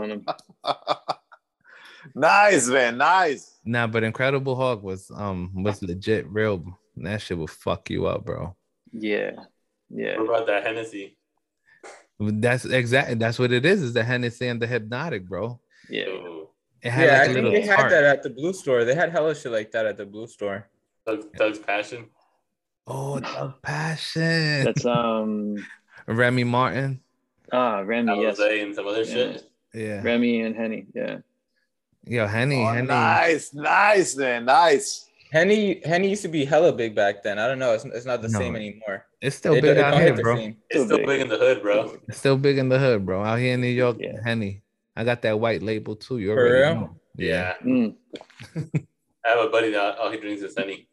them. 0.08 0.26
nice, 2.14 2.68
man. 2.68 2.98
Nice. 2.98 3.58
Nah, 3.64 3.86
but 3.86 4.02
Incredible 4.04 4.56
Hulk 4.56 4.82
was 4.82 5.10
um 5.14 5.50
was 5.62 5.82
legit 5.82 6.28
real. 6.28 6.78
That 6.96 7.20
shit 7.22 7.38
will 7.38 7.46
fuck 7.46 7.90
you 7.90 8.06
up, 8.06 8.24
bro. 8.24 8.56
Yeah. 8.92 9.32
Yeah. 9.90 10.18
What 10.18 10.28
about 10.28 10.46
that 10.48 10.64
Hennessy? 10.66 11.16
That's 12.20 12.64
exactly 12.64 13.14
that's 13.16 13.38
what 13.38 13.52
it 13.52 13.64
is. 13.64 13.82
Is 13.82 13.92
the 13.92 14.04
Hennessy 14.04 14.46
and 14.48 14.60
the 14.60 14.66
Hpnotiq, 14.66 15.26
bro. 15.26 15.60
Yeah. 15.88 16.06
Ooh, 16.84 16.88
It 16.88 16.92
had 16.92 17.06
Yeah, 17.06 17.12
like 17.12 17.20
I 17.20 17.24
a 17.24 17.34
think 17.34 17.50
they 17.54 17.60
had 17.62 17.76
tart. 17.76 17.90
that 17.90 18.04
at 18.04 18.22
the 18.22 18.30
blue 18.30 18.52
store. 18.52 18.84
They 18.84 18.94
had 18.94 19.10
hella 19.10 19.34
shit 19.34 19.52
like 19.52 19.70
that 19.72 19.86
at 19.86 19.96
the 19.96 20.06
blue 20.06 20.26
store. 20.26 20.68
Thug, 21.06 21.24
Thug's 21.36 21.58
Passion. 21.58 22.06
Oh, 22.86 23.18
the 23.20 23.54
passion. 23.62 24.64
That's 24.64 24.84
um 24.84 25.56
Remy 26.06 26.44
Martin. 26.44 27.00
ah 27.52 27.78
Remy, 27.80 28.20
yes. 28.20 28.38
Alizé 28.38 28.62
and 28.62 28.74
some 28.74 28.86
other 28.86 29.02
Yeah. 29.02 29.14
shit. 29.14 29.50
Yeah. 29.72 30.02
Remy 30.02 30.42
and 30.42 30.54
Henny. 30.54 30.86
Yeah. 30.94 31.18
Yo, 32.06 32.26
Henny, 32.26 32.62
Oh, 32.62 32.66
Henny. 32.72 32.86
nice, 32.86 33.54
nice, 33.54 34.14
man. 34.16 34.44
Nice. 34.44 35.08
Henny 35.32 35.80
Henny 35.84 36.10
used 36.10 36.22
to 36.22 36.28
be 36.28 36.44
hella 36.44 36.72
big 36.72 36.94
back 36.94 37.22
then. 37.22 37.38
I 37.38 37.48
don't 37.48 37.58
know. 37.58 37.72
It's, 37.72 37.84
it's 37.86 38.04
not 38.06 38.20
the 38.20 38.28
No. 38.28 38.38
same 38.38 38.54
anymore. 38.56 39.06
It's 39.22 39.36
still 39.36 39.54
It- 39.54 39.62
big 39.62 39.78
it 39.78 39.82
out 39.82 39.98
here, 40.00 40.14
bro. 40.14 40.36
It's 40.36 40.56
Still 40.70 40.84
still 40.84 40.98
big. 40.98 41.06
big 41.06 41.20
in 41.22 41.28
the 41.28 41.38
hood, 41.38 41.62
bro. 41.62 41.96
It's 42.08 42.18
still 42.18 42.36
big 42.36 42.58
in 42.58 42.68
the 42.68 42.78
hood, 42.78 43.06
bro. 43.06 43.24
Out 43.24 43.38
here 43.38 43.54
in 43.54 43.62
New 43.62 43.68
York, 43.68 43.96
Yeah. 43.98 44.18
Henny. 44.22 44.60
I 44.96 45.04
got 45.04 45.22
that 45.22 45.38
white 45.40 45.62
label 45.62 45.96
too. 45.96 46.18
You 46.18 46.28
For 46.34 46.40
already 46.40 46.54
real? 46.54 46.74
know. 46.74 46.96
Yeah. 47.16 47.54
Mm. 47.64 47.94
I 49.24 49.28
have 49.28 49.38
a 49.46 49.48
buddy 49.50 49.70
that 49.72 49.98
all 49.98 50.10
he 50.10 50.18
drinks 50.18 50.42
is 50.42 50.54
Henny. 50.56 50.86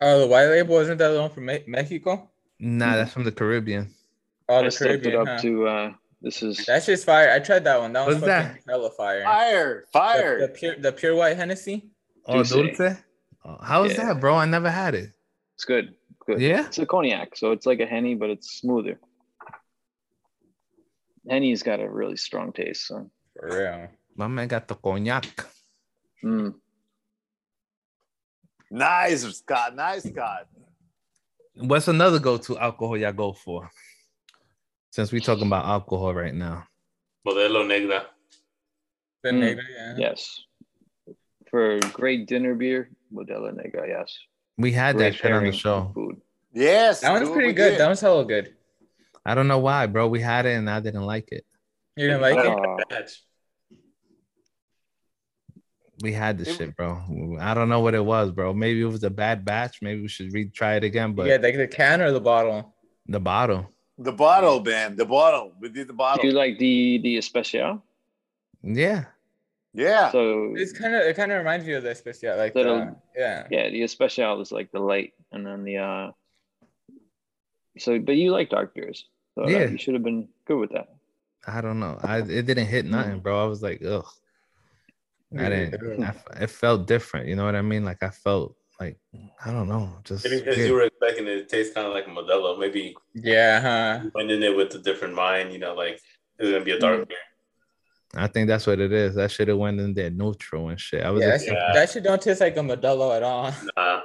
Oh, 0.00 0.20
the 0.20 0.26
white 0.26 0.46
label 0.46 0.78
isn't 0.78 0.98
that 0.98 1.08
the 1.10 1.20
one 1.20 1.30
from 1.30 1.46
Me- 1.46 1.64
Mexico? 1.66 2.30
Nah, 2.58 2.96
that's 2.96 3.12
from 3.12 3.24
the 3.24 3.32
Caribbean. 3.32 3.94
Oh, 4.48 4.56
I 4.58 4.62
the 4.64 4.70
stepped 4.70 5.06
it 5.06 5.12
Caribbean. 5.12 5.22
up 5.22 5.28
huh? 5.28 5.42
to 5.42 5.66
uh 5.68 5.92
this 6.22 6.42
is 6.42 6.64
that's 6.66 6.86
just 6.86 7.06
fire. 7.06 7.30
I 7.30 7.38
tried 7.38 7.64
that 7.64 7.80
one. 7.80 7.92
That 7.94 8.06
was 8.06 8.16
What's 8.16 8.26
fucking 8.26 8.56
that? 8.66 8.70
hella 8.72 8.90
fire. 8.90 9.22
Fire, 9.22 9.84
The, 9.86 9.90
fire. 9.98 10.40
the 10.40 10.48
pure 10.48 10.76
the 10.76 10.92
pure 10.92 11.14
white 11.14 11.36
Hennessy. 11.36 11.88
Oh, 12.26 12.42
D'ussé. 12.42 12.76
D'ussé? 12.76 12.98
Oh, 13.44 13.56
how 13.62 13.84
is 13.84 13.92
Yeah. 13.96 14.06
that, 14.12 14.20
bro? 14.20 14.34
I 14.34 14.44
never 14.44 14.70
had 14.70 14.94
it. 14.94 15.12
it's 15.54 15.64
good. 15.64 15.94
Good. 16.26 16.40
Yeah? 16.40 16.66
It's 16.66 16.78
a 16.78 16.84
cognac, 16.84 17.36
so 17.36 17.52
it's 17.52 17.64
like 17.64 17.80
a 17.80 17.86
henny, 17.86 18.14
but 18.14 18.28
it's 18.28 18.50
smoother. 18.60 19.00
Henny's 21.28 21.62
got 21.62 21.80
a 21.80 21.88
really 21.88 22.16
strong 22.16 22.52
taste. 22.52 22.86
So 22.86 23.10
For 23.38 23.48
real. 23.48 23.88
My 24.16 24.26
man 24.28 24.48
got 24.48 24.66
the 24.68 24.74
cognac. 24.74 25.26
mm. 26.24 26.54
Nice, 28.70 29.22
Scott. 29.38 29.74
Nice, 29.74 30.04
Scott. 30.04 30.46
What's 31.54 31.88
another 31.88 32.18
go-to 32.18 32.58
alcohol 32.58 32.96
y'all 32.96 33.12
go 33.12 33.32
for? 33.32 33.70
Since 34.90 35.12
we 35.12 35.20
talking 35.20 35.46
about 35.46 35.64
alcohol 35.66 36.14
right 36.14 36.34
now. 36.34 36.64
Modelo 37.26 37.66
Negra. 37.66 38.06
The 39.22 39.30
Mm. 39.30 39.40
Negra, 39.40 39.64
yeah. 39.76 39.94
yes. 39.98 40.40
For 41.50 41.78
great 41.92 42.26
dinner 42.26 42.54
beer, 42.54 42.90
Modelo 43.12 43.54
Negra, 43.54 43.88
yes. 43.88 44.16
We 44.56 44.72
had 44.72 44.98
that 44.98 45.14
shit 45.16 45.32
on 45.32 45.44
the 45.44 45.52
show. 45.52 45.90
Food. 45.94 46.20
Yes. 46.52 47.00
That 47.00 47.12
one's 47.12 47.28
dude, 47.28 47.34
pretty 47.34 47.52
good. 47.52 47.70
did. 47.72 47.80
That 47.80 47.86
one's 47.86 48.00
hella 48.00 48.24
good. 48.24 48.54
I 49.24 49.34
don't 49.34 49.48
know 49.48 49.58
why, 49.58 49.86
bro. 49.86 50.08
We 50.08 50.20
had 50.20 50.46
it 50.46 50.54
and 50.54 50.68
I 50.70 50.80
didn't 50.80 51.04
like 51.04 51.28
it. 51.32 51.44
You 51.96 52.06
didn't 52.08 52.22
like 52.22 52.38
it? 52.38 52.46
Oh, 52.46 52.78
Batch. 52.88 53.22
We 56.02 56.12
had 56.12 56.38
this 56.38 56.48
It- 56.48 56.56
shit, 56.56 56.76
bro. 56.76 57.36
I 57.40 57.52
don't 57.52 57.68
know 57.68 57.80
what 57.80 57.94
it 57.94 58.04
was, 58.04 58.30
bro. 58.30 58.54
Maybe 58.54 58.80
it 58.80 58.86
was 58.86 59.04
a 59.04 59.10
bad 59.10 59.44
batch. 59.44 59.82
Maybe 59.82 60.00
we 60.00 60.08
should 60.08 60.32
retry 60.32 60.78
it 60.78 60.84
again. 60.84 61.12
But 61.12 61.26
yeah, 61.26 61.36
like 61.36 61.56
the 61.56 61.68
can 61.68 62.00
or 62.00 62.10
the 62.10 62.20
bottle. 62.20 62.74
the 63.06 63.20
bottle, 63.20 63.70
The 63.98 64.12
bottle, 64.12 64.62
man. 64.62 64.96
The 64.96 65.04
bottle. 65.04 65.52
We 65.60 65.68
did 65.68 65.88
the 65.88 65.92
do 65.92 65.96
bottle. 65.98 66.24
you 66.24 66.32
like 66.32 66.58
the 66.58 66.98
the 67.02 67.18
especial? 67.18 67.82
yeah. 68.62 69.06
yeah. 69.74 70.10
So 70.10 70.54
It's 70.56 70.72
kind 70.72 70.94
of 70.94 71.02
it 71.02 71.16
kind 71.16 71.32
of 71.32 71.38
reminds 71.38 71.66
me 71.66 71.74
of 71.74 71.82
the 71.82 71.90
especial, 71.90 72.36
like 72.38 72.54
Little- 72.54 72.78
the, 72.78 72.96
yeah. 73.16 73.46
yeah, 73.50 73.68
the 73.68 73.82
especial 73.82 74.40
is 74.40 74.52
like 74.52 74.70
the 74.72 74.80
light, 74.80 75.12
and 75.32 75.44
then 75.46 75.64
the 75.64 75.78
uh. 75.78 76.12
So, 77.78 77.98
but 77.98 78.16
you 78.16 78.30
like 78.32 78.48
dark 78.48 78.74
beers, 78.74 79.04
so 79.34 79.48
Yeah. 79.48 79.68
you 79.68 79.76
should 79.78 79.94
have 79.94 80.02
been 80.02 80.28
good 80.46 80.58
with 80.58 80.70
that. 80.72 80.88
I 81.50 81.60
don't 81.60 81.80
know. 81.80 81.98
I 82.02 82.18
it 82.18 82.46
didn't 82.46 82.66
hit 82.66 82.86
mm. 82.86 82.90
nothing, 82.90 83.20
bro. 83.20 83.42
I 83.42 83.46
was 83.46 83.62
like, 83.62 83.82
ugh. 83.84 84.06
I 85.38 85.48
didn't. 85.48 86.02
I 86.02 86.08
f 86.08 86.24
it 86.40 86.50
felt 86.50 86.86
different. 86.86 87.28
You 87.28 87.36
know 87.36 87.44
what 87.44 87.54
I 87.54 87.62
mean? 87.62 87.84
Like 87.84 88.02
I 88.02 88.10
felt 88.10 88.56
like 88.80 88.98
I 89.44 89.52
don't 89.52 89.68
know. 89.68 89.92
Just 90.04 90.24
Maybe 90.24 90.38
because 90.38 90.56
weird. 90.56 90.68
you 90.68 90.74
were 90.74 90.82
expecting 90.82 91.26
it 91.26 91.36
to 91.36 91.44
taste 91.44 91.74
kind 91.74 91.86
of 91.86 91.92
like 91.92 92.06
a 92.06 92.10
Modelo. 92.10 92.58
Maybe 92.58 92.94
Yeah, 93.14 93.60
huh? 93.60 94.00
you 94.04 94.10
went 94.14 94.30
in 94.30 94.42
it 94.42 94.56
with 94.56 94.74
a 94.74 94.78
different 94.78 95.14
mind, 95.14 95.52
you 95.52 95.58
know, 95.58 95.74
like 95.74 96.00
it's 96.38 96.50
gonna 96.50 96.64
be 96.64 96.72
a 96.72 96.78
dark 96.78 97.00
mm. 97.00 97.08
beer. 97.08 97.18
I 98.14 98.26
think 98.26 98.48
that's 98.48 98.66
what 98.66 98.80
it 98.80 98.92
is. 98.92 99.14
That 99.14 99.30
should 99.30 99.48
have 99.48 99.58
went 99.58 99.78
in 99.78 99.94
there 99.94 100.10
neutral 100.10 100.70
and 100.70 100.80
shit. 100.80 101.04
I 101.04 101.10
was. 101.10 101.20
Yeah, 101.20 101.28
that 101.28 101.34
ex- 101.34 101.44
shit, 101.44 101.52
Yeah. 101.52 101.72
that 101.74 101.90
shit 101.90 102.02
don't 102.02 102.20
taste 102.20 102.40
like 102.40 102.56
a 102.56 102.60
Modelo 102.60 103.16
at 103.16 103.22
all. 103.22 103.52
Nah. 103.76 104.00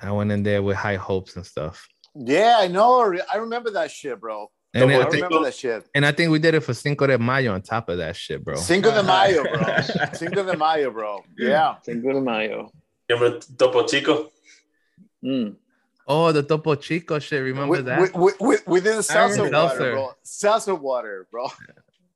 I 0.00 0.12
went 0.12 0.30
in 0.30 0.42
there 0.42 0.62
with 0.62 0.76
high 0.76 0.96
hopes 0.96 1.34
and 1.36 1.46
stuff. 1.46 1.88
Yeah, 2.14 2.58
I 2.60 2.68
know. 2.68 3.16
I 3.32 3.36
remember 3.38 3.70
that 3.72 3.90
shit, 3.90 4.20
bro. 4.20 4.48
And 4.74 4.90
Double 4.90 4.94
I 5.02 5.06
I 5.06 5.10
think, 5.10 5.24
remember 5.24 5.44
that 5.44 5.54
shit. 5.54 5.86
and 5.94 6.04
I 6.04 6.10
think 6.10 6.32
we 6.32 6.40
did 6.40 6.54
it 6.54 6.60
for 6.60 6.74
Cinco 6.74 7.06
de 7.06 7.16
Mayo 7.16 7.54
on 7.54 7.62
top 7.62 7.88
of 7.88 7.98
that 7.98 8.16
shit, 8.16 8.44
bro. 8.44 8.56
Cinco 8.56 8.90
de 8.90 9.02
Mayo, 9.04 9.44
bro. 9.44 9.76
Cinco 10.14 10.42
de 10.44 10.56
Mayo, 10.56 10.90
bro. 10.90 11.24
Yeah. 11.38 11.76
Cinco 11.82 12.12
de 12.12 12.20
Mayo. 12.20 12.72
You 13.08 13.16
remember 13.16 13.38
Topo 13.56 13.86
Chico? 13.86 14.32
Mm. 15.24 15.54
Oh, 16.08 16.32
the 16.32 16.42
Topo 16.42 16.74
Chico 16.74 17.18
shit. 17.20 17.42
Remember 17.42 17.70
We, 17.76 17.80
that? 17.82 18.00
we, 18.16 18.22
we, 18.24 18.32
we, 18.40 18.56
we 18.66 18.80
did 18.80 18.94
salsa 18.96 19.38
water, 19.38 19.50
seltzer. 19.50 19.92
bro. 19.92 20.10
Salsa 20.24 20.80
water, 20.80 21.26
bro. 21.30 21.46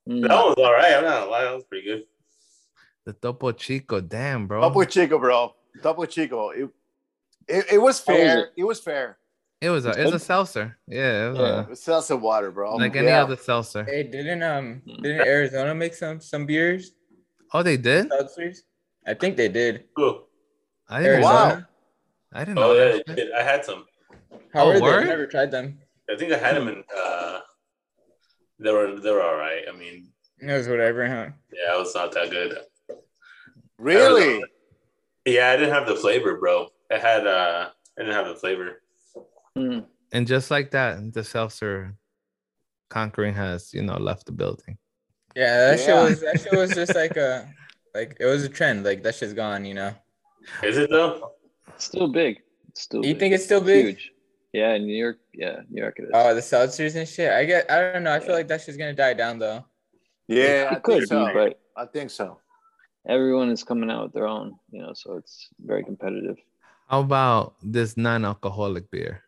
Mm. 0.07 0.21
That 0.27 0.29
was 0.31 0.55
all 0.57 0.73
right. 0.73 0.93
I'm 0.95 1.03
not 1.05 1.19
gonna 1.19 1.31
lie, 1.31 1.43
that 1.43 1.53
was 1.55 1.63
pretty 1.63 1.85
good. 1.87 2.03
The 3.05 3.13
Topo 3.13 3.51
Chico. 3.53 4.01
Damn, 4.01 4.47
bro. 4.47 4.61
Topo 4.61 4.83
Chico, 4.83 5.17
bro. 5.17 5.55
Topo 5.81 6.05
Chico. 6.05 6.49
It, 6.49 6.69
it, 7.47 7.65
it 7.73 7.77
was 7.77 8.03
How 8.05 8.13
was 8.13 8.21
fair. 8.21 8.39
it? 8.39 8.49
It 8.57 8.63
was 8.65 8.79
fair. 8.81 9.17
It 9.61 9.69
was 9.69 9.85
a 9.85 9.89
it 9.91 10.05
was 10.05 10.13
a 10.13 10.19
seltzer. 10.19 10.77
Yeah, 10.87 11.27
it 11.27 11.29
was 11.31 11.39
Yeah. 11.39 11.61
It 11.63 11.69
was 11.69 11.81
salsa 11.81 12.17
water, 12.19 12.49
bro. 12.51 12.75
like 12.77 12.95
any 12.95 13.07
Yeah. 13.07 13.23
other 13.23 13.35
seltzer. 13.35 13.83
Hey, 13.83 14.03
didn't 14.03 14.41
um 14.41 14.81
didn't 15.01 15.21
Arizona 15.27 15.75
make 15.75 15.93
some 15.93 16.21
some 16.21 16.45
beers? 16.45 16.91
Oh, 17.53 17.61
they 17.63 17.75
did. 17.77 18.09
Seltzers? 18.09 18.59
I 19.05 19.13
think 19.15 19.35
they 19.35 19.49
did. 19.49 19.85
Cool. 19.95 20.27
I 20.87 21.03
didn't. 21.03 21.21
Wow. 21.23 21.63
I 22.31 22.39
didn't 22.45 22.55
know 22.55 22.71
Oh 22.71 22.73
yeah, 22.73 23.01
that. 23.05 23.15
did. 23.15 23.31
I 23.33 23.43
had 23.43 23.65
some. 23.65 23.85
How 24.53 24.63
Oh, 24.63 24.67
were 24.67 24.79
they? 24.79 24.85
I've 24.85 25.07
never 25.07 25.27
tried 25.27 25.51
them. 25.51 25.79
I 26.09 26.15
think 26.15 26.31
I 26.31 26.37
had 26.37 26.55
them 26.55 26.67
in. 26.69 26.83
uh 26.95 27.39
They 28.59 28.71
were 28.71 28.97
they 28.99 29.11
were 29.11 29.23
all 29.23 29.35
right. 29.35 29.63
I 29.67 29.75
mean, 29.75 30.07
It 30.39 30.53
was 30.53 30.69
whatever, 30.69 31.05
huh? 31.05 31.29
yeah, 31.51 31.75
it 31.75 31.79
was 31.79 31.93
not 31.95 32.13
that 32.13 32.29
good. 32.29 32.57
Really? 33.77 34.41
Yeah, 35.25 35.51
I 35.51 35.57
didn't 35.57 35.73
have 35.73 35.87
the 35.87 35.95
flavor, 35.95 36.37
bro. 36.37 36.67
It 36.89 37.01
had 37.01 37.27
uh, 37.27 37.69
I 37.97 38.01
didn't 38.01 38.15
have 38.15 38.27
the 38.27 38.35
flavor. 38.35 38.81
Mm. 39.59 39.85
And 40.11 40.27
just 40.27 40.49
like 40.49 40.71
that, 40.71 41.13
the 41.13 41.23
seltzer 41.23 41.95
Conquering 42.89 43.35
has, 43.35 43.73
you 43.73 43.83
know, 43.83 43.97
left 43.97 44.25
the 44.25 44.31
building. 44.31 44.77
Yeah, 45.35 45.69
that 45.69 45.79
shit 45.79 45.95
was 45.95 46.21
that 46.21 46.41
shit 46.41 46.53
was 46.53 46.73
just 46.73 46.95
like 46.95 47.15
a 47.15 47.47
like 47.93 48.17
it 48.19 48.25
was 48.25 48.43
a 48.43 48.49
trend. 48.49 48.83
Like 48.83 49.03
that 49.03 49.15
shit's 49.15 49.33
gone, 49.33 49.63
you 49.65 49.75
know. 49.75 49.93
Is 50.63 50.77
it 50.77 50.89
though? 50.89 51.33
It's 51.67 51.85
still 51.85 52.07
big. 52.07 52.41
It's 52.69 52.81
still. 52.81 53.05
You 53.05 53.13
big. 53.13 53.19
think 53.19 53.33
it's 53.35 53.43
still 53.43 53.61
big? 53.61 53.85
Huge. 53.85 54.11
Yeah, 54.53 54.73
in 54.73 54.87
New 54.87 54.95
York. 54.95 55.19
Yeah, 55.33 55.61
New 55.69 55.81
York 55.81 55.99
it 55.99 56.05
is. 56.05 56.09
Oh, 56.13 56.33
the 56.33 56.41
seltzers 56.41 56.95
and 56.95 57.07
shit. 57.07 57.31
I 57.31 57.45
get. 57.45 57.69
I 57.69 57.93
don't 57.93 58.03
know. 58.03 58.13
I 58.13 58.19
feel 58.19 58.33
like 58.33 58.47
that 58.47 58.61
shit's 58.61 58.77
gonna 58.77 58.93
die 58.93 59.13
down 59.13 59.37
though. 59.37 59.63
Yeah, 60.27 60.69
I 60.71 60.75
it 60.75 60.83
could 60.83 60.93
think 60.93 61.01
be, 61.03 61.07
so. 61.07 61.31
but 61.33 61.59
I 61.77 61.85
think 61.85 62.09
so. 62.09 62.39
everyone 63.07 63.49
is 63.51 63.63
coming 63.63 63.91
out 63.91 64.05
with 64.05 64.13
their 64.13 64.27
own. 64.27 64.57
You 64.71 64.81
know, 64.81 64.93
so 64.93 65.17
it's 65.17 65.49
very 65.63 65.83
competitive. 65.83 66.37
How 66.87 67.01
about 67.01 67.53
this 67.61 67.97
non-alcoholic 67.97 68.89
beer? 68.89 69.23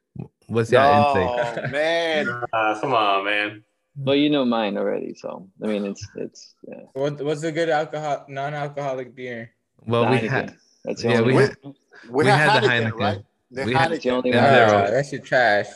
What's 0.48 0.72
your 0.72 0.82
intake? 0.84 1.64
No, 1.64 1.68
man. 1.72 2.28
Uh, 2.54 2.80
come 2.80 2.94
on, 2.94 3.26
man. 3.26 3.64
Well, 3.96 4.16
you 4.16 4.30
know 4.30 4.46
mine 4.46 4.78
already, 4.78 5.14
so 5.16 5.48
I 5.64 5.68
mean, 5.68 5.86
it's 5.86 6.06
it's 6.16 6.54
yeah. 6.68 6.82
What 6.94 7.22
What's 7.22 7.44
a 7.44 7.52
good 7.52 7.70
alcohol 7.70 8.26
non-alcoholic 8.30 9.16
beer? 9.16 9.52
Well, 9.86 10.10
we 10.10 10.18
had 10.28 10.56
That's 10.86 11.02
the 11.04 11.10
yeah, 11.10 11.20
only 11.20 11.34
we 11.36 11.42
had, 11.42 11.56
We, 11.64 11.74
We 12.12 12.26
had, 12.28 12.50
had 12.50 12.64
the 12.64 12.68
Heineken, 12.68 12.92
Heineken. 12.92 13.00
right? 13.00 13.20
The 13.52 13.64
We 13.66 13.74
had- 13.74 13.92
the 13.92 14.10
only 14.12 14.32
one. 14.32 14.40
zero. 14.44 14.92
That 14.92 15.06
shit 15.06 15.24
trash. 15.26 15.68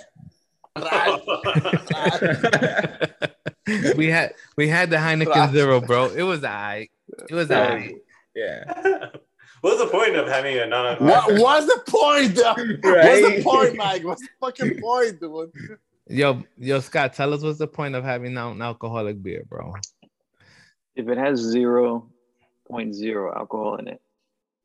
we 3.97 4.07
had 4.09 4.33
we 4.57 4.67
had 4.67 4.89
the 4.89 4.97
Heineken 4.97 5.51
Zero, 5.53 5.79
bro. 5.81 6.05
It 6.09 6.23
was 6.23 6.43
I. 6.43 6.89
It 7.29 7.33
was 7.33 7.49
I. 7.51 7.93
yeah. 8.35 9.09
What's 9.65 9.79
the 9.79 9.87
point 9.87 10.15
of 10.15 10.27
having 10.27 10.59
a 10.59 10.67
non 10.67 10.95
What, 10.97 11.39
what's 11.39 11.65
the 11.65 11.81
point? 11.87 12.35
though? 12.35 12.53
What's 12.53 13.21
the 13.35 13.41
point, 13.43 13.75
Mike? 13.75 14.03
What's 14.03 14.21
the 14.21 14.27
fucking 14.39 14.79
point, 14.81 15.19
dude? 15.19 15.51
Yo, 16.07 16.43
yo, 16.55 16.79
Scott, 16.81 17.13
tell 17.15 17.33
us 17.33 17.41
what's 17.41 17.57
the 17.57 17.65
point 17.65 17.95
of 17.95 18.03
having 18.03 18.35
non-alcoholic 18.35 19.23
beer, 19.23 19.43
bro? 19.49 19.73
If 20.95 21.07
it 21.09 21.17
has 21.17 21.39
zero 21.39 22.07
point 22.67 22.93
zero 22.93 23.33
alcohol 23.35 23.77
in 23.77 23.87
it, 23.87 23.99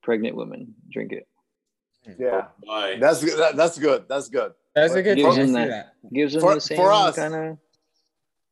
pregnant 0.02 0.36
women 0.36 0.74
drink 0.92 1.12
it. 1.12 1.26
Yeah, 2.18 2.48
Why? 2.64 2.98
that's. 2.98 3.20
That, 3.38 3.56
that's 3.56 3.78
good. 3.78 4.04
That's 4.06 4.28
good. 4.28 4.52
That's 4.74 4.92
a 4.92 5.02
good. 5.02 5.16
Gives 5.16 5.36
them 5.36 5.52
that- 5.54 5.68
that. 5.68 5.94
Gives 6.12 6.34
them 6.34 6.42
For- 6.42 6.54
the 6.56 6.60
same 6.60 6.76
for 6.76 6.92
us. 6.92 7.16
kind 7.16 7.34
of. 7.34 7.58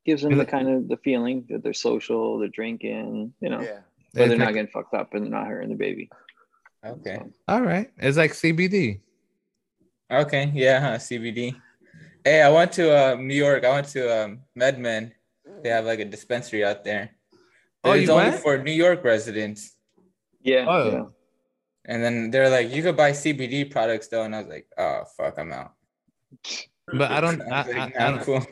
Gives 0.06 0.22
them 0.22 0.38
the 0.38 0.46
kind 0.46 0.70
of 0.70 0.88
the 0.88 0.96
feeling 0.96 1.44
that 1.50 1.62
they're 1.62 1.74
social, 1.74 2.38
they're 2.38 2.48
drinking, 2.48 3.34
you 3.42 3.50
know, 3.50 3.60
Yeah. 3.60 3.80
but 4.14 4.28
they're 4.30 4.38
not 4.38 4.54
getting 4.54 4.68
fucked 4.70 4.94
up 4.94 5.12
and 5.12 5.24
they're 5.24 5.30
not 5.30 5.46
hurting 5.46 5.68
the 5.68 5.74
baby. 5.74 6.08
Okay. 6.84 7.18
All 7.48 7.62
right. 7.62 7.90
It's 7.98 8.16
like 8.16 8.32
CBD. 8.32 9.00
Okay. 10.10 10.50
Yeah. 10.54 10.80
Huh, 10.80 10.96
CBD. 10.98 11.54
Hey, 12.24 12.42
I 12.42 12.50
went 12.50 12.72
to 12.72 12.90
uh, 12.96 13.14
New 13.16 13.34
York. 13.34 13.64
I 13.64 13.70
went 13.70 13.88
to 13.88 14.24
um, 14.24 14.40
MedMen. 14.58 15.12
They 15.62 15.70
have 15.70 15.84
like 15.86 16.00
a 16.00 16.04
dispensary 16.04 16.64
out 16.64 16.84
there. 16.84 17.10
Oh, 17.84 17.92
It's 17.92 18.06
you 18.06 18.12
only 18.12 18.30
went? 18.30 18.42
for 18.42 18.58
New 18.58 18.72
York 18.72 19.02
residents. 19.04 19.76
yeah, 20.42 20.66
Oh. 20.68 20.90
yeah. 20.90 21.04
And 21.86 22.04
then 22.04 22.30
they're 22.30 22.50
like, 22.50 22.70
you 22.70 22.82
could 22.82 22.96
buy 22.96 23.12
CBD 23.12 23.70
products 23.70 24.08
though, 24.08 24.22
and 24.24 24.34
I 24.36 24.40
was 24.40 24.48
like, 24.48 24.66
oh 24.76 25.04
fuck, 25.16 25.38
I'm 25.38 25.52
out. 25.52 25.72
But 26.92 27.10
I 27.10 27.20
don't 27.22 27.40
I 27.50 27.62
I, 27.62 27.62
like, 27.62 27.96
I, 27.96 28.06
I 28.06 28.10
don't 28.10 28.22
cool. 28.22 28.46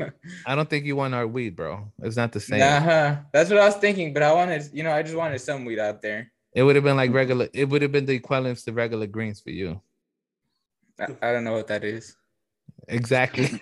I 0.47 0.55
don't 0.55 0.71
think 0.71 0.87
you 0.87 0.97
want 0.97 1.15
our 1.15 1.27
weed, 1.27 1.55
bro. 1.55 1.93
It's 2.03 2.17
not 2.17 2.33
the 2.33 2.41
same. 2.41 2.61
Nah, 2.61 2.81
huh. 2.81 3.17
that's 3.33 3.51
what 3.51 3.59
I 3.61 3.67
was 3.67 3.77
thinking. 3.77 4.15
But 4.15 4.23
I 4.23 4.33
wanted, 4.33 4.71
you 4.73 4.83
know, 4.85 4.93
I 4.93 5.03
just 5.03 5.17
wanted 5.17 5.39
some 5.41 5.67
weed 5.67 5.79
out 5.79 6.01
there. 6.01 6.33
It 6.57 6.63
would 6.63 6.75
have 6.75 6.85
been 6.85 6.97
like 6.97 7.13
regular, 7.13 7.49
it 7.53 7.69
would 7.69 7.83
have 7.83 7.93
been 7.93 8.07
the 8.07 8.15
equivalent 8.15 8.57
to 8.61 8.73
regular 8.73 9.07
greens 9.07 9.41
for 9.41 9.51
you. 9.51 9.79
I, 10.99 11.09
I 11.21 11.33
don't 11.33 11.45
know 11.45 11.53
what 11.53 11.67
that 11.67 11.85
is. 11.85 12.17
Exactly. 12.89 13.47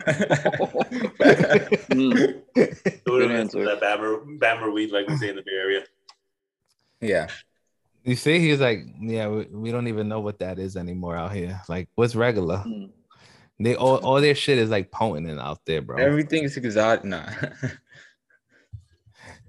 Mm. 1.95 2.43
It 2.57 3.03
would 3.07 3.31
have 3.31 3.53
been 3.53 3.65
that 3.65 3.81
bammer, 3.81 4.39
bammer 4.39 4.73
weed, 4.73 4.91
like 4.91 5.09
we 5.09 5.17
say 5.17 5.29
in 5.29 5.37
the 5.37 5.43
Bay 5.43 5.53
Area. 5.53 5.85
yeah. 7.01 7.29
You 8.05 8.17
see, 8.17 8.39
he's 8.39 8.61
like, 8.61 8.81
yeah, 9.01 9.29
we, 9.29 9.45
we 9.47 9.71
don't 9.71 9.89
even 9.89 10.09
know 10.09 10.21
what 10.21 10.39
that 10.41 10.59
is 10.59 10.77
anymore 10.77 11.17
out 11.17 11.33
here. 11.33 11.61
Like, 11.69 11.89
what's 11.95 12.15
regular? 12.15 12.59
Mm. 12.59 12.91
They 13.61 13.77
all, 13.77 13.97
all 13.99 14.21
their 14.21 14.35
shit 14.35 14.59
is 14.59 14.71
like 14.71 14.91
potent 14.91 15.41
out 15.41 15.65
there, 15.65 15.83
bro. 15.83 15.99
Everything 15.99 16.45
is 16.45 16.57
exotic. 16.57 17.05
Nah. 17.05 17.29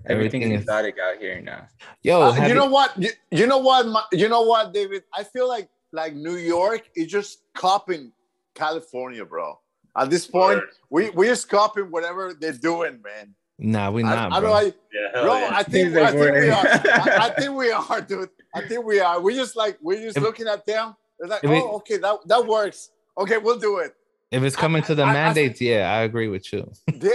Everything 0.07 0.43
Everything 0.43 0.51
is 0.53 0.61
is- 0.61 0.63
exotic 0.63 0.95
out 0.99 1.17
here 1.17 1.41
now. 1.41 1.67
Yo, 2.03 2.21
Uh, 2.21 2.31
have 2.31 2.47
you 2.49 2.55
know 2.55 2.65
what? 2.67 2.91
You, 2.97 3.09
you 3.31 3.47
know 3.47 3.57
what? 3.59 3.87
Ma- 3.87 4.05
You 4.11 4.29
know 4.29 4.41
what, 4.43 4.73
David? 4.73 5.03
I 5.13 5.23
feel 5.23 5.47
like 5.47 5.69
like 5.91 6.13
New 6.13 6.35
York 6.35 6.83
is 6.95 7.07
just 7.07 7.39
copying 7.53 8.11
California, 8.53 9.25
bro. 9.25 9.59
At 9.97 10.09
this 10.09 10.27
point, 10.27 10.59
Word. 10.59 10.69
we 10.89 11.09
we 11.11 11.27
just 11.27 11.47
copying 11.49 11.89
whatever 11.91 12.33
they're 12.39 12.51
doing, 12.53 13.01
man. 13.01 13.33
Nah, 13.57 13.89
we 13.89 14.03
I, 14.03 14.15
not, 14.15 14.33
I 14.33 14.39
bro. 14.41 14.49
don't 14.49 14.63
know. 14.67 14.73
Yeah, 14.93 15.21
Bro, 15.23 15.37
yeah. 15.37 15.49
I 15.53 15.63
think, 15.63 15.87
He's 15.87 15.95
like, 15.95 16.07
I 16.07 16.11
think 16.11 16.35
we 16.35 16.49
are. 16.49 16.67
I, 16.67 17.17
I 17.25 17.29
think 17.39 17.51
we 17.55 17.71
are, 17.71 18.01
dude. 18.01 18.29
I 18.53 18.61
think 18.67 18.85
we 18.85 18.99
are. 18.99 19.19
We 19.21 19.33
just 19.35 19.55
like 19.55 19.77
we're 19.81 20.01
just 20.01 20.17
If- 20.17 20.23
looking 20.23 20.47
at 20.47 20.65
them. 20.65 20.95
It's 21.19 21.29
like, 21.29 21.43
if 21.43 21.49
it- 21.49 21.63
oh, 21.63 21.77
okay, 21.77 21.97
that 21.97 22.15
that 22.27 22.45
works. 22.45 22.91
Okay, 23.17 23.37
we'll 23.37 23.57
do 23.59 23.77
it. 23.79 23.95
If 24.31 24.43
it's 24.43 24.55
coming 24.55 24.81
to 24.83 24.95
the 24.95 25.03
I- 25.03 25.09
I- 25.09 25.13
mandates, 25.13 25.61
yeah, 25.61 25.91
I 25.93 26.01
agree 26.03 26.27
with 26.27 26.51
you. 26.51 26.71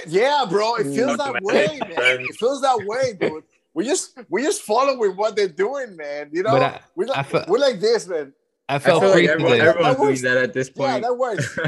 Yeah, 0.06 0.44
bro, 0.48 0.76
it 0.76 0.84
feels 0.84 1.16
that 1.18 1.34
Mm. 1.34 1.42
way, 1.42 1.78
man. 1.80 2.20
It 2.20 2.36
feels 2.36 2.60
that 2.62 2.78
way, 2.86 3.14
dude. 3.20 3.44
We 3.74 3.84
just 3.84 4.18
we 4.28 4.42
just 4.42 4.62
following 4.62 5.16
what 5.16 5.36
they're 5.36 5.48
doing, 5.48 5.96
man. 5.96 6.30
You 6.32 6.42
know, 6.42 6.50
But 6.52 6.62
I- 6.62 6.80
we 6.96 7.06
like, 7.06 7.18
I 7.18 7.22
feel- 7.22 7.44
we're 7.48 7.58
like 7.58 7.80
this, 7.80 8.06
man. 8.08 8.32
I 8.68 8.76
I 8.76 8.78
felt 8.78 9.02
feel 9.02 9.12
free 9.12 9.22
like 9.22 9.30
everyone, 9.30 9.52
today. 9.58 9.66
everyone's 9.68 9.96
That 9.96 10.00
works. 10.00 10.20
doing 10.20 10.34
that 10.34 10.42
at 10.44 10.52
this 10.54 10.70
point. 10.70 10.88
Yeah, 10.88 10.92
point. 10.92 11.02
that 11.04 11.14
works. 11.14 11.58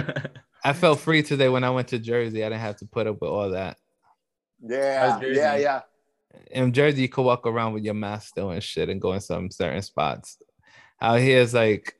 I 0.64 0.72
felt 0.72 1.00
free 1.00 1.22
today 1.24 1.48
when 1.48 1.64
I 1.64 1.70
went 1.70 1.88
to 1.88 1.98
Jersey. 1.98 2.44
I 2.44 2.48
didn't 2.48 2.60
have 2.60 2.76
to 2.76 2.86
put 2.86 3.06
up 3.08 3.20
with 3.20 3.30
all 3.30 3.50
that. 3.50 3.76
Yeah, 4.60 5.20
yeah, 5.22 5.56
yeah. 5.56 5.80
In 6.52 6.72
Jersey, 6.72 7.02
you 7.02 7.08
could 7.08 7.22
walk 7.22 7.46
around 7.46 7.72
with 7.72 7.82
your 7.84 7.94
mask 7.94 8.28
still 8.28 8.50
and 8.50 8.62
shit 8.62 8.88
and 8.88 9.00
go 9.00 9.12
in 9.12 9.20
some 9.20 9.50
certain 9.50 9.82
spots. 9.82 10.38
Out 11.00 11.18
here, 11.18 11.40
it's 11.42 11.52
like, 11.54 11.96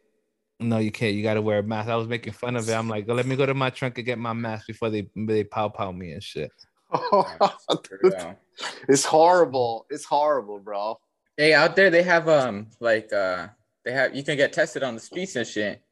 no, 0.63 0.79
you 0.79 0.91
can't. 0.91 1.15
You 1.15 1.23
got 1.23 1.35
to 1.35 1.43
wear 1.43 1.59
a 1.59 1.63
mask. 1.63 1.89
I 1.89 1.97
was 1.97 2.09
making 2.09 2.33
fun 2.33 2.57
of 2.57 2.69
it. 2.69 2.73
I'm 2.73 2.89
like, 2.89 3.09
let 3.09 3.27
me 3.27 3.37
go 3.37 3.47
to 3.47 3.55
my 3.55 3.71
trunk 3.71 3.99
and 3.99 4.07
get 4.07 4.19
my 4.19 4.33
mask 4.33 4.67
before 4.67 4.91
they 4.91 5.09
they 5.15 5.45
pow 5.45 5.69
pow 5.69 5.93
me 5.93 6.13
and 6.13 6.23
shit. 6.23 6.51
For 6.91 7.27
it's 8.89 9.05
horrible. 9.05 9.87
It's 9.91 10.05
horrible, 10.05 10.59
bro. 10.59 10.99
Hey, 11.37 11.55
out 11.55 11.77
there 11.77 11.91
they 11.91 12.03
have 12.03 12.29
um 12.29 12.69
like 12.81 13.13
uh 13.13 13.49
they 13.85 13.93
have 13.93 14.15
you 14.15 14.23
can 14.23 14.37
get 14.37 14.53
tested 14.53 14.83
on 14.83 14.95
the 14.95 15.01
streets 15.01 15.37
and 15.37 15.47
shit. 15.47 15.83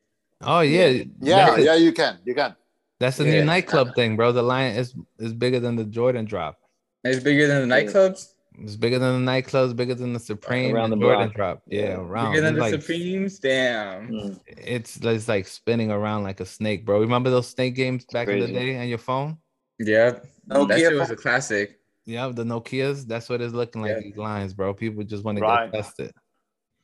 Oh 0.43 0.61
yeah, 0.61 1.03
Yeah, 1.21 1.47
That's, 1.51 1.65
yeah, 1.65 1.75
you 1.75 1.93
can. 1.93 2.19
You 2.25 2.35
can. 2.35 2.57
that's 2.99 3.17
the 3.19 3.25
Yeah. 3.25 3.31
new 3.41 3.45
nightclub 3.45 3.95
thing, 3.95 4.17
bro. 4.17 4.33
The 4.33 4.43
line 4.43 4.75
is 4.77 4.95
is 5.19 5.33
bigger 5.33 5.61
than 5.61 5.77
the 5.77 5.85
Jordan 5.85 6.25
drop. 6.25 6.59
It's 7.05 7.23
bigger 7.23 7.47
than 7.47 7.69
the 7.69 7.77
Yeah. 7.77 7.83
nightclubs, 7.85 8.35
It's 8.59 8.77
bigger 8.77 8.99
than 8.99 9.25
the 9.25 9.31
nightclubs, 9.31 9.75
bigger 9.75 9.95
than 9.95 10.13
the 10.13 10.19
Supreme 10.21 10.75
Around 10.75 10.91
the 10.91 10.97
Jordan 10.97 11.29
block. 11.29 11.35
drop. 11.37 11.63
Yeah, 11.67 11.81
Yeah. 11.83 11.95
around. 12.01 12.33
bigger 12.33 12.43
than 12.43 12.55
It's 12.57 12.65
the 12.65 12.71
like, 12.73 12.83
Supremes. 12.83 13.39
Damn. 13.39 14.09
Mm. 14.09 14.41
it's 14.47 14.97
it's 14.99 15.29
like 15.29 15.47
spinning 15.47 15.91
around 15.91 16.25
like 16.25 16.41
a 16.41 16.47
snake, 16.47 16.85
bro. 16.85 17.01
Remember 17.01 17.31
those 17.31 17.49
snake 17.49 17.75
games 17.75 18.05
back 18.13 18.29
in 18.29 18.41
the 18.41 18.49
day 18.49 18.77
on 18.79 18.89
your 18.89 18.99
phone? 18.99 19.39
Yeah, 19.79 20.19
Nokia 20.49 20.69
that 20.69 20.79
shit 20.79 20.95
was 20.99 21.11
a 21.11 21.17
classic. 21.17 21.79
Yeah, 22.05 22.29
the 22.35 22.45
Nokias. 22.45 23.07
That's 23.07 23.29
what 23.29 23.41
it's 23.41 23.55
looking 23.55 23.83
like. 23.83 23.93
Yeah. 23.93 24.01
These 24.01 24.17
lines, 24.17 24.53
bro. 24.53 24.75
People 24.75 25.05
just 25.05 25.25
want 25.25 25.39
to 25.39 25.43
Right. 25.45 25.71
get 25.71 25.83
tested. 25.83 26.13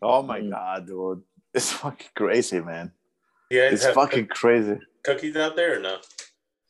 Oh 0.00 0.22
my 0.22 0.40
Mm. 0.40 0.50
god, 0.50 0.86
dude. 0.86 1.22
It's 1.52 1.72
fucking 1.72 2.08
crazy, 2.14 2.60
man. 2.60 2.92
Yeah, 3.50 3.70
It's 3.70 3.84
have 3.84 3.94
fucking 3.94 4.26
crazy. 4.28 4.78
cookies 5.04 5.36
out 5.36 5.56
there 5.56 5.76
or 5.78 5.80
no? 5.80 5.98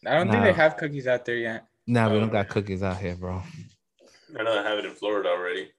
I 0.06 0.14
don't 0.16 0.30
think 0.30 0.42
they 0.44 0.52
have 0.52 0.76
cookies 0.76 1.06
out 1.06 1.24
there 1.24 1.36
yet. 1.36 1.66
Nah, 1.86 2.08
we 2.10 2.16
Oh, 2.16 2.20
don't 2.20 2.32
got 2.32 2.48
cookies 2.48 2.82
out 2.82 2.98
here, 2.98 3.14
bro. 3.16 3.42
I 4.38 4.42
know 4.42 4.58
I 4.58 4.62
have 4.62 4.78
it 4.78 4.84
in 4.84 4.92
Florida 4.92 5.28
already. 5.30 5.70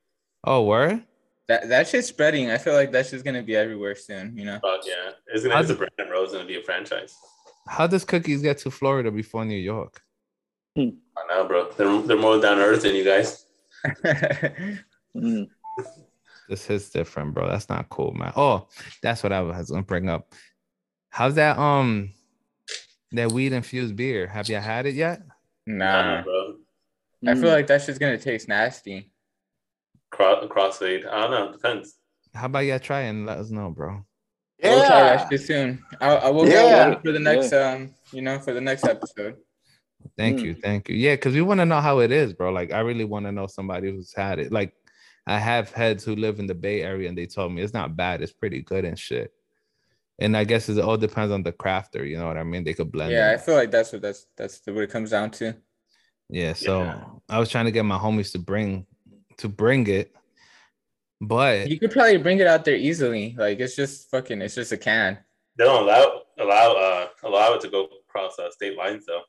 Oh, 0.43 0.63
where? 0.63 1.03
That 1.47 1.69
that 1.69 1.87
shit's 1.87 2.07
spreading. 2.07 2.51
I 2.51 2.57
feel 2.57 2.73
like 2.73 2.91
that's 2.91 3.11
just 3.11 3.23
gonna 3.23 3.43
be 3.43 3.55
everywhere 3.55 3.95
soon. 3.95 4.37
You 4.37 4.45
know. 4.45 4.59
But 4.61 4.81
yeah, 4.85 5.11
it's 5.27 5.43
gonna 5.43 5.55
How's 5.55 5.69
it's 5.69 5.75
a 5.75 5.77
brand, 5.77 6.09
bro. 6.09 6.23
It's 6.23 6.33
gonna 6.33 6.45
be 6.45 6.57
a 6.57 6.63
franchise. 6.63 7.15
How 7.67 7.87
does 7.87 8.03
cookies 8.03 8.41
get 8.41 8.57
to 8.59 8.71
Florida 8.71 9.11
before 9.11 9.45
New 9.45 9.57
York? 9.57 10.01
I 10.77 10.91
know, 11.29 11.47
bro. 11.47 11.71
They're 11.71 12.01
they're 12.01 12.17
more 12.17 12.39
down 12.39 12.57
to 12.57 12.63
earth 12.63 12.83
than 12.83 12.95
you 12.95 13.03
guys. 13.03 13.45
Mm. 15.15 15.49
This 16.47 16.69
is 16.69 16.89
different, 16.89 17.33
bro. 17.33 17.49
That's 17.49 17.69
not 17.69 17.89
cool, 17.89 18.13
man. 18.13 18.31
Oh, 18.35 18.67
that's 19.01 19.23
what 19.23 19.33
I 19.33 19.41
was 19.41 19.69
gonna 19.69 19.81
bring 19.81 20.09
up. 20.09 20.33
How's 21.09 21.35
that 21.35 21.57
um 21.57 22.13
that 23.11 23.31
weed 23.31 23.53
infused 23.53 23.95
beer? 23.95 24.27
Have 24.27 24.47
you 24.47 24.57
had 24.57 24.85
it 24.85 24.95
yet? 24.95 25.21
nah. 25.65 26.21
bro. 26.21 26.36
I 27.25 27.31
Mm. 27.33 27.41
feel 27.41 27.49
like 27.49 27.67
that's 27.67 27.85
just 27.85 27.99
gonna 27.99 28.17
taste 28.17 28.47
nasty. 28.47 29.11
Cross 30.11 30.45
crossfade. 30.45 31.05
I 31.07 31.21
don't 31.21 31.31
know. 31.31 31.51
Depends. 31.51 31.95
How 32.33 32.45
about 32.45 32.59
you 32.59 32.77
try 32.79 33.01
and 33.01 33.25
let 33.25 33.39
us 33.39 33.49
know, 33.49 33.71
bro? 33.71 34.05
Yeah. 34.59 34.69
We'll 34.75 34.85
try 34.87 34.99
that 35.01 35.29
shit 35.29 35.41
soon. 35.41 35.83
I, 35.99 36.15
I 36.15 36.29
will 36.29 36.47
Yeah. 36.47 36.61
get 36.69 36.89
one 36.89 37.01
for 37.01 37.11
the 37.11 37.19
next 37.19 37.53
um, 37.53 37.93
you 38.11 38.21
know, 38.21 38.39
for 38.39 38.53
the 38.53 38.61
next 38.61 38.83
episode. 38.85 39.37
Thank 40.17 40.39
Mm. 40.39 40.43
you, 40.43 40.55
thank 40.55 40.89
you. 40.89 40.95
Yeah, 40.95 41.15
because 41.15 41.33
we 41.33 41.41
want 41.41 41.59
to 41.59 41.65
know 41.65 41.81
how 41.81 41.99
it 41.99 42.11
is, 42.11 42.33
bro. 42.33 42.51
Like, 42.51 42.71
I 42.71 42.79
really 42.79 43.03
want 43.03 43.25
to 43.25 43.31
know 43.31 43.47
somebody 43.47 43.91
who's 43.91 44.13
had 44.15 44.39
it. 44.39 44.51
Like, 44.51 44.73
I 45.25 45.37
have 45.39 45.71
heads 45.73 46.03
who 46.05 46.15
live 46.15 46.39
in 46.39 46.47
the 46.47 46.55
Bay 46.55 46.81
Area, 46.83 47.09
and 47.09 47.17
they 47.17 47.25
told 47.25 47.51
me 47.51 47.61
it's 47.61 47.73
not 47.73 47.97
bad. 47.97 48.21
It's 48.21 48.31
pretty 48.31 48.61
good 48.61 48.85
and 48.85 48.97
shit. 48.97 49.33
And 50.19 50.37
I 50.37 50.45
guess 50.45 50.69
it 50.69 50.79
all 50.79 50.97
depends 50.97 51.33
on 51.33 51.43
the 51.43 51.51
crafter. 51.51 52.07
You 52.07 52.17
know 52.17 52.27
what 52.27 52.37
I 52.37 52.43
mean? 52.43 52.63
They 52.63 52.73
could 52.73 52.91
blend. 52.91 53.11
Yeah, 53.11 53.31
I 53.31 53.37
feel 53.37 53.55
like 53.55 53.69
that's 53.69 53.91
what 53.91 54.01
that's 54.01 54.25
that's 54.37 54.61
what 54.65 54.77
it 54.77 54.89
comes 54.89 55.09
down 55.11 55.31
to. 55.31 55.55
Yeah, 56.29 56.53
so 56.53 56.83
Yeah. 56.83 57.03
I 57.29 57.39
was 57.39 57.49
trying 57.49 57.65
to 57.65 57.71
get 57.71 57.83
my 57.83 57.97
homies 57.97 58.31
to 58.33 58.39
bring 58.39 58.85
to 59.37 59.47
bring 59.47 59.87
it, 59.87 60.13
but 61.21 61.69
You 61.69 61.79
could 61.79 61.91
probably 61.91 62.17
bring 62.17 62.39
it 62.39 62.47
out 62.47 62.65
there 62.65 62.75
easily. 62.75 63.35
Like 63.37 63.59
it's 63.59 63.75
just 63.75 64.09
fucking. 64.11 64.41
It's 64.41 64.55
just 64.55 64.71
a 64.71 64.77
can. 64.77 65.17
They 65.57 65.63
don't 65.65 65.83
allow 65.83 66.21
allow 66.39 66.71
uh 66.73 67.07
allow 67.23 67.53
it 67.55 67.61
to 67.61 67.69
go 67.69 67.87
across 68.07 68.37
uh, 68.39 68.51
state 68.51 68.77
lines 68.77 69.05
though. 69.05 69.21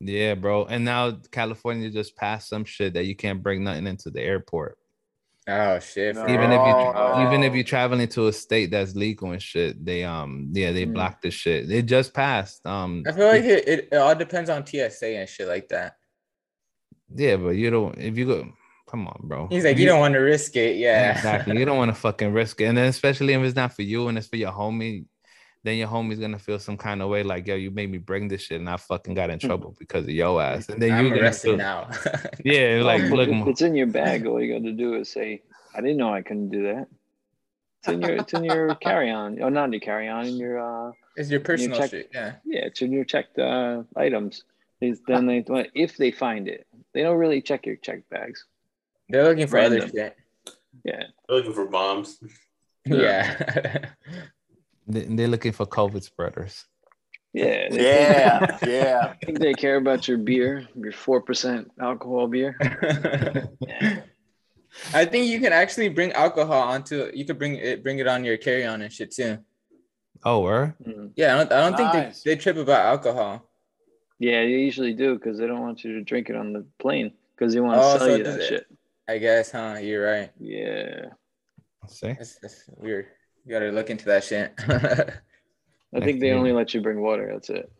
yeah, 0.00 0.34
bro. 0.34 0.66
And 0.66 0.84
now 0.84 1.12
California 1.32 1.90
just 1.90 2.16
passed 2.16 2.48
some 2.48 2.64
shit 2.64 2.94
that 2.94 3.06
you 3.06 3.16
can't 3.16 3.42
bring 3.42 3.64
nothing 3.64 3.86
into 3.86 4.10
the 4.10 4.20
airport. 4.20 4.76
Oh 5.48 5.78
shit! 5.78 6.16
No. 6.16 6.22
Even 6.28 6.50
if 6.50 6.58
you 6.58 6.74
Oh. 6.96 7.24
even 7.26 7.44
if 7.44 7.54
you're 7.54 7.62
traveling 7.62 8.08
to 8.08 8.26
a 8.26 8.32
state 8.32 8.72
that's 8.72 8.96
legal 8.96 9.30
and 9.30 9.40
shit, 9.40 9.84
they 9.84 10.02
um 10.02 10.50
yeah 10.52 10.72
they 10.72 10.86
Mm. 10.86 10.94
blocked 10.94 11.22
the 11.22 11.30
shit. 11.30 11.70
It 11.70 11.82
just 11.86 12.12
passed. 12.12 12.66
Um 12.66 13.04
I 13.06 13.12
feel 13.12 13.28
like 13.28 13.44
it, 13.44 13.68
it, 13.68 13.88
it 13.92 13.96
all 13.96 14.14
depends 14.14 14.50
on 14.50 14.66
TSA 14.66 15.06
and 15.18 15.28
shit 15.28 15.46
like 15.46 15.68
that. 15.68 15.94
Yeah, 17.14 17.36
but 17.36 17.50
you 17.50 17.70
don't 17.70 17.96
if 17.98 18.16
you 18.16 18.26
go 18.26 18.48
come 18.86 19.06
on, 19.08 19.20
bro. 19.24 19.48
He's 19.48 19.64
like, 19.64 19.78
you 19.78 19.86
don't 19.86 20.00
want 20.00 20.14
to 20.14 20.20
risk 20.20 20.56
it, 20.56 20.76
yeah. 20.76 21.16
exactly. 21.16 21.58
You 21.58 21.64
don't 21.64 21.76
want 21.76 21.90
to 21.90 22.00
fucking 22.00 22.32
risk 22.32 22.60
it. 22.60 22.66
And 22.66 22.78
then 22.78 22.86
especially 22.86 23.34
if 23.34 23.42
it's 23.42 23.56
not 23.56 23.72
for 23.72 23.82
you 23.82 24.08
and 24.08 24.16
it's 24.16 24.28
for 24.28 24.36
your 24.36 24.52
homie, 24.52 25.06
then 25.64 25.76
your 25.76 25.88
homie's 25.88 26.20
gonna 26.20 26.38
feel 26.38 26.60
some 26.60 26.76
kind 26.76 27.02
of 27.02 27.08
way 27.08 27.24
like, 27.24 27.46
yo, 27.46 27.56
you 27.56 27.72
made 27.72 27.90
me 27.90 27.98
bring 27.98 28.28
this 28.28 28.42
shit 28.42 28.60
and 28.60 28.70
I 28.70 28.76
fucking 28.76 29.14
got 29.14 29.30
in 29.30 29.40
trouble 29.40 29.74
because 29.78 30.04
of 30.04 30.10
your 30.10 30.40
ass. 30.40 30.68
And 30.68 30.80
then 30.80 30.92
I'm 30.92 31.04
you 31.04 31.10
gonna 31.10 31.22
arrested 31.22 31.48
feel, 31.48 31.56
now. 31.56 31.90
Yeah, 32.44 32.80
like 32.84 33.02
look, 33.10 33.28
if 33.28 33.48
it's 33.48 33.62
in 33.62 33.74
your 33.74 33.88
bag. 33.88 34.26
All 34.26 34.40
you 34.40 34.54
got 34.54 34.64
to 34.64 34.72
do 34.72 34.94
is 34.94 35.10
say, 35.10 35.42
"I 35.74 35.80
didn't 35.80 35.96
know 35.96 36.14
I 36.14 36.22
couldn't 36.22 36.50
do 36.50 36.62
that." 36.62 36.86
It's 37.80 37.88
in 37.88 38.00
your 38.00 38.10
it's 38.12 38.32
in 38.32 38.44
your 38.44 38.74
carry 38.80 39.10
on. 39.10 39.42
Oh, 39.42 39.48
not 39.48 39.64
in 39.64 39.72
your 39.72 39.80
carry 39.80 40.08
on. 40.08 40.26
In 40.26 40.36
your 40.36 40.60
uh, 40.60 40.92
it's 41.16 41.30
your 41.30 41.40
personal 41.40 41.78
check- 41.78 41.90
shit, 41.90 42.10
yeah. 42.14 42.34
yeah, 42.44 42.66
it's 42.66 42.80
in 42.80 42.92
your 42.92 43.04
checked 43.04 43.38
uh 43.40 43.82
items. 43.96 44.44
These 44.80 45.00
then 45.08 45.26
they 45.26 45.44
if 45.74 45.96
they 45.96 46.12
find 46.12 46.46
it, 46.46 46.66
they 46.96 47.02
don't 47.02 47.18
really 47.18 47.42
check 47.42 47.66
your 47.66 47.76
check 47.76 48.08
bags. 48.08 48.44
They're 49.10 49.22
looking 49.24 49.46
for 49.46 49.58
other 49.58 49.80
shit. 49.86 50.16
Yeah, 50.82 51.04
They're 51.28 51.36
looking 51.36 51.52
for 51.52 51.66
bombs. 51.66 52.18
Yeah. 52.86 53.26
they- 54.86 55.04
they're 55.16 55.28
looking 55.28 55.52
for 55.52 55.66
COVID 55.66 56.02
spreaders. 56.02 56.64
yeah, 57.34 57.68
they, 57.68 57.82
Yeah, 57.92 58.58
yeah. 58.64 59.12
I 59.20 59.26
think 59.26 59.40
they 59.40 59.52
care 59.54 59.76
about 59.76 60.08
your 60.08 60.16
beer, 60.18 60.66
your 60.74 60.92
four 60.92 61.20
percent 61.20 61.70
alcohol 61.80 62.28
beer. 62.28 62.56
I 64.94 65.04
think 65.04 65.26
you 65.26 65.40
can 65.40 65.52
actually 65.52 65.88
bring 65.88 66.12
alcohol 66.12 66.62
onto 66.62 67.10
you 67.12 67.24
could 67.24 67.38
bring 67.38 67.56
it 67.56 67.82
bring 67.82 67.98
it 67.98 68.06
on 68.06 68.24
your 68.24 68.36
carry 68.36 68.64
on 68.64 68.80
and 68.82 68.92
shit 68.92 69.10
too. 69.10 69.38
Oh, 70.24 70.40
where? 70.40 70.74
Mm. 70.86 71.12
Yeah, 71.16 71.34
I 71.34 71.38
don't, 71.38 71.52
I 71.52 71.60
don't 71.70 71.72
Nice. 71.72 71.92
think 71.92 72.24
they, 72.24 72.34
they 72.34 72.40
trip 72.40 72.56
about 72.56 72.86
alcohol. 72.86 73.45
Yeah, 74.18 74.42
they 74.42 74.48
usually 74.48 74.94
do 74.94 75.14
because 75.16 75.38
they 75.38 75.46
don't 75.46 75.60
want 75.60 75.84
you 75.84 75.92
to 75.94 76.02
drink 76.02 76.30
it 76.30 76.36
on 76.36 76.52
the 76.52 76.64
plane 76.78 77.12
because 77.36 77.52
they 77.54 77.60
want 77.60 77.74
to 77.74 77.80
Oh, 77.84 77.98
sell 77.98 78.06
so 78.08 78.16
you 78.16 78.24
that 78.24 78.40
it- 78.40 78.48
shit. 78.48 78.66
I 79.08 79.18
guess, 79.18 79.52
huh? 79.52 79.78
You're 79.80 80.04
right. 80.04 80.32
Yeah, 80.40 81.10
See? 81.86 82.08
That's, 82.14 82.40
that's 82.40 82.64
weird. 82.76 83.06
You 83.44 83.52
gotta 83.52 83.70
look 83.70 83.88
into 83.90 84.04
that 84.06 84.24
shit. 84.24 84.52
I 85.94 86.00
think 86.00 86.18
they 86.18 86.32
only 86.32 86.50
let 86.50 86.74
you 86.74 86.80
bring 86.80 87.00
water. 87.00 87.30
That's 87.32 87.48
it. 87.50 87.70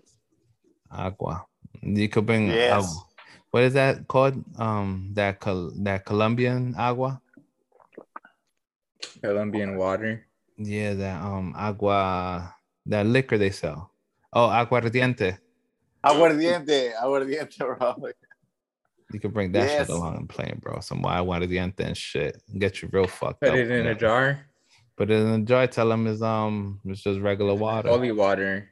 Agua. 0.92 1.44
You 1.82 2.08
could 2.08 2.26
bring 2.26 2.46
Yes. 2.46 2.72
agua. 2.84 3.02
What 3.50 3.62
is 3.64 3.72
that 3.74 4.06
called? 4.06 4.38
Um, 4.60 5.10
that 5.14 5.40
Col- 5.40 5.72
that 5.82 6.04
Colombian 6.04 6.74
agua. 6.78 7.20
Colombian 9.22 9.76
water. 9.76 10.26
Yeah, 10.56 10.94
that 10.94 11.22
um 11.22 11.54
agua, 11.56 12.54
that 12.86 13.06
liquor 13.06 13.36
they 13.38 13.50
sell. 13.50 13.90
Oh, 14.32 14.48
aguardiente. 14.48 15.38
Aguardiente, 16.10 16.92
aguardiente, 16.94 17.58
bro. 17.58 18.08
You 19.12 19.20
can 19.20 19.30
bring 19.30 19.52
that 19.52 19.68
Yes. 19.68 19.86
shit 19.86 19.96
along 19.96 20.16
and 20.16 20.28
plane, 20.28 20.58
bro. 20.60 20.80
Some 20.80 21.02
aguardiente 21.02 21.80
and 21.80 21.96
shit. 21.96 22.42
Get 22.58 22.82
you 22.82 22.88
real 22.92 23.06
fucked 23.06 23.40
Put 23.40 23.50
up. 23.50 23.54
it 23.56 23.70
in 23.70 23.84
yeah. 23.84 23.90
a 23.92 23.94
jar. 23.94 24.40
Put 24.96 25.10
it 25.10 25.14
in 25.20 25.28
a 25.42 25.44
jar. 25.44 25.66
Tell 25.66 25.88
them 25.88 26.06
is 26.06 26.22
um 26.22 26.80
it's 26.84 27.02
just 27.02 27.20
regular 27.20 27.54
water. 27.54 27.88
Holy 27.88 28.12
water. 28.12 28.70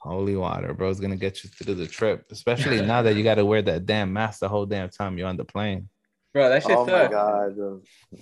Holy 0.00 0.36
water, 0.36 0.72
bro. 0.74 0.90
It's 0.90 1.00
gonna 1.00 1.16
get 1.16 1.44
you 1.44 1.50
through 1.50 1.74
the 1.76 1.86
trip, 1.86 2.26
especially 2.30 2.80
now 2.82 3.02
that 3.02 3.14
you 3.16 3.22
got 3.22 3.34
to 3.36 3.44
wear 3.44 3.62
that 3.62 3.86
damn 3.86 4.12
mask 4.12 4.40
the 4.40 4.48
whole 4.48 4.66
damn 4.66 4.88
time 4.90 5.16
you're 5.18 5.28
on 5.28 5.36
the 5.36 5.44
plane. 5.44 5.88
Bro, 6.32 6.48
that 6.48 6.62
shit 6.62 6.72
Oh 6.76 6.84
my 6.86 6.92
sucks. 6.92 7.12
god. 7.12 7.80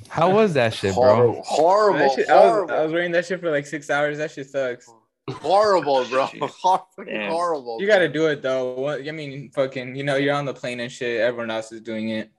How 0.08 0.30
was 0.30 0.54
that 0.54 0.72
shit, 0.74 0.94
bro? 0.94 1.42
horrible, 1.44 1.98
That 1.98 2.12
shit, 2.14 2.28
I, 2.30 2.34
was, 2.36 2.50
horrible, 2.52 2.74
I 2.74 2.82
was 2.82 2.92
wearing 2.92 3.12
that 3.12 3.26
shit 3.26 3.38
for 3.40 3.50
like 3.50 3.66
six 3.66 3.90
hours. 3.90 4.16
That 4.18 4.30
shit 4.30 4.48
sucks. 4.48 4.88
Horrible, 5.32 6.04
bro. 6.10 6.26
Fucking 6.26 7.04
Damn. 7.06 7.30
horrible. 7.30 7.78
You 7.80 7.86
gotta 7.86 8.08
do 8.08 8.26
it 8.26 8.42
though. 8.42 8.74
What, 8.74 9.06
I 9.06 9.10
mean, 9.12 9.50
fucking, 9.50 9.94
you 9.96 10.04
know, 10.04 10.16
you're 10.16 10.34
on 10.34 10.44
the 10.44 10.54
plane 10.54 10.80
and 10.80 10.90
shit. 10.90 11.20
Everyone 11.20 11.50
else 11.50 11.72
is 11.72 11.80
doing 11.80 12.10
it. 12.10 12.30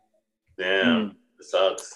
Damn, 0.58 1.16
it 1.40 1.46
sucks. 1.46 1.96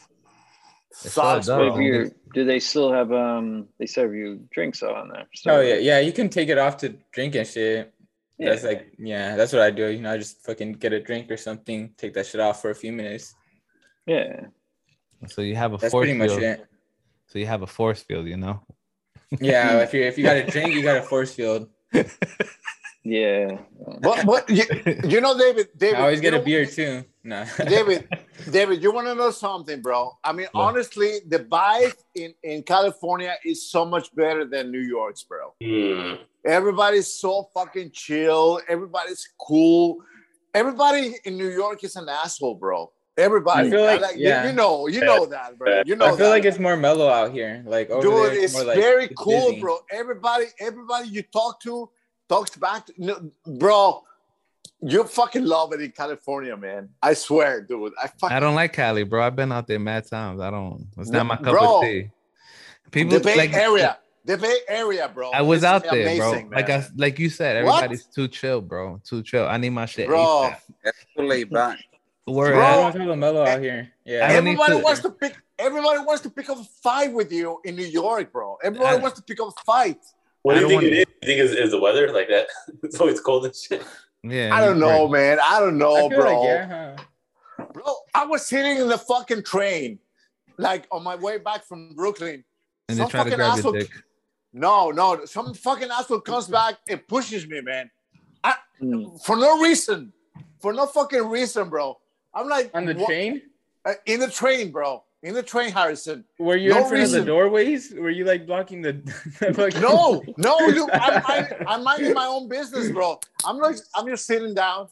Sucks, 0.92 1.48
so 1.48 1.72
But 1.72 1.80
you're, 1.80 2.10
do 2.34 2.46
they 2.46 2.60
still 2.60 2.92
have 2.94 3.12
um? 3.12 3.68
They 3.80 3.88
serve 3.88 4.14
you 4.14 4.48
drinks 4.52 4.84
on 4.84 5.10
there. 5.10 5.26
Oh 5.48 5.60
yeah, 5.62 5.76
yeah. 5.76 6.00
You 6.00 6.14
can 6.14 6.30
take 6.30 6.50
it 6.50 6.58
off 6.58 6.78
to 6.78 6.90
drink 7.12 7.36
and 7.36 7.48
shit. 7.48 7.92
yeah. 8.38 8.50
That's 8.50 8.64
like, 8.64 8.94
yeah, 9.00 9.36
that's 9.36 9.52
what 9.54 9.62
I 9.64 9.72
do. 9.72 9.88
You 9.88 10.00
know, 10.02 10.14
I 10.14 10.18
just 10.18 10.46
fucking 10.46 10.74
get 10.74 10.94
a 10.94 11.00
drink 11.02 11.32
or 11.32 11.38
something, 11.38 11.94
take 11.98 12.14
that 12.14 12.28
shit 12.28 12.40
off 12.42 12.62
for 12.62 12.70
a 12.70 12.76
few 12.76 12.92
minutes. 12.92 13.34
yeah. 14.06 14.46
So 15.28 15.42
you 15.42 15.56
have 15.56 15.74
a 15.74 15.78
That's 15.78 15.92
force 15.92 16.04
pretty 16.06 16.18
much 16.20 16.30
field. 16.32 16.44
it. 16.44 16.66
So 17.28 17.40
you 17.40 17.46
have 17.48 17.62
a 17.62 17.68
force 17.68 18.04
field, 18.04 18.28
you 18.28 18.36
know. 18.38 18.62
Yeah, 19.40 19.80
if 19.86 19.94
you 19.94 20.04
if 20.04 20.18
you 20.18 20.24
got 20.24 20.38
a 20.38 20.46
drink, 20.46 20.74
you 20.74 20.84
got 20.84 20.98
a 20.98 21.02
force 21.02 21.34
field. 21.34 21.70
Yeah. 23.06 23.58
But, 24.00 24.26
but 24.26 24.50
you, 24.50 24.64
you 25.04 25.20
know, 25.20 25.38
David, 25.38 25.68
David, 25.76 26.00
I 26.00 26.02
always 26.04 26.22
get 26.22 26.34
a 26.34 26.38
know- 26.38 26.44
beer 26.46 26.66
too. 26.66 27.04
No. 27.26 27.46
David, 27.58 28.08
David, 28.52 28.82
you 28.82 28.94
want 28.94 29.08
to 29.08 29.16
know 29.16 29.32
something, 29.32 29.82
bro? 29.82 30.12
I 30.24 30.32
mean, 30.34 30.48
Yeah. 30.54 30.62
honestly, 30.62 31.20
the 31.28 31.40
vibe 31.40 31.94
in, 32.16 32.34
in 32.44 32.64
California 32.64 33.36
is 33.46 33.70
so 33.70 33.86
much 33.86 34.14
better 34.16 34.46
than 34.46 34.72
New 34.72 34.80
York's, 34.82 35.24
bro. 35.24 35.54
Hmm. 35.62 36.16
Everybody's 36.46 37.08
so 37.14 37.50
fucking 37.54 37.92
chill. 37.92 38.60
Everybody's 38.68 39.28
cool. 39.40 39.98
Everybody 40.54 41.16
in 41.26 41.38
New 41.38 41.50
York 41.50 41.84
is 41.84 41.96
an 41.96 42.08
asshole, 42.10 42.56
bro. 42.56 42.92
Everybody. 43.18 43.68
I 43.68 43.72
feel 43.72 43.84
like- 43.86 44.16
you- 44.16 44.28
yeah. 44.28 44.48
you, 44.48 44.54
know, 44.54 44.88
you 44.88 45.02
know 45.02 45.26
that, 45.28 45.58
bro. 45.58 45.84
You 45.86 45.96
know 45.96 46.06
I 46.06 46.10
feel 46.10 46.18
that. 46.18 46.30
like 46.30 46.46
it's 46.46 46.58
more 46.60 46.76
mellow 46.76 47.08
out 47.10 47.32
here. 47.32 47.64
Like 47.66 47.90
over 47.92 48.02
there, 48.10 48.30
Dude, 48.34 48.44
it's 48.44 48.54
more 48.54 48.64
like 48.64 48.78
very 48.78 49.06
it's 49.06 49.14
cool, 49.16 49.50
busy. 49.50 49.62
bro. 49.62 49.78
Everybody, 49.92 50.46
everybody 50.60 51.10
you 51.10 51.22
talk 51.22 51.60
to 51.62 51.90
talks 52.28 52.56
back 52.58 52.88
to 52.88 52.94
no, 52.98 53.32
bro. 53.46 54.04
You 54.86 55.04
fucking 55.06 55.46
love 55.46 55.72
it 55.74 55.82
in 55.82 55.92
California, 55.92 56.58
man. 56.58 56.90
I 57.02 57.14
swear, 57.14 57.62
dude. 57.62 57.94
I 58.02 58.08
fucking 58.08 58.36
I 58.36 58.40
don't 58.40 58.56
like 58.56 58.74
Cali, 58.74 59.04
bro. 59.04 59.26
I've 59.26 59.36
been 59.36 59.52
out 59.52 59.68
there 59.68 59.80
mad 59.80 60.08
times. 60.10 60.42
I 60.42 60.50
don't. 60.52 60.88
It's 60.98 61.10
not 61.10 61.26
my 61.26 61.36
cup 61.38 61.46
Bro, 61.54 61.78
of 61.78 61.84
tea. 61.84 62.10
People 62.92 63.18
the 63.20 63.24
Bay 63.24 63.36
like 63.38 63.54
Area. 63.54 63.98
The 64.26 64.38
Bay 64.38 64.58
Area, 64.68 65.10
bro. 65.14 65.32
I 65.32 65.42
was 65.42 65.60
It's 65.60 65.66
out 65.66 65.84
there, 65.84 66.02
amazing, 66.02 66.50
bro. 66.50 66.58
Like 66.58 66.70
I 66.70 66.78
man. 66.80 66.92
like 66.98 67.20
you 67.20 67.30
said, 67.30 67.64
What? 67.66 67.76
everybody's 67.78 68.06
too 68.06 68.28
chill, 68.28 68.60
bro. 68.62 69.00
Too 69.06 69.22
chill. 69.24 69.46
I 69.48 69.58
need 69.58 69.70
my 69.70 69.86
shit. 69.86 70.08
Bro, 70.08 70.18
ASAP. 70.52 70.58
That's 70.84 70.98
too 71.16 71.24
laid 71.24 71.50
back. 71.50 71.80
Word 72.28 72.52
Bro. 72.54 72.62
at. 72.62 72.72
Everyone's 72.72 72.96
hella 72.96 73.16
mellow 73.18 73.46
out 73.46 73.60
here. 73.62 73.92
Yeah. 74.06 74.26
I 74.26 74.34
don't 74.34 74.46
need 74.46 74.52
everybody 74.52 74.82
wants 74.82 75.02
to 75.02 75.10
pick. 75.12 75.36
Everybody 75.60 76.00
wants 76.00 76.22
to 76.24 76.30
pick 76.30 76.50
up 76.50 76.58
a 76.60 76.64
fight 76.64 77.14
with 77.14 77.32
you 77.32 77.60
in 77.66 77.76
New 77.76 77.86
York, 77.86 78.32
bro. 78.32 78.58
Everybody 78.64 79.00
wants 79.02 79.18
to 79.18 79.24
pick 79.24 79.40
up 79.42 79.50
a 79.50 79.64
fight. 79.66 80.00
What 80.42 80.56
do 80.56 80.62
you 80.62 80.68
think 80.68 80.84
it 80.84 80.94
is? 80.94 81.06
You 81.22 81.28
think 81.28 81.40
is, 81.40 81.52
is 81.52 81.72
the 81.72 81.80
weather 81.80 82.12
like 82.12 82.28
that? 82.30 82.48
it's 82.84 83.00
always 83.00 83.20
cold 83.20 83.46
and 83.46 83.56
shit. 83.56 83.86
Yeah. 84.24 84.50
I 84.56 84.62
don't 84.66 84.80
know, 84.80 85.04
right. 85.04 85.12
man. 85.12 85.40
I 85.44 85.60
don't 85.60 85.78
know, 85.78 86.10
feel 86.10 86.20
bro. 86.22 86.42
like 86.42 86.48
yeah, 86.48 86.96
huh? 87.58 87.66
Bro, 87.74 87.84
I 88.16 88.26
was 88.26 88.46
sitting 88.46 88.78
in 88.78 88.88
the 88.88 88.98
fucking 88.98 89.44
train, 89.44 90.00
like 90.58 90.88
on 90.92 91.04
my 91.04 91.16
way 91.16 91.38
back 91.40 91.66
from 91.66 91.94
Brooklyn. 91.94 92.44
And 92.90 92.98
Some 92.98 93.10
try 93.10 93.20
to 93.24 93.30
fucking 93.32 93.38
grab 93.38 93.58
asshole- 93.58 93.74
dick. 93.74 93.90
No, 94.54 94.92
no, 94.92 95.26
some 95.26 95.54
fucking 95.54 95.90
asshole 95.90 96.22
comes 96.22 96.48
back 96.48 96.76
and 96.88 97.06
pushes 97.08 97.48
me, 97.48 97.60
man. 97.62 97.90
I, 98.44 98.56
Mm. 98.82 99.24
for 99.24 99.36
no 99.38 99.60
reason, 99.62 100.12
for 100.60 100.74
no 100.74 100.86
fucking 100.88 101.28
reason, 101.30 101.70
bro. 101.70 101.98
I'm 102.34 102.48
like 102.48 102.72
On 102.74 102.86
the 102.86 102.94
what- 102.96 103.06
train? 103.08 103.42
uh, 103.86 103.94
in 104.06 104.20
the 104.20 104.30
train, 104.30 104.72
bro. 104.72 105.04
In 105.22 105.34
the 105.34 105.44
train, 105.44 105.72
Harrison. 105.72 106.26
Were 106.38 106.58
you 106.58 106.72
No 106.72 106.80
in 106.84 106.88
front 106.90 107.04
of 107.04 107.12
the 107.12 107.24
doorways? 107.24 107.94
Were 107.98 108.10
you 108.10 108.26
like 108.26 108.46
blocking 108.46 108.82
the, 108.82 108.94
the 109.40 109.54
fucking- 109.54 109.82
No, 109.82 110.22
no, 110.38 110.60
you. 110.68 110.90
I'm, 110.94 111.24
minding, 111.24 111.58
I'm 111.68 111.84
minding 111.84 112.14
my 112.14 112.26
own 112.26 112.50
business, 112.50 112.92
bro. 112.92 113.20
I'm 113.46 113.58
like, 113.58 113.78
I'm 113.96 114.06
just 114.08 114.26
sitting 114.26 114.54
down. 114.54 114.90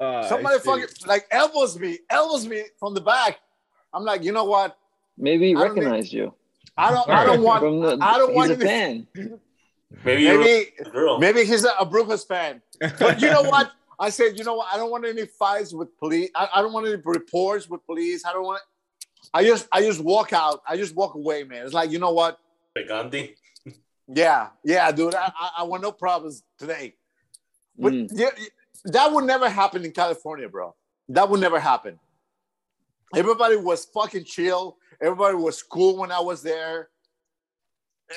Uh, 0.00 0.28
Somebody 0.28 0.58
fucking 0.58 0.86
like 1.06 1.26
elbows 1.30 1.78
me, 1.78 1.98
elbows 2.10 2.46
me 2.46 2.62
from 2.78 2.92
the 2.94 3.00
back. 3.00 3.38
I'm 3.94 4.04
like, 4.04 4.22
you 4.24 4.32
know 4.32 4.44
what? 4.44 4.76
Maybe 5.16 5.48
he 5.48 5.56
I 5.56 5.60
don't 5.64 5.74
need- 5.74 5.80
recognized 5.84 6.12
you. 6.12 6.34
I 6.76 6.90
don't, 6.90 7.08
I 7.08 7.24
don't 7.24 7.42
want. 7.42 7.60
From 7.60 7.80
the, 7.80 7.98
I 8.00 8.16
don't 8.18 8.30
he's 8.30 8.36
want 8.36 8.50
a 8.52 8.56
fan. 8.56 9.06
Maybe 10.04 10.24
Maybe, 10.26 10.68
a 10.80 10.84
girl. 10.90 11.18
maybe 11.18 11.44
he's 11.44 11.64
a, 11.64 11.70
a 11.78 11.84
Brooklyn 11.84 12.16
fan. 12.18 12.62
But 12.98 13.20
you 13.20 13.28
know 13.30 13.42
what? 13.42 13.72
I 13.98 14.10
said, 14.10 14.38
you 14.38 14.44
know 14.44 14.54
what? 14.54 14.68
I 14.72 14.76
don't 14.76 14.90
want 14.90 15.04
any 15.06 15.26
fights 15.26 15.72
with 15.72 15.96
police. 15.98 16.30
I, 16.34 16.48
I 16.54 16.62
don't 16.62 16.72
want 16.72 16.86
any 16.86 17.00
reports 17.04 17.68
with 17.68 17.84
police. 17.86 18.24
I 18.24 18.32
don't 18.32 18.44
want. 18.44 18.62
I 19.34 19.44
just, 19.44 19.68
I 19.72 19.80
just 19.82 20.00
walk 20.00 20.32
out. 20.32 20.62
I 20.68 20.76
just 20.76 20.94
walk 20.94 21.14
away, 21.14 21.44
man. 21.44 21.64
It's 21.64 21.74
like, 21.74 21.90
you 21.90 21.98
know 21.98 22.12
what? 22.12 22.38
Like 22.74 22.88
Gandhi. 22.88 23.36
Yeah, 24.08 24.48
yeah, 24.64 24.90
dude. 24.92 25.14
I, 25.14 25.32
I, 25.38 25.50
I 25.58 25.62
want 25.62 25.82
no 25.82 25.92
problems 25.92 26.42
today. 26.58 26.94
But 27.78 27.92
Mm. 27.92 28.08
yeah, 28.12 28.30
that 28.84 29.12
would 29.12 29.24
never 29.24 29.48
happen 29.48 29.84
in 29.84 29.92
California, 29.92 30.48
bro. 30.48 30.74
That 31.08 31.28
would 31.30 31.40
never 31.40 31.58
happen. 31.60 31.98
Everybody 33.14 33.56
was 33.56 33.84
fucking 33.86 34.24
chill. 34.24 34.76
Everybody 35.00 35.36
was 35.36 35.62
cool 35.62 35.96
when 35.96 36.10
I 36.10 36.20
was 36.20 36.42
there. 36.42 36.88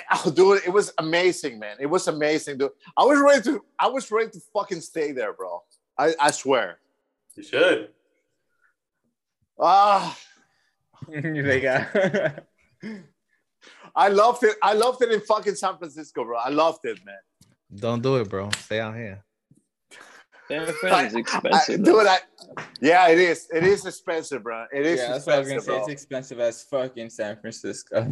Oh, 0.25 0.31
dude, 0.31 0.61
it 0.65 0.71
was 0.71 0.93
amazing, 0.97 1.59
man. 1.59 1.77
It 1.79 1.87
was 1.87 2.07
amazing, 2.07 2.57
dude. 2.57 2.71
I 2.97 3.03
was 3.03 3.19
ready 3.19 3.41
to. 3.43 3.63
I 3.79 3.87
was 3.87 4.11
ready 4.11 4.31
to 4.31 4.39
fucking 4.53 4.81
stay 4.81 5.11
there, 5.11 5.33
bro. 5.33 5.63
I, 5.97 6.13
I 6.19 6.31
swear. 6.31 6.79
You 7.35 7.43
should. 7.43 7.89
Ah, 9.59 10.17
they 11.09 11.61
got. 11.61 11.87
I 13.95 14.09
loved 14.09 14.43
it. 14.43 14.55
I 14.61 14.73
loved 14.73 15.01
it 15.01 15.11
in 15.11 15.21
fucking 15.21 15.55
San 15.55 15.77
Francisco, 15.77 16.23
bro. 16.23 16.37
I 16.37 16.49
loved 16.49 16.85
it, 16.85 16.99
man. 17.05 17.15
Don't 17.73 18.01
do 18.01 18.17
it, 18.17 18.29
bro. 18.29 18.49
Stay 18.51 18.79
out 18.79 18.95
here. 18.95 19.24
San 20.47 20.65
Fran 20.73 21.05
is 21.07 21.15
I, 21.15 21.19
expensive. 21.19 21.83
though. 21.83 21.99
dude, 21.99 22.07
I, 22.07 22.17
yeah, 22.81 23.07
it 23.09 23.17
is. 23.17 23.47
It 23.53 23.63
is 23.63 23.85
expensive, 23.85 24.43
bro. 24.43 24.65
It 24.71 24.85
is 24.85 24.99
yeah, 24.99 25.09
that's 25.13 25.25
what 25.25 25.35
I 25.35 25.39
was 25.39 25.47
gonna 25.49 25.61
say. 25.61 25.77
It's 25.79 25.87
expensive 25.89 26.39
as 26.39 26.63
fuck 26.63 26.97
in 26.97 27.09
San 27.09 27.37
Francisco. 27.39 28.01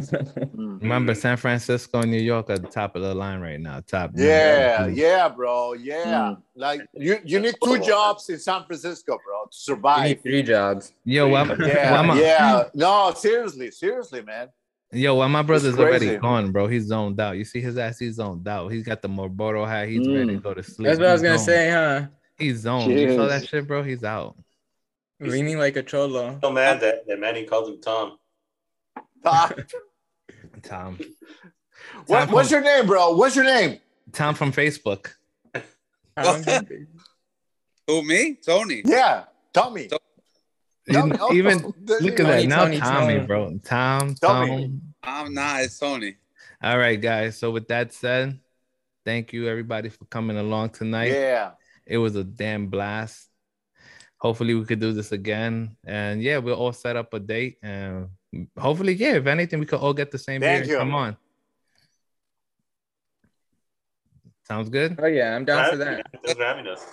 Mm. 0.54 0.80
Remember, 0.82 1.14
San 1.14 1.36
Francisco 1.36 2.00
and 2.00 2.10
New 2.12 2.20
York 2.20 2.48
are 2.48 2.58
the 2.58 2.68
top 2.68 2.94
of 2.96 3.02
the 3.02 3.12
line 3.14 3.40
right 3.40 3.58
now. 3.60 3.80
Top. 3.80 4.12
Yeah, 4.14 4.86
yeah, 4.86 5.28
bro. 5.28 5.72
Yeah, 5.74 6.04
Mm. 6.34 6.42
like 6.54 6.80
you, 6.94 7.18
you 7.24 7.40
need 7.40 7.56
two 7.64 7.78
jobs 7.80 8.28
in 8.30 8.38
San 8.38 8.64
Francisco, 8.64 9.18
bro, 9.24 9.42
to 9.42 9.46
you 9.46 9.48
survive. 9.50 10.04
need 10.04 10.22
three 10.22 10.42
jobs. 10.44 10.92
Yo, 11.04 11.28
why, 11.28 11.44
Yeah, 11.58 11.92
why 11.92 12.02
my, 12.06 12.20
yeah. 12.20 12.64
No, 12.74 13.12
seriously, 13.16 13.70
seriously, 13.72 14.22
man. 14.22 14.48
Yo, 14.92 15.16
why 15.16 15.26
my 15.26 15.42
brother's 15.42 15.76
already 15.76 16.16
gone, 16.18 16.52
bro? 16.52 16.68
He's 16.68 16.84
zoned 16.84 17.20
out. 17.20 17.36
You 17.36 17.44
see 17.44 17.60
his 17.60 17.76
ass? 17.76 17.98
He's 17.98 18.14
zoned 18.14 18.46
out. 18.46 18.68
He's 18.70 18.84
got 18.84 19.02
the 19.02 19.08
Marlboro 19.08 19.64
hat. 19.64 19.88
He's 19.88 20.06
ready 20.06 20.26
to 20.34 20.38
Mm. 20.38 20.42
go 20.42 20.54
to 20.54 20.62
sleep. 20.62 20.86
That's 20.86 21.00
what 21.00 21.08
I 21.08 21.12
was 21.14 21.22
gonna 21.22 21.38
zoned. 21.38 21.46
say, 21.46 21.70
huh? 21.70 22.06
He's 22.38 22.58
zoned. 22.58 22.92
You 22.92 23.14
saw 23.16 23.26
that 23.26 23.46
shit, 23.48 23.66
bro? 23.66 23.82
He's 23.82 24.04
out. 24.04 24.36
Leaning 25.20 25.58
like 25.58 25.76
a 25.76 25.82
cholo. 25.82 26.38
So 26.42 26.50
mad 26.50 26.80
that, 26.80 27.06
that 27.06 27.18
Manny 27.20 27.44
called 27.44 27.68
him 27.70 27.80
Tom. 27.80 28.18
Ah, 29.24 29.50
Tom. 30.62 30.98
what, 32.06 32.24
Tom 32.26 32.30
what's 32.32 32.50
from, 32.50 32.64
your 32.64 32.76
name, 32.76 32.86
bro? 32.86 33.14
What's 33.16 33.36
your 33.36 33.44
name? 33.44 33.78
Tom 34.12 34.34
from 34.34 34.52
Facebook. 34.52 35.12
Who 37.86 38.02
me? 38.02 38.36
Tony. 38.44 38.82
Yeah, 38.84 39.24
Tommy. 39.52 39.88
So- 39.88 39.98
Tommy. 40.92 41.14
Even, 41.14 41.18
Oh, 41.20 41.32
even 41.32 41.58
the- 41.84 41.98
look 42.02 42.20
at 42.20 42.26
Tony, 42.26 42.42
that. 42.42 42.46
Now 42.48 42.64
Tony, 42.64 42.78
Tommy, 42.78 43.14
Tony. 43.14 43.26
bro. 43.26 43.58
Tom, 43.64 44.14
Tommy. 44.16 44.48
Tom. 44.50 44.82
I'm 45.02 45.32
not. 45.34 45.62
It's 45.62 45.78
Tony. 45.78 46.16
All 46.62 46.76
right, 46.78 47.00
guys. 47.00 47.38
So 47.38 47.50
with 47.50 47.68
that 47.68 47.92
said, 47.94 48.38
thank 49.04 49.32
you 49.32 49.48
everybody 49.48 49.88
for 49.88 50.04
coming 50.06 50.36
along 50.36 50.70
tonight. 50.70 51.12
Yeah. 51.12 51.52
It 51.86 51.98
was 51.98 52.16
a 52.16 52.24
damn 52.24 52.68
blast. 52.68 53.28
Hopefully 54.18 54.54
we 54.54 54.64
could 54.64 54.80
do 54.80 54.92
this 54.92 55.12
again. 55.12 55.76
And 55.86 56.22
yeah, 56.22 56.38
we'll 56.38 56.54
all 56.56 56.72
set 56.72 56.96
up 56.96 57.12
a 57.12 57.20
date. 57.20 57.58
And 57.62 58.08
hopefully, 58.58 58.94
yeah, 58.94 59.14
if 59.16 59.26
anything, 59.26 59.60
we 59.60 59.66
could 59.66 59.80
all 59.80 59.92
get 59.94 60.10
the 60.10 60.18
same 60.18 60.40
beer 60.40 60.50
Thank 60.50 60.62
and 60.62 60.70
you. 60.70 60.78
come 60.78 60.94
on. 60.94 61.16
Sounds 64.48 64.68
good. 64.68 64.98
Oh 65.00 65.06
yeah, 65.06 65.34
I'm 65.34 65.44
down 65.44 65.70
for 65.70 65.76
that. 65.76 66.06
Thanks 66.22 66.38
for 66.38 66.44
having 66.44 66.66
us. 66.66 66.84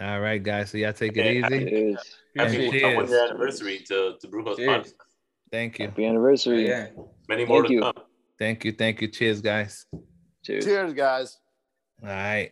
All 0.00 0.20
right, 0.20 0.42
guys. 0.42 0.70
So 0.70 0.78
y'all 0.78 0.92
take 0.92 1.16
it 1.16 1.20
Okay, 1.20 1.38
easy. 1.38 1.70
Cheers. 1.70 2.16
Happy 2.36 2.70
Cheers. 2.70 2.96
one 2.96 3.08
year 3.08 3.24
anniversary 3.26 3.78
to, 3.88 4.14
to 4.20 4.28
Brujos 4.28 4.56
Cheers. 4.56 4.68
Podcast. 4.68 4.92
Thank 5.52 5.78
you. 5.78 5.86
Happy 5.86 6.04
anniversary. 6.06 6.66
yeah. 6.68 6.88
Many 7.28 7.44
more 7.44 7.58
Thank 7.62 7.68
to 7.68 7.74
you. 7.74 7.80
come. 7.82 7.94
Thank 8.38 8.64
you. 8.64 8.72
Thank 8.72 9.00
you. 9.00 9.08
Cheers, 9.08 9.40
guys. 9.40 9.86
Cheers. 10.44 10.64
Cheers, 10.64 10.92
guys. 10.94 11.38
All 12.02 12.08
right. 12.08 12.50